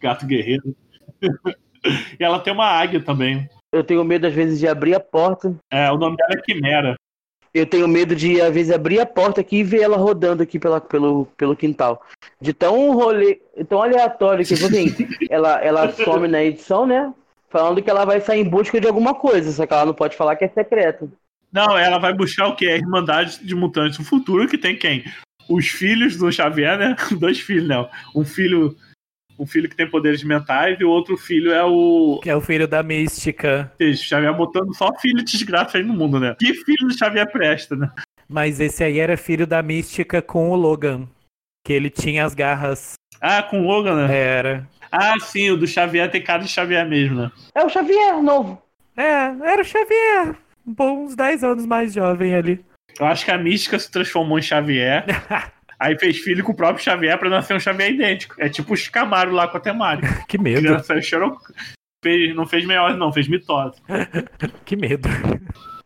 Gato 0.00 0.26
guerreiro. 0.26 0.76
e 2.20 2.22
ela 2.22 2.38
tem 2.38 2.52
uma 2.52 2.66
águia 2.66 3.00
também. 3.02 3.48
Eu 3.72 3.82
tenho 3.82 4.04
medo, 4.04 4.26
às 4.26 4.32
vezes, 4.34 4.60
de 4.60 4.68
abrir 4.68 4.94
a 4.94 5.00
porta. 5.00 5.56
É, 5.72 5.90
o 5.90 5.96
nome 5.98 6.16
dela 6.16 6.34
é 6.34 6.42
Quimera. 6.42 6.94
Eu 7.56 7.64
tenho 7.64 7.88
medo 7.88 8.14
de, 8.14 8.38
às 8.38 8.52
vezes, 8.52 8.70
abrir 8.70 9.00
a 9.00 9.06
porta 9.06 9.40
aqui 9.40 9.56
e 9.56 9.64
ver 9.64 9.80
ela 9.80 9.96
rodando 9.96 10.42
aqui 10.42 10.58
pela, 10.58 10.78
pelo, 10.78 11.24
pelo 11.38 11.56
quintal. 11.56 12.02
De 12.38 12.52
tão 12.52 12.92
rolê, 12.92 13.40
tão 13.66 13.82
aleatório 13.82 14.44
que, 14.44 14.54
tipo 14.54 14.66
assim, 14.66 14.94
ela, 15.30 15.58
ela 15.64 15.90
some 15.92 16.28
na 16.28 16.44
edição, 16.44 16.86
né? 16.86 17.10
Falando 17.48 17.82
que 17.82 17.88
ela 17.88 18.04
vai 18.04 18.20
sair 18.20 18.40
em 18.40 18.48
busca 18.48 18.78
de 18.78 18.86
alguma 18.86 19.14
coisa, 19.14 19.50
só 19.50 19.66
que 19.66 19.72
ela 19.72 19.86
não 19.86 19.94
pode 19.94 20.14
falar 20.14 20.36
que 20.36 20.44
é 20.44 20.48
secreto. 20.48 21.10
Não, 21.50 21.78
ela 21.78 21.98
vai 21.98 22.12
buscar 22.12 22.48
o 22.48 22.56
quê? 22.56 22.66
A 22.66 22.76
Irmandade 22.76 23.38
de 23.42 23.54
Mutantes 23.54 23.96
do 23.96 24.04
Futuro, 24.04 24.46
que 24.46 24.58
tem 24.58 24.76
quem? 24.76 25.04
Os 25.48 25.66
filhos 25.68 26.18
do 26.18 26.30
Xavier, 26.30 26.76
né? 26.76 26.94
Dois 27.18 27.40
filhos, 27.40 27.66
não. 27.66 27.88
Um 28.14 28.24
filho. 28.24 28.76
Um 29.38 29.46
filho 29.46 29.68
que 29.68 29.76
tem 29.76 29.88
poderes 29.88 30.22
mentais 30.24 30.78
e 30.80 30.84
o 30.84 30.90
outro 30.90 31.16
filho 31.16 31.52
é 31.52 31.64
o. 31.64 32.20
Que 32.22 32.30
é 32.30 32.36
o 32.36 32.40
filho 32.40 32.66
da 32.66 32.82
Mística. 32.82 33.70
O 33.80 33.94
Xavier 33.94 34.34
botando 34.34 34.74
só 34.74 34.94
filho 34.98 35.24
de 35.24 35.32
desgraça 35.32 35.78
aí 35.78 35.84
no 35.84 35.92
mundo, 35.92 36.18
né? 36.18 36.34
Que 36.38 36.54
filho 36.54 36.88
do 36.88 36.96
Xavier 36.96 37.30
presta, 37.30 37.76
né? 37.76 37.90
Mas 38.28 38.60
esse 38.60 38.82
aí 38.82 38.98
era 38.98 39.16
filho 39.16 39.46
da 39.46 39.62
Mística 39.62 40.22
com 40.22 40.50
o 40.50 40.56
Logan. 40.56 41.08
Que 41.64 41.72
ele 41.72 41.90
tinha 41.90 42.24
as 42.24 42.34
garras. 42.34 42.94
Ah, 43.20 43.42
com 43.42 43.62
o 43.62 43.66
Logan, 43.66 44.06
né? 44.06 44.16
Era. 44.16 44.68
Ah, 44.90 45.18
sim, 45.20 45.50
o 45.50 45.56
do 45.56 45.66
Xavier 45.66 46.10
tem 46.10 46.22
cara 46.22 46.42
de 46.42 46.48
Xavier 46.48 46.88
mesmo, 46.88 47.22
né? 47.22 47.32
É 47.54 47.64
o 47.64 47.68
Xavier 47.68 48.22
novo. 48.22 48.62
É, 48.96 49.02
era 49.02 49.60
o 49.60 49.64
Xavier. 49.64 50.36
Um 50.66 50.72
bom, 50.72 51.04
uns 51.04 51.14
10 51.14 51.44
anos 51.44 51.66
mais 51.66 51.92
jovem 51.92 52.34
ali. 52.34 52.64
Eu 52.98 53.06
acho 53.06 53.24
que 53.24 53.30
a 53.30 53.38
Mística 53.38 53.78
se 53.78 53.90
transformou 53.90 54.38
em 54.38 54.42
Xavier. 54.42 55.04
aí 55.78 55.98
fez 55.98 56.18
filho 56.18 56.44
com 56.44 56.52
o 56.52 56.56
próprio 56.56 56.84
Xavier 56.84 57.18
pra 57.18 57.30
nascer 57.30 57.54
um 57.54 57.60
Xavier 57.60 57.92
idêntico. 57.92 58.34
É 58.38 58.48
tipo 58.48 58.74
os 58.74 58.88
Camaro 58.88 59.32
lá 59.32 59.48
com 59.48 59.56
a 59.56 59.60
Temari. 59.60 60.02
Que 60.28 60.38
medo, 60.38 60.66
chorou. 61.02 61.36
Fez, 62.02 62.34
não 62.34 62.46
fez 62.46 62.64
meiose, 62.66 62.96
não, 62.96 63.12
fez 63.12 63.28
mitose. 63.28 63.80
que 64.64 64.76
medo. 64.76 65.08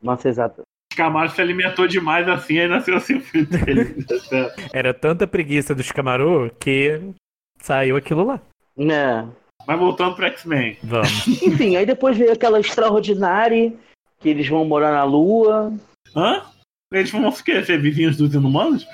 Nossa, 0.03 0.28
exato. 0.28 0.62
Camaro 0.97 1.30
se 1.30 1.41
alimentou 1.41 1.86
demais 1.86 2.28
assim, 2.28 2.59
aí 2.59 2.68
nasceu 2.68 2.97
assim 2.97 3.16
o 3.16 3.20
filho 3.20 3.47
dele. 3.47 4.05
Era 4.72 4.93
tanta 4.93 5.26
preguiça 5.26 5.74
dos 5.74 5.91
Camaru 5.93 6.51
que 6.59 7.01
saiu 7.59 7.97
aquilo 7.97 8.24
lá. 8.24 8.41
Né? 8.76 9.28
Mas 9.66 9.78
voltando 9.78 10.16
pro 10.16 10.26
X-Men. 10.26 10.76
Vamos. 10.82 11.28
Enfim, 11.43 11.76
aí 11.76 11.86
depois 11.86 12.16
veio 12.16 12.32
aquela 12.32 12.61
extraordinária 12.61 13.72
que 14.18 14.28
eles 14.28 14.49
vão 14.49 14.64
morar 14.64 14.93
na 14.93 15.05
Lua. 15.05 15.72
Hã? 16.14 16.43
Eles 16.93 17.11
vão 17.11 17.28
o 17.28 17.32
quê? 17.32 17.62
Ser 17.64 17.80
vizinhos 17.80 18.16
dos 18.16 18.34
inumanos? 18.34 18.86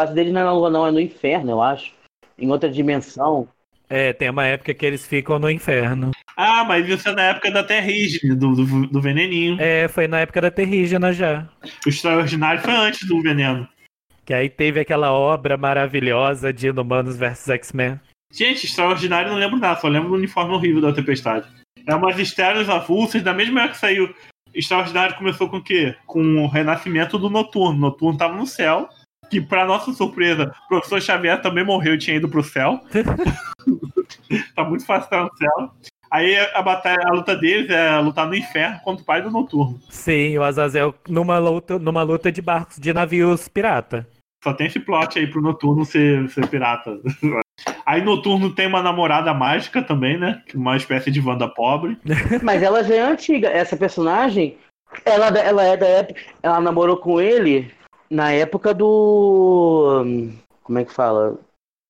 A 0.00 0.04
base 0.04 0.14
deles 0.14 0.32
não 0.32 0.40
é 0.40 0.44
na 0.44 0.52
Lua, 0.54 0.70
não, 0.70 0.86
é 0.86 0.90
no 0.90 0.98
inferno, 0.98 1.50
eu 1.50 1.60
acho. 1.60 1.92
Em 2.38 2.50
outra 2.50 2.70
dimensão. 2.70 3.46
É, 3.86 4.14
tem 4.14 4.30
uma 4.30 4.46
época 4.46 4.72
que 4.72 4.86
eles 4.86 5.06
ficam 5.06 5.38
no 5.38 5.50
inferno. 5.50 6.12
Ah, 6.34 6.64
mas 6.64 6.88
isso 6.88 7.06
é 7.10 7.12
na 7.12 7.24
época 7.24 7.50
da 7.50 7.62
Terrígene, 7.62 8.34
do, 8.34 8.54
do, 8.54 8.86
do 8.86 9.00
veneninho. 9.02 9.60
É, 9.60 9.88
foi 9.88 10.08
na 10.08 10.20
época 10.20 10.40
da 10.40 10.50
Terrígena 10.50 11.12
já. 11.12 11.46
O 11.84 11.90
Extraordinário 11.90 12.62
foi 12.62 12.72
antes 12.72 13.06
do 13.06 13.20
veneno. 13.20 13.68
Que 14.24 14.32
aí 14.32 14.48
teve 14.48 14.80
aquela 14.80 15.12
obra 15.12 15.58
maravilhosa 15.58 16.50
de 16.50 16.68
Inumanos 16.68 17.18
vs 17.18 17.50
X-Men. 17.50 18.00
Gente, 18.32 18.64
Extraordinário 18.64 19.30
não 19.30 19.38
lembro 19.38 19.58
nada, 19.58 19.80
só 19.80 19.88
lembro 19.88 20.08
do 20.08 20.14
uniforme 20.14 20.54
horrível 20.54 20.80
da 20.80 20.94
Tempestade. 20.94 21.46
É 21.86 21.94
umas 21.94 22.18
estrelas 22.18 22.70
avulsas, 22.70 23.22
da 23.22 23.34
mesma 23.34 23.60
época 23.60 23.74
que 23.74 23.80
saiu. 23.80 24.14
Extraordinário 24.54 25.18
começou 25.18 25.46
com 25.46 25.58
o 25.58 25.62
quê? 25.62 25.94
Com 26.06 26.42
o 26.42 26.46
renascimento 26.46 27.18
do 27.18 27.28
Noturno. 27.28 27.78
Noturno 27.78 28.16
tava 28.16 28.34
no 28.34 28.46
céu. 28.46 28.88
Que, 29.30 29.40
pra 29.40 29.64
nossa 29.64 29.92
surpresa, 29.92 30.52
o 30.64 30.68
professor 30.68 31.00
Xavier 31.00 31.40
também 31.40 31.64
morreu 31.64 31.94
e 31.94 31.98
tinha 31.98 32.16
ido 32.16 32.28
pro 32.28 32.42
céu. 32.42 32.80
tá 34.56 34.64
muito 34.64 34.84
fácil 34.84 35.04
estar 35.04 35.22
no 35.22 35.36
céu. 35.36 35.70
Aí 36.10 36.36
a 36.54 36.60
batalha, 36.60 37.06
a 37.06 37.12
luta 37.12 37.36
deles 37.36 37.70
é 37.70 37.96
lutar 38.00 38.26
no 38.26 38.34
inferno 38.34 38.80
contra 38.80 39.02
o 39.02 39.06
pai 39.06 39.22
do 39.22 39.30
Noturno. 39.30 39.80
Sim, 39.88 40.36
o 40.36 40.42
Azazel 40.42 40.92
numa 41.08 41.38
luta, 41.38 41.78
numa 41.78 42.02
luta 42.02 42.32
de 42.32 42.42
barcos 42.42 42.78
de 42.78 42.92
navios 42.92 43.46
pirata. 43.46 44.08
Só 44.42 44.52
tem 44.52 44.66
esse 44.66 44.80
plot 44.80 45.18
aí 45.18 45.26
pro 45.28 45.40
Noturno 45.40 45.84
ser, 45.84 46.28
ser 46.30 46.46
pirata. 46.48 46.98
Aí 47.84 48.02
Noturno 48.02 48.54
tem 48.54 48.66
uma 48.66 48.82
namorada 48.82 49.34
mágica 49.34 49.82
também, 49.82 50.18
né? 50.18 50.42
Uma 50.54 50.76
espécie 50.76 51.10
de 51.10 51.20
Wanda 51.20 51.46
pobre. 51.46 51.98
Mas 52.42 52.62
ela 52.62 52.82
já 52.82 52.94
é 52.94 53.00
antiga. 53.00 53.48
Essa 53.48 53.76
personagem, 53.76 54.56
ela, 55.04 55.26
ela 55.38 55.64
é 55.64 55.76
da 55.76 55.86
época. 55.86 56.20
Ela 56.42 56.60
namorou 56.60 56.96
com 56.96 57.20
ele 57.20 57.70
na 58.10 58.32
época 58.32 58.74
do. 58.74 60.04
Como 60.62 60.78
é 60.78 60.84
que 60.84 60.92
fala? 60.92 61.38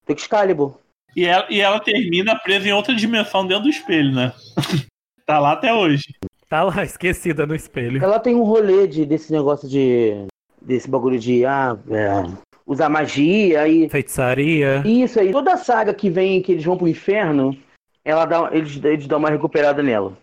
Do 0.07 0.13
Excalibur. 0.13 0.75
E 1.17 1.25
ela, 1.25 1.47
e 1.51 1.61
ela 1.61 1.81
termina 1.81 2.39
presa 2.39 2.69
em 2.69 2.73
outra 2.73 2.95
dimensão 2.95 3.47
dentro 3.47 3.65
do 3.65 3.71
espelho, 3.71 4.15
né? 4.15 4.33
tá 5.27 5.39
lá 5.39 5.53
até 5.53 5.73
hoje. 5.73 6.05
Tá 6.49 6.63
lá, 6.63 6.83
esquecida 6.85 7.47
no 7.47 7.55
espelho. 7.55 8.03
Ela 8.03 8.21
tem 8.21 8.35
um 8.35 8.45
rolê 8.45 8.87
de, 8.87 9.07
desse 9.07 9.33
negócio 9.33 9.69
de. 9.69 10.27
desse 10.61 10.89
bagulho 10.89 11.19
de. 11.19 11.45
Ah, 11.45 11.77
é, 11.91 12.51
usar 12.67 12.89
magia 12.89 13.67
e. 13.67 13.89
Feitiçaria. 13.89 14.83
Isso 14.85 15.19
aí. 15.19 15.33
Toda 15.33 15.55
a 15.55 15.57
saga 15.57 15.95
que 15.95 16.11
vem, 16.11 16.43
que 16.43 16.53
eles 16.53 16.65
vão 16.65 16.77
pro 16.77 16.89
inferno, 16.89 17.57
ela 18.05 18.25
dá, 18.25 18.51
eles, 18.53 18.83
eles 18.85 19.07
dão 19.07 19.19
uma 19.19 19.31
recuperada 19.31 19.83
nela. 19.83 20.17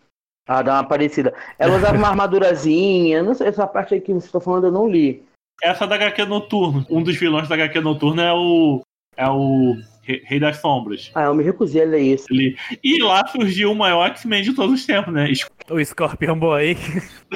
Ela 0.47 0.61
dá 0.61 0.73
uma 0.75 0.83
parecida. 0.85 1.33
Ela 1.59 1.75
usava 1.75 1.97
uma 1.97 2.07
armadurazinha. 2.09 3.21
Não 3.21 3.33
sei, 3.33 3.47
essa 3.47 3.67
parte 3.67 3.93
aí 3.93 4.01
que 4.01 4.13
você 4.13 4.29
tá 4.29 4.39
falando 4.39 4.67
eu 4.67 4.71
não 4.71 4.87
li. 4.87 5.26
Essa 5.63 5.85
da 5.87 5.95
HQ 5.95 6.25
Noturno. 6.25 6.85
Um 6.89 7.01
dos 7.01 7.15
vilões 7.15 7.47
da 7.47 7.55
HQ 7.55 7.79
Noturno 7.81 8.21
é 8.21 8.33
o. 8.33 8.81
É 9.15 9.27
o 9.27 9.75
Re- 10.03 10.21
Rei 10.25 10.39
das 10.39 10.57
Sombras. 10.57 11.11
Ah, 11.15 11.23
eu 11.23 11.33
me 11.33 11.43
recusei 11.43 11.81
a 11.81 11.85
ler 11.85 12.01
isso. 12.01 12.27
Ele... 12.29 12.55
E 12.83 13.01
lá 13.01 13.25
surgiu 13.27 13.71
o 13.71 13.75
maior 13.75 14.05
X-Men 14.09 14.43
de 14.43 14.53
todos 14.53 14.79
os 14.79 14.85
tempos, 14.85 15.11
né? 15.11 15.31
O 15.69 15.83
Scorpion 15.83 16.37
Boy. 16.37 16.77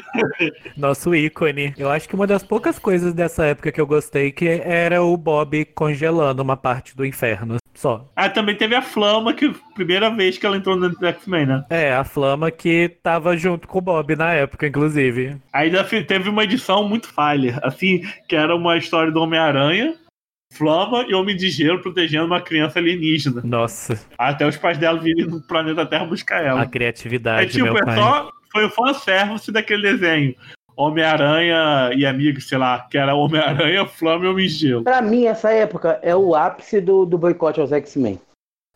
Nosso 0.78 1.14
ícone. 1.16 1.74
Eu 1.78 1.90
acho 1.90 2.08
que 2.08 2.16
uma 2.16 2.28
das 2.28 2.44
poucas 2.44 2.78
coisas 2.80 3.14
dessa 3.14 3.46
época 3.46 3.72
que 3.72 3.82
eu 3.82 3.88
gostei 3.88 4.32
que 4.32 4.48
era 4.48 5.02
o 5.02 5.18
Bob 5.18 5.66
congelando 5.74 6.42
uma 6.44 6.56
parte 6.56 6.96
do 6.96 7.06
inferno. 7.06 7.58
Só. 7.82 8.08
Ah, 8.16 8.30
também 8.30 8.56
teve 8.56 8.76
a 8.76 8.82
Flama, 8.84 9.34
que 9.34 9.50
primeira 9.74 10.08
vez 10.12 10.38
que 10.38 10.46
ela 10.46 10.56
entrou 10.56 10.76
no 10.76 10.96
X-Men, 11.04 11.48
né? 11.48 11.66
É, 11.68 11.92
a 11.92 12.04
Flama 12.04 12.52
que 12.52 12.88
tava 13.02 13.36
junto 13.36 13.68
com 13.68 13.80
o 13.80 13.82
Bob 13.82 14.16
na 14.16 14.32
época, 14.34 14.68
inclusive. 14.68 15.36
Ainda 15.52 15.84
fe- 15.84 16.04
teve 16.04 16.30
uma 16.30 16.44
edição 16.44 16.88
muito 16.88 17.08
falha, 17.12 17.60
assim, 17.64 18.04
que 18.30 18.36
era 18.36 18.56
uma 18.56 18.78
história 18.78 19.12
do 19.12 19.20
Homem-Aranha, 19.20 19.96
Flama 20.54 21.06
e 21.08 21.16
Homem 21.16 21.36
de 21.36 21.50
Gelo 21.50 21.82
protegendo 21.82 22.28
uma 22.28 22.40
criança 22.40 22.78
alienígena. 22.78 23.42
Nossa, 23.44 24.00
Até 24.16 24.46
os 24.46 24.58
pais 24.58 24.78
dela 24.78 25.00
virem 25.00 25.26
no 25.26 25.42
planeta 25.42 25.84
Terra 25.84 26.06
buscar 26.06 26.42
a 26.42 26.46
ela. 26.46 26.62
É 26.62 26.68
criatividade, 26.68 27.52
tipo, 27.52 27.64
meu 27.66 27.78
é 27.78 27.84
pai. 27.84 27.96
só. 27.98 28.30
Foi 28.52 28.66
o 28.66 28.70
fanservice 28.70 29.52
daquele 29.52 29.82
desenho. 29.94 30.36
Homem-Aranha 30.82 31.92
e 31.96 32.06
amigos, 32.06 32.48
sei 32.48 32.58
lá, 32.58 32.80
que 32.90 32.98
era 32.98 33.14
Homem-Aranha, 33.16 33.86
Flama 33.88 34.26
e 34.26 34.28
Homem 34.28 34.48
Gelo. 34.48 34.84
Pra 34.84 35.02
mim, 35.02 35.26
essa 35.26 35.52
época 35.52 36.00
é 36.02 36.16
o 36.16 36.36
ápice 36.36 36.80
do, 36.82 37.06
do 37.06 37.18
boicote 37.18 37.60
aos 37.60 37.72
X-Men. 37.72 38.20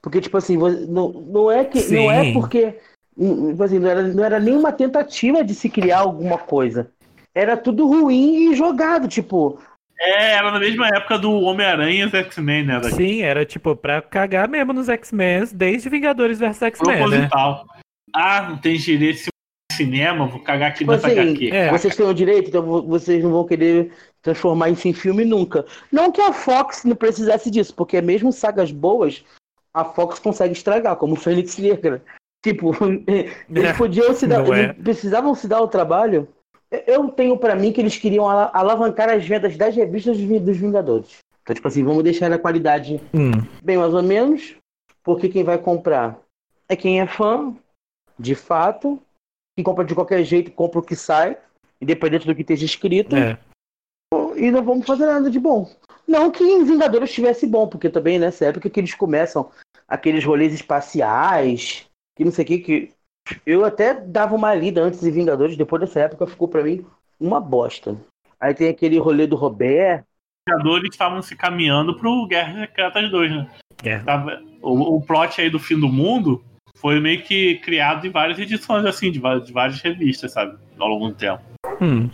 Porque, 0.01 0.21
tipo 0.21 0.37
assim, 0.37 0.57
você- 0.57 0.85
não, 0.87 1.09
não 1.09 1.51
é 1.51 1.65
que. 1.65 1.79
Não 1.93 2.11
é 2.11 2.23
Sim. 2.25 2.33
porque. 2.33 2.75
hum, 3.17 3.49
tipo 3.51 3.63
assim, 3.63 3.79
não, 3.79 3.89
era, 3.89 4.01
não 4.03 4.23
era 4.23 4.39
nenhuma 4.39 4.71
tentativa 4.71 5.43
de 5.43 5.55
se 5.55 5.69
criar 5.69 5.99
alguma 5.99 6.37
coisa. 6.37 6.91
Era 7.33 7.57
tudo 7.57 7.87
ruim 7.87 8.51
e 8.51 8.55
jogado, 8.55 9.07
tipo. 9.07 9.59
É, 9.99 10.33
era 10.33 10.51
na 10.51 10.59
mesma 10.59 10.87
época 10.89 11.17
do 11.17 11.31
Homem-Aranha 11.31 12.03
e 12.03 12.05
os 12.05 12.13
X-Men, 12.13 12.65
né? 12.65 12.79
Da 12.79 12.91
Sim, 12.91 13.21
era 13.21 13.45
tipo 13.45 13.75
pra 13.75 14.01
cagar 14.01 14.47
mesmo 14.47 14.73
nos 14.73 14.89
X-Men, 14.89 15.45
desde 15.53 15.89
Vingadores 15.89 16.37
vs 16.37 16.61
X-Men, 16.61 16.95
né? 16.95 17.01
proposital. 17.01 17.65
Ah, 18.13 18.41
não 18.49 18.57
tem 18.57 18.75
direito 18.77 19.23
de 19.23 19.29
cinema, 19.75 20.27
vou 20.27 20.39
cagar 20.39 20.69
aqui 20.69 20.79
Tipo 20.79 20.91
nessa 20.91 21.07
assim, 21.07 21.19
HQ. 21.19 21.49
é. 21.51 21.69
vocês 21.71 21.95
têm 21.95 22.05
o 22.05 22.13
direito, 22.13 22.49
então 22.49 22.61
vo- 22.63 22.81
vocês 22.83 23.23
não 23.23 23.31
vão 23.31 23.45
querer 23.45 23.91
transformar 24.21 24.69
isso 24.69 24.87
em 24.87 24.93
filme 24.93 25.23
nunca. 25.25 25.65
Não 25.91 26.11
que 26.11 26.21
a 26.21 26.33
Fox 26.33 26.83
não 26.83 26.95
precisasse 26.95 27.49
disso, 27.51 27.73
porque 27.75 28.01
mesmo 28.01 28.31
sagas 28.31 28.71
boas, 28.71 29.23
a 29.73 29.83
Fox 29.85 30.19
consegue 30.19 30.53
estragar, 30.53 30.95
como 30.95 31.15
Fênix 31.15 31.57
Negra. 31.57 32.01
Tipo, 32.43 32.71
eles 33.49 33.77
podiam 33.77 34.13
se 34.13 34.27
dar, 34.27 34.47
é. 34.53 34.73
precisavam 34.73 35.33
se 35.35 35.47
dar 35.47 35.61
o 35.61 35.67
trabalho. 35.67 36.27
Eu 36.87 37.07
tenho 37.09 37.37
pra 37.37 37.55
mim 37.55 37.71
que 37.71 37.79
eles 37.81 37.97
queriam 37.97 38.27
ala- 38.29 38.51
alavancar 38.53 39.09
as 39.09 39.25
vendas 39.25 39.55
das 39.55 39.75
revistas 39.75 40.17
dos 40.17 40.25
Vi- 40.25 40.39
dos 40.39 40.57
Vingadores. 40.57 41.17
Então, 41.43 41.53
tipo 41.53 41.67
assim, 41.67 41.83
vamos 41.83 42.03
deixar 42.03 42.31
a 42.31 42.39
qualidade 42.39 42.99
Hum, 43.13 43.31
bem 43.63 43.77
mais 43.77 43.93
ou 43.93 44.01
menos, 44.01 44.55
porque 45.03 45.29
quem 45.29 45.43
vai 45.43 45.59
comprar 45.59 46.17
é 46.67 46.75
quem 46.75 46.99
é 46.99 47.05
fã, 47.05 47.53
de 48.17 48.33
fato, 48.33 48.99
que 49.55 49.63
compra 49.63 49.85
de 49.85 49.95
qualquer 49.95 50.23
jeito, 50.23 50.51
compra 50.51 50.79
o 50.79 50.83
que 50.83 50.95
sai, 50.95 51.37
independente 51.81 52.27
do 52.27 52.35
que 52.35 52.41
esteja 52.41 52.65
escrito, 52.65 53.15
é. 53.15 53.37
e 54.35 54.51
não 54.51 54.63
vamos 54.63 54.85
fazer 54.85 55.05
nada 55.05 55.29
de 55.31 55.39
bom. 55.39 55.69
Não 56.07 56.29
que 56.29 56.43
em 56.43 56.63
Vingadores 56.63 57.09
estivesse 57.09 57.47
bom, 57.47 57.67
porque 57.67 57.89
também 57.89 58.19
nessa 58.19 58.45
época 58.45 58.69
que 58.69 58.79
eles 58.79 58.93
começam 58.93 59.49
aqueles 59.87 60.23
rolês 60.23 60.53
espaciais, 60.53 61.87
que 62.15 62.25
não 62.25 62.31
sei 62.31 62.43
o 62.43 62.47
que, 62.47 62.59
que 62.59 62.91
eu 63.45 63.65
até 63.65 63.93
dava 63.93 64.35
uma 64.35 64.53
lida 64.53 64.83
antes 64.83 64.99
de 64.99 65.09
Vingadores, 65.09 65.57
depois 65.57 65.81
dessa 65.81 66.01
época 66.01 66.27
ficou 66.27 66.47
pra 66.47 66.63
mim 66.63 66.85
uma 67.19 67.39
bosta. 67.39 67.97
Aí 68.39 68.53
tem 68.53 68.69
aquele 68.69 68.99
rolê 68.99 69.25
do 69.25 69.35
Robert, 69.35 70.03
Os 70.47 70.53
Vingadores 70.53 70.89
estavam 70.91 71.21
se 71.21 71.35
caminhando 71.35 71.97
pro 71.97 72.27
Guerra 72.27 72.61
Secretas 72.61 73.09
2, 73.09 73.31
né? 73.31 73.51
É. 73.83 73.99
Tava- 73.99 74.43
o, 74.61 74.97
o 74.97 75.01
plot 75.01 75.41
aí 75.41 75.49
do 75.49 75.59
fim 75.59 75.79
do 75.79 75.87
mundo 75.87 76.43
foi 76.85 76.99
meio 76.99 77.23
que 77.23 77.55
criado 77.63 78.05
em 78.05 78.11
várias 78.11 78.37
edições, 78.37 78.85
assim, 78.85 79.11
de, 79.11 79.19
de 79.19 79.51
várias 79.51 79.81
revistas, 79.81 80.33
sabe? 80.33 80.55
Ao 80.77 80.87
longo 80.87 81.07
do 81.07 81.15
tempo. 81.15 81.41
Hum, 81.81 82.11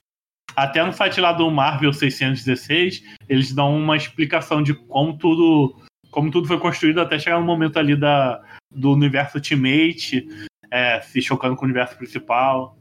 Até 0.56 0.82
no 0.82 0.94
site 0.94 1.20
lá 1.20 1.34
do 1.34 1.52
Marvel 1.52 1.92
616, 1.92 3.04
eles 3.28 3.54
dão 3.54 3.76
uma 3.76 3.98
explicação 3.98 4.64
de 4.64 4.74
como 4.74 5.18
tudo, 5.18 5.76
como 6.10 6.32
tudo 6.32 6.48
foi 6.48 6.58
construído 6.58 7.02
até 7.02 7.20
chegar 7.20 7.38
no 7.38 7.46
momento 7.46 7.78
ali 7.80 7.98
da, 7.98 8.42
do 8.74 8.94
universo 8.94 9.40
Ultimate, 9.40 10.26
é, 10.72 11.02
se 11.02 11.22
chocando 11.22 11.58
com 11.58 11.64
o 11.64 11.66
universo 11.66 11.98
principal. 11.98 12.78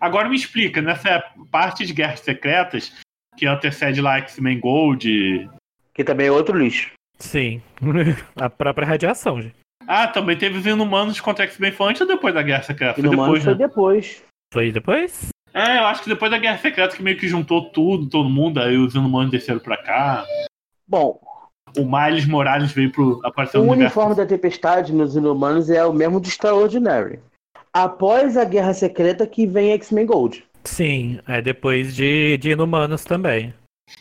Agora 0.00 0.30
me 0.30 0.36
explica, 0.36 0.80
nessa 0.80 1.22
parte 1.50 1.84
de 1.84 1.92
Guerras 1.92 2.20
Secretas, 2.20 2.90
que 3.36 3.44
antecede 3.44 4.00
lá 4.00 4.16
X-Men 4.16 4.60
Gold. 4.60 5.46
que 5.92 6.04
também 6.04 6.28
é 6.28 6.32
outro 6.32 6.56
lixo. 6.58 6.90
sim. 7.18 7.60
A 8.34 8.48
própria 8.48 8.86
radiação, 8.88 9.42
gente. 9.42 9.63
Ah, 9.86 10.06
também 10.08 10.36
teve 10.36 10.58
os 10.58 10.66
Inumanos 10.66 11.20
contra 11.20 11.44
X-Men 11.44 11.72
foi 11.72 11.90
antes 11.90 12.00
ou 12.00 12.06
depois 12.06 12.34
da 12.34 12.42
Guerra 12.42 12.62
Secreta? 12.62 12.94
Foi 12.94 13.10
depois, 13.10 13.44
foi 13.44 13.52
né? 13.52 13.58
depois. 13.58 14.22
Foi 14.52 14.72
depois? 14.72 15.28
É, 15.52 15.78
eu 15.78 15.84
acho 15.84 16.02
que 16.02 16.08
depois 16.08 16.30
da 16.30 16.38
Guerra 16.38 16.58
Secreta 16.58 16.96
que 16.96 17.02
meio 17.02 17.18
que 17.18 17.28
juntou 17.28 17.70
tudo, 17.70 18.08
todo 18.08 18.28
mundo, 18.28 18.60
aí 18.60 18.76
os 18.76 18.94
Inumanos 18.94 19.30
desceram 19.30 19.60
pra 19.60 19.76
cá. 19.76 20.24
Bom, 20.88 21.20
O 21.76 21.84
Miles 21.84 22.26
Morales 22.26 22.72
veio 22.72 22.90
pro. 22.90 23.20
apareceu 23.24 23.60
o 23.60 23.70
uniforme 23.70 24.14
da 24.14 24.26
Tempestade 24.26 24.92
nos 24.92 25.16
Inumanos 25.16 25.70
é 25.70 25.84
o 25.84 25.92
mesmo 25.92 26.18
do 26.20 26.28
Extraordinary. 26.28 27.20
Após 27.72 28.36
a 28.36 28.44
Guerra 28.44 28.72
Secreta 28.72 29.26
que 29.26 29.46
vem 29.46 29.72
X-Men 29.72 30.06
Gold. 30.06 30.44
Sim, 30.64 31.20
é 31.28 31.42
depois 31.42 31.94
de, 31.94 32.38
de 32.38 32.50
Inumanos 32.50 33.04
também. 33.04 33.52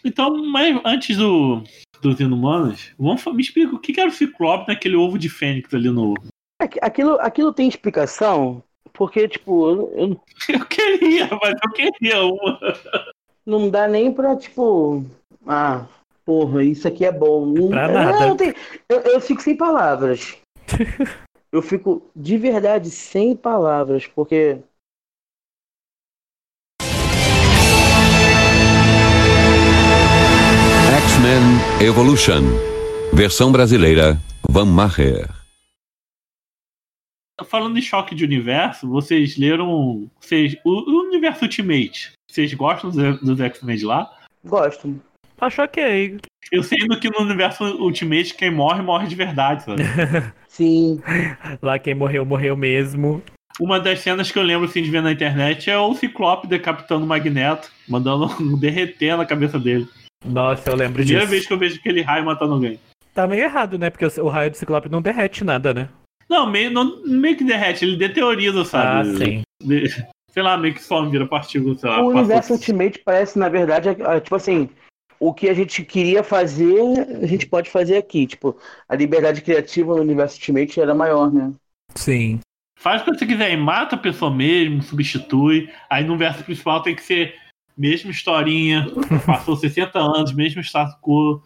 Então, 0.03 0.45
mas 0.45 0.79
antes 0.85 1.17
do, 1.17 1.63
dos 2.03 2.19
Inumanos, 2.19 2.91
vamos, 2.99 3.25
me 3.25 3.41
explica 3.41 3.73
o 3.75 3.79
que 3.79 3.99
era 3.99 4.09
o 4.09 4.13
Ciclope 4.13 4.67
naquele 4.67 4.95
ovo 4.95 5.17
de 5.17 5.29
Fênix 5.29 5.73
ali 5.73 5.89
no. 5.89 6.13
Aqu- 6.61 6.79
Aquilo, 6.81 7.17
aquilo 7.19 7.51
tem 7.53 7.67
explicação, 7.67 8.61
porque, 8.93 9.27
tipo, 9.27 9.67
eu- 9.69 9.93
eu- 9.95 10.21
Eu 10.59 10.65
queria, 10.65 11.27
mas 11.41 11.55
eu 11.63 11.71
queria 11.71 12.23
uma. 12.23 12.59
não 13.45 13.69
dá 13.69 13.87
nem 13.87 14.11
pra, 14.11 14.35
tipo. 14.35 15.03
Ah, 15.47 15.85
porra, 16.25 16.63
isso 16.63 16.87
aqui 16.87 17.05
é 17.05 17.11
bom. 17.11 17.45
Não, 17.47 17.69
Pra 17.69 17.87
nada. 17.87 18.27
não 18.27 18.37
eu, 18.89 18.99
eu 18.99 19.21
fico 19.21 19.41
sem 19.41 19.55
palavras. 19.57 20.37
eu 21.51 21.61
fico 21.61 22.09
de 22.15 22.37
verdade 22.37 22.89
sem 22.89 23.35
palavras, 23.35 24.05
porque. 24.07 24.57
Evolution. 31.83 32.43
Versão 33.11 33.51
brasileira, 33.51 34.17
Van 34.49 34.63
Maher. 34.63 35.29
Falando 37.43 37.77
em 37.77 37.81
choque 37.81 38.15
de 38.15 38.23
universo, 38.23 38.87
vocês 38.87 39.37
leram. 39.37 40.09
Vocês, 40.17 40.55
o, 40.63 40.69
o 40.69 41.07
universo 41.09 41.43
Ultimate. 41.43 42.13
Vocês 42.31 42.53
gostam 42.53 42.89
dos, 42.89 43.19
dos 43.19 43.37
X-Men 43.37 43.75
de 43.75 43.83
lá? 43.83 44.09
Gosto. 44.45 44.97
Acho 45.41 45.61
ok. 45.61 46.19
Eu 46.53 46.63
sei 46.63 46.77
que 47.01 47.09
no 47.09 47.19
universo 47.19 47.65
Ultimate 47.65 48.33
quem 48.33 48.49
morre, 48.49 48.81
morre 48.81 49.07
de 49.07 49.15
verdade, 49.15 49.65
sabe? 49.65 49.83
Sim. 50.47 51.01
Lá 51.61 51.77
quem 51.77 51.93
morreu, 51.93 52.25
morreu 52.25 52.55
mesmo. 52.55 53.21
Uma 53.59 53.77
das 53.77 53.99
cenas 53.99 54.31
que 54.31 54.39
eu 54.39 54.43
lembro 54.43 54.69
assim, 54.69 54.81
de 54.81 54.89
ver 54.89 55.01
na 55.01 55.11
internet 55.11 55.69
é 55.69 55.77
o 55.77 55.93
Ciclope 55.93 56.47
decapitando 56.47 57.03
o 57.03 57.07
Magneto, 57.07 57.69
mandando 57.89 58.29
derreter 58.57 59.17
na 59.17 59.25
cabeça 59.25 59.59
dele. 59.59 59.85
Nossa, 60.25 60.69
eu 60.69 60.75
lembro 60.75 60.95
Primeira 60.95 61.21
disso. 61.21 61.31
vez 61.31 61.45
que 61.47 61.53
eu 61.53 61.57
vejo 61.57 61.75
aquele 61.79 62.01
raio 62.01 62.25
matando 62.25 62.53
alguém. 62.53 62.79
Tá 63.13 63.27
meio 63.27 63.43
errado, 63.43 63.77
né? 63.77 63.89
Porque 63.89 64.05
o 64.19 64.27
raio 64.27 64.49
do 64.51 64.57
Ciclope 64.57 64.89
não 64.89 65.01
derrete 65.01 65.43
nada, 65.43 65.73
né? 65.73 65.89
Não, 66.29 66.49
meio, 66.49 66.71
não, 66.71 67.03
meio 67.05 67.37
que 67.37 67.43
derrete, 67.43 67.85
ele 67.85 67.97
deterioriza, 67.97 68.65
sabe? 68.65 69.09
Ah, 69.09 69.17
sim. 69.17 69.41
De- 69.61 69.87
sei 70.31 70.41
lá, 70.41 70.57
meio 70.57 70.73
que 70.73 70.81
some, 70.81 71.11
vira 71.11 71.27
partícula, 71.27 71.75
sei 71.77 71.89
lá. 71.89 72.01
o 72.01 72.07
universo 72.07 72.53
Ultimate 72.53 72.99
parece, 73.05 73.37
na 73.37 73.49
verdade, 73.49 73.89
é- 73.89 74.15
é, 74.15 74.19
tipo 74.19 74.35
assim, 74.35 74.67
o 75.19 75.31
que 75.33 75.47
a 75.47 75.53
gente 75.53 75.83
queria 75.83 76.23
fazer, 76.23 76.79
a 77.21 77.27
gente 77.27 77.45
pode 77.45 77.69
fazer 77.69 77.97
aqui. 77.97 78.25
Tipo, 78.25 78.57
a 78.89 78.95
liberdade 78.95 79.41
criativa 79.41 79.95
no 79.95 80.01
universo 80.01 80.37
Ultimate 80.37 80.81
era 80.81 80.95
maior, 80.95 81.31
né? 81.31 81.51
Sim. 81.93 82.39
Faz 82.79 83.01
o 83.01 83.05
que 83.05 83.11
você 83.17 83.25
quiser, 83.27 83.51
e 83.51 83.57
mata 83.57 83.95
a 83.95 83.99
pessoa 83.99 84.33
mesmo, 84.33 84.81
substitui. 84.81 85.69
Aí 85.89 86.03
no 86.03 86.17
verso 86.17 86.43
principal 86.43 86.81
tem 86.81 86.95
que 86.95 87.03
ser 87.03 87.35
mesma 87.77 88.11
historinha, 88.11 88.85
passou 89.25 89.55
60 89.55 89.97
anos, 89.99 90.33
mesmo 90.33 90.61
status 90.61 90.95
quo, 91.01 91.41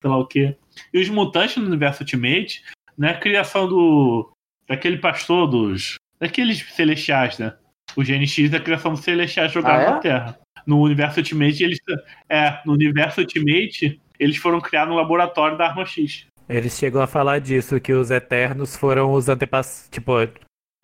sei 0.00 0.10
lá 0.10 0.16
o 0.18 0.26
quê. 0.26 0.56
E 0.92 1.00
os 1.00 1.08
mutantes 1.08 1.56
no 1.56 1.66
universo 1.66 2.02
Ultimate, 2.02 2.62
né, 2.96 3.10
a 3.10 3.18
criação 3.18 3.68
do 3.68 4.30
daquele 4.68 4.98
pastor 4.98 5.46
dos 5.48 5.96
daqueles 6.20 6.60
celestiais, 6.74 7.38
né? 7.38 7.54
O 7.96 8.02
GNX 8.02 8.48
da 8.50 8.60
criação 8.60 8.92
dos 8.92 9.02
celestiais 9.04 9.52
jogados 9.52 9.84
Ah, 9.86 9.88
é? 9.88 9.90
na 9.90 9.98
Terra. 9.98 10.38
No 10.66 10.80
universo 10.80 11.18
Ultimate, 11.18 11.62
eles 11.64 11.78
é, 12.28 12.60
no 12.64 12.72
universo 12.72 13.20
Ultimate, 13.20 14.00
eles 14.18 14.36
foram 14.36 14.60
criados 14.60 14.94
no 14.94 15.00
laboratório 15.00 15.58
da 15.58 15.66
Arma 15.66 15.84
X. 15.84 16.26
Eles 16.48 16.78
chegam 16.78 17.02
a 17.02 17.06
falar 17.06 17.40
disso, 17.40 17.80
que 17.80 17.92
os 17.92 18.10
Eternos 18.10 18.76
foram 18.76 19.12
os 19.12 19.28
antepassados. 19.28 19.88
Tipo, 19.90 20.12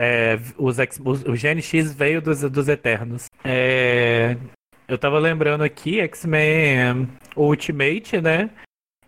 é, 0.01 0.37
os, 0.57 0.77
ex- 0.79 0.99
os- 1.03 1.23
o 1.23 1.33
GNX 1.35 1.93
veio 1.95 2.21
dos, 2.21 2.41
dos 2.41 2.67
Eternos. 2.67 3.25
É, 3.43 4.35
eu 4.89 4.97
tava 4.97 5.19
lembrando 5.19 5.63
aqui, 5.63 5.99
X-Men 5.99 7.07
Ultimate, 7.37 8.19
né? 8.19 8.49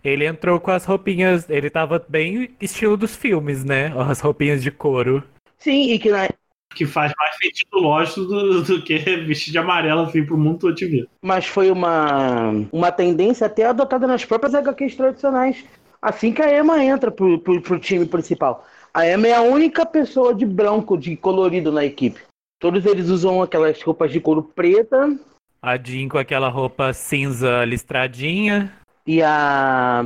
Ele 0.04 0.26
entrou 0.26 0.60
com 0.60 0.72
as 0.72 0.86
roupinhas. 0.86 1.50
Ele 1.50 1.70
tava 1.70 2.04
bem 2.08 2.56
estilo 2.62 2.96
dos 2.96 3.16
filmes, 3.16 3.64
né? 3.64 3.92
As 3.98 4.20
roupinhas 4.20 4.62
de 4.62 4.72
couro. 4.72 5.24
Sim, 5.58 5.92
e 5.92 6.00
que 6.00 6.10
na, 6.10 6.30
Que 6.76 6.86
faz 6.86 7.12
mais 7.18 7.36
sentido 7.38 7.80
lógico 7.80 8.22
do, 8.22 8.64
do 8.64 8.82
que 8.84 8.98
vestir 8.98 9.52
de 9.52 9.58
amarelo 9.58 10.02
assim 10.02 10.24
pro 10.26 10.38
mundo 10.38 10.60
todo 10.60 10.76
ver. 10.76 11.08
mas 11.22 11.46
foi 11.46 11.70
uma, 11.70 12.52
uma 12.72 12.92
tendência 12.92 13.48
até 13.48 13.66
adotada 13.66 14.08
nas 14.08 14.24
próprias 14.24 14.56
HQs 14.56 14.96
tradicionais. 14.96 15.66
Assim 16.02 16.32
que 16.32 16.42
a 16.42 16.60
Emma 16.60 16.84
entra 16.84 17.12
pro, 17.12 17.38
pro, 17.40 17.62
pro 17.62 17.80
time 17.80 18.06
principal. 18.06 18.66
A 18.94 19.08
Emma 19.08 19.28
é 19.28 19.34
a 19.34 19.42
única 19.42 19.86
pessoa 19.86 20.34
de 20.34 20.46
branco, 20.46 20.98
de 20.98 21.16
colorido 21.16 21.72
na 21.72 21.86
equipe. 21.86 22.22
Todos 22.60 22.86
eles 22.86 23.10
usam 23.10 23.42
aquelas 23.42 23.82
roupas 23.82 24.12
de 24.12 24.20
couro 24.20 24.44
preta 24.44 25.18
A 25.62 25.78
Jean 25.78 26.08
com 26.10 26.18
aquela 26.18 26.50
roupa 26.50 26.92
cinza 26.92 27.64
listradinha. 27.66 28.72
e 29.06 29.22
a 29.22 30.06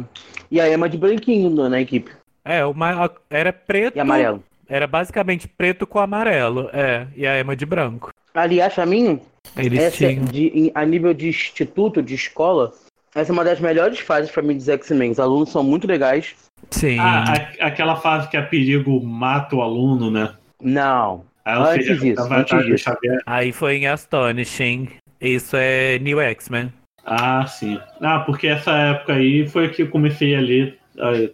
e 0.52 0.60
a 0.60 0.70
Emma 0.72 0.90
de 0.90 0.98
branquinho 0.98 1.50
na 1.70 1.80
equipe. 1.80 2.12
É, 2.44 2.66
uma, 2.66 3.10
era 3.30 3.54
preto. 3.54 3.96
E 3.96 4.00
amarelo. 4.00 4.44
Era 4.68 4.86
basicamente 4.86 5.48
preto 5.48 5.88
com 5.88 5.98
amarelo. 6.00 6.70
É, 6.74 7.08
e 7.16 7.26
a 7.26 7.40
Emma 7.40 7.56
de 7.56 7.66
branco. 7.66 8.12
Aliás, 8.34 8.74
pra 8.74 8.86
mim, 8.86 9.22
Eles 9.56 9.80
essa 9.80 10.06
é 10.06 10.10
tinham. 10.10 10.26
de, 10.26 10.48
em- 10.48 10.72
a 10.76 10.86
nível 10.86 11.14
de 11.14 11.30
instituto, 11.30 12.02
de 12.04 12.16
escola, 12.16 12.74
essa 13.16 13.32
é 13.32 13.34
uma 13.34 13.46
das 13.46 13.60
melhores 13.62 14.00
fases 14.00 14.30
pra 14.30 14.44
mim 14.44 14.56
dos 14.58 14.68
X-Men. 14.68 15.12
Os 15.12 15.20
alunos 15.20 15.50
são 15.50 15.64
muito 15.64 15.88
legais. 15.88 16.36
Sim. 16.70 17.00
Ah, 17.00 17.24
a- 17.62 17.68
aquela 17.68 17.96
fase 17.96 18.28
que 18.30 18.36
a 18.36 18.44
perigo 18.46 19.02
mata 19.06 19.56
o 19.56 19.62
aluno, 19.62 20.12
né? 20.12 20.34
Não. 20.62 21.24
Aí 21.46 21.56
ela 21.56 21.72
Antes 21.72 21.88
fez- 21.88 22.02
disso, 22.02 22.34
antes 22.34 22.66
disso. 22.66 22.84
Xavier. 22.84 23.20
Aí 23.26 23.52
foi 23.54 23.78
em 23.78 23.88
Astonishing. 23.88 24.90
Isso 25.26 25.56
é 25.58 25.98
New 26.00 26.22
X-Men. 26.22 26.72
Ah, 27.04 27.46
sim. 27.48 27.80
Ah, 28.02 28.20
porque 28.20 28.48
essa 28.48 28.72
época 28.72 29.14
aí 29.14 29.48
foi 29.48 29.70
que 29.70 29.82
eu 29.84 29.90
comecei 29.90 30.36
a 30.36 30.40
ler, 30.40 30.80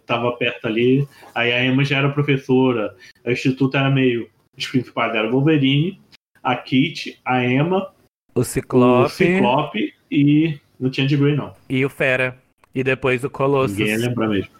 tava 0.06 0.32
perto 0.32 0.66
ali, 0.66 1.06
aí 1.34 1.52
a 1.52 1.64
Emma 1.64 1.84
já 1.84 1.98
era 1.98 2.08
professora, 2.10 2.94
o 3.24 3.30
Instituto 3.30 3.76
era 3.76 3.90
meio. 3.90 4.28
Os 4.56 4.66
principais 4.66 5.14
eram 5.14 5.30
Wolverine, 5.30 5.98
a 6.42 6.54
Kit, 6.56 7.18
a 7.24 7.42
Emma, 7.44 7.90
O 8.34 8.40
o 8.40 8.44
Ciclope 8.44 9.10
Ciclope 9.10 9.94
e 10.10 10.58
não 10.78 10.90
tinha 10.90 11.06
de 11.06 11.16
Grey, 11.16 11.36
não. 11.36 11.54
e 11.70 11.84
o 11.84 11.88
Fera. 11.88 12.36
E 12.74 12.82
depois 12.82 13.22
o 13.24 13.30
Colossus. 13.30 13.76
Ninguém 13.76 13.94
ia 13.94 14.08
lembrar 14.08 14.28
mesmo. 14.28 14.50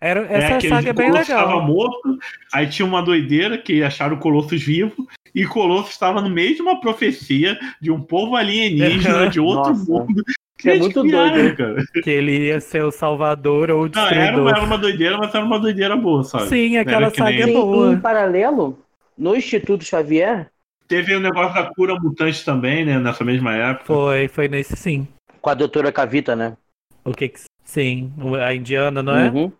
Era, 0.00 0.20
essa 0.32 0.56
aquele 0.56 0.74
saga 0.74 0.90
é 0.90 0.92
bem 0.92 1.06
Colossus 1.06 1.28
estava 1.28 1.50
legal. 1.54 1.66
morto, 1.66 2.18
aí 2.52 2.68
tinha 2.68 2.86
uma 2.86 3.02
doideira 3.02 3.58
que 3.58 3.82
acharam 3.82 4.16
o 4.16 4.20
Colossus 4.20 4.62
vivo, 4.62 5.08
e 5.34 5.44
Colossus 5.46 5.92
estava 5.92 6.20
no 6.20 6.28
meio 6.30 6.54
de 6.54 6.62
uma 6.62 6.80
profecia 6.80 7.58
de 7.80 7.90
um 7.90 8.00
povo 8.00 8.36
alienígena 8.36 9.28
de 9.28 9.38
outro 9.40 9.70
Nossa. 9.72 9.90
mundo. 9.90 10.22
Isso 10.58 10.68
é 10.68 10.72
Que 10.72 10.78
muito 10.80 11.02
doido, 11.04 11.36
né? 11.36 11.50
cara. 11.56 11.84
Que 12.02 12.10
ele 12.10 12.46
ia 12.48 12.60
ser 12.60 12.82
o 12.82 12.90
salvador 12.90 13.70
ou 13.70 13.84
o 13.84 13.88
Não, 13.88 14.02
era 14.06 14.08
destruidor. 14.14 14.40
uma, 14.42 14.50
era 14.50 14.60
uma 14.64 14.78
doideira, 14.78 15.16
mas 15.18 15.32
era 15.34 15.44
uma 15.44 15.60
doideira 15.60 15.96
boa, 15.96 16.24
sabe? 16.24 16.48
Sim, 16.48 16.76
aquela 16.78 17.10
que 17.12 17.18
saga 17.18 17.30
nem- 17.30 17.42
é 17.42 17.48
Em, 17.50 17.52
boa. 17.52 17.92
em 17.92 18.00
paralelo, 18.00 18.78
no 19.16 19.36
Instituto 19.36 19.84
Xavier, 19.84 20.50
Teve 20.88 21.14
o 21.14 21.20
negócio 21.20 21.52
da 21.54 21.64
cura 21.64 21.94
mutante 22.00 22.42
também, 22.42 22.82
né? 22.82 22.98
Nessa 22.98 23.22
mesma 23.22 23.54
época. 23.54 23.84
Foi, 23.84 24.26
foi 24.26 24.48
nesse 24.48 24.74
sim. 24.74 25.06
com 25.42 25.50
a 25.50 25.54
doutora 25.54 25.92
Cavita, 25.92 26.34
né? 26.34 26.56
O 27.04 27.12
que 27.12 27.28
que. 27.28 27.40
Sim, 27.62 28.10
a 28.42 28.54
indiana, 28.54 29.02
não 29.02 29.14
é? 29.14 29.28
Uhum. 29.28 29.52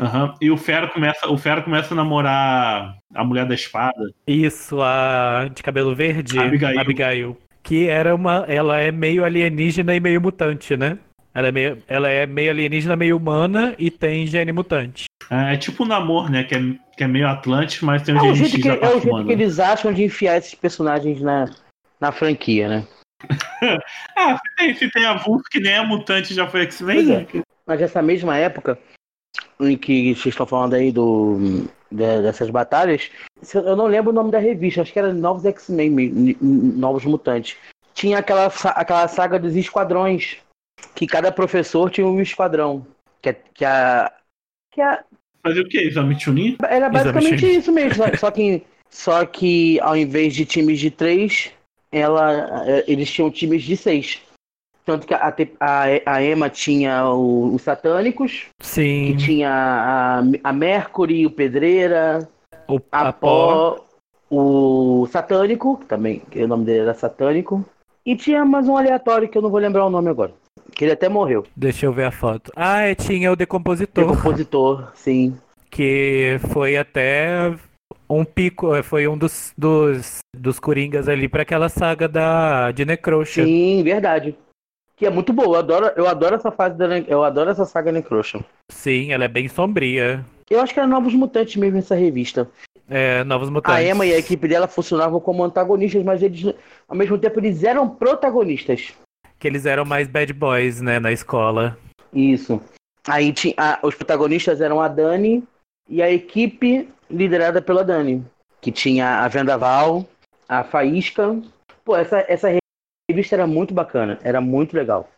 Aham. 0.00 0.34
E 0.40 0.50
o 0.50 0.56
Fera 0.56 0.88
começa, 0.88 1.28
o 1.28 1.36
Fera 1.36 1.62
começa 1.62 1.94
a 1.94 1.96
namorar 1.96 2.96
a 3.14 3.24
mulher 3.24 3.46
da 3.46 3.54
espada. 3.54 4.10
Isso, 4.26 4.80
a 4.82 5.48
de 5.54 5.62
cabelo 5.62 5.94
verde, 5.94 6.38
Abigail. 6.38 6.80
Abigail. 6.80 7.38
Que 7.62 7.88
era 7.88 8.14
uma. 8.14 8.44
Ela 8.48 8.80
é 8.80 8.90
meio 8.90 9.24
alienígena 9.24 9.94
e 9.94 10.00
meio 10.00 10.20
mutante, 10.20 10.76
né? 10.76 10.98
Ela 11.34 11.48
é 11.48 11.52
meio, 11.52 11.82
ela 11.88 12.08
é 12.08 12.26
meio 12.26 12.50
alienígena, 12.50 12.94
meio 12.94 13.16
humana 13.16 13.74
e 13.78 13.90
tem 13.90 14.26
gene 14.26 14.52
mutante. 14.52 15.06
É, 15.30 15.54
é 15.54 15.56
tipo 15.56 15.82
o 15.82 15.86
Namor, 15.86 16.30
né? 16.30 16.44
Que 16.44 16.54
é, 16.54 16.60
que 16.96 17.04
é 17.04 17.08
meio 17.08 17.26
Atlante, 17.26 17.84
mas 17.84 18.02
tem 18.02 18.14
um 18.14 18.30
É 18.30 18.34
jeito, 18.34 18.56
que, 18.60 18.68
da 18.68 18.74
é 18.74 18.88
o 18.88 18.92
jeito 18.92 19.08
humana. 19.08 19.26
que 19.26 19.32
eles 19.32 19.58
acham 19.58 19.92
de 19.92 20.04
enfiar 20.04 20.36
esses 20.36 20.54
personagens 20.54 21.20
na, 21.20 21.50
na 22.00 22.12
franquia, 22.12 22.68
né? 22.68 22.86
Ah, 24.16 24.36
se 24.36 24.56
tem, 24.56 24.74
se 24.74 24.90
tem 24.90 25.06
a 25.06 25.18
que 25.50 25.58
nem 25.58 25.74
a 25.74 25.82
mutante 25.82 26.34
já 26.34 26.46
foi 26.46 26.62
X-Men, 26.62 26.98
é. 26.98 27.02
né? 27.02 27.26
Mas 27.66 27.80
essa 27.80 28.02
mesma 28.02 28.36
época 28.36 28.78
em 29.60 29.76
que 29.76 30.14
vocês 30.14 30.26
estão 30.34 30.46
falando 30.46 30.74
aí 30.74 30.90
do, 30.92 31.38
de- 31.90 32.22
dessas 32.22 32.50
batalhas, 32.50 33.10
eu 33.54 33.76
não 33.76 33.86
lembro 33.86 34.10
o 34.10 34.14
nome 34.14 34.30
da 34.30 34.38
revista, 34.38 34.82
acho 34.82 34.92
que 34.92 34.98
era 34.98 35.12
Novos 35.12 35.44
X-Men, 35.44 36.36
Novos 36.40 37.04
Mutantes. 37.04 37.56
Tinha 37.94 38.18
aquela, 38.18 38.46
aquela 38.74 39.06
saga 39.08 39.38
dos 39.38 39.54
esquadrões, 39.54 40.38
que 40.94 41.06
cada 41.06 41.30
professor 41.30 41.90
tinha 41.90 42.06
um 42.06 42.20
esquadrão. 42.20 42.86
Que, 43.22 43.30
a- 43.30 43.36
que 43.54 43.64
a. 43.64 44.12
Que 44.72 44.80
a 44.80 45.04
Fazer 45.42 45.60
o 45.60 45.68
quê? 45.68 45.82
Exame 45.82 46.18
Chunin? 46.18 46.56
era 46.62 46.88
basicamente 46.88 47.34
Exame 47.44 47.56
isso 47.58 47.72
mesmo, 47.72 47.94
só, 47.94 48.16
só 48.16 48.30
que, 48.30 48.62
só 48.90 49.26
que 49.26 49.78
ao 49.80 49.94
invés 49.96 50.34
de 50.34 50.44
times 50.46 50.80
de 50.80 50.90
três, 50.90 51.50
ela, 51.92 52.64
eh, 52.66 52.84
eles 52.88 53.10
tinham 53.12 53.30
times 53.30 53.62
de 53.62 53.76
seis. 53.76 54.22
Tanto 54.84 55.06
que 55.06 55.14
a, 55.14 55.34
a, 55.60 55.84
a 56.14 56.22
Emma 56.22 56.50
tinha 56.50 57.06
o- 57.08 57.54
os 57.54 57.62
satânicos, 57.62 58.48
que 58.60 58.66
Sim, 58.66 59.16
tinha 59.16 59.50
a, 59.50 60.18
a 60.42 60.52
Mercury, 60.52 61.24
o 61.26 61.30
Pedreira, 61.30 62.28
o, 62.68 62.78
a, 62.92 63.12
Pó. 63.12 63.80
O 64.30 65.06
Satânico, 65.10 65.76
que 65.78 65.86
também, 65.86 66.20
que 66.30 66.42
o 66.42 66.48
nome 66.48 66.64
dele 66.64 66.80
era 66.80 66.94
Satânico. 66.94 67.64
E 68.04 68.16
tinha 68.16 68.44
mais 68.44 68.68
um 68.68 68.76
aleatório 68.76 69.28
que 69.28 69.38
eu 69.38 69.42
não 69.42 69.50
vou 69.50 69.60
lembrar 69.60 69.86
o 69.86 69.90
nome 69.90 70.08
agora. 70.10 70.32
Que 70.74 70.84
ele 70.84 70.92
até 70.92 71.08
morreu. 71.08 71.44
Deixa 71.54 71.86
eu 71.86 71.92
ver 71.92 72.04
a 72.04 72.10
foto. 72.10 72.50
Ah, 72.56 72.80
é, 72.80 72.94
tinha 72.94 73.30
o 73.30 73.36
decompositor, 73.36 74.06
Decompositor, 74.06 74.90
sim. 74.96 75.36
que 75.70 76.38
foi 76.52 76.76
até 76.76 77.54
um 78.10 78.24
pico, 78.24 78.82
foi 78.82 79.06
um 79.06 79.16
dos, 79.16 79.52
dos, 79.56 80.18
dos 80.36 80.58
Coringas 80.58 81.08
ali 81.08 81.28
pra 81.28 81.42
aquela 81.42 81.68
saga 81.68 82.08
da, 82.08 82.72
de 82.72 82.84
Necrosha. 82.84 83.44
Sim, 83.44 83.82
verdade. 83.84 84.36
Que 84.96 85.06
é 85.06 85.10
muito 85.10 85.32
boa. 85.32 85.56
Eu 85.56 85.58
adoro, 85.60 85.92
eu 85.96 86.08
adoro 86.08 86.36
essa 86.36 86.50
fase 86.50 86.76
da. 86.76 86.98
Eu 87.00 87.24
adoro 87.24 87.50
essa 87.50 87.64
saga 87.64 87.90
Necrosha. 87.90 88.44
Sim, 88.70 89.12
ela 89.12 89.24
é 89.24 89.28
bem 89.28 89.48
sombria. 89.48 90.24
Eu 90.48 90.60
acho 90.60 90.72
que 90.72 90.78
era 90.78 90.88
Novos 90.88 91.14
Mutantes 91.14 91.56
mesmo 91.56 91.78
essa 91.78 91.94
revista. 91.94 92.48
É, 92.88 93.24
Novos 93.24 93.48
Mutantes. 93.50 93.78
A 93.78 93.82
Emma 93.82 94.04
e 94.06 94.12
a 94.12 94.18
equipe 94.18 94.46
dela 94.46 94.68
funcionavam 94.68 95.18
como 95.18 95.42
antagonistas, 95.42 96.02
mas 96.04 96.22
eles, 96.22 96.54
ao 96.86 96.96
mesmo 96.96 97.18
tempo, 97.18 97.40
eles 97.40 97.64
eram 97.64 97.88
protagonistas. 97.88 98.92
Que 99.38 99.48
eles 99.48 99.66
eram 99.66 99.84
mais 99.84 100.06
bad 100.06 100.32
boys, 100.32 100.80
né, 100.80 101.00
na 101.00 101.10
escola. 101.10 101.76
Isso. 102.12 102.60
Aí 103.08 103.32
tinha, 103.32 103.54
a- 103.58 103.78
os 103.82 103.94
protagonistas 103.94 104.60
eram 104.60 104.80
a 104.80 104.86
Dani 104.88 105.42
e 105.88 106.02
a 106.02 106.10
equipe 106.10 106.88
liderada 107.10 107.60
pela 107.60 107.82
Dani. 107.84 108.24
Que 108.60 108.70
tinha 108.70 109.24
a 109.24 109.28
Vendaval, 109.28 110.06
a 110.48 110.62
Faísca. 110.62 111.36
Pô, 111.84 111.96
essa, 111.96 112.24
essa 112.28 112.48
revista 113.10 113.36
era 113.36 113.46
muito 113.46 113.74
bacana, 113.74 114.18
era 114.22 114.40
muito 114.40 114.74
legal. 114.74 115.08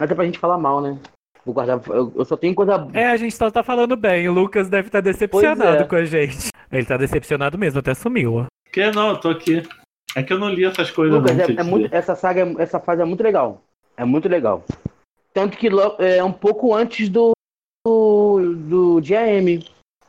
Até 0.00 0.14
pra 0.14 0.24
gente 0.24 0.38
falar 0.38 0.58
mal, 0.58 0.80
né? 0.80 0.98
Vou 1.44 1.54
guardar, 1.54 1.80
eu, 1.88 2.12
eu 2.16 2.24
só 2.24 2.36
tenho 2.36 2.54
coisa. 2.54 2.88
É, 2.92 3.06
a 3.06 3.16
gente 3.16 3.34
só 3.34 3.50
tá 3.50 3.62
falando 3.62 3.96
bem. 3.96 4.28
O 4.28 4.32
Lucas 4.32 4.68
deve 4.68 4.88
estar 4.88 5.00
decepcionado 5.00 5.60
Pois 5.62 5.80
é. 5.80 5.84
com 5.84 5.96
a 5.96 6.04
gente. 6.04 6.48
Ele 6.72 6.84
tá 6.84 6.96
decepcionado 6.96 7.56
mesmo, 7.56 7.78
até 7.78 7.94
sumiu. 7.94 8.34
ó. 8.34 8.46
Que 8.72 8.90
não, 8.90 9.10
eu 9.10 9.16
tô 9.20 9.30
aqui. 9.30 9.62
É 10.16 10.22
que 10.22 10.32
eu 10.32 10.38
não 10.38 10.48
li 10.48 10.64
essas 10.64 10.90
coisas 10.90 11.16
Lucas, 11.16 11.36
não. 11.36 11.44
é- 11.44 11.60
é 11.60 11.62
muito- 11.62 11.94
essa 11.94 12.14
saga, 12.16 12.52
essa 12.60 12.80
fase 12.80 13.00
é 13.02 13.04
muito 13.04 13.22
legal. 13.22 13.62
É 13.96 14.04
muito 14.04 14.28
legal. 14.28 14.64
Tanto 15.32 15.56
que 15.56 15.68
é 15.98 16.24
um 16.24 16.32
pouco 16.32 16.74
antes 16.74 17.08
do, 17.08 17.32
do, 17.86 18.54
do 18.56 19.00
dia 19.00 19.26
M, 19.30 19.64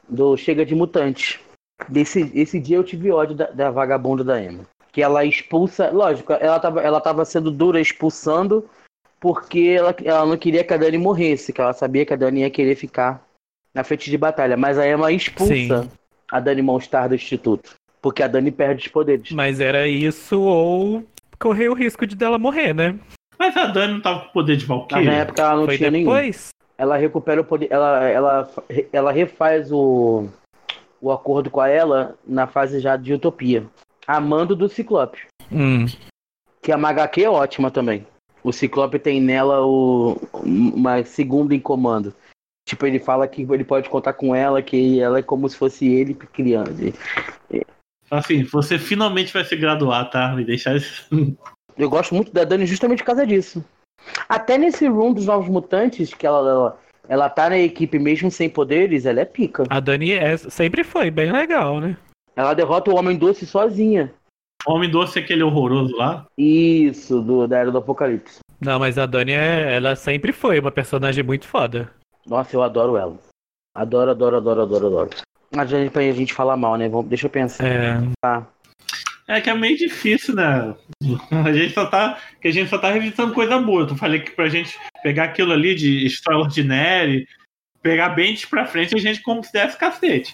do 0.09 0.35
Chega 0.37 0.65
de 0.65 0.73
Mutante. 0.73 1.39
Desse, 1.87 2.31
esse 2.33 2.59
dia 2.59 2.77
eu 2.77 2.83
tive 2.83 3.11
ódio 3.11 3.35
da, 3.35 3.51
da 3.51 3.69
vagabunda 3.69 4.23
da 4.23 4.41
Emma. 4.41 4.63
Que 4.97 5.03
ela 5.03 5.23
expulsa. 5.23 5.91
Lógico, 5.91 6.33
ela 6.33 6.59
tava, 6.59 6.81
ela 6.81 6.99
tava 6.99 7.23
sendo 7.23 7.51
dura 7.51 7.79
expulsando 7.79 8.67
porque 9.19 9.75
ela, 9.77 9.95
ela 10.03 10.25
não 10.25 10.35
queria 10.35 10.63
que 10.63 10.73
a 10.73 10.77
Dani 10.77 10.97
morresse, 10.97 11.53
que 11.53 11.61
ela 11.61 11.71
sabia 11.71 12.03
que 12.03 12.13
a 12.13 12.15
Dani 12.15 12.39
ia 12.39 12.49
querer 12.49 12.73
ficar 12.73 13.23
na 13.75 13.83
frente 13.83 14.09
de 14.09 14.17
batalha. 14.17 14.57
Mas 14.57 14.79
a 14.79 14.89
Emma 14.89 15.11
expulsa 15.11 15.83
Sim. 15.83 15.91
a 16.31 16.39
Dani 16.39 16.63
Monstar 16.63 17.09
do 17.09 17.13
Instituto. 17.13 17.75
Porque 18.01 18.23
a 18.23 18.27
Dani 18.27 18.49
perde 18.49 18.87
os 18.87 18.91
poderes. 18.91 19.31
Mas 19.33 19.59
era 19.59 19.87
isso 19.87 20.41
ou 20.41 21.03
correr 21.37 21.69
o 21.69 21.75
risco 21.75 22.07
de 22.07 22.15
dela 22.15 22.39
morrer, 22.39 22.73
né? 22.73 22.97
Mas 23.37 23.55
a 23.55 23.67
Dani 23.67 23.93
não 23.93 24.01
tava 24.01 24.21
com 24.21 24.29
poder 24.31 24.57
de 24.57 24.67
Mas 24.67 24.79
na 24.79 24.85
Valkyrie? 24.87 25.09
época 25.09 25.41
ela 25.43 25.55
não 25.57 25.65
Foi 25.65 25.77
tinha 25.77 25.91
nenhum. 25.91 26.05
depois? 26.09 26.49
ela 26.75 26.97
recupera 26.97 27.39
o 27.41 27.45
poder. 27.45 27.67
Ela, 27.71 28.03
ela, 28.09 28.49
ela 28.91 29.11
refaz 29.11 29.71
o, 29.71 30.27
o 30.99 31.11
acordo 31.11 31.51
com 31.51 31.61
a 31.61 31.67
ela 31.69 32.15
na 32.25 32.47
fase 32.47 32.79
já 32.79 32.97
de 32.97 33.13
utopia. 33.13 33.63
Amando 34.07 34.55
do 34.55 34.69
Ciclope. 34.69 35.27
Hum. 35.51 35.85
Que 36.61 36.71
a 36.71 36.77
HQ 36.77 37.23
é 37.23 37.29
ótima 37.29 37.69
também. 37.69 38.07
O 38.43 38.53
Ciclope 38.53 38.97
tem 38.97 39.19
nela 39.19 39.65
o, 39.65 40.15
uma 40.43 41.03
segunda 41.03 41.53
em 41.53 41.59
comando. 41.59 42.13
Tipo, 42.67 42.85
ele 42.85 42.99
fala 42.99 43.27
que 43.27 43.41
ele 43.41 43.63
pode 43.63 43.89
contar 43.89 44.13
com 44.13 44.33
ela, 44.35 44.61
que 44.61 44.99
ela 44.99 45.19
é 45.19 45.21
como 45.21 45.47
se 45.47 45.55
fosse 45.55 45.87
ele 45.87 46.13
criança. 46.13 46.71
Assim, 48.09 48.43
você 48.43 48.77
finalmente 48.79 49.33
vai 49.33 49.43
se 49.43 49.55
graduar, 49.55 50.09
tá? 50.09 50.33
Me 50.33 50.43
deixar 50.43 50.75
isso. 50.75 51.07
Eu 51.77 51.89
gosto 51.89 52.15
muito 52.15 52.33
da 52.33 52.43
Dani 52.43 52.65
justamente 52.65 52.99
por 52.99 53.07
causa 53.07 53.25
disso. 53.25 53.63
Até 54.27 54.57
nesse 54.57 54.87
room 54.87 55.13
dos 55.13 55.25
Novos 55.25 55.47
Mutantes, 55.47 56.13
que 56.13 56.25
ela, 56.25 56.39
ela, 56.39 56.79
ela 57.07 57.29
tá 57.29 57.49
na 57.49 57.57
equipe 57.57 57.99
mesmo 57.99 58.31
sem 58.31 58.49
poderes, 58.49 59.05
ela 59.05 59.21
é 59.21 59.25
pica. 59.25 59.63
A 59.69 59.79
Dani 59.79 60.13
é- 60.13 60.37
sempre 60.37 60.83
foi 60.83 61.11
bem 61.11 61.31
legal, 61.31 61.79
né? 61.79 61.95
Ela 62.37 62.53
derrota 62.53 62.91
o 62.91 62.95
Homem 62.95 63.17
Doce 63.17 63.47
sozinha. 63.47 64.13
Homem 64.63 64.91
Doce 64.91 65.17
é 65.17 65.23
aquele 65.23 65.41
horroroso 65.41 65.95
lá. 65.95 66.27
Isso, 66.37 67.19
do, 67.19 67.47
da 67.47 67.57
Era 67.57 67.71
do 67.71 67.79
Apocalipse. 67.79 68.39
Não, 68.61 68.77
mas 68.77 68.99
a 68.99 69.07
Dani, 69.07 69.31
é, 69.31 69.75
ela 69.75 69.95
sempre 69.95 70.31
foi 70.31 70.59
uma 70.59 70.71
personagem 70.71 71.23
muito 71.23 71.47
foda. 71.47 71.91
Nossa, 72.27 72.55
eu 72.55 72.61
adoro 72.61 72.95
ela. 72.95 73.17
Adoro, 73.75 74.11
adoro, 74.11 74.37
adoro, 74.37 74.61
adoro, 74.61 74.87
adoro. 74.87 75.09
Mas 75.55 75.73
a 75.73 75.79
gente, 75.79 75.91
pra 75.91 76.01
gente 76.11 76.33
falar 76.33 76.55
mal, 76.55 76.75
né? 76.75 76.87
Vamos, 76.87 77.07
deixa 77.07 77.25
eu 77.25 77.29
pensar. 77.31 77.65
É, 77.65 78.43
É 79.27 79.41
que 79.41 79.49
é 79.49 79.53
meio 79.55 79.75
difícil, 79.75 80.35
né? 80.35 80.75
A 81.31 81.53
gente 81.53 81.73
só 81.73 81.85
tá. 81.87 82.19
Que 82.39 82.49
a 82.49 82.51
gente 82.51 82.69
só 82.69 82.77
tá 82.77 82.91
revisando 82.91 83.33
coisa 83.33 83.57
boa. 83.59 83.87
Eu 83.87 83.95
falei 83.95 84.19
que 84.19 84.31
pra 84.31 84.47
gente 84.47 84.77
pegar 85.01 85.25
aquilo 85.25 85.53
ali 85.53 85.73
de 85.73 86.05
extraordinário, 86.05 87.25
pegar 87.81 88.09
bem 88.09 88.33
de 88.35 88.45
pra 88.45 88.65
frente, 88.65 88.95
a 88.95 88.99
gente 88.99 89.23
considera 89.23 89.69
esse 89.69 89.77
cacete. 89.77 90.33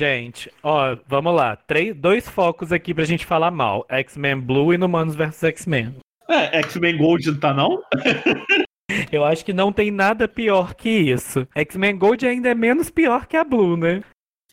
Gente, 0.00 0.50
ó, 0.62 0.96
vamos 1.06 1.34
lá. 1.34 1.54
Três, 1.56 1.94
dois 1.94 2.26
focos 2.26 2.72
aqui 2.72 2.94
pra 2.94 3.04
gente 3.04 3.26
falar 3.26 3.50
mal: 3.50 3.84
X-Men 3.86 4.40
Blue 4.40 4.72
e 4.72 4.76
Inumanos 4.76 5.14
vs 5.14 5.44
X-Men. 5.44 5.94
É, 6.26 6.58
X-Men 6.60 6.96
Gold 6.96 7.30
não 7.30 7.38
tá 7.38 7.52
não? 7.52 7.82
Eu 9.12 9.26
acho 9.26 9.44
que 9.44 9.52
não 9.52 9.70
tem 9.70 9.90
nada 9.90 10.26
pior 10.26 10.72
que 10.72 10.88
isso. 10.88 11.46
X-Men 11.54 11.98
Gold 11.98 12.26
ainda 12.26 12.48
é 12.48 12.54
menos 12.54 12.88
pior 12.88 13.26
que 13.26 13.36
a 13.36 13.44
Blue, 13.44 13.76
né? 13.76 14.02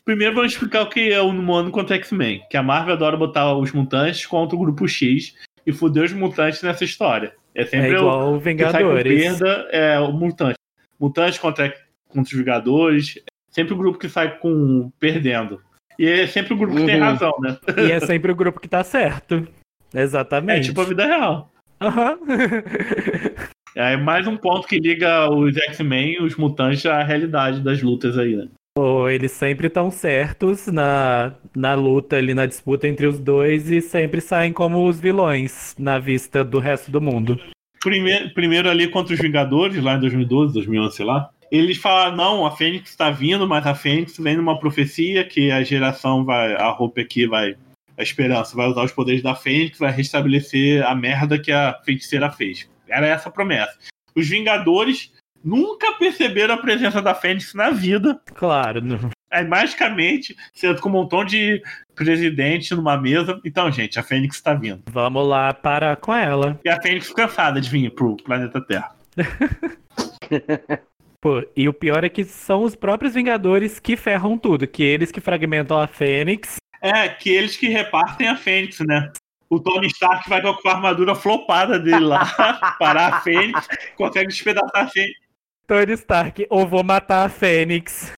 Primeiro 0.04 0.34
vamos 0.34 0.52
explicar 0.52 0.82
o 0.82 0.90
que 0.90 1.10
é 1.10 1.22
o 1.22 1.28
Humano 1.28 1.70
contra 1.70 1.96
X-Men. 1.96 2.42
Que 2.50 2.58
a 2.58 2.62
Marvel 2.62 2.92
adora 2.92 3.16
botar 3.16 3.54
os 3.54 3.72
mutantes 3.72 4.26
contra 4.26 4.54
o 4.54 4.58
grupo 4.60 4.86
X 4.86 5.34
e 5.66 5.72
fuder 5.72 6.04
os 6.04 6.12
mutantes 6.12 6.62
nessa 6.62 6.84
história. 6.84 7.32
É 7.54 7.62
É 7.62 7.64
sempre 7.64 7.94
o 7.94 8.00
igual 8.00 8.34
o 8.34 8.38
que 8.38 8.44
sai 8.44 8.82
com 8.82 8.88
Vingadores. 8.90 9.22
perda 9.22 9.68
é 9.72 9.98
o 9.98 10.12
Mutante. 10.12 10.58
Mutante 11.00 11.40
contra, 11.40 11.74
contra 12.06 12.34
os 12.34 12.38
Vingadores. 12.38 13.18
Sempre 13.50 13.74
o 13.74 13.76
grupo 13.76 13.98
que 13.98 14.08
sai 14.08 14.38
com 14.38 14.90
perdendo. 15.00 15.60
E 15.98 16.06
é 16.06 16.26
sempre 16.26 16.54
o 16.54 16.56
grupo 16.56 16.76
que 16.76 16.84
tem 16.86 16.96
Uhum. 17.00 17.04
razão, 17.06 17.32
né? 17.40 17.56
E 17.76 17.90
é 17.90 17.98
sempre 18.00 18.30
o 18.30 18.34
grupo 18.36 18.60
que 18.60 18.68
tá 18.68 18.84
certo. 18.84 19.46
É 19.94 20.02
Exatamente. 20.02 20.68
tipo 20.68 20.80
a 20.80 20.84
vida 20.84 21.04
real. 21.06 21.50
Aham. 21.80 22.18
É 23.74 23.96
mais 23.96 24.26
um 24.26 24.36
ponto 24.36 24.66
que 24.66 24.80
liga 24.80 25.30
os 25.30 25.56
X-Men 25.56 26.14
e 26.14 26.22
os 26.22 26.34
mutantes 26.36 26.84
à 26.86 27.00
realidade 27.04 27.60
das 27.60 27.80
lutas 27.80 28.18
aí, 28.18 28.34
né? 28.34 28.48
Pô, 28.76 29.08
eles 29.08 29.30
sempre 29.30 29.68
estão 29.68 29.88
certos 29.90 30.66
na, 30.66 31.34
na 31.54 31.74
luta 31.74 32.16
ali, 32.16 32.34
na 32.34 32.46
disputa 32.46 32.88
entre 32.88 33.06
os 33.06 33.20
dois 33.20 33.70
e 33.70 33.80
sempre 33.80 34.20
saem 34.20 34.52
como 34.52 34.84
os 34.88 34.98
vilões 34.98 35.76
na 35.78 35.98
vista 35.98 36.42
do 36.42 36.58
resto 36.58 36.90
do 36.90 37.00
mundo. 37.00 37.38
Primeiro, 37.80 38.30
primeiro 38.34 38.68
ali 38.68 38.88
contra 38.88 39.14
os 39.14 39.20
Vingadores, 39.20 39.80
lá 39.80 39.94
em 39.94 40.00
2012, 40.00 40.54
2011, 40.54 40.96
sei 40.96 41.06
lá. 41.06 41.30
Eles 41.50 41.78
falaram, 41.78 42.16
não, 42.16 42.46
a 42.46 42.50
Fênix 42.56 42.94
tá 42.94 43.10
vindo, 43.10 43.48
mas 43.48 43.66
a 43.66 43.74
Fênix 43.74 44.16
vem 44.18 44.36
numa 44.36 44.58
profecia 44.58 45.24
que 45.24 45.50
a 45.50 45.62
geração 45.62 46.24
vai, 46.24 46.54
a 46.54 46.68
roupa 46.70 47.00
aqui 47.00 47.26
vai, 47.26 47.56
a 47.96 48.02
esperança 48.02 48.54
vai 48.54 48.66
usar 48.68 48.84
os 48.84 48.92
poderes 48.92 49.22
da 49.22 49.34
Fênix, 49.34 49.78
vai 49.78 49.90
restabelecer 49.90 50.84
a 50.86 50.94
merda 50.94 51.38
que 51.38 51.50
a 51.50 51.78
feiticeira 51.84 52.30
fez. 52.30 52.68
Era 52.88 53.06
essa 53.06 53.28
a 53.28 53.32
promessa. 53.32 53.72
Os 54.14 54.28
Vingadores 54.28 55.12
nunca 55.42 55.92
perceberam 55.92 56.54
a 56.54 56.58
presença 56.58 57.00
da 57.00 57.14
Fênix 57.14 57.54
na 57.54 57.70
vida. 57.70 58.20
Claro. 58.34 58.80
não- 58.82 59.10
Aí, 59.30 59.46
magicamente, 59.46 60.34
sendo 60.54 60.80
com 60.80 60.88
um 60.88 60.92
montão 60.92 61.22
de 61.22 61.62
presidente 61.94 62.74
numa 62.74 62.96
mesa. 62.96 63.38
Então, 63.44 63.70
gente, 63.70 63.98
a 63.98 64.02
Fênix 64.02 64.40
tá 64.40 64.54
vindo. 64.54 64.82
Vamos 64.90 65.26
lá 65.28 65.52
parar 65.52 65.96
com 65.96 66.14
ela. 66.14 66.58
E 66.64 66.68
a 66.68 66.80
Fênix 66.80 67.10
cansada 67.12 67.60
de 67.60 67.68
vir 67.68 67.90
pro 67.94 68.16
planeta 68.16 68.58
Terra. 68.60 68.94
Pô, 71.20 71.44
e 71.56 71.68
o 71.68 71.72
pior 71.72 72.04
é 72.04 72.08
que 72.08 72.24
são 72.24 72.62
os 72.62 72.76
próprios 72.76 73.14
Vingadores 73.14 73.80
que 73.80 73.96
ferram 73.96 74.38
tudo, 74.38 74.68
que 74.68 74.82
eles 74.84 75.10
que 75.10 75.20
fragmentam 75.20 75.78
a 75.80 75.86
Fênix. 75.88 76.56
É, 76.80 77.08
que 77.08 77.30
eles 77.30 77.56
que 77.56 77.66
repartem 77.68 78.28
a 78.28 78.36
Fênix, 78.36 78.78
né? 78.80 79.10
O 79.50 79.58
Tony 79.58 79.88
Stark 79.88 80.28
vai 80.28 80.40
com 80.42 80.68
a 80.68 80.72
armadura 80.72 81.14
flopada 81.14 81.78
dele 81.78 82.04
lá, 82.04 82.24
parar 82.78 83.14
a 83.14 83.20
Fênix, 83.20 83.66
consegue 83.96 84.28
despedaçar 84.28 84.84
a 84.84 84.86
Fênix. 84.86 85.18
Tony 85.66 85.92
Stark, 85.94 86.46
ou 86.50 86.66
vou 86.68 86.84
matar 86.84 87.24
a 87.26 87.28
Fênix. 87.28 88.12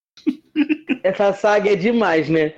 Essa 1.03 1.33
saga 1.33 1.73
é 1.73 1.77
demais, 1.77 2.29
né? 2.29 2.53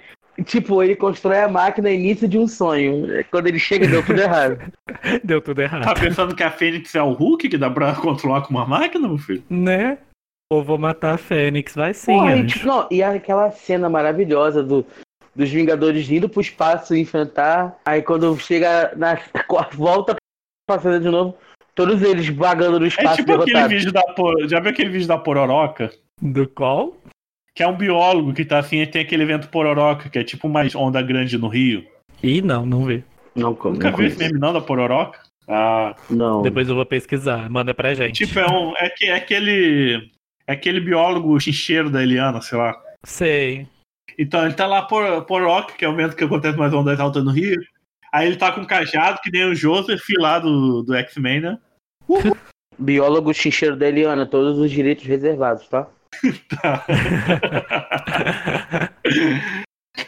Tipo, 0.45 0.83
ele 0.83 0.97
constrói 0.97 1.39
a 1.41 1.49
máquina 1.49 1.91
início 1.91 2.27
de 2.27 2.39
um 2.39 2.49
sonho. 2.49 3.07
Quando 3.31 3.47
ele 3.47 3.59
chega, 3.59 3.87
deu 3.87 4.05
tudo 4.05 4.21
errado. 4.21 4.59
Deu 5.23 5.41
tudo 5.41 5.57
Tá 5.59 5.63
errado. 5.63 6.01
pensando 6.01 6.35
que 6.35 6.43
a 6.43 6.51
Fênix 6.51 6.95
é 6.95 7.03
o 7.03 7.13
Hulk, 7.13 7.49
que 7.49 7.59
dá 7.59 7.71
pra 7.71 7.95
controlar 7.95 8.41
com 8.43 8.51
uma 8.51 8.67
máquina, 8.67 9.07
meu 9.07 9.19
filho? 9.19 9.45
Né? 9.49 9.99
Ou 10.53 10.63
vou 10.63 10.77
matar 10.79 11.15
a 11.15 11.19
Fênix. 11.19 11.75
Vai 11.75 11.95
sim, 11.95 12.13
Porra, 12.13 12.37
e, 12.37 12.47
tipo, 12.47 12.67
não, 12.67 12.87
e 12.91 13.03
aquela 13.03 13.51
cena 13.51 13.89
maravilhosa 13.89 14.63
do, 14.63 14.85
dos 15.35 15.49
Vingadores 15.51 16.11
indo 16.11 16.29
pro 16.29 16.41
espaço 16.41 16.95
enfrentar. 16.95 17.79
Aí 17.87 18.03
quando 18.03 18.37
chega 18.39 18.93
na 18.97 19.19
volta 19.75 20.15
pra 20.69 20.79
cena 20.79 21.01
de 21.01 21.09
novo, 21.09 21.35
todos 21.75 22.03
eles 22.03 22.29
vagando 22.29 22.79
no 22.79 22.85
É 22.85 22.89
espaço 22.89 23.17
tipo 23.17 23.33
aquele 23.33 23.47
derrotados. 23.55 23.77
vídeo 23.77 23.93
da. 23.93 24.03
por- 24.15 24.49
Já 24.49 24.61
viu 24.61 24.71
aquele 24.71 24.91
vídeo 24.91 25.09
da 25.09 25.17
Pororoca? 25.19 25.91
Do 26.21 26.47
qual? 26.49 26.97
Que 27.55 27.63
é 27.63 27.67
um 27.69 27.77
biólogo 27.77 28.33
que 28.33 28.45
tá 28.45 28.59
assim, 28.59 28.79
e 28.81 28.87
tem 28.87 29.03
aquele 29.03 29.23
evento 29.25 29.49
Pororoca, 29.49 30.09
que 30.09 30.19
é 30.19 30.25
tipo 30.25 30.47
uma 30.47 30.63
onda 30.77 31.01
grande 31.03 31.37
no 31.39 31.49
Rio. 31.49 31.85
Ih, 32.23 32.41
não, 32.43 32.65
não 32.65 32.85
vi. 32.85 33.05
Não, 33.35 33.55
como? 33.55 33.75
Nunca 33.75 33.91
Não, 33.91 33.97
viu 33.97 34.07
esse 34.07 34.19
meme 34.19 34.39
não 34.39 34.53
da 34.53 34.61
Pororoca? 34.61 35.19
Ah, 35.49 35.95
não. 36.09 36.41
Depois 36.43 36.69
eu 36.69 36.75
vou 36.75 36.87
pesquisar. 36.87 37.51
Manda 37.51 37.75
pra 37.75 37.95
gente. 37.95 38.25
tipo, 38.27 38.39
é, 38.39 38.47
um, 38.47 38.75
é, 38.77 38.89
que, 38.91 39.07
é 39.07 39.15
aquele. 39.15 40.11
É 40.47 40.53
aquele 40.53 40.81
biólogo 40.81 41.39
chincheiro 41.41 41.91
da 41.91 42.03
Eliana, 42.03 42.41
sei 42.41 42.59
lá. 42.59 42.81
Sei. 43.05 43.67
Então 44.19 44.45
ele 44.45 44.55
tá 44.55 44.67
lá 44.67 44.83
por 44.83 45.25
Pororoca, 45.25 45.75
que 45.75 45.85
é 45.85 45.89
o 45.89 45.93
evento 45.93 46.17
que 46.17 46.25
acontece 46.25 46.59
mais 46.59 46.73
ondas 46.75 46.99
altas 47.01 47.25
no 47.25 47.31
Rio. 47.31 47.61
Aí 48.13 48.27
ele 48.27 48.37
tá 48.37 48.53
com 48.53 48.61
um 48.61 48.67
cajado, 48.67 49.21
que 49.23 49.31
nem 49.31 49.45
o 49.45 49.55
Joseph 49.55 50.03
lá 50.19 50.39
do, 50.39 50.83
do 50.83 50.95
X-Men, 50.95 51.41
né? 51.41 51.59
Biólogo 52.79 53.33
chincheiro 53.33 53.77
da 53.77 53.89
Eliana, 53.89 54.27
todos 54.27 54.59
os 54.59 54.71
direitos 54.71 55.05
reservados, 55.07 55.67
tá? 55.69 55.89
Tá. 56.61 56.85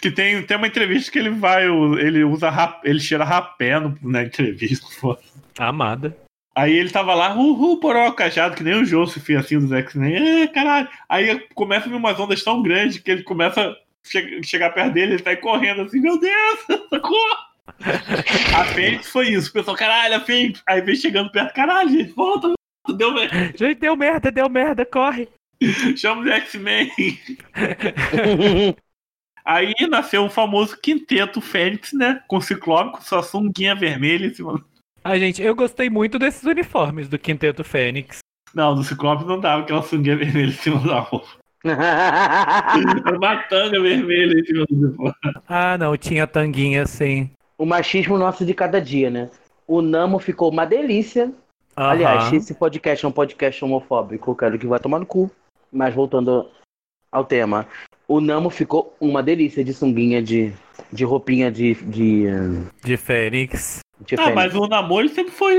que 0.00 0.10
tem, 0.10 0.42
tem 0.42 0.56
uma 0.56 0.66
entrevista 0.66 1.10
que 1.10 1.18
ele 1.18 1.30
vai, 1.30 1.64
ele 1.64 2.24
usa 2.24 2.50
rap, 2.50 2.80
ele 2.84 3.00
cheira 3.00 3.24
rapé 3.24 3.78
no- 3.80 3.96
na 4.02 4.22
entrevista. 4.22 4.86
pô. 5.00 5.16
Amada. 5.58 6.14
Aí 6.54 6.72
ele 6.72 6.90
tava 6.90 7.14
lá, 7.14 7.34
uhul, 7.34 7.80
poró, 7.80 8.12
cajado, 8.12 8.54
que 8.54 8.62
nem 8.62 8.74
o 8.80 8.84
Joseph, 8.84 9.28
assim, 9.30 9.58
dos 9.58 9.72
X-Men. 9.72 10.46
Caralho. 10.48 10.88
Aí 11.08 11.40
começa 11.54 11.86
a 11.86 11.88
vir 11.90 11.96
umas 11.96 12.18
ondas 12.20 12.44
tão 12.44 12.62
grandes 12.62 12.98
que 12.98 13.10
ele 13.10 13.22
começa 13.24 13.60
a 13.70 13.76
che- 14.06 14.40
chegar 14.44 14.70
perto 14.70 14.92
dele, 14.92 15.14
ele 15.14 15.22
tá 15.22 15.36
correndo 15.36 15.82
assim, 15.82 16.00
meu 16.00 16.18
Deus, 16.18 16.60
socorro! 16.88 17.44
A 18.56 18.64
Fênix 18.66 19.08
foi 19.10 19.30
isso, 19.30 19.50
o 19.50 19.52
pessoal, 19.52 19.76
caralho, 19.76 20.16
a 20.16 20.20
Fênix. 20.20 20.62
Aí 20.66 20.80
vem 20.80 20.94
chegando 20.94 21.32
perto, 21.32 21.52
caralho, 21.54 21.88
gente, 21.90 22.12
volta, 22.12 22.48
volta, 22.48 22.98
deu 22.98 23.12
merda. 23.12 23.36
Gente, 23.56 23.78
deu 23.80 23.96
merda, 23.96 24.30
deu 24.30 24.48
merda, 24.48 24.84
corre. 24.86 25.28
Chama 25.96 26.22
os 26.22 26.28
X-Men. 26.28 26.90
Aí 29.44 29.74
nasceu 29.90 30.24
o 30.24 30.30
famoso 30.30 30.78
quinteto 30.80 31.40
Fênix, 31.40 31.92
né? 31.92 32.22
Com 32.28 32.40
Ciclope, 32.40 32.92
com 32.92 33.00
sua 33.02 33.22
sunguinha 33.22 33.74
vermelha 33.74 34.26
em 34.26 34.34
cima. 34.34 34.64
Ah, 35.04 35.18
gente, 35.18 35.42
eu 35.42 35.54
gostei 35.54 35.90
muito 35.90 36.18
desses 36.18 36.42
uniformes 36.44 37.10
do 37.10 37.18
Quinteto 37.18 37.62
Fênix. 37.62 38.20
Não, 38.54 38.74
do 38.74 38.82
Ciclope 38.82 39.26
não 39.26 39.38
dava 39.38 39.62
aquela 39.62 39.82
sunguinha 39.82 40.16
vermelha 40.16 40.48
em 40.48 40.52
cima 40.52 40.80
da 40.80 41.00
roupa. 41.00 41.28
Era 41.64 43.16
uma 43.16 43.36
tanga 43.42 43.80
vermelha 43.82 44.40
em 44.40 44.44
cima 44.44 44.64
do 44.66 44.74
uniforme. 44.74 45.14
Ah, 45.46 45.76
não, 45.76 45.94
tinha 45.96 46.26
tanguinha 46.26 46.82
assim. 46.82 47.30
o 47.58 47.66
machismo 47.66 48.16
nosso 48.16 48.46
de 48.46 48.54
cada 48.54 48.80
dia, 48.80 49.10
né? 49.10 49.30
O 49.66 49.82
Namo 49.82 50.18
ficou 50.18 50.50
uma 50.50 50.64
delícia. 50.64 51.30
Aliás, 51.76 52.24
Aham. 52.24 52.36
esse 52.36 52.54
podcast 52.54 53.04
é 53.04 53.08
um 53.08 53.12
podcast 53.12 53.62
homofóbico, 53.62 54.30
eu 54.30 54.34
quero 54.36 54.58
que 54.58 54.66
vai 54.66 54.78
tomar 54.78 55.00
no 55.00 55.06
cu. 55.06 55.30
Mas 55.70 55.94
voltando 55.94 56.48
ao 57.12 57.24
tema. 57.24 57.66
O 58.08 58.20
Namo 58.20 58.48
ficou 58.48 58.96
uma 59.00 59.22
delícia 59.22 59.62
de 59.62 59.74
sunguinha, 59.74 60.22
de, 60.22 60.52
de 60.92 61.04
roupinha 61.04 61.50
de, 61.50 61.74
de, 61.74 62.26
eh, 62.26 62.70
de 62.82 62.96
Fênix. 62.96 63.83
De 64.06 64.14
Ah, 64.18 64.30
mas 64.34 64.54
o 64.54 64.66
namoro 64.66 65.08
sempre 65.08 65.32
foi 65.32 65.58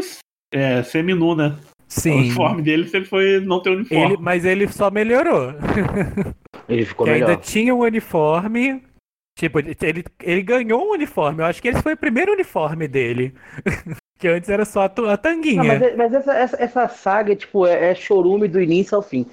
é, 0.54 0.84
seminu, 0.84 1.36
né? 1.36 1.56
O 1.58 1.76
Sim. 1.88 2.12
uniforme 2.20 2.62
dele 2.62 2.88
sempre 2.88 3.08
foi 3.10 3.40
não 3.40 3.62
ter 3.62 3.70
uniforme. 3.70 4.14
Ele, 4.14 4.18
mas 4.20 4.44
ele 4.46 4.68
só 4.68 4.90
melhorou. 4.90 5.54
Ele 6.68 6.84
ficou 6.86 7.06
melhor. 7.08 7.30
ainda 7.30 7.42
tinha 7.42 7.74
um 7.76 7.80
uniforme. 7.80 8.84
Tipo, 9.38 9.60
ele, 9.60 10.04
ele 10.24 10.42
ganhou 10.42 10.88
um 10.88 10.92
uniforme. 10.94 11.42
Eu 11.42 11.46
acho 11.48 11.62
que 11.62 11.68
esse 11.68 11.82
foi 11.82 11.94
o 11.94 11.98
primeiro 11.98 12.32
uniforme 12.34 12.88
dele. 12.88 13.34
que 14.18 14.28
antes 14.28 14.50
era 14.50 14.64
só 14.66 14.82
a, 14.82 14.86
a 15.14 15.18
tanguinha. 15.18 15.64
mas 15.64 15.82
é- 15.82 15.96
mas 15.96 16.14
essa, 16.14 16.34
essa, 16.34 16.64
essa 16.64 16.88
saga, 16.88 17.36
tipo, 17.36 17.68
é, 17.68 17.92
é 17.92 17.96
chorume 17.96 18.48
do 18.48 18.62
início 18.62 18.96
ao 18.96 19.02
fim. 19.02 19.26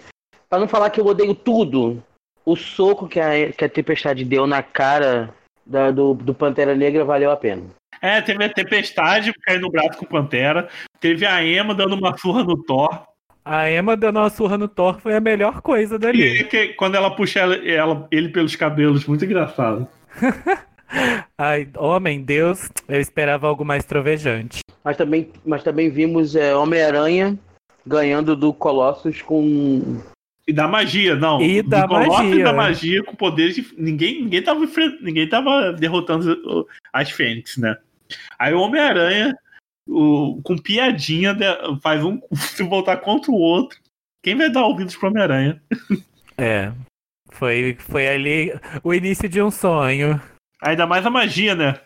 Pra 0.48 0.58
não 0.58 0.68
falar 0.68 0.90
que 0.90 1.00
eu 1.00 1.06
odeio 1.06 1.34
tudo, 1.34 2.02
o 2.44 2.56
soco 2.56 3.08
que 3.08 3.18
a, 3.20 3.52
que 3.52 3.64
a 3.64 3.68
Tempestade 3.68 4.24
deu 4.24 4.46
na 4.46 4.62
cara 4.62 5.32
da- 5.64 5.90
do, 5.90 6.14
do 6.14 6.34
Pantera 6.34 6.74
Negra 6.74 7.04
valeu 7.04 7.30
a 7.30 7.36
pena. 7.36 7.62
É, 8.02 8.20
teve 8.20 8.42
a 8.44 8.48
Tempestade 8.48 9.32
caindo 9.44 9.62
no 9.62 9.70
braço 9.70 9.96
com 9.98 10.04
o 10.04 10.08
Pantera. 10.08 10.68
Teve 11.00 11.24
a 11.24 11.42
Emma 11.44 11.72
dando 11.74 11.94
uma 11.94 12.16
surra 12.18 12.42
no 12.42 12.60
Thor. 12.64 13.06
A 13.44 13.70
Emma 13.70 13.96
dando 13.96 14.18
uma 14.18 14.28
surra 14.28 14.58
no 14.58 14.66
Thor 14.68 14.98
foi 15.00 15.14
a 15.14 15.20
melhor 15.20 15.62
coisa 15.62 15.94
E 15.94 15.98
dali. 15.98 16.44
que- 16.44 16.68
quando 16.74 16.96
ela 16.96 17.14
puxa 17.14 17.40
ela, 17.40 17.54
ela- 17.56 18.08
ele 18.10 18.28
pelos 18.28 18.56
cabelos, 18.56 19.06
muito 19.06 19.24
engraçado. 19.24 19.86
Ai, 21.38 21.68
homem, 21.78 22.22
Deus, 22.22 22.68
eu 22.88 23.00
esperava 23.00 23.46
algo 23.48 23.64
mais 23.64 23.84
trovejante. 23.84 24.60
Mas 24.84 24.96
também, 24.96 25.30
mas 25.46 25.62
também 25.62 25.88
vimos 25.88 26.36
é, 26.36 26.54
Homem-Aranha 26.54 27.38
ganhando 27.86 28.36
do 28.36 28.52
Colossus 28.52 29.22
com. 29.22 30.00
E 30.46 30.52
da 30.52 30.68
magia, 30.68 31.14
não. 31.16 31.40
E 31.40 31.62
Do 31.62 31.70
da 31.70 31.88
Colossus 31.88 32.18
magia. 32.18 32.34
E 32.40 32.42
da 32.44 32.52
magia 32.52 33.02
com 33.04 33.14
poderes 33.14 33.54
de. 33.54 33.66
Ninguém, 33.78 34.22
ninguém, 34.22 34.42
tava, 34.42 34.60
ninguém 35.00 35.28
tava 35.28 35.72
derrotando 35.72 36.66
as 36.92 37.10
Fênix, 37.10 37.56
né? 37.56 37.76
Aí 38.38 38.52
o 38.54 38.60
Homem-Aranha, 38.60 39.36
o- 39.88 40.40
com 40.42 40.56
piadinha, 40.56 41.36
faz 41.82 42.04
um 42.04 42.20
se 42.34 42.62
voltar 42.62 42.96
contra 42.98 43.30
o 43.30 43.36
outro. 43.36 43.78
Quem 44.22 44.36
vai 44.36 44.50
dar 44.50 44.64
ouvidos 44.64 44.96
pro 44.96 45.08
Homem-Aranha? 45.08 45.60
É. 46.38 46.72
Foi, 47.30 47.76
foi 47.78 48.06
ali 48.08 48.52
o 48.84 48.92
início 48.94 49.28
de 49.28 49.42
um 49.42 49.50
sonho. 49.50 50.20
Ainda 50.62 50.86
mais 50.86 51.04
a 51.04 51.10
magia, 51.10 51.54
né? 51.54 51.80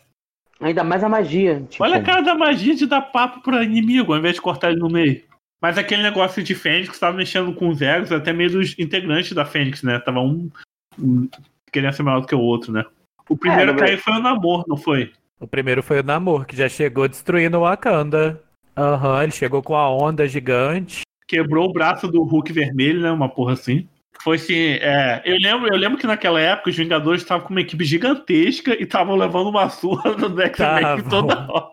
Ainda 0.60 0.82
mais 0.84 1.02
a 1.04 1.08
magia. 1.08 1.62
Tipo, 1.68 1.84
Olha 1.84 1.96
a 1.96 2.02
cara 2.02 2.20
da 2.22 2.34
magia 2.34 2.74
de 2.74 2.86
dar 2.86 3.00
papo 3.00 3.40
pro 3.42 3.62
inimigo, 3.62 4.12
ao 4.12 4.18
invés 4.18 4.34
de 4.34 4.40
cortar 4.42 4.70
ele 4.70 4.80
no 4.80 4.88
meio. 4.90 5.22
Mas 5.62 5.78
aquele 5.78 6.02
negócio 6.02 6.42
de 6.42 6.54
Fênix 6.54 6.98
tava 6.98 7.16
mexendo 7.16 7.54
com 7.54 7.68
os 7.68 7.80
egos, 7.80 8.12
até 8.12 8.32
meio 8.32 8.50
dos 8.50 8.78
integrantes 8.78 9.32
da 9.32 9.44
Fênix, 9.44 9.82
né? 9.82 9.98
Tava 9.98 10.20
um, 10.20 10.50
um 10.98 11.28
querendo 11.72 11.92
ser 11.94 12.02
maior 12.02 12.20
do 12.20 12.26
que 12.26 12.34
o 12.34 12.40
outro, 12.40 12.72
né? 12.72 12.84
O 13.28 13.36
primeiro 13.36 13.70
É, 13.72 13.74
a 13.74 13.78
cair 13.78 13.98
foi 13.98 14.14
o 14.14 14.20
namoro, 14.20 14.64
não 14.68 14.76
foi? 14.76 15.12
O 15.40 15.46
primeiro 15.46 15.82
foi 15.82 16.00
o 16.00 16.02
Namor, 16.02 16.46
que 16.46 16.56
já 16.56 16.68
chegou 16.68 17.06
destruindo 17.06 17.58
o 17.58 17.62
Wakanda. 17.62 18.42
Aham, 18.76 19.22
ele 19.22 19.32
chegou 19.32 19.62
com 19.62 19.76
a 19.76 19.90
onda 19.90 20.26
gigante. 20.26 21.02
Quebrou 21.28 21.68
o 21.68 21.72
braço 21.72 22.08
do 22.08 22.22
Hulk 22.22 22.52
vermelho, 22.52 23.00
né? 23.00 23.10
Uma 23.10 23.28
porra 23.28 23.54
assim. 23.54 23.88
Foi 24.22 24.36
assim, 24.36 24.78
é, 24.80 25.22
eu 25.24 25.36
lembro, 25.38 25.68
eu 25.68 25.76
lembro 25.76 25.98
que 25.98 26.06
naquela 26.06 26.40
época 26.40 26.70
os 26.70 26.76
Vingadores 26.76 27.22
estavam 27.22 27.46
com 27.46 27.52
uma 27.52 27.60
equipe 27.60 27.84
gigantesca 27.84 28.74
e 28.74 28.82
estavam 28.82 29.14
levando 29.14 29.48
uma 29.48 29.68
surra 29.68 30.14
do 30.14 30.40
X-Men 30.40 31.02
toda 31.08 31.46
hora. 31.50 31.72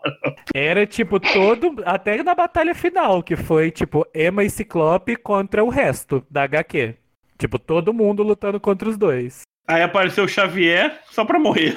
Era 0.54 0.86
tipo 0.86 1.18
todo. 1.18 1.82
Até 1.84 2.22
na 2.22 2.34
batalha 2.34 2.74
final, 2.74 3.22
que 3.22 3.34
foi 3.34 3.70
tipo 3.70 4.06
Emma 4.14 4.44
e 4.44 4.50
Ciclope 4.50 5.16
contra 5.16 5.64
o 5.64 5.68
resto 5.68 6.24
da 6.30 6.42
HQ. 6.42 6.94
Tipo, 7.38 7.58
todo 7.58 7.92
mundo 7.92 8.22
lutando 8.22 8.60
contra 8.60 8.88
os 8.88 8.96
dois. 8.96 9.42
Aí 9.66 9.82
apareceu 9.82 10.24
o 10.24 10.28
Xavier 10.28 11.00
só 11.10 11.24
pra 11.24 11.38
morrer. 11.38 11.76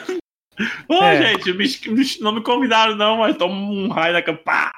Ô, 0.90 0.96
É. 1.04 1.32
gente, 1.34 1.54
me- 1.54 2.20
não 2.22 2.32
me 2.34 2.42
convidaram 2.42 2.96
não, 2.96 3.18
mas 3.18 3.38
toma 3.38 3.56
um 3.56 3.88
raio 3.90 4.14
na 4.14 4.22
capa. 4.22 4.42
Pá! 4.44 4.72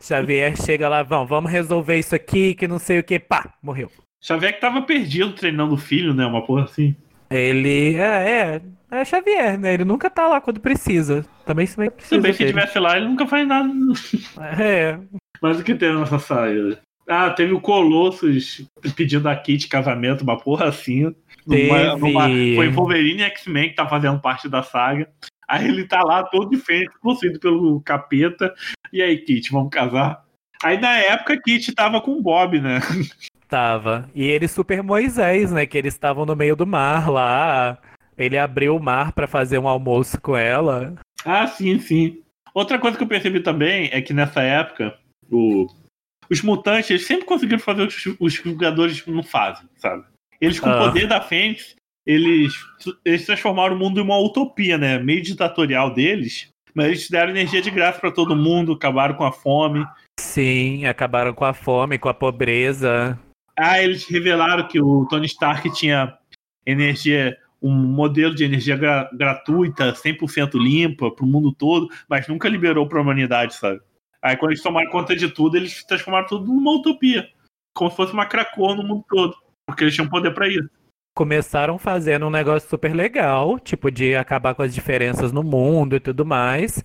Xavier 0.00 0.56
chega 0.56 0.88
lá, 0.88 1.02
vamos, 1.02 1.28
vamos 1.28 1.50
resolver 1.50 1.98
isso 1.98 2.14
aqui, 2.14 2.54
que 2.54 2.68
não 2.68 2.78
sei 2.78 2.98
o 2.98 3.04
que, 3.04 3.18
pá, 3.18 3.54
morreu. 3.62 3.90
Xavier 4.22 4.52
que 4.54 4.60
tava 4.60 4.82
perdido 4.82 5.32
treinando 5.32 5.74
o 5.74 5.78
filho, 5.78 6.12
né? 6.14 6.26
Uma 6.26 6.44
porra 6.44 6.64
assim. 6.64 6.94
Ele 7.30 7.96
é, 7.96 8.60
é, 8.90 8.98
é 9.00 9.04
Xavier, 9.04 9.58
né? 9.58 9.74
Ele 9.74 9.84
nunca 9.84 10.10
tá 10.10 10.28
lá 10.28 10.40
quando 10.40 10.60
precisa. 10.60 11.24
Também 11.44 11.66
se 11.66 11.76
bem 11.76 11.88
que 11.90 11.96
precisa 11.96 12.16
Também 12.16 12.32
se 12.32 12.38
dele. 12.40 12.52
tivesse 12.52 12.78
lá, 12.78 12.96
ele 12.96 13.06
nunca 13.08 13.26
faz 13.26 13.46
nada. 13.48 13.72
É, 14.60 14.98
Mas 15.40 15.58
o 15.58 15.64
que 15.64 15.74
teve 15.74 15.98
nessa 15.98 16.18
saída? 16.18 16.78
Ah, 17.08 17.30
teve 17.30 17.52
o 17.52 17.60
Colossus 17.60 18.64
pedindo 18.96 19.28
a 19.28 19.36
Kit 19.36 19.68
casamento, 19.68 20.22
uma 20.22 20.36
porra 20.38 20.66
assim. 20.66 21.14
Teve. 21.48 22.56
foi 22.56 22.68
Wolverine 22.68 23.22
e 23.22 23.24
X-Men 23.26 23.68
que 23.70 23.74
tá 23.76 23.86
fazendo 23.88 24.20
parte 24.20 24.48
da 24.48 24.62
saga. 24.62 25.08
Aí 25.48 25.68
ele 25.68 25.86
tá 25.86 26.02
lá 26.02 26.24
todo 26.24 26.50
de 26.50 26.56
frente, 26.56 26.90
possuído 27.00 27.38
pelo 27.38 27.80
capeta. 27.82 28.52
E 28.92 29.00
aí, 29.00 29.16
Kit, 29.18 29.50
vamos 29.52 29.70
casar? 29.70 30.24
Aí 30.62 30.80
na 30.80 30.96
época, 30.96 31.40
Kit 31.40 31.72
tava 31.74 32.00
com 32.00 32.12
o 32.12 32.22
Bob, 32.22 32.60
né? 32.60 32.80
tava. 33.48 34.08
E 34.14 34.24
ele 34.24 34.48
super 34.48 34.82
Moisés, 34.82 35.52
né? 35.52 35.66
Que 35.66 35.78
eles 35.78 35.94
estavam 35.94 36.26
no 36.26 36.34
meio 36.34 36.56
do 36.56 36.66
mar 36.66 37.08
lá. 37.10 37.78
Ele 38.18 38.36
abriu 38.38 38.74
o 38.74 38.82
mar 38.82 39.12
pra 39.12 39.26
fazer 39.26 39.58
um 39.58 39.68
almoço 39.68 40.20
com 40.20 40.36
ela. 40.36 40.94
Ah, 41.24 41.46
sim, 41.46 41.78
sim. 41.78 42.22
Outra 42.54 42.78
coisa 42.78 42.96
que 42.96 43.04
eu 43.04 43.08
percebi 43.08 43.40
também 43.40 43.90
é 43.92 44.00
que 44.00 44.14
nessa 44.14 44.40
época, 44.42 44.96
o- 45.30 45.66
os 46.30 46.40
mutantes 46.42 46.90
eles 46.90 47.06
sempre 47.06 47.26
conseguiram 47.26 47.60
fazer 47.60 47.82
o 47.82 47.88
que 47.88 48.16
os, 48.18 48.36
Vingadores 48.38 49.06
não 49.06 49.22
fazem, 49.22 49.68
sabe? 49.76 50.04
Eles, 50.40 50.60
com 50.60 50.68
o 50.68 50.72
Ah. 50.72 50.78
poder 50.78 51.06
da 51.06 51.20
Fênix, 51.20 51.74
eles, 52.06 52.54
eles 53.04 53.24
transformaram 53.26 53.74
o 53.74 53.78
mundo 53.78 54.00
em 54.00 54.02
uma 54.02 54.18
utopia, 54.18 54.76
né? 54.78 54.98
Meio 54.98 55.22
ditatorial 55.22 55.92
deles. 55.92 56.48
Mas 56.74 56.86
eles 56.86 57.10
deram 57.10 57.30
energia 57.30 57.62
de 57.62 57.70
graça 57.70 57.98
pra 57.98 58.10
todo 58.12 58.36
mundo, 58.36 58.72
acabaram 58.72 59.14
com 59.14 59.24
a 59.24 59.32
fome. 59.32 59.84
Sim, 60.20 60.84
acabaram 60.86 61.32
com 61.32 61.44
a 61.44 61.54
fome, 61.54 61.98
com 61.98 62.08
a 62.08 62.14
pobreza. 62.14 63.18
Ah, 63.58 63.82
eles 63.82 64.04
revelaram 64.06 64.68
que 64.68 64.78
o 64.80 65.06
Tony 65.08 65.24
Stark 65.26 65.72
tinha 65.72 66.16
energia, 66.66 67.36
um 67.62 67.72
modelo 67.72 68.34
de 68.34 68.44
energia 68.44 68.76
gra- 68.76 69.08
gratuita, 69.14 69.94
100% 69.94 70.58
limpa 70.58 71.10
pro 71.10 71.26
mundo 71.26 71.52
todo, 71.52 71.88
mas 72.08 72.28
nunca 72.28 72.48
liberou 72.48 72.86
pra 72.86 73.00
humanidade, 73.00 73.54
sabe? 73.54 73.80
Aí 74.22 74.36
quando 74.36 74.50
eles 74.52 74.62
tomaram 74.62 74.90
conta 74.90 75.16
de 75.16 75.28
tudo, 75.30 75.56
eles 75.56 75.82
transformaram 75.84 76.26
tudo 76.26 76.46
numa 76.46 76.72
utopia. 76.72 77.26
Como 77.74 77.90
se 77.90 77.96
fosse 77.96 78.12
uma 78.12 78.26
Krakoa 78.26 78.74
no 78.74 78.82
mundo 78.82 79.04
todo. 79.08 79.34
Porque 79.66 79.84
eles 79.84 79.94
tinham 79.94 80.08
poder 80.08 80.32
pra 80.32 80.48
isso. 80.48 80.68
Começaram 81.14 81.78
fazendo 81.78 82.26
um 82.26 82.30
negócio 82.30 82.68
super 82.68 82.94
legal, 82.94 83.58
tipo 83.58 83.90
de 83.90 84.14
acabar 84.14 84.54
com 84.54 84.62
as 84.62 84.74
diferenças 84.74 85.32
no 85.32 85.42
mundo 85.42 85.96
e 85.96 86.00
tudo 86.00 86.26
mais. 86.26 86.84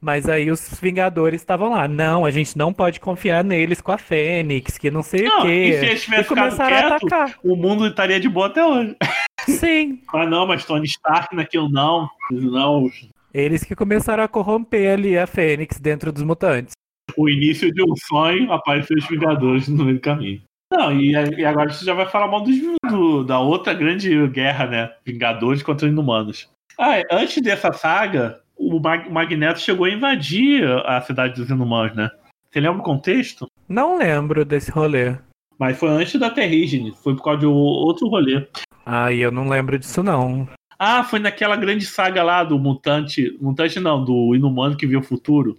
Mas 0.00 0.28
aí 0.28 0.50
os 0.50 0.78
Vingadores 0.80 1.40
estavam 1.40 1.70
lá. 1.70 1.86
Não, 1.86 2.24
a 2.24 2.30
gente 2.30 2.56
não 2.56 2.72
pode 2.72 2.98
confiar 3.00 3.44
neles 3.44 3.80
com 3.80 3.92
a 3.92 3.98
Fênix, 3.98 4.76
que 4.78 4.90
não 4.90 5.02
sei 5.02 5.22
Não, 5.24 5.40
o 5.40 5.42
quê. 5.42 5.48
e 5.64 5.78
se 5.78 5.86
eles 5.86 6.02
tivessem 6.04 6.26
começaram 6.26 6.76
a 6.76 6.80
quieto, 6.80 7.06
atacar. 7.06 7.38
o 7.44 7.54
mundo 7.56 7.86
estaria 7.86 8.18
de 8.18 8.28
boa 8.28 8.46
até 8.46 8.64
hoje. 8.64 8.96
Sim, 9.48 10.00
Ah, 10.12 10.24
não, 10.26 10.46
mas 10.46 10.64
Tony 10.64 10.86
Stark 10.86 11.34
naquilo 11.34 11.68
não. 11.68 12.08
Não, 12.30 12.88
eles 13.34 13.64
que 13.64 13.74
começaram 13.74 14.22
a 14.22 14.28
corromper 14.28 14.92
ali 14.92 15.18
a 15.18 15.26
Fênix 15.26 15.78
dentro 15.80 16.12
dos 16.12 16.22
mutantes. 16.22 16.72
o 17.16 17.28
início 17.28 17.72
de 17.72 17.82
um 17.82 17.94
sonho, 17.96 18.52
apareceu 18.52 18.96
os 18.96 19.06
Vingadores 19.08 19.66
no 19.68 19.84
meio 19.84 19.96
do 19.96 20.00
caminho. 20.00 20.40
Não, 20.72 20.92
e, 20.92 21.12
e 21.12 21.44
agora 21.44 21.70
você 21.72 21.84
já 21.84 21.92
vai 21.94 22.06
falar 22.06 22.28
mal 22.28 22.40
dos, 22.42 22.56
do- 22.90 23.24
da 23.24 23.38
outra 23.38 23.74
grande 23.74 24.26
guerra, 24.28 24.66
né? 24.66 24.90
Vingadores 25.04 25.62
contra 25.62 25.86
Inumanos. 25.88 26.48
Ah, 26.78 26.98
é, 26.98 27.04
antes 27.10 27.42
dessa 27.42 27.72
saga, 27.72 28.40
o 28.56 28.80
Mag- 28.80 29.10
Magneto 29.10 29.60
chegou 29.60 29.84
a 29.86 29.90
invadir 29.90 30.64
a 30.86 31.00
cidade 31.02 31.34
dos 31.40 31.50
Inumanos, 31.50 31.94
né? 31.94 32.10
Você 32.50 32.60
lembra 32.60 32.80
o 32.80 32.84
contexto? 32.84 33.46
Não 33.68 33.98
lembro 33.98 34.44
desse 34.44 34.70
rolê. 34.70 35.16
Mas 35.58 35.78
foi 35.78 35.90
antes 35.90 36.18
da 36.18 36.30
Terrígene, 36.30 36.92
foi 37.02 37.14
por 37.14 37.22
causa 37.22 37.40
de 37.40 37.46
outro 37.46 38.08
rolê. 38.08 38.46
Ai, 38.84 39.18
eu 39.18 39.30
não 39.30 39.48
lembro 39.48 39.78
disso 39.78 40.02
não. 40.02 40.48
Ah, 40.78 41.04
foi 41.04 41.18
naquela 41.20 41.54
grande 41.54 41.86
saga 41.86 42.22
lá 42.22 42.42
do 42.42 42.58
Mutante. 42.58 43.36
Mutante 43.40 43.78
não, 43.78 44.04
do 44.04 44.34
Inumano 44.34 44.76
que 44.76 44.86
viu 44.86 45.00
o 45.00 45.04
futuro. 45.04 45.56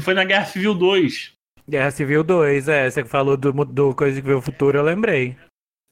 Foi 0.00 0.12
na 0.12 0.24
Guerra 0.24 0.44
Civil 0.44 0.74
2. 0.74 1.32
Guerra 1.68 1.90
Civil 1.90 2.22
2, 2.22 2.68
é, 2.68 2.88
você 2.88 3.02
que 3.02 3.08
falou 3.08 3.36
do, 3.36 3.52
do 3.64 3.94
Coisa 3.94 4.20
que 4.20 4.26
Vê 4.26 4.34
o 4.34 4.40
Futuro, 4.40 4.78
eu 4.78 4.84
lembrei. 4.84 5.36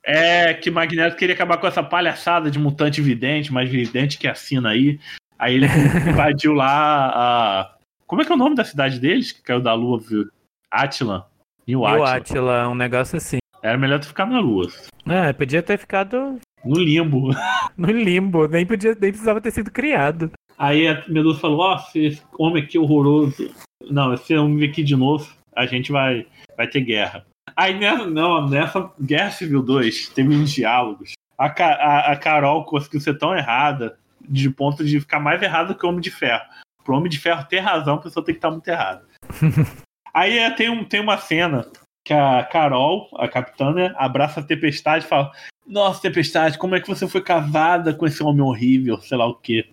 É, 0.06 0.54
que 0.54 0.70
Magneto 0.70 1.16
queria 1.16 1.34
acabar 1.34 1.56
com 1.56 1.66
essa 1.66 1.82
palhaçada 1.82 2.50
de 2.50 2.58
mutante 2.58 3.00
vidente, 3.00 3.52
mais 3.52 3.68
vidente 3.70 4.18
que 4.18 4.28
assina 4.28 4.70
aí. 4.70 5.00
Aí 5.38 5.54
ele 5.54 5.66
invadiu 6.08 6.52
lá 6.52 7.10
a. 7.14 7.74
Como 8.06 8.22
é 8.22 8.24
que 8.24 8.30
é 8.30 8.34
o 8.34 8.38
nome 8.38 8.54
da 8.54 8.64
cidade 8.64 9.00
deles? 9.00 9.32
Que 9.32 9.42
caiu 9.42 9.60
da 9.60 9.72
lua, 9.72 9.98
viu? 9.98 10.28
Atlan. 10.70 11.24
New 11.66 11.84
Atlan. 11.84 12.16
Atila, 12.16 12.68
um 12.68 12.74
negócio 12.74 13.16
assim. 13.16 13.38
Era 13.62 13.78
melhor 13.78 13.98
tu 13.98 14.06
ficar 14.06 14.26
na 14.26 14.38
lua. 14.38 14.68
É, 15.08 15.32
podia 15.32 15.62
ter 15.62 15.78
ficado 15.78 16.38
No 16.64 16.78
limbo. 16.78 17.30
no 17.76 17.90
limbo, 17.90 18.46
nem, 18.46 18.66
podia, 18.66 18.90
nem 19.00 19.10
precisava 19.10 19.40
ter 19.40 19.50
sido 19.50 19.70
criado. 19.70 20.30
Aí 20.58 20.86
a 20.86 21.02
Medusa 21.08 21.40
falou: 21.40 21.60
Ó, 21.60 21.80
esse 21.94 22.22
homem 22.38 22.62
aqui 22.62 22.76
é 22.76 22.80
horroroso. 22.80 23.50
Não, 23.90 24.12
esse 24.12 24.36
homem 24.36 24.68
aqui 24.68 24.82
de 24.82 24.94
novo, 24.94 25.26
a 25.56 25.66
gente 25.66 25.92
vai, 25.92 26.26
vai 26.56 26.66
ter 26.66 26.80
guerra. 26.80 27.26
Aí 27.56 27.78
nessa, 27.78 28.06
não, 28.06 28.48
nessa 28.48 28.90
Guerra 29.00 29.30
Civil 29.30 29.62
2 29.62 30.08
teve 30.08 30.34
uns 30.34 30.52
diálogos. 30.52 31.12
A, 31.38 31.46
a, 31.46 32.12
a 32.12 32.16
Carol 32.16 32.64
conseguiu 32.64 33.00
ser 33.00 33.18
tão 33.18 33.36
errada, 33.36 33.98
de 34.20 34.48
ponto 34.50 34.84
de 34.84 35.00
ficar 35.00 35.20
mais 35.20 35.42
errada 35.42 35.74
que 35.74 35.84
o 35.84 35.88
Homem 35.88 36.00
de 36.00 36.10
Ferro. 36.10 36.44
Pro 36.84 36.96
Homem 36.96 37.10
de 37.10 37.18
Ferro 37.18 37.44
ter 37.44 37.60
razão, 37.60 37.96
a 37.96 38.00
pessoa 38.00 38.24
tem 38.24 38.34
que 38.34 38.38
estar 38.38 38.50
muito 38.50 38.68
errada. 38.68 39.04
Aí 40.12 40.38
é, 40.38 40.50
tem, 40.50 40.68
um, 40.68 40.84
tem 40.84 41.00
uma 41.00 41.18
cena 41.18 41.66
que 42.04 42.12
a 42.12 42.44
Carol, 42.44 43.08
a 43.16 43.26
capitã, 43.26 43.72
né, 43.72 43.94
abraça 43.96 44.40
a 44.40 44.42
Tempestade 44.44 45.04
e 45.04 45.08
fala: 45.08 45.32
Nossa, 45.66 46.02
Tempestade, 46.02 46.58
como 46.58 46.74
é 46.74 46.80
que 46.80 46.88
você 46.88 47.08
foi 47.08 47.22
casada 47.22 47.94
com 47.94 48.06
esse 48.06 48.22
homem 48.22 48.42
horrível? 48.42 49.00
Sei 49.00 49.16
lá 49.16 49.26
o 49.26 49.34
quê. 49.34 49.68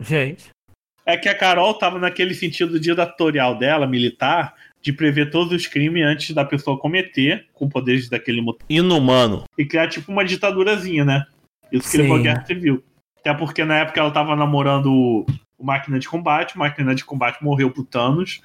Gente, 0.00 0.50
É 1.04 1.16
que 1.16 1.28
a 1.28 1.36
Carol 1.36 1.74
tava 1.74 1.98
naquele 1.98 2.34
sentido 2.34 2.80
ditatorial 2.80 3.56
dela, 3.58 3.86
militar, 3.86 4.54
de 4.84 4.92
prever 4.92 5.30
todos 5.30 5.50
os 5.50 5.66
crimes 5.66 6.04
antes 6.04 6.34
da 6.34 6.44
pessoa 6.44 6.78
cometer, 6.78 7.46
com 7.54 7.66
poderes 7.70 8.06
daquele 8.10 8.42
mu- 8.42 8.54
inumano, 8.68 9.44
e 9.56 9.64
criar 9.64 9.88
tipo 9.88 10.12
uma 10.12 10.22
ditadurazinha, 10.22 11.06
né? 11.06 11.24
Isso 11.72 11.84
que 11.90 11.96
Sim. 11.96 12.02
levou 12.02 12.18
à 12.18 12.20
Guerra 12.20 12.44
Civil. 12.44 12.84
Até 13.18 13.32
porque 13.32 13.64
na 13.64 13.78
época 13.78 13.98
ela 13.98 14.10
tava 14.10 14.36
namorando 14.36 14.92
o, 14.92 15.26
o 15.58 15.64
Máquina 15.64 15.98
de 15.98 16.06
Combate, 16.06 16.54
o 16.54 16.58
Máquina 16.58 16.94
de 16.94 17.02
Combate 17.02 17.42
morreu 17.42 17.70
pro 17.70 17.82
Thanos, 17.82 18.42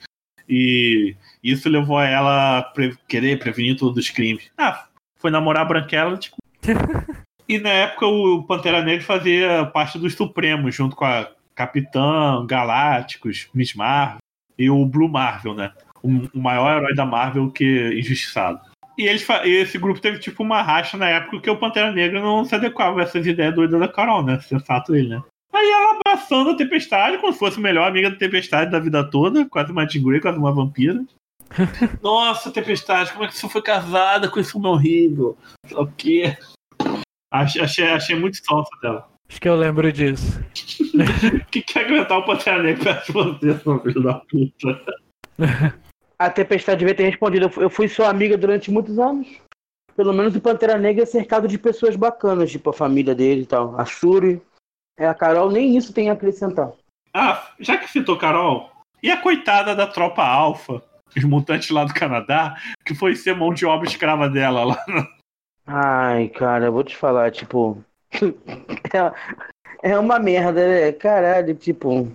e 0.48 1.14
isso 1.44 1.68
levou 1.68 1.98
a 1.98 2.08
ela 2.08 2.60
a 2.60 2.64
pre- 2.64 2.96
querer 3.06 3.38
prevenir 3.38 3.76
todos 3.78 3.98
os 4.02 4.10
crimes. 4.10 4.50
Ah, 4.58 4.88
foi 5.18 5.30
namorar 5.30 5.64
a 5.64 5.66
Branquela, 5.66 6.18
tipo. 6.18 6.38
e 7.50 7.60
na 7.60 7.70
época 7.70 8.08
o 8.08 8.44
Pantera 8.44 8.82
Negra 8.82 9.06
fazia 9.06 9.66
parte 9.74 10.00
dos 10.00 10.14
Supremos, 10.16 10.74
junto 10.74 10.96
com 10.96 11.04
a 11.04 11.30
Capitã, 11.54 12.46
Galácticos, 12.48 13.50
Miss 13.54 13.74
Marvel 13.74 14.20
e 14.58 14.70
o 14.70 14.86
Blue 14.86 15.10
Marvel, 15.10 15.54
né? 15.54 15.74
O, 16.04 16.10
o 16.34 16.42
maior 16.42 16.78
herói 16.78 16.96
da 16.96 17.06
Marvel 17.06 17.52
que 17.52 17.94
injustiçado. 17.98 18.60
E 19.00 19.08
eles, 19.08 19.26
e 19.46 19.50
esse 19.50 19.78
grupo 19.78 20.02
teve 20.02 20.20
tipo 20.20 20.44
uma 20.44 20.62
racha 20.62 20.98
na 20.98 21.08
época 21.08 21.40
que 21.40 21.50
o 21.50 21.56
Pantera 21.56 21.90
Negra 21.90 22.20
não 22.20 22.44
se 22.44 22.54
adequava 22.54 23.00
a 23.00 23.04
essas 23.04 23.26
ideias 23.26 23.56
doidas 23.56 23.80
da 23.80 23.88
Carol, 23.88 24.22
né? 24.22 24.38
Sensato 24.42 24.94
ele, 24.94 25.08
né? 25.08 25.24
Aí 25.54 25.72
ela 25.72 25.98
abraçando 26.06 26.50
a 26.50 26.56
Tempestade, 26.56 27.18
como 27.18 27.32
se 27.32 27.40
fosse 27.40 27.60
a 27.60 27.62
melhor 27.62 27.88
amiga 27.88 28.10
da 28.10 28.18
Tempestade 28.18 28.70
da 28.70 28.78
vida 28.78 29.02
toda, 29.10 29.48
quase 29.48 29.72
uma 29.72 29.86
Grey, 29.86 30.20
quase 30.20 30.38
uma 30.38 30.52
vampira. 30.52 31.02
Nossa, 32.04 32.52
Tempestade, 32.52 33.14
como 33.14 33.24
é 33.24 33.28
que 33.30 33.38
você 33.38 33.48
foi 33.48 33.62
casada 33.62 34.30
com 34.30 34.38
esse 34.38 34.56
homem 34.58 34.70
horrível? 34.70 35.38
O 35.72 35.88
quê? 35.88 36.38
Achei, 37.32 37.62
achei, 37.62 37.88
achei 37.88 38.16
muito 38.20 38.38
sonsa 38.46 38.70
dela. 38.82 39.08
acho 39.30 39.40
que 39.40 39.48
eu 39.48 39.56
lembro 39.56 39.92
disso. 39.94 40.44
que 41.50 41.62
quer 41.62 41.86
aguentar 41.86 42.18
o 42.18 42.26
Pantera 42.26 42.62
Negra 42.62 42.96
perto 42.96 43.06
de 43.06 43.12
você, 43.14 43.60
seu 43.60 43.80
filho 43.80 44.04
da 44.04 44.16
puta? 44.16 45.00
A 46.20 46.30
Tempestade 46.30 46.80
devia 46.80 46.94
ter 46.96 47.06
respondido: 47.06 47.50
"Eu 47.58 47.70
fui- 47.70 47.88
sua 47.88 48.10
amiga 48.10 48.38
durante 48.38 48.70
muitos 48.70 49.00
anos. 49.00 49.28
Pelo 49.96 50.14
menos 50.14 50.36
o 50.36 50.42
Pantera 50.42 50.78
Negra 50.78 51.04
é 51.04 51.06
cercado 51.06 51.48
de 51.48 51.58
pessoas 51.58 51.96
bacanas, 51.96 52.52
tipo 52.52 52.70
a 52.70 52.74
família 52.74 53.16
dele 53.16 53.42
e 53.42 53.46
tal. 53.46 53.80
A 53.80 53.86
Shuri. 53.86 54.42
É, 54.98 55.08
a 55.08 55.14
Carol 55.14 55.50
nem 55.50 55.78
isso 55.78 55.94
tem 55.94 56.10
a 56.10 56.14
acrescentar. 56.14 56.74
Ah, 57.14 57.52
já 57.60 57.78
que 57.78 57.90
citou 57.90 58.18
Carol, 58.18 58.70
e 59.02 59.10
a 59.10 59.22
coitada 59.22 59.74
da 59.76 59.88
tropa 59.88 60.24
alfa? 60.24 60.84
os 61.18 61.24
mutantes 61.24 61.72
lá 61.72 61.84
do 61.86 61.94
Canadá, 61.94 62.56
que 62.86 62.94
foi 62.94 63.16
ser 63.16 63.36
mão 63.36 63.52
de 63.52 63.66
obra 63.66 63.88
escrava 63.88 64.30
dela 64.30 64.64
lá. 64.64 64.78
Ai, 65.66 66.30
cara, 66.30 66.66
eu 66.66 66.72
vou 66.72 66.84
te 66.84 66.96
falar, 66.96 67.32
tipo. 67.32 67.84
é, 69.84 69.92
é 69.92 70.00
uma 70.00 70.20
merda, 70.20 70.68
né? 70.68 70.92
Caralho, 70.92 71.56
tipo. 71.56 72.12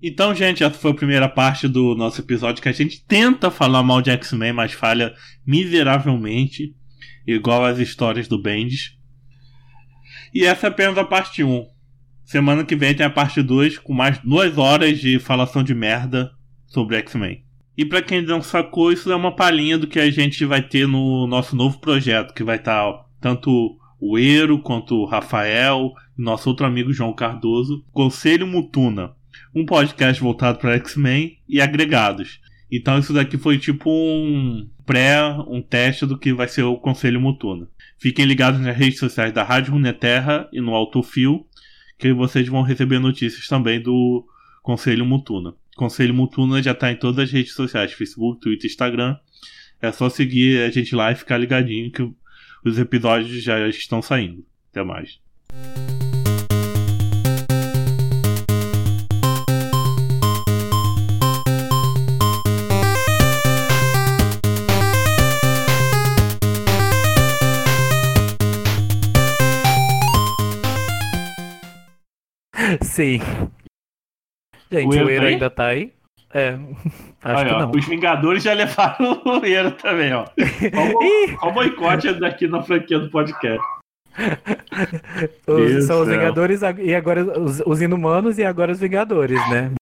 Então, 0.00 0.32
gente, 0.32 0.62
essa 0.62 0.78
foi 0.78 0.92
a 0.92 0.94
primeira 0.94 1.28
parte 1.28 1.66
do 1.66 1.96
nosso 1.96 2.20
episódio 2.20 2.62
que 2.62 2.68
a 2.68 2.72
gente 2.72 3.04
tenta 3.04 3.50
falar 3.50 3.82
mal 3.82 4.00
de 4.00 4.10
X-Men, 4.10 4.52
mas 4.52 4.72
falha 4.72 5.12
miseravelmente, 5.44 6.72
igual 7.26 7.64
as 7.64 7.78
histórias 7.78 8.28
do 8.28 8.40
Bendis. 8.40 8.96
E 10.32 10.44
essa 10.44 10.68
é 10.68 10.70
apenas 10.70 10.96
a 10.96 11.04
parte 11.04 11.42
1. 11.42 11.66
Semana 12.24 12.64
que 12.64 12.76
vem 12.76 12.94
tem 12.94 13.04
a 13.04 13.10
parte 13.10 13.42
2 13.42 13.78
com 13.78 13.92
mais 13.92 14.18
duas 14.18 14.56
horas 14.56 15.00
de 15.00 15.18
falação 15.18 15.64
de 15.64 15.74
merda 15.74 16.30
sobre 16.66 16.96
X-Men. 16.98 17.44
E 17.76 17.84
para 17.84 18.02
quem 18.02 18.22
não 18.22 18.40
sacou, 18.40 18.92
isso 18.92 19.10
é 19.10 19.16
uma 19.16 19.34
palhinha 19.34 19.78
do 19.78 19.88
que 19.88 19.98
a 19.98 20.10
gente 20.10 20.44
vai 20.44 20.62
ter 20.62 20.86
no 20.86 21.26
nosso 21.26 21.56
novo 21.56 21.80
projeto, 21.80 22.34
que 22.34 22.44
vai 22.44 22.56
estar 22.56 22.84
tá, 22.84 23.04
tanto 23.20 23.76
o 24.00 24.16
Eiro 24.16 24.60
quanto 24.60 24.94
o 24.94 25.06
Rafael, 25.06 25.92
nosso 26.16 26.48
outro 26.48 26.66
amigo 26.66 26.92
João 26.92 27.12
Cardoso, 27.12 27.84
Conselho 27.92 28.46
Mutuna 28.46 29.17
um 29.58 29.66
podcast 29.66 30.22
voltado 30.22 30.58
para 30.58 30.76
X-Men 30.76 31.38
e 31.48 31.60
agregados. 31.60 32.40
Então 32.70 32.98
isso 32.98 33.12
daqui 33.12 33.36
foi 33.36 33.58
tipo 33.58 33.90
um 33.90 34.68
pré, 34.86 35.20
um 35.48 35.60
teste 35.60 36.06
do 36.06 36.16
que 36.16 36.32
vai 36.32 36.46
ser 36.46 36.62
o 36.62 36.76
Conselho 36.76 37.20
Mutuna. 37.20 37.68
Fiquem 37.98 38.24
ligados 38.24 38.60
nas 38.60 38.76
redes 38.76 39.00
sociais 39.00 39.32
da 39.32 39.42
Rádio 39.42 39.72
Runeterra 39.72 40.48
e 40.52 40.60
no 40.60 40.74
Autofil, 40.74 41.44
que 41.98 42.12
vocês 42.12 42.46
vão 42.46 42.62
receber 42.62 43.00
notícias 43.00 43.48
também 43.48 43.82
do 43.82 44.24
Conselho 44.62 45.04
Mutuna. 45.04 45.54
Conselho 45.76 46.14
Mutuna 46.14 46.62
já 46.62 46.72
está 46.72 46.92
em 46.92 46.96
todas 46.96 47.24
as 47.24 47.32
redes 47.32 47.54
sociais, 47.54 47.92
Facebook, 47.92 48.40
Twitter, 48.40 48.70
Instagram. 48.70 49.16
É 49.82 49.90
só 49.90 50.08
seguir 50.08 50.62
a 50.62 50.70
gente 50.70 50.94
lá 50.94 51.10
e 51.10 51.16
ficar 51.16 51.38
ligadinho 51.38 51.90
que 51.90 52.08
os 52.64 52.78
episódios 52.78 53.42
já 53.42 53.66
estão 53.68 54.00
saindo. 54.00 54.44
Até 54.70 54.84
mais. 54.84 55.18
Sim. 72.82 73.20
Gente, 74.70 74.98
o, 74.98 75.06
o 75.06 75.10
Eiro 75.10 75.26
ainda 75.26 75.50
tá 75.50 75.66
aí? 75.66 75.92
É, 76.32 76.58
acho 77.22 77.38
aí, 77.38 77.48
que 77.48 77.54
ó, 77.54 77.58
não. 77.60 77.70
Os 77.70 77.86
Vingadores 77.86 78.42
já 78.42 78.52
levaram 78.52 79.20
o 79.24 79.44
Eiro 79.44 79.72
também, 79.72 80.12
ó. 80.12 80.26
Qual 81.38 81.50
o 81.50 81.54
boicote 81.54 82.12
daqui 82.14 82.46
na 82.46 82.62
franquia 82.62 82.98
do 82.98 83.10
podcast? 83.10 83.66
os, 85.46 85.84
são 85.84 86.02
os 86.02 86.08
Vingadores 86.08 86.60
e 86.78 86.94
agora 86.94 87.40
os, 87.40 87.60
os, 87.64 87.80
Inumanos 87.80 88.38
e 88.38 88.44
agora 88.44 88.72
os 88.72 88.80
Vingadores, 88.80 89.38
né? 89.48 89.72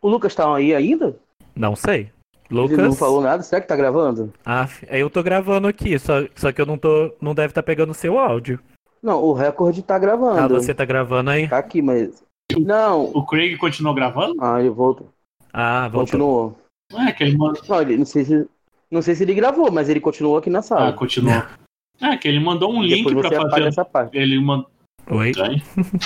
O 0.00 0.08
Lucas 0.08 0.34
tá 0.34 0.54
aí 0.54 0.74
ainda? 0.74 1.16
Não 1.54 1.76
sei. 1.76 2.10
Lucas. 2.50 2.78
Ele 2.78 2.88
não 2.88 2.94
falou 2.94 3.20
nada, 3.20 3.42
será 3.42 3.60
que 3.60 3.68
tá 3.68 3.76
gravando? 3.76 4.32
Ah, 4.44 4.68
eu 4.88 5.10
tô 5.10 5.22
gravando 5.22 5.66
aqui, 5.66 5.98
só, 5.98 6.24
só 6.34 6.52
que 6.52 6.60
eu 6.60 6.66
não 6.66 6.78
tô. 6.78 7.14
Não 7.20 7.34
deve 7.34 7.48
estar 7.48 7.62
tá 7.62 7.66
pegando 7.66 7.90
o 7.90 7.94
seu 7.94 8.18
áudio. 8.18 8.60
Não, 9.02 9.22
o 9.22 9.32
recorde 9.32 9.82
tá 9.82 9.98
gravando. 9.98 10.38
Ah, 10.38 10.46
você 10.46 10.72
tá 10.72 10.84
gravando 10.84 11.30
aí? 11.30 11.48
Tá 11.48 11.58
aqui, 11.58 11.82
mas. 11.82 12.22
Não. 12.56 13.04
O 13.06 13.26
Craig 13.26 13.56
continuou 13.56 13.94
gravando? 13.94 14.36
Ah, 14.40 14.60
ele 14.60 14.70
voltou. 14.70 15.08
Ah, 15.52 15.88
voltou. 15.88 16.00
Continuou. 16.00 16.58
É, 17.08 17.12
que 17.12 17.24
ele 17.24 17.36
mandou. 17.36 17.62
Não, 17.68 17.82
ele, 17.82 17.96
não, 17.96 18.04
sei 18.04 18.24
se, 18.24 18.48
não 18.90 19.02
sei 19.02 19.14
se 19.14 19.22
ele 19.24 19.34
gravou, 19.34 19.72
mas 19.72 19.88
ele 19.88 20.00
continuou 20.00 20.36
aqui 20.36 20.48
na 20.48 20.62
sala. 20.62 20.88
Ah, 20.88 20.92
continuou. 20.92 21.34
É, 22.00 22.16
que 22.16 22.26
ele 22.26 22.40
mandou 22.40 22.72
um 22.72 22.82
link 22.82 23.14
pra 23.14 23.30
fazer. 23.30 23.68
Essa 23.68 23.84
parte. 23.84 24.18
Ele 24.18 24.40
mandou. 24.40 24.68
Oi? 25.08 25.30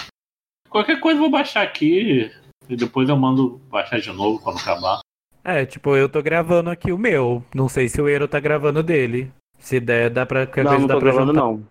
Qualquer 0.68 1.00
coisa 1.00 1.16
eu 1.16 1.22
vou 1.22 1.30
baixar 1.30 1.62
aqui 1.62 2.30
e 2.68 2.76
depois 2.76 3.08
eu 3.08 3.16
mando 3.16 3.58
baixar 3.70 3.98
de 3.98 4.12
novo 4.12 4.38
quando 4.38 4.58
acabar. 4.58 5.00
É, 5.42 5.64
tipo, 5.64 5.96
eu 5.96 6.06
tô 6.06 6.20
gravando 6.22 6.68
aqui 6.68 6.92
o 6.92 6.98
meu. 6.98 7.42
Não 7.54 7.66
sei 7.66 7.88
se 7.88 7.98
o 8.02 8.08
Eero 8.08 8.28
tá 8.28 8.38
gravando 8.38 8.82
dele. 8.82 9.32
Se 9.58 9.80
der, 9.80 10.10
dá 10.10 10.26
pra. 10.26 10.44
Não, 10.44 10.80
não 10.80 10.88
tô 10.88 11.00
gravando, 11.00 11.32
juntar. 11.32 11.40
não. 11.40 11.64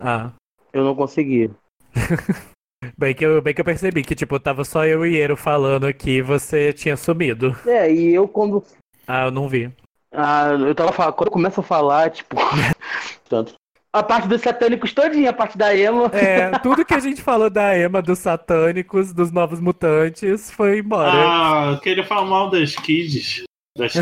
Ah. 0.00 0.32
Eu 0.76 0.84
não 0.84 0.94
consegui. 0.94 1.50
bem, 2.98 3.14
que 3.14 3.24
eu, 3.24 3.40
bem 3.40 3.54
que 3.54 3.62
eu 3.62 3.64
percebi 3.64 4.04
que, 4.04 4.14
tipo, 4.14 4.38
tava 4.38 4.62
só 4.62 4.84
eu 4.84 5.06
e 5.06 5.16
Eero 5.16 5.34
falando 5.34 5.86
aqui 5.86 6.18
e 6.18 6.22
você 6.22 6.70
tinha 6.70 6.98
sumido. 6.98 7.56
É, 7.66 7.90
e 7.90 8.14
eu 8.14 8.28
quando. 8.28 8.62
Ah, 9.08 9.24
eu 9.24 9.30
não 9.30 9.48
vi. 9.48 9.72
Ah, 10.12 10.48
eu 10.50 10.74
tava 10.74 10.92
falando, 10.92 11.14
quando 11.14 11.28
eu 11.28 11.32
começo 11.32 11.60
a 11.60 11.62
falar, 11.62 12.10
tipo. 12.10 12.36
tanto. 13.26 13.54
A 13.90 14.02
parte 14.02 14.28
dos 14.28 14.42
satânicos 14.42 14.92
todinha, 14.92 15.30
a 15.30 15.32
parte 15.32 15.56
da 15.56 15.74
Ema. 15.74 16.10
É, 16.12 16.50
tudo 16.58 16.84
que 16.84 16.92
a 16.92 17.00
gente 17.00 17.22
falou 17.22 17.48
da 17.48 17.74
Ema, 17.74 18.02
dos 18.02 18.18
satânicos, 18.18 19.14
dos 19.14 19.32
novos 19.32 19.58
mutantes, 19.58 20.50
foi 20.50 20.80
embora. 20.80 21.10
Ah, 21.14 21.70
eu 21.72 21.80
queria 21.80 22.04
falar 22.04 22.26
mal 22.26 22.50
das 22.50 22.74
kids. 22.74 23.44
Das, 23.74 23.94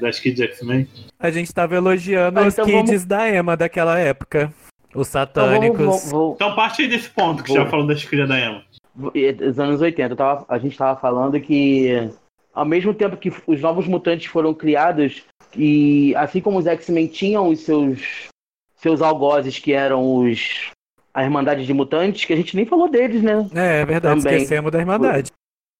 das 0.00 0.18
kids 0.18 0.40
X-Men. 0.40 0.88
A 1.18 1.30
gente 1.30 1.52
tava 1.52 1.74
elogiando 1.74 2.40
ah, 2.40 2.46
os 2.46 2.54
então 2.54 2.64
kids 2.64 2.86
vamos... 2.86 3.04
da 3.04 3.28
Ema 3.28 3.54
daquela 3.54 3.98
época. 3.98 4.50
Os 4.94 5.08
satânicos. 5.08 5.80
Então, 5.80 5.90
vou, 5.90 5.98
vou, 5.98 6.32
então 6.34 6.54
parte 6.54 6.86
desse 6.86 7.08
ponto 7.10 7.42
que 7.42 7.50
vou, 7.50 7.58
já 7.58 7.66
falou 7.66 7.86
das 7.86 8.04
crias 8.04 8.28
da 8.28 8.38
Emma. 8.38 8.62
Dos 8.94 9.58
anos 9.58 9.80
80, 9.80 10.16
tava, 10.16 10.44
a 10.48 10.58
gente 10.58 10.72
estava 10.72 10.98
falando 10.98 11.40
que 11.40 12.10
ao 12.52 12.64
mesmo 12.64 12.92
tempo 12.92 13.16
que 13.16 13.32
os 13.46 13.60
novos 13.60 13.86
mutantes 13.86 14.26
foram 14.26 14.52
criados, 14.52 15.22
e 15.56 16.14
assim 16.16 16.40
como 16.40 16.58
os 16.58 16.66
X-Men 16.66 17.06
tinham 17.06 17.48
os 17.48 17.60
seus, 17.60 18.28
seus 18.76 19.00
algozes, 19.00 19.58
que 19.58 19.72
eram 19.72 20.16
os 20.16 20.70
a 21.12 21.24
Irmandade 21.24 21.66
de 21.66 21.74
Mutantes, 21.74 22.24
que 22.24 22.32
a 22.32 22.36
gente 22.36 22.54
nem 22.54 22.64
falou 22.64 22.88
deles, 22.88 23.20
né? 23.20 23.48
É, 23.52 23.80
é 23.80 23.84
verdade, 23.84 24.22
Também. 24.22 24.36
esquecemos 24.38 24.70
da 24.70 24.78
Irmandade. 24.78 25.30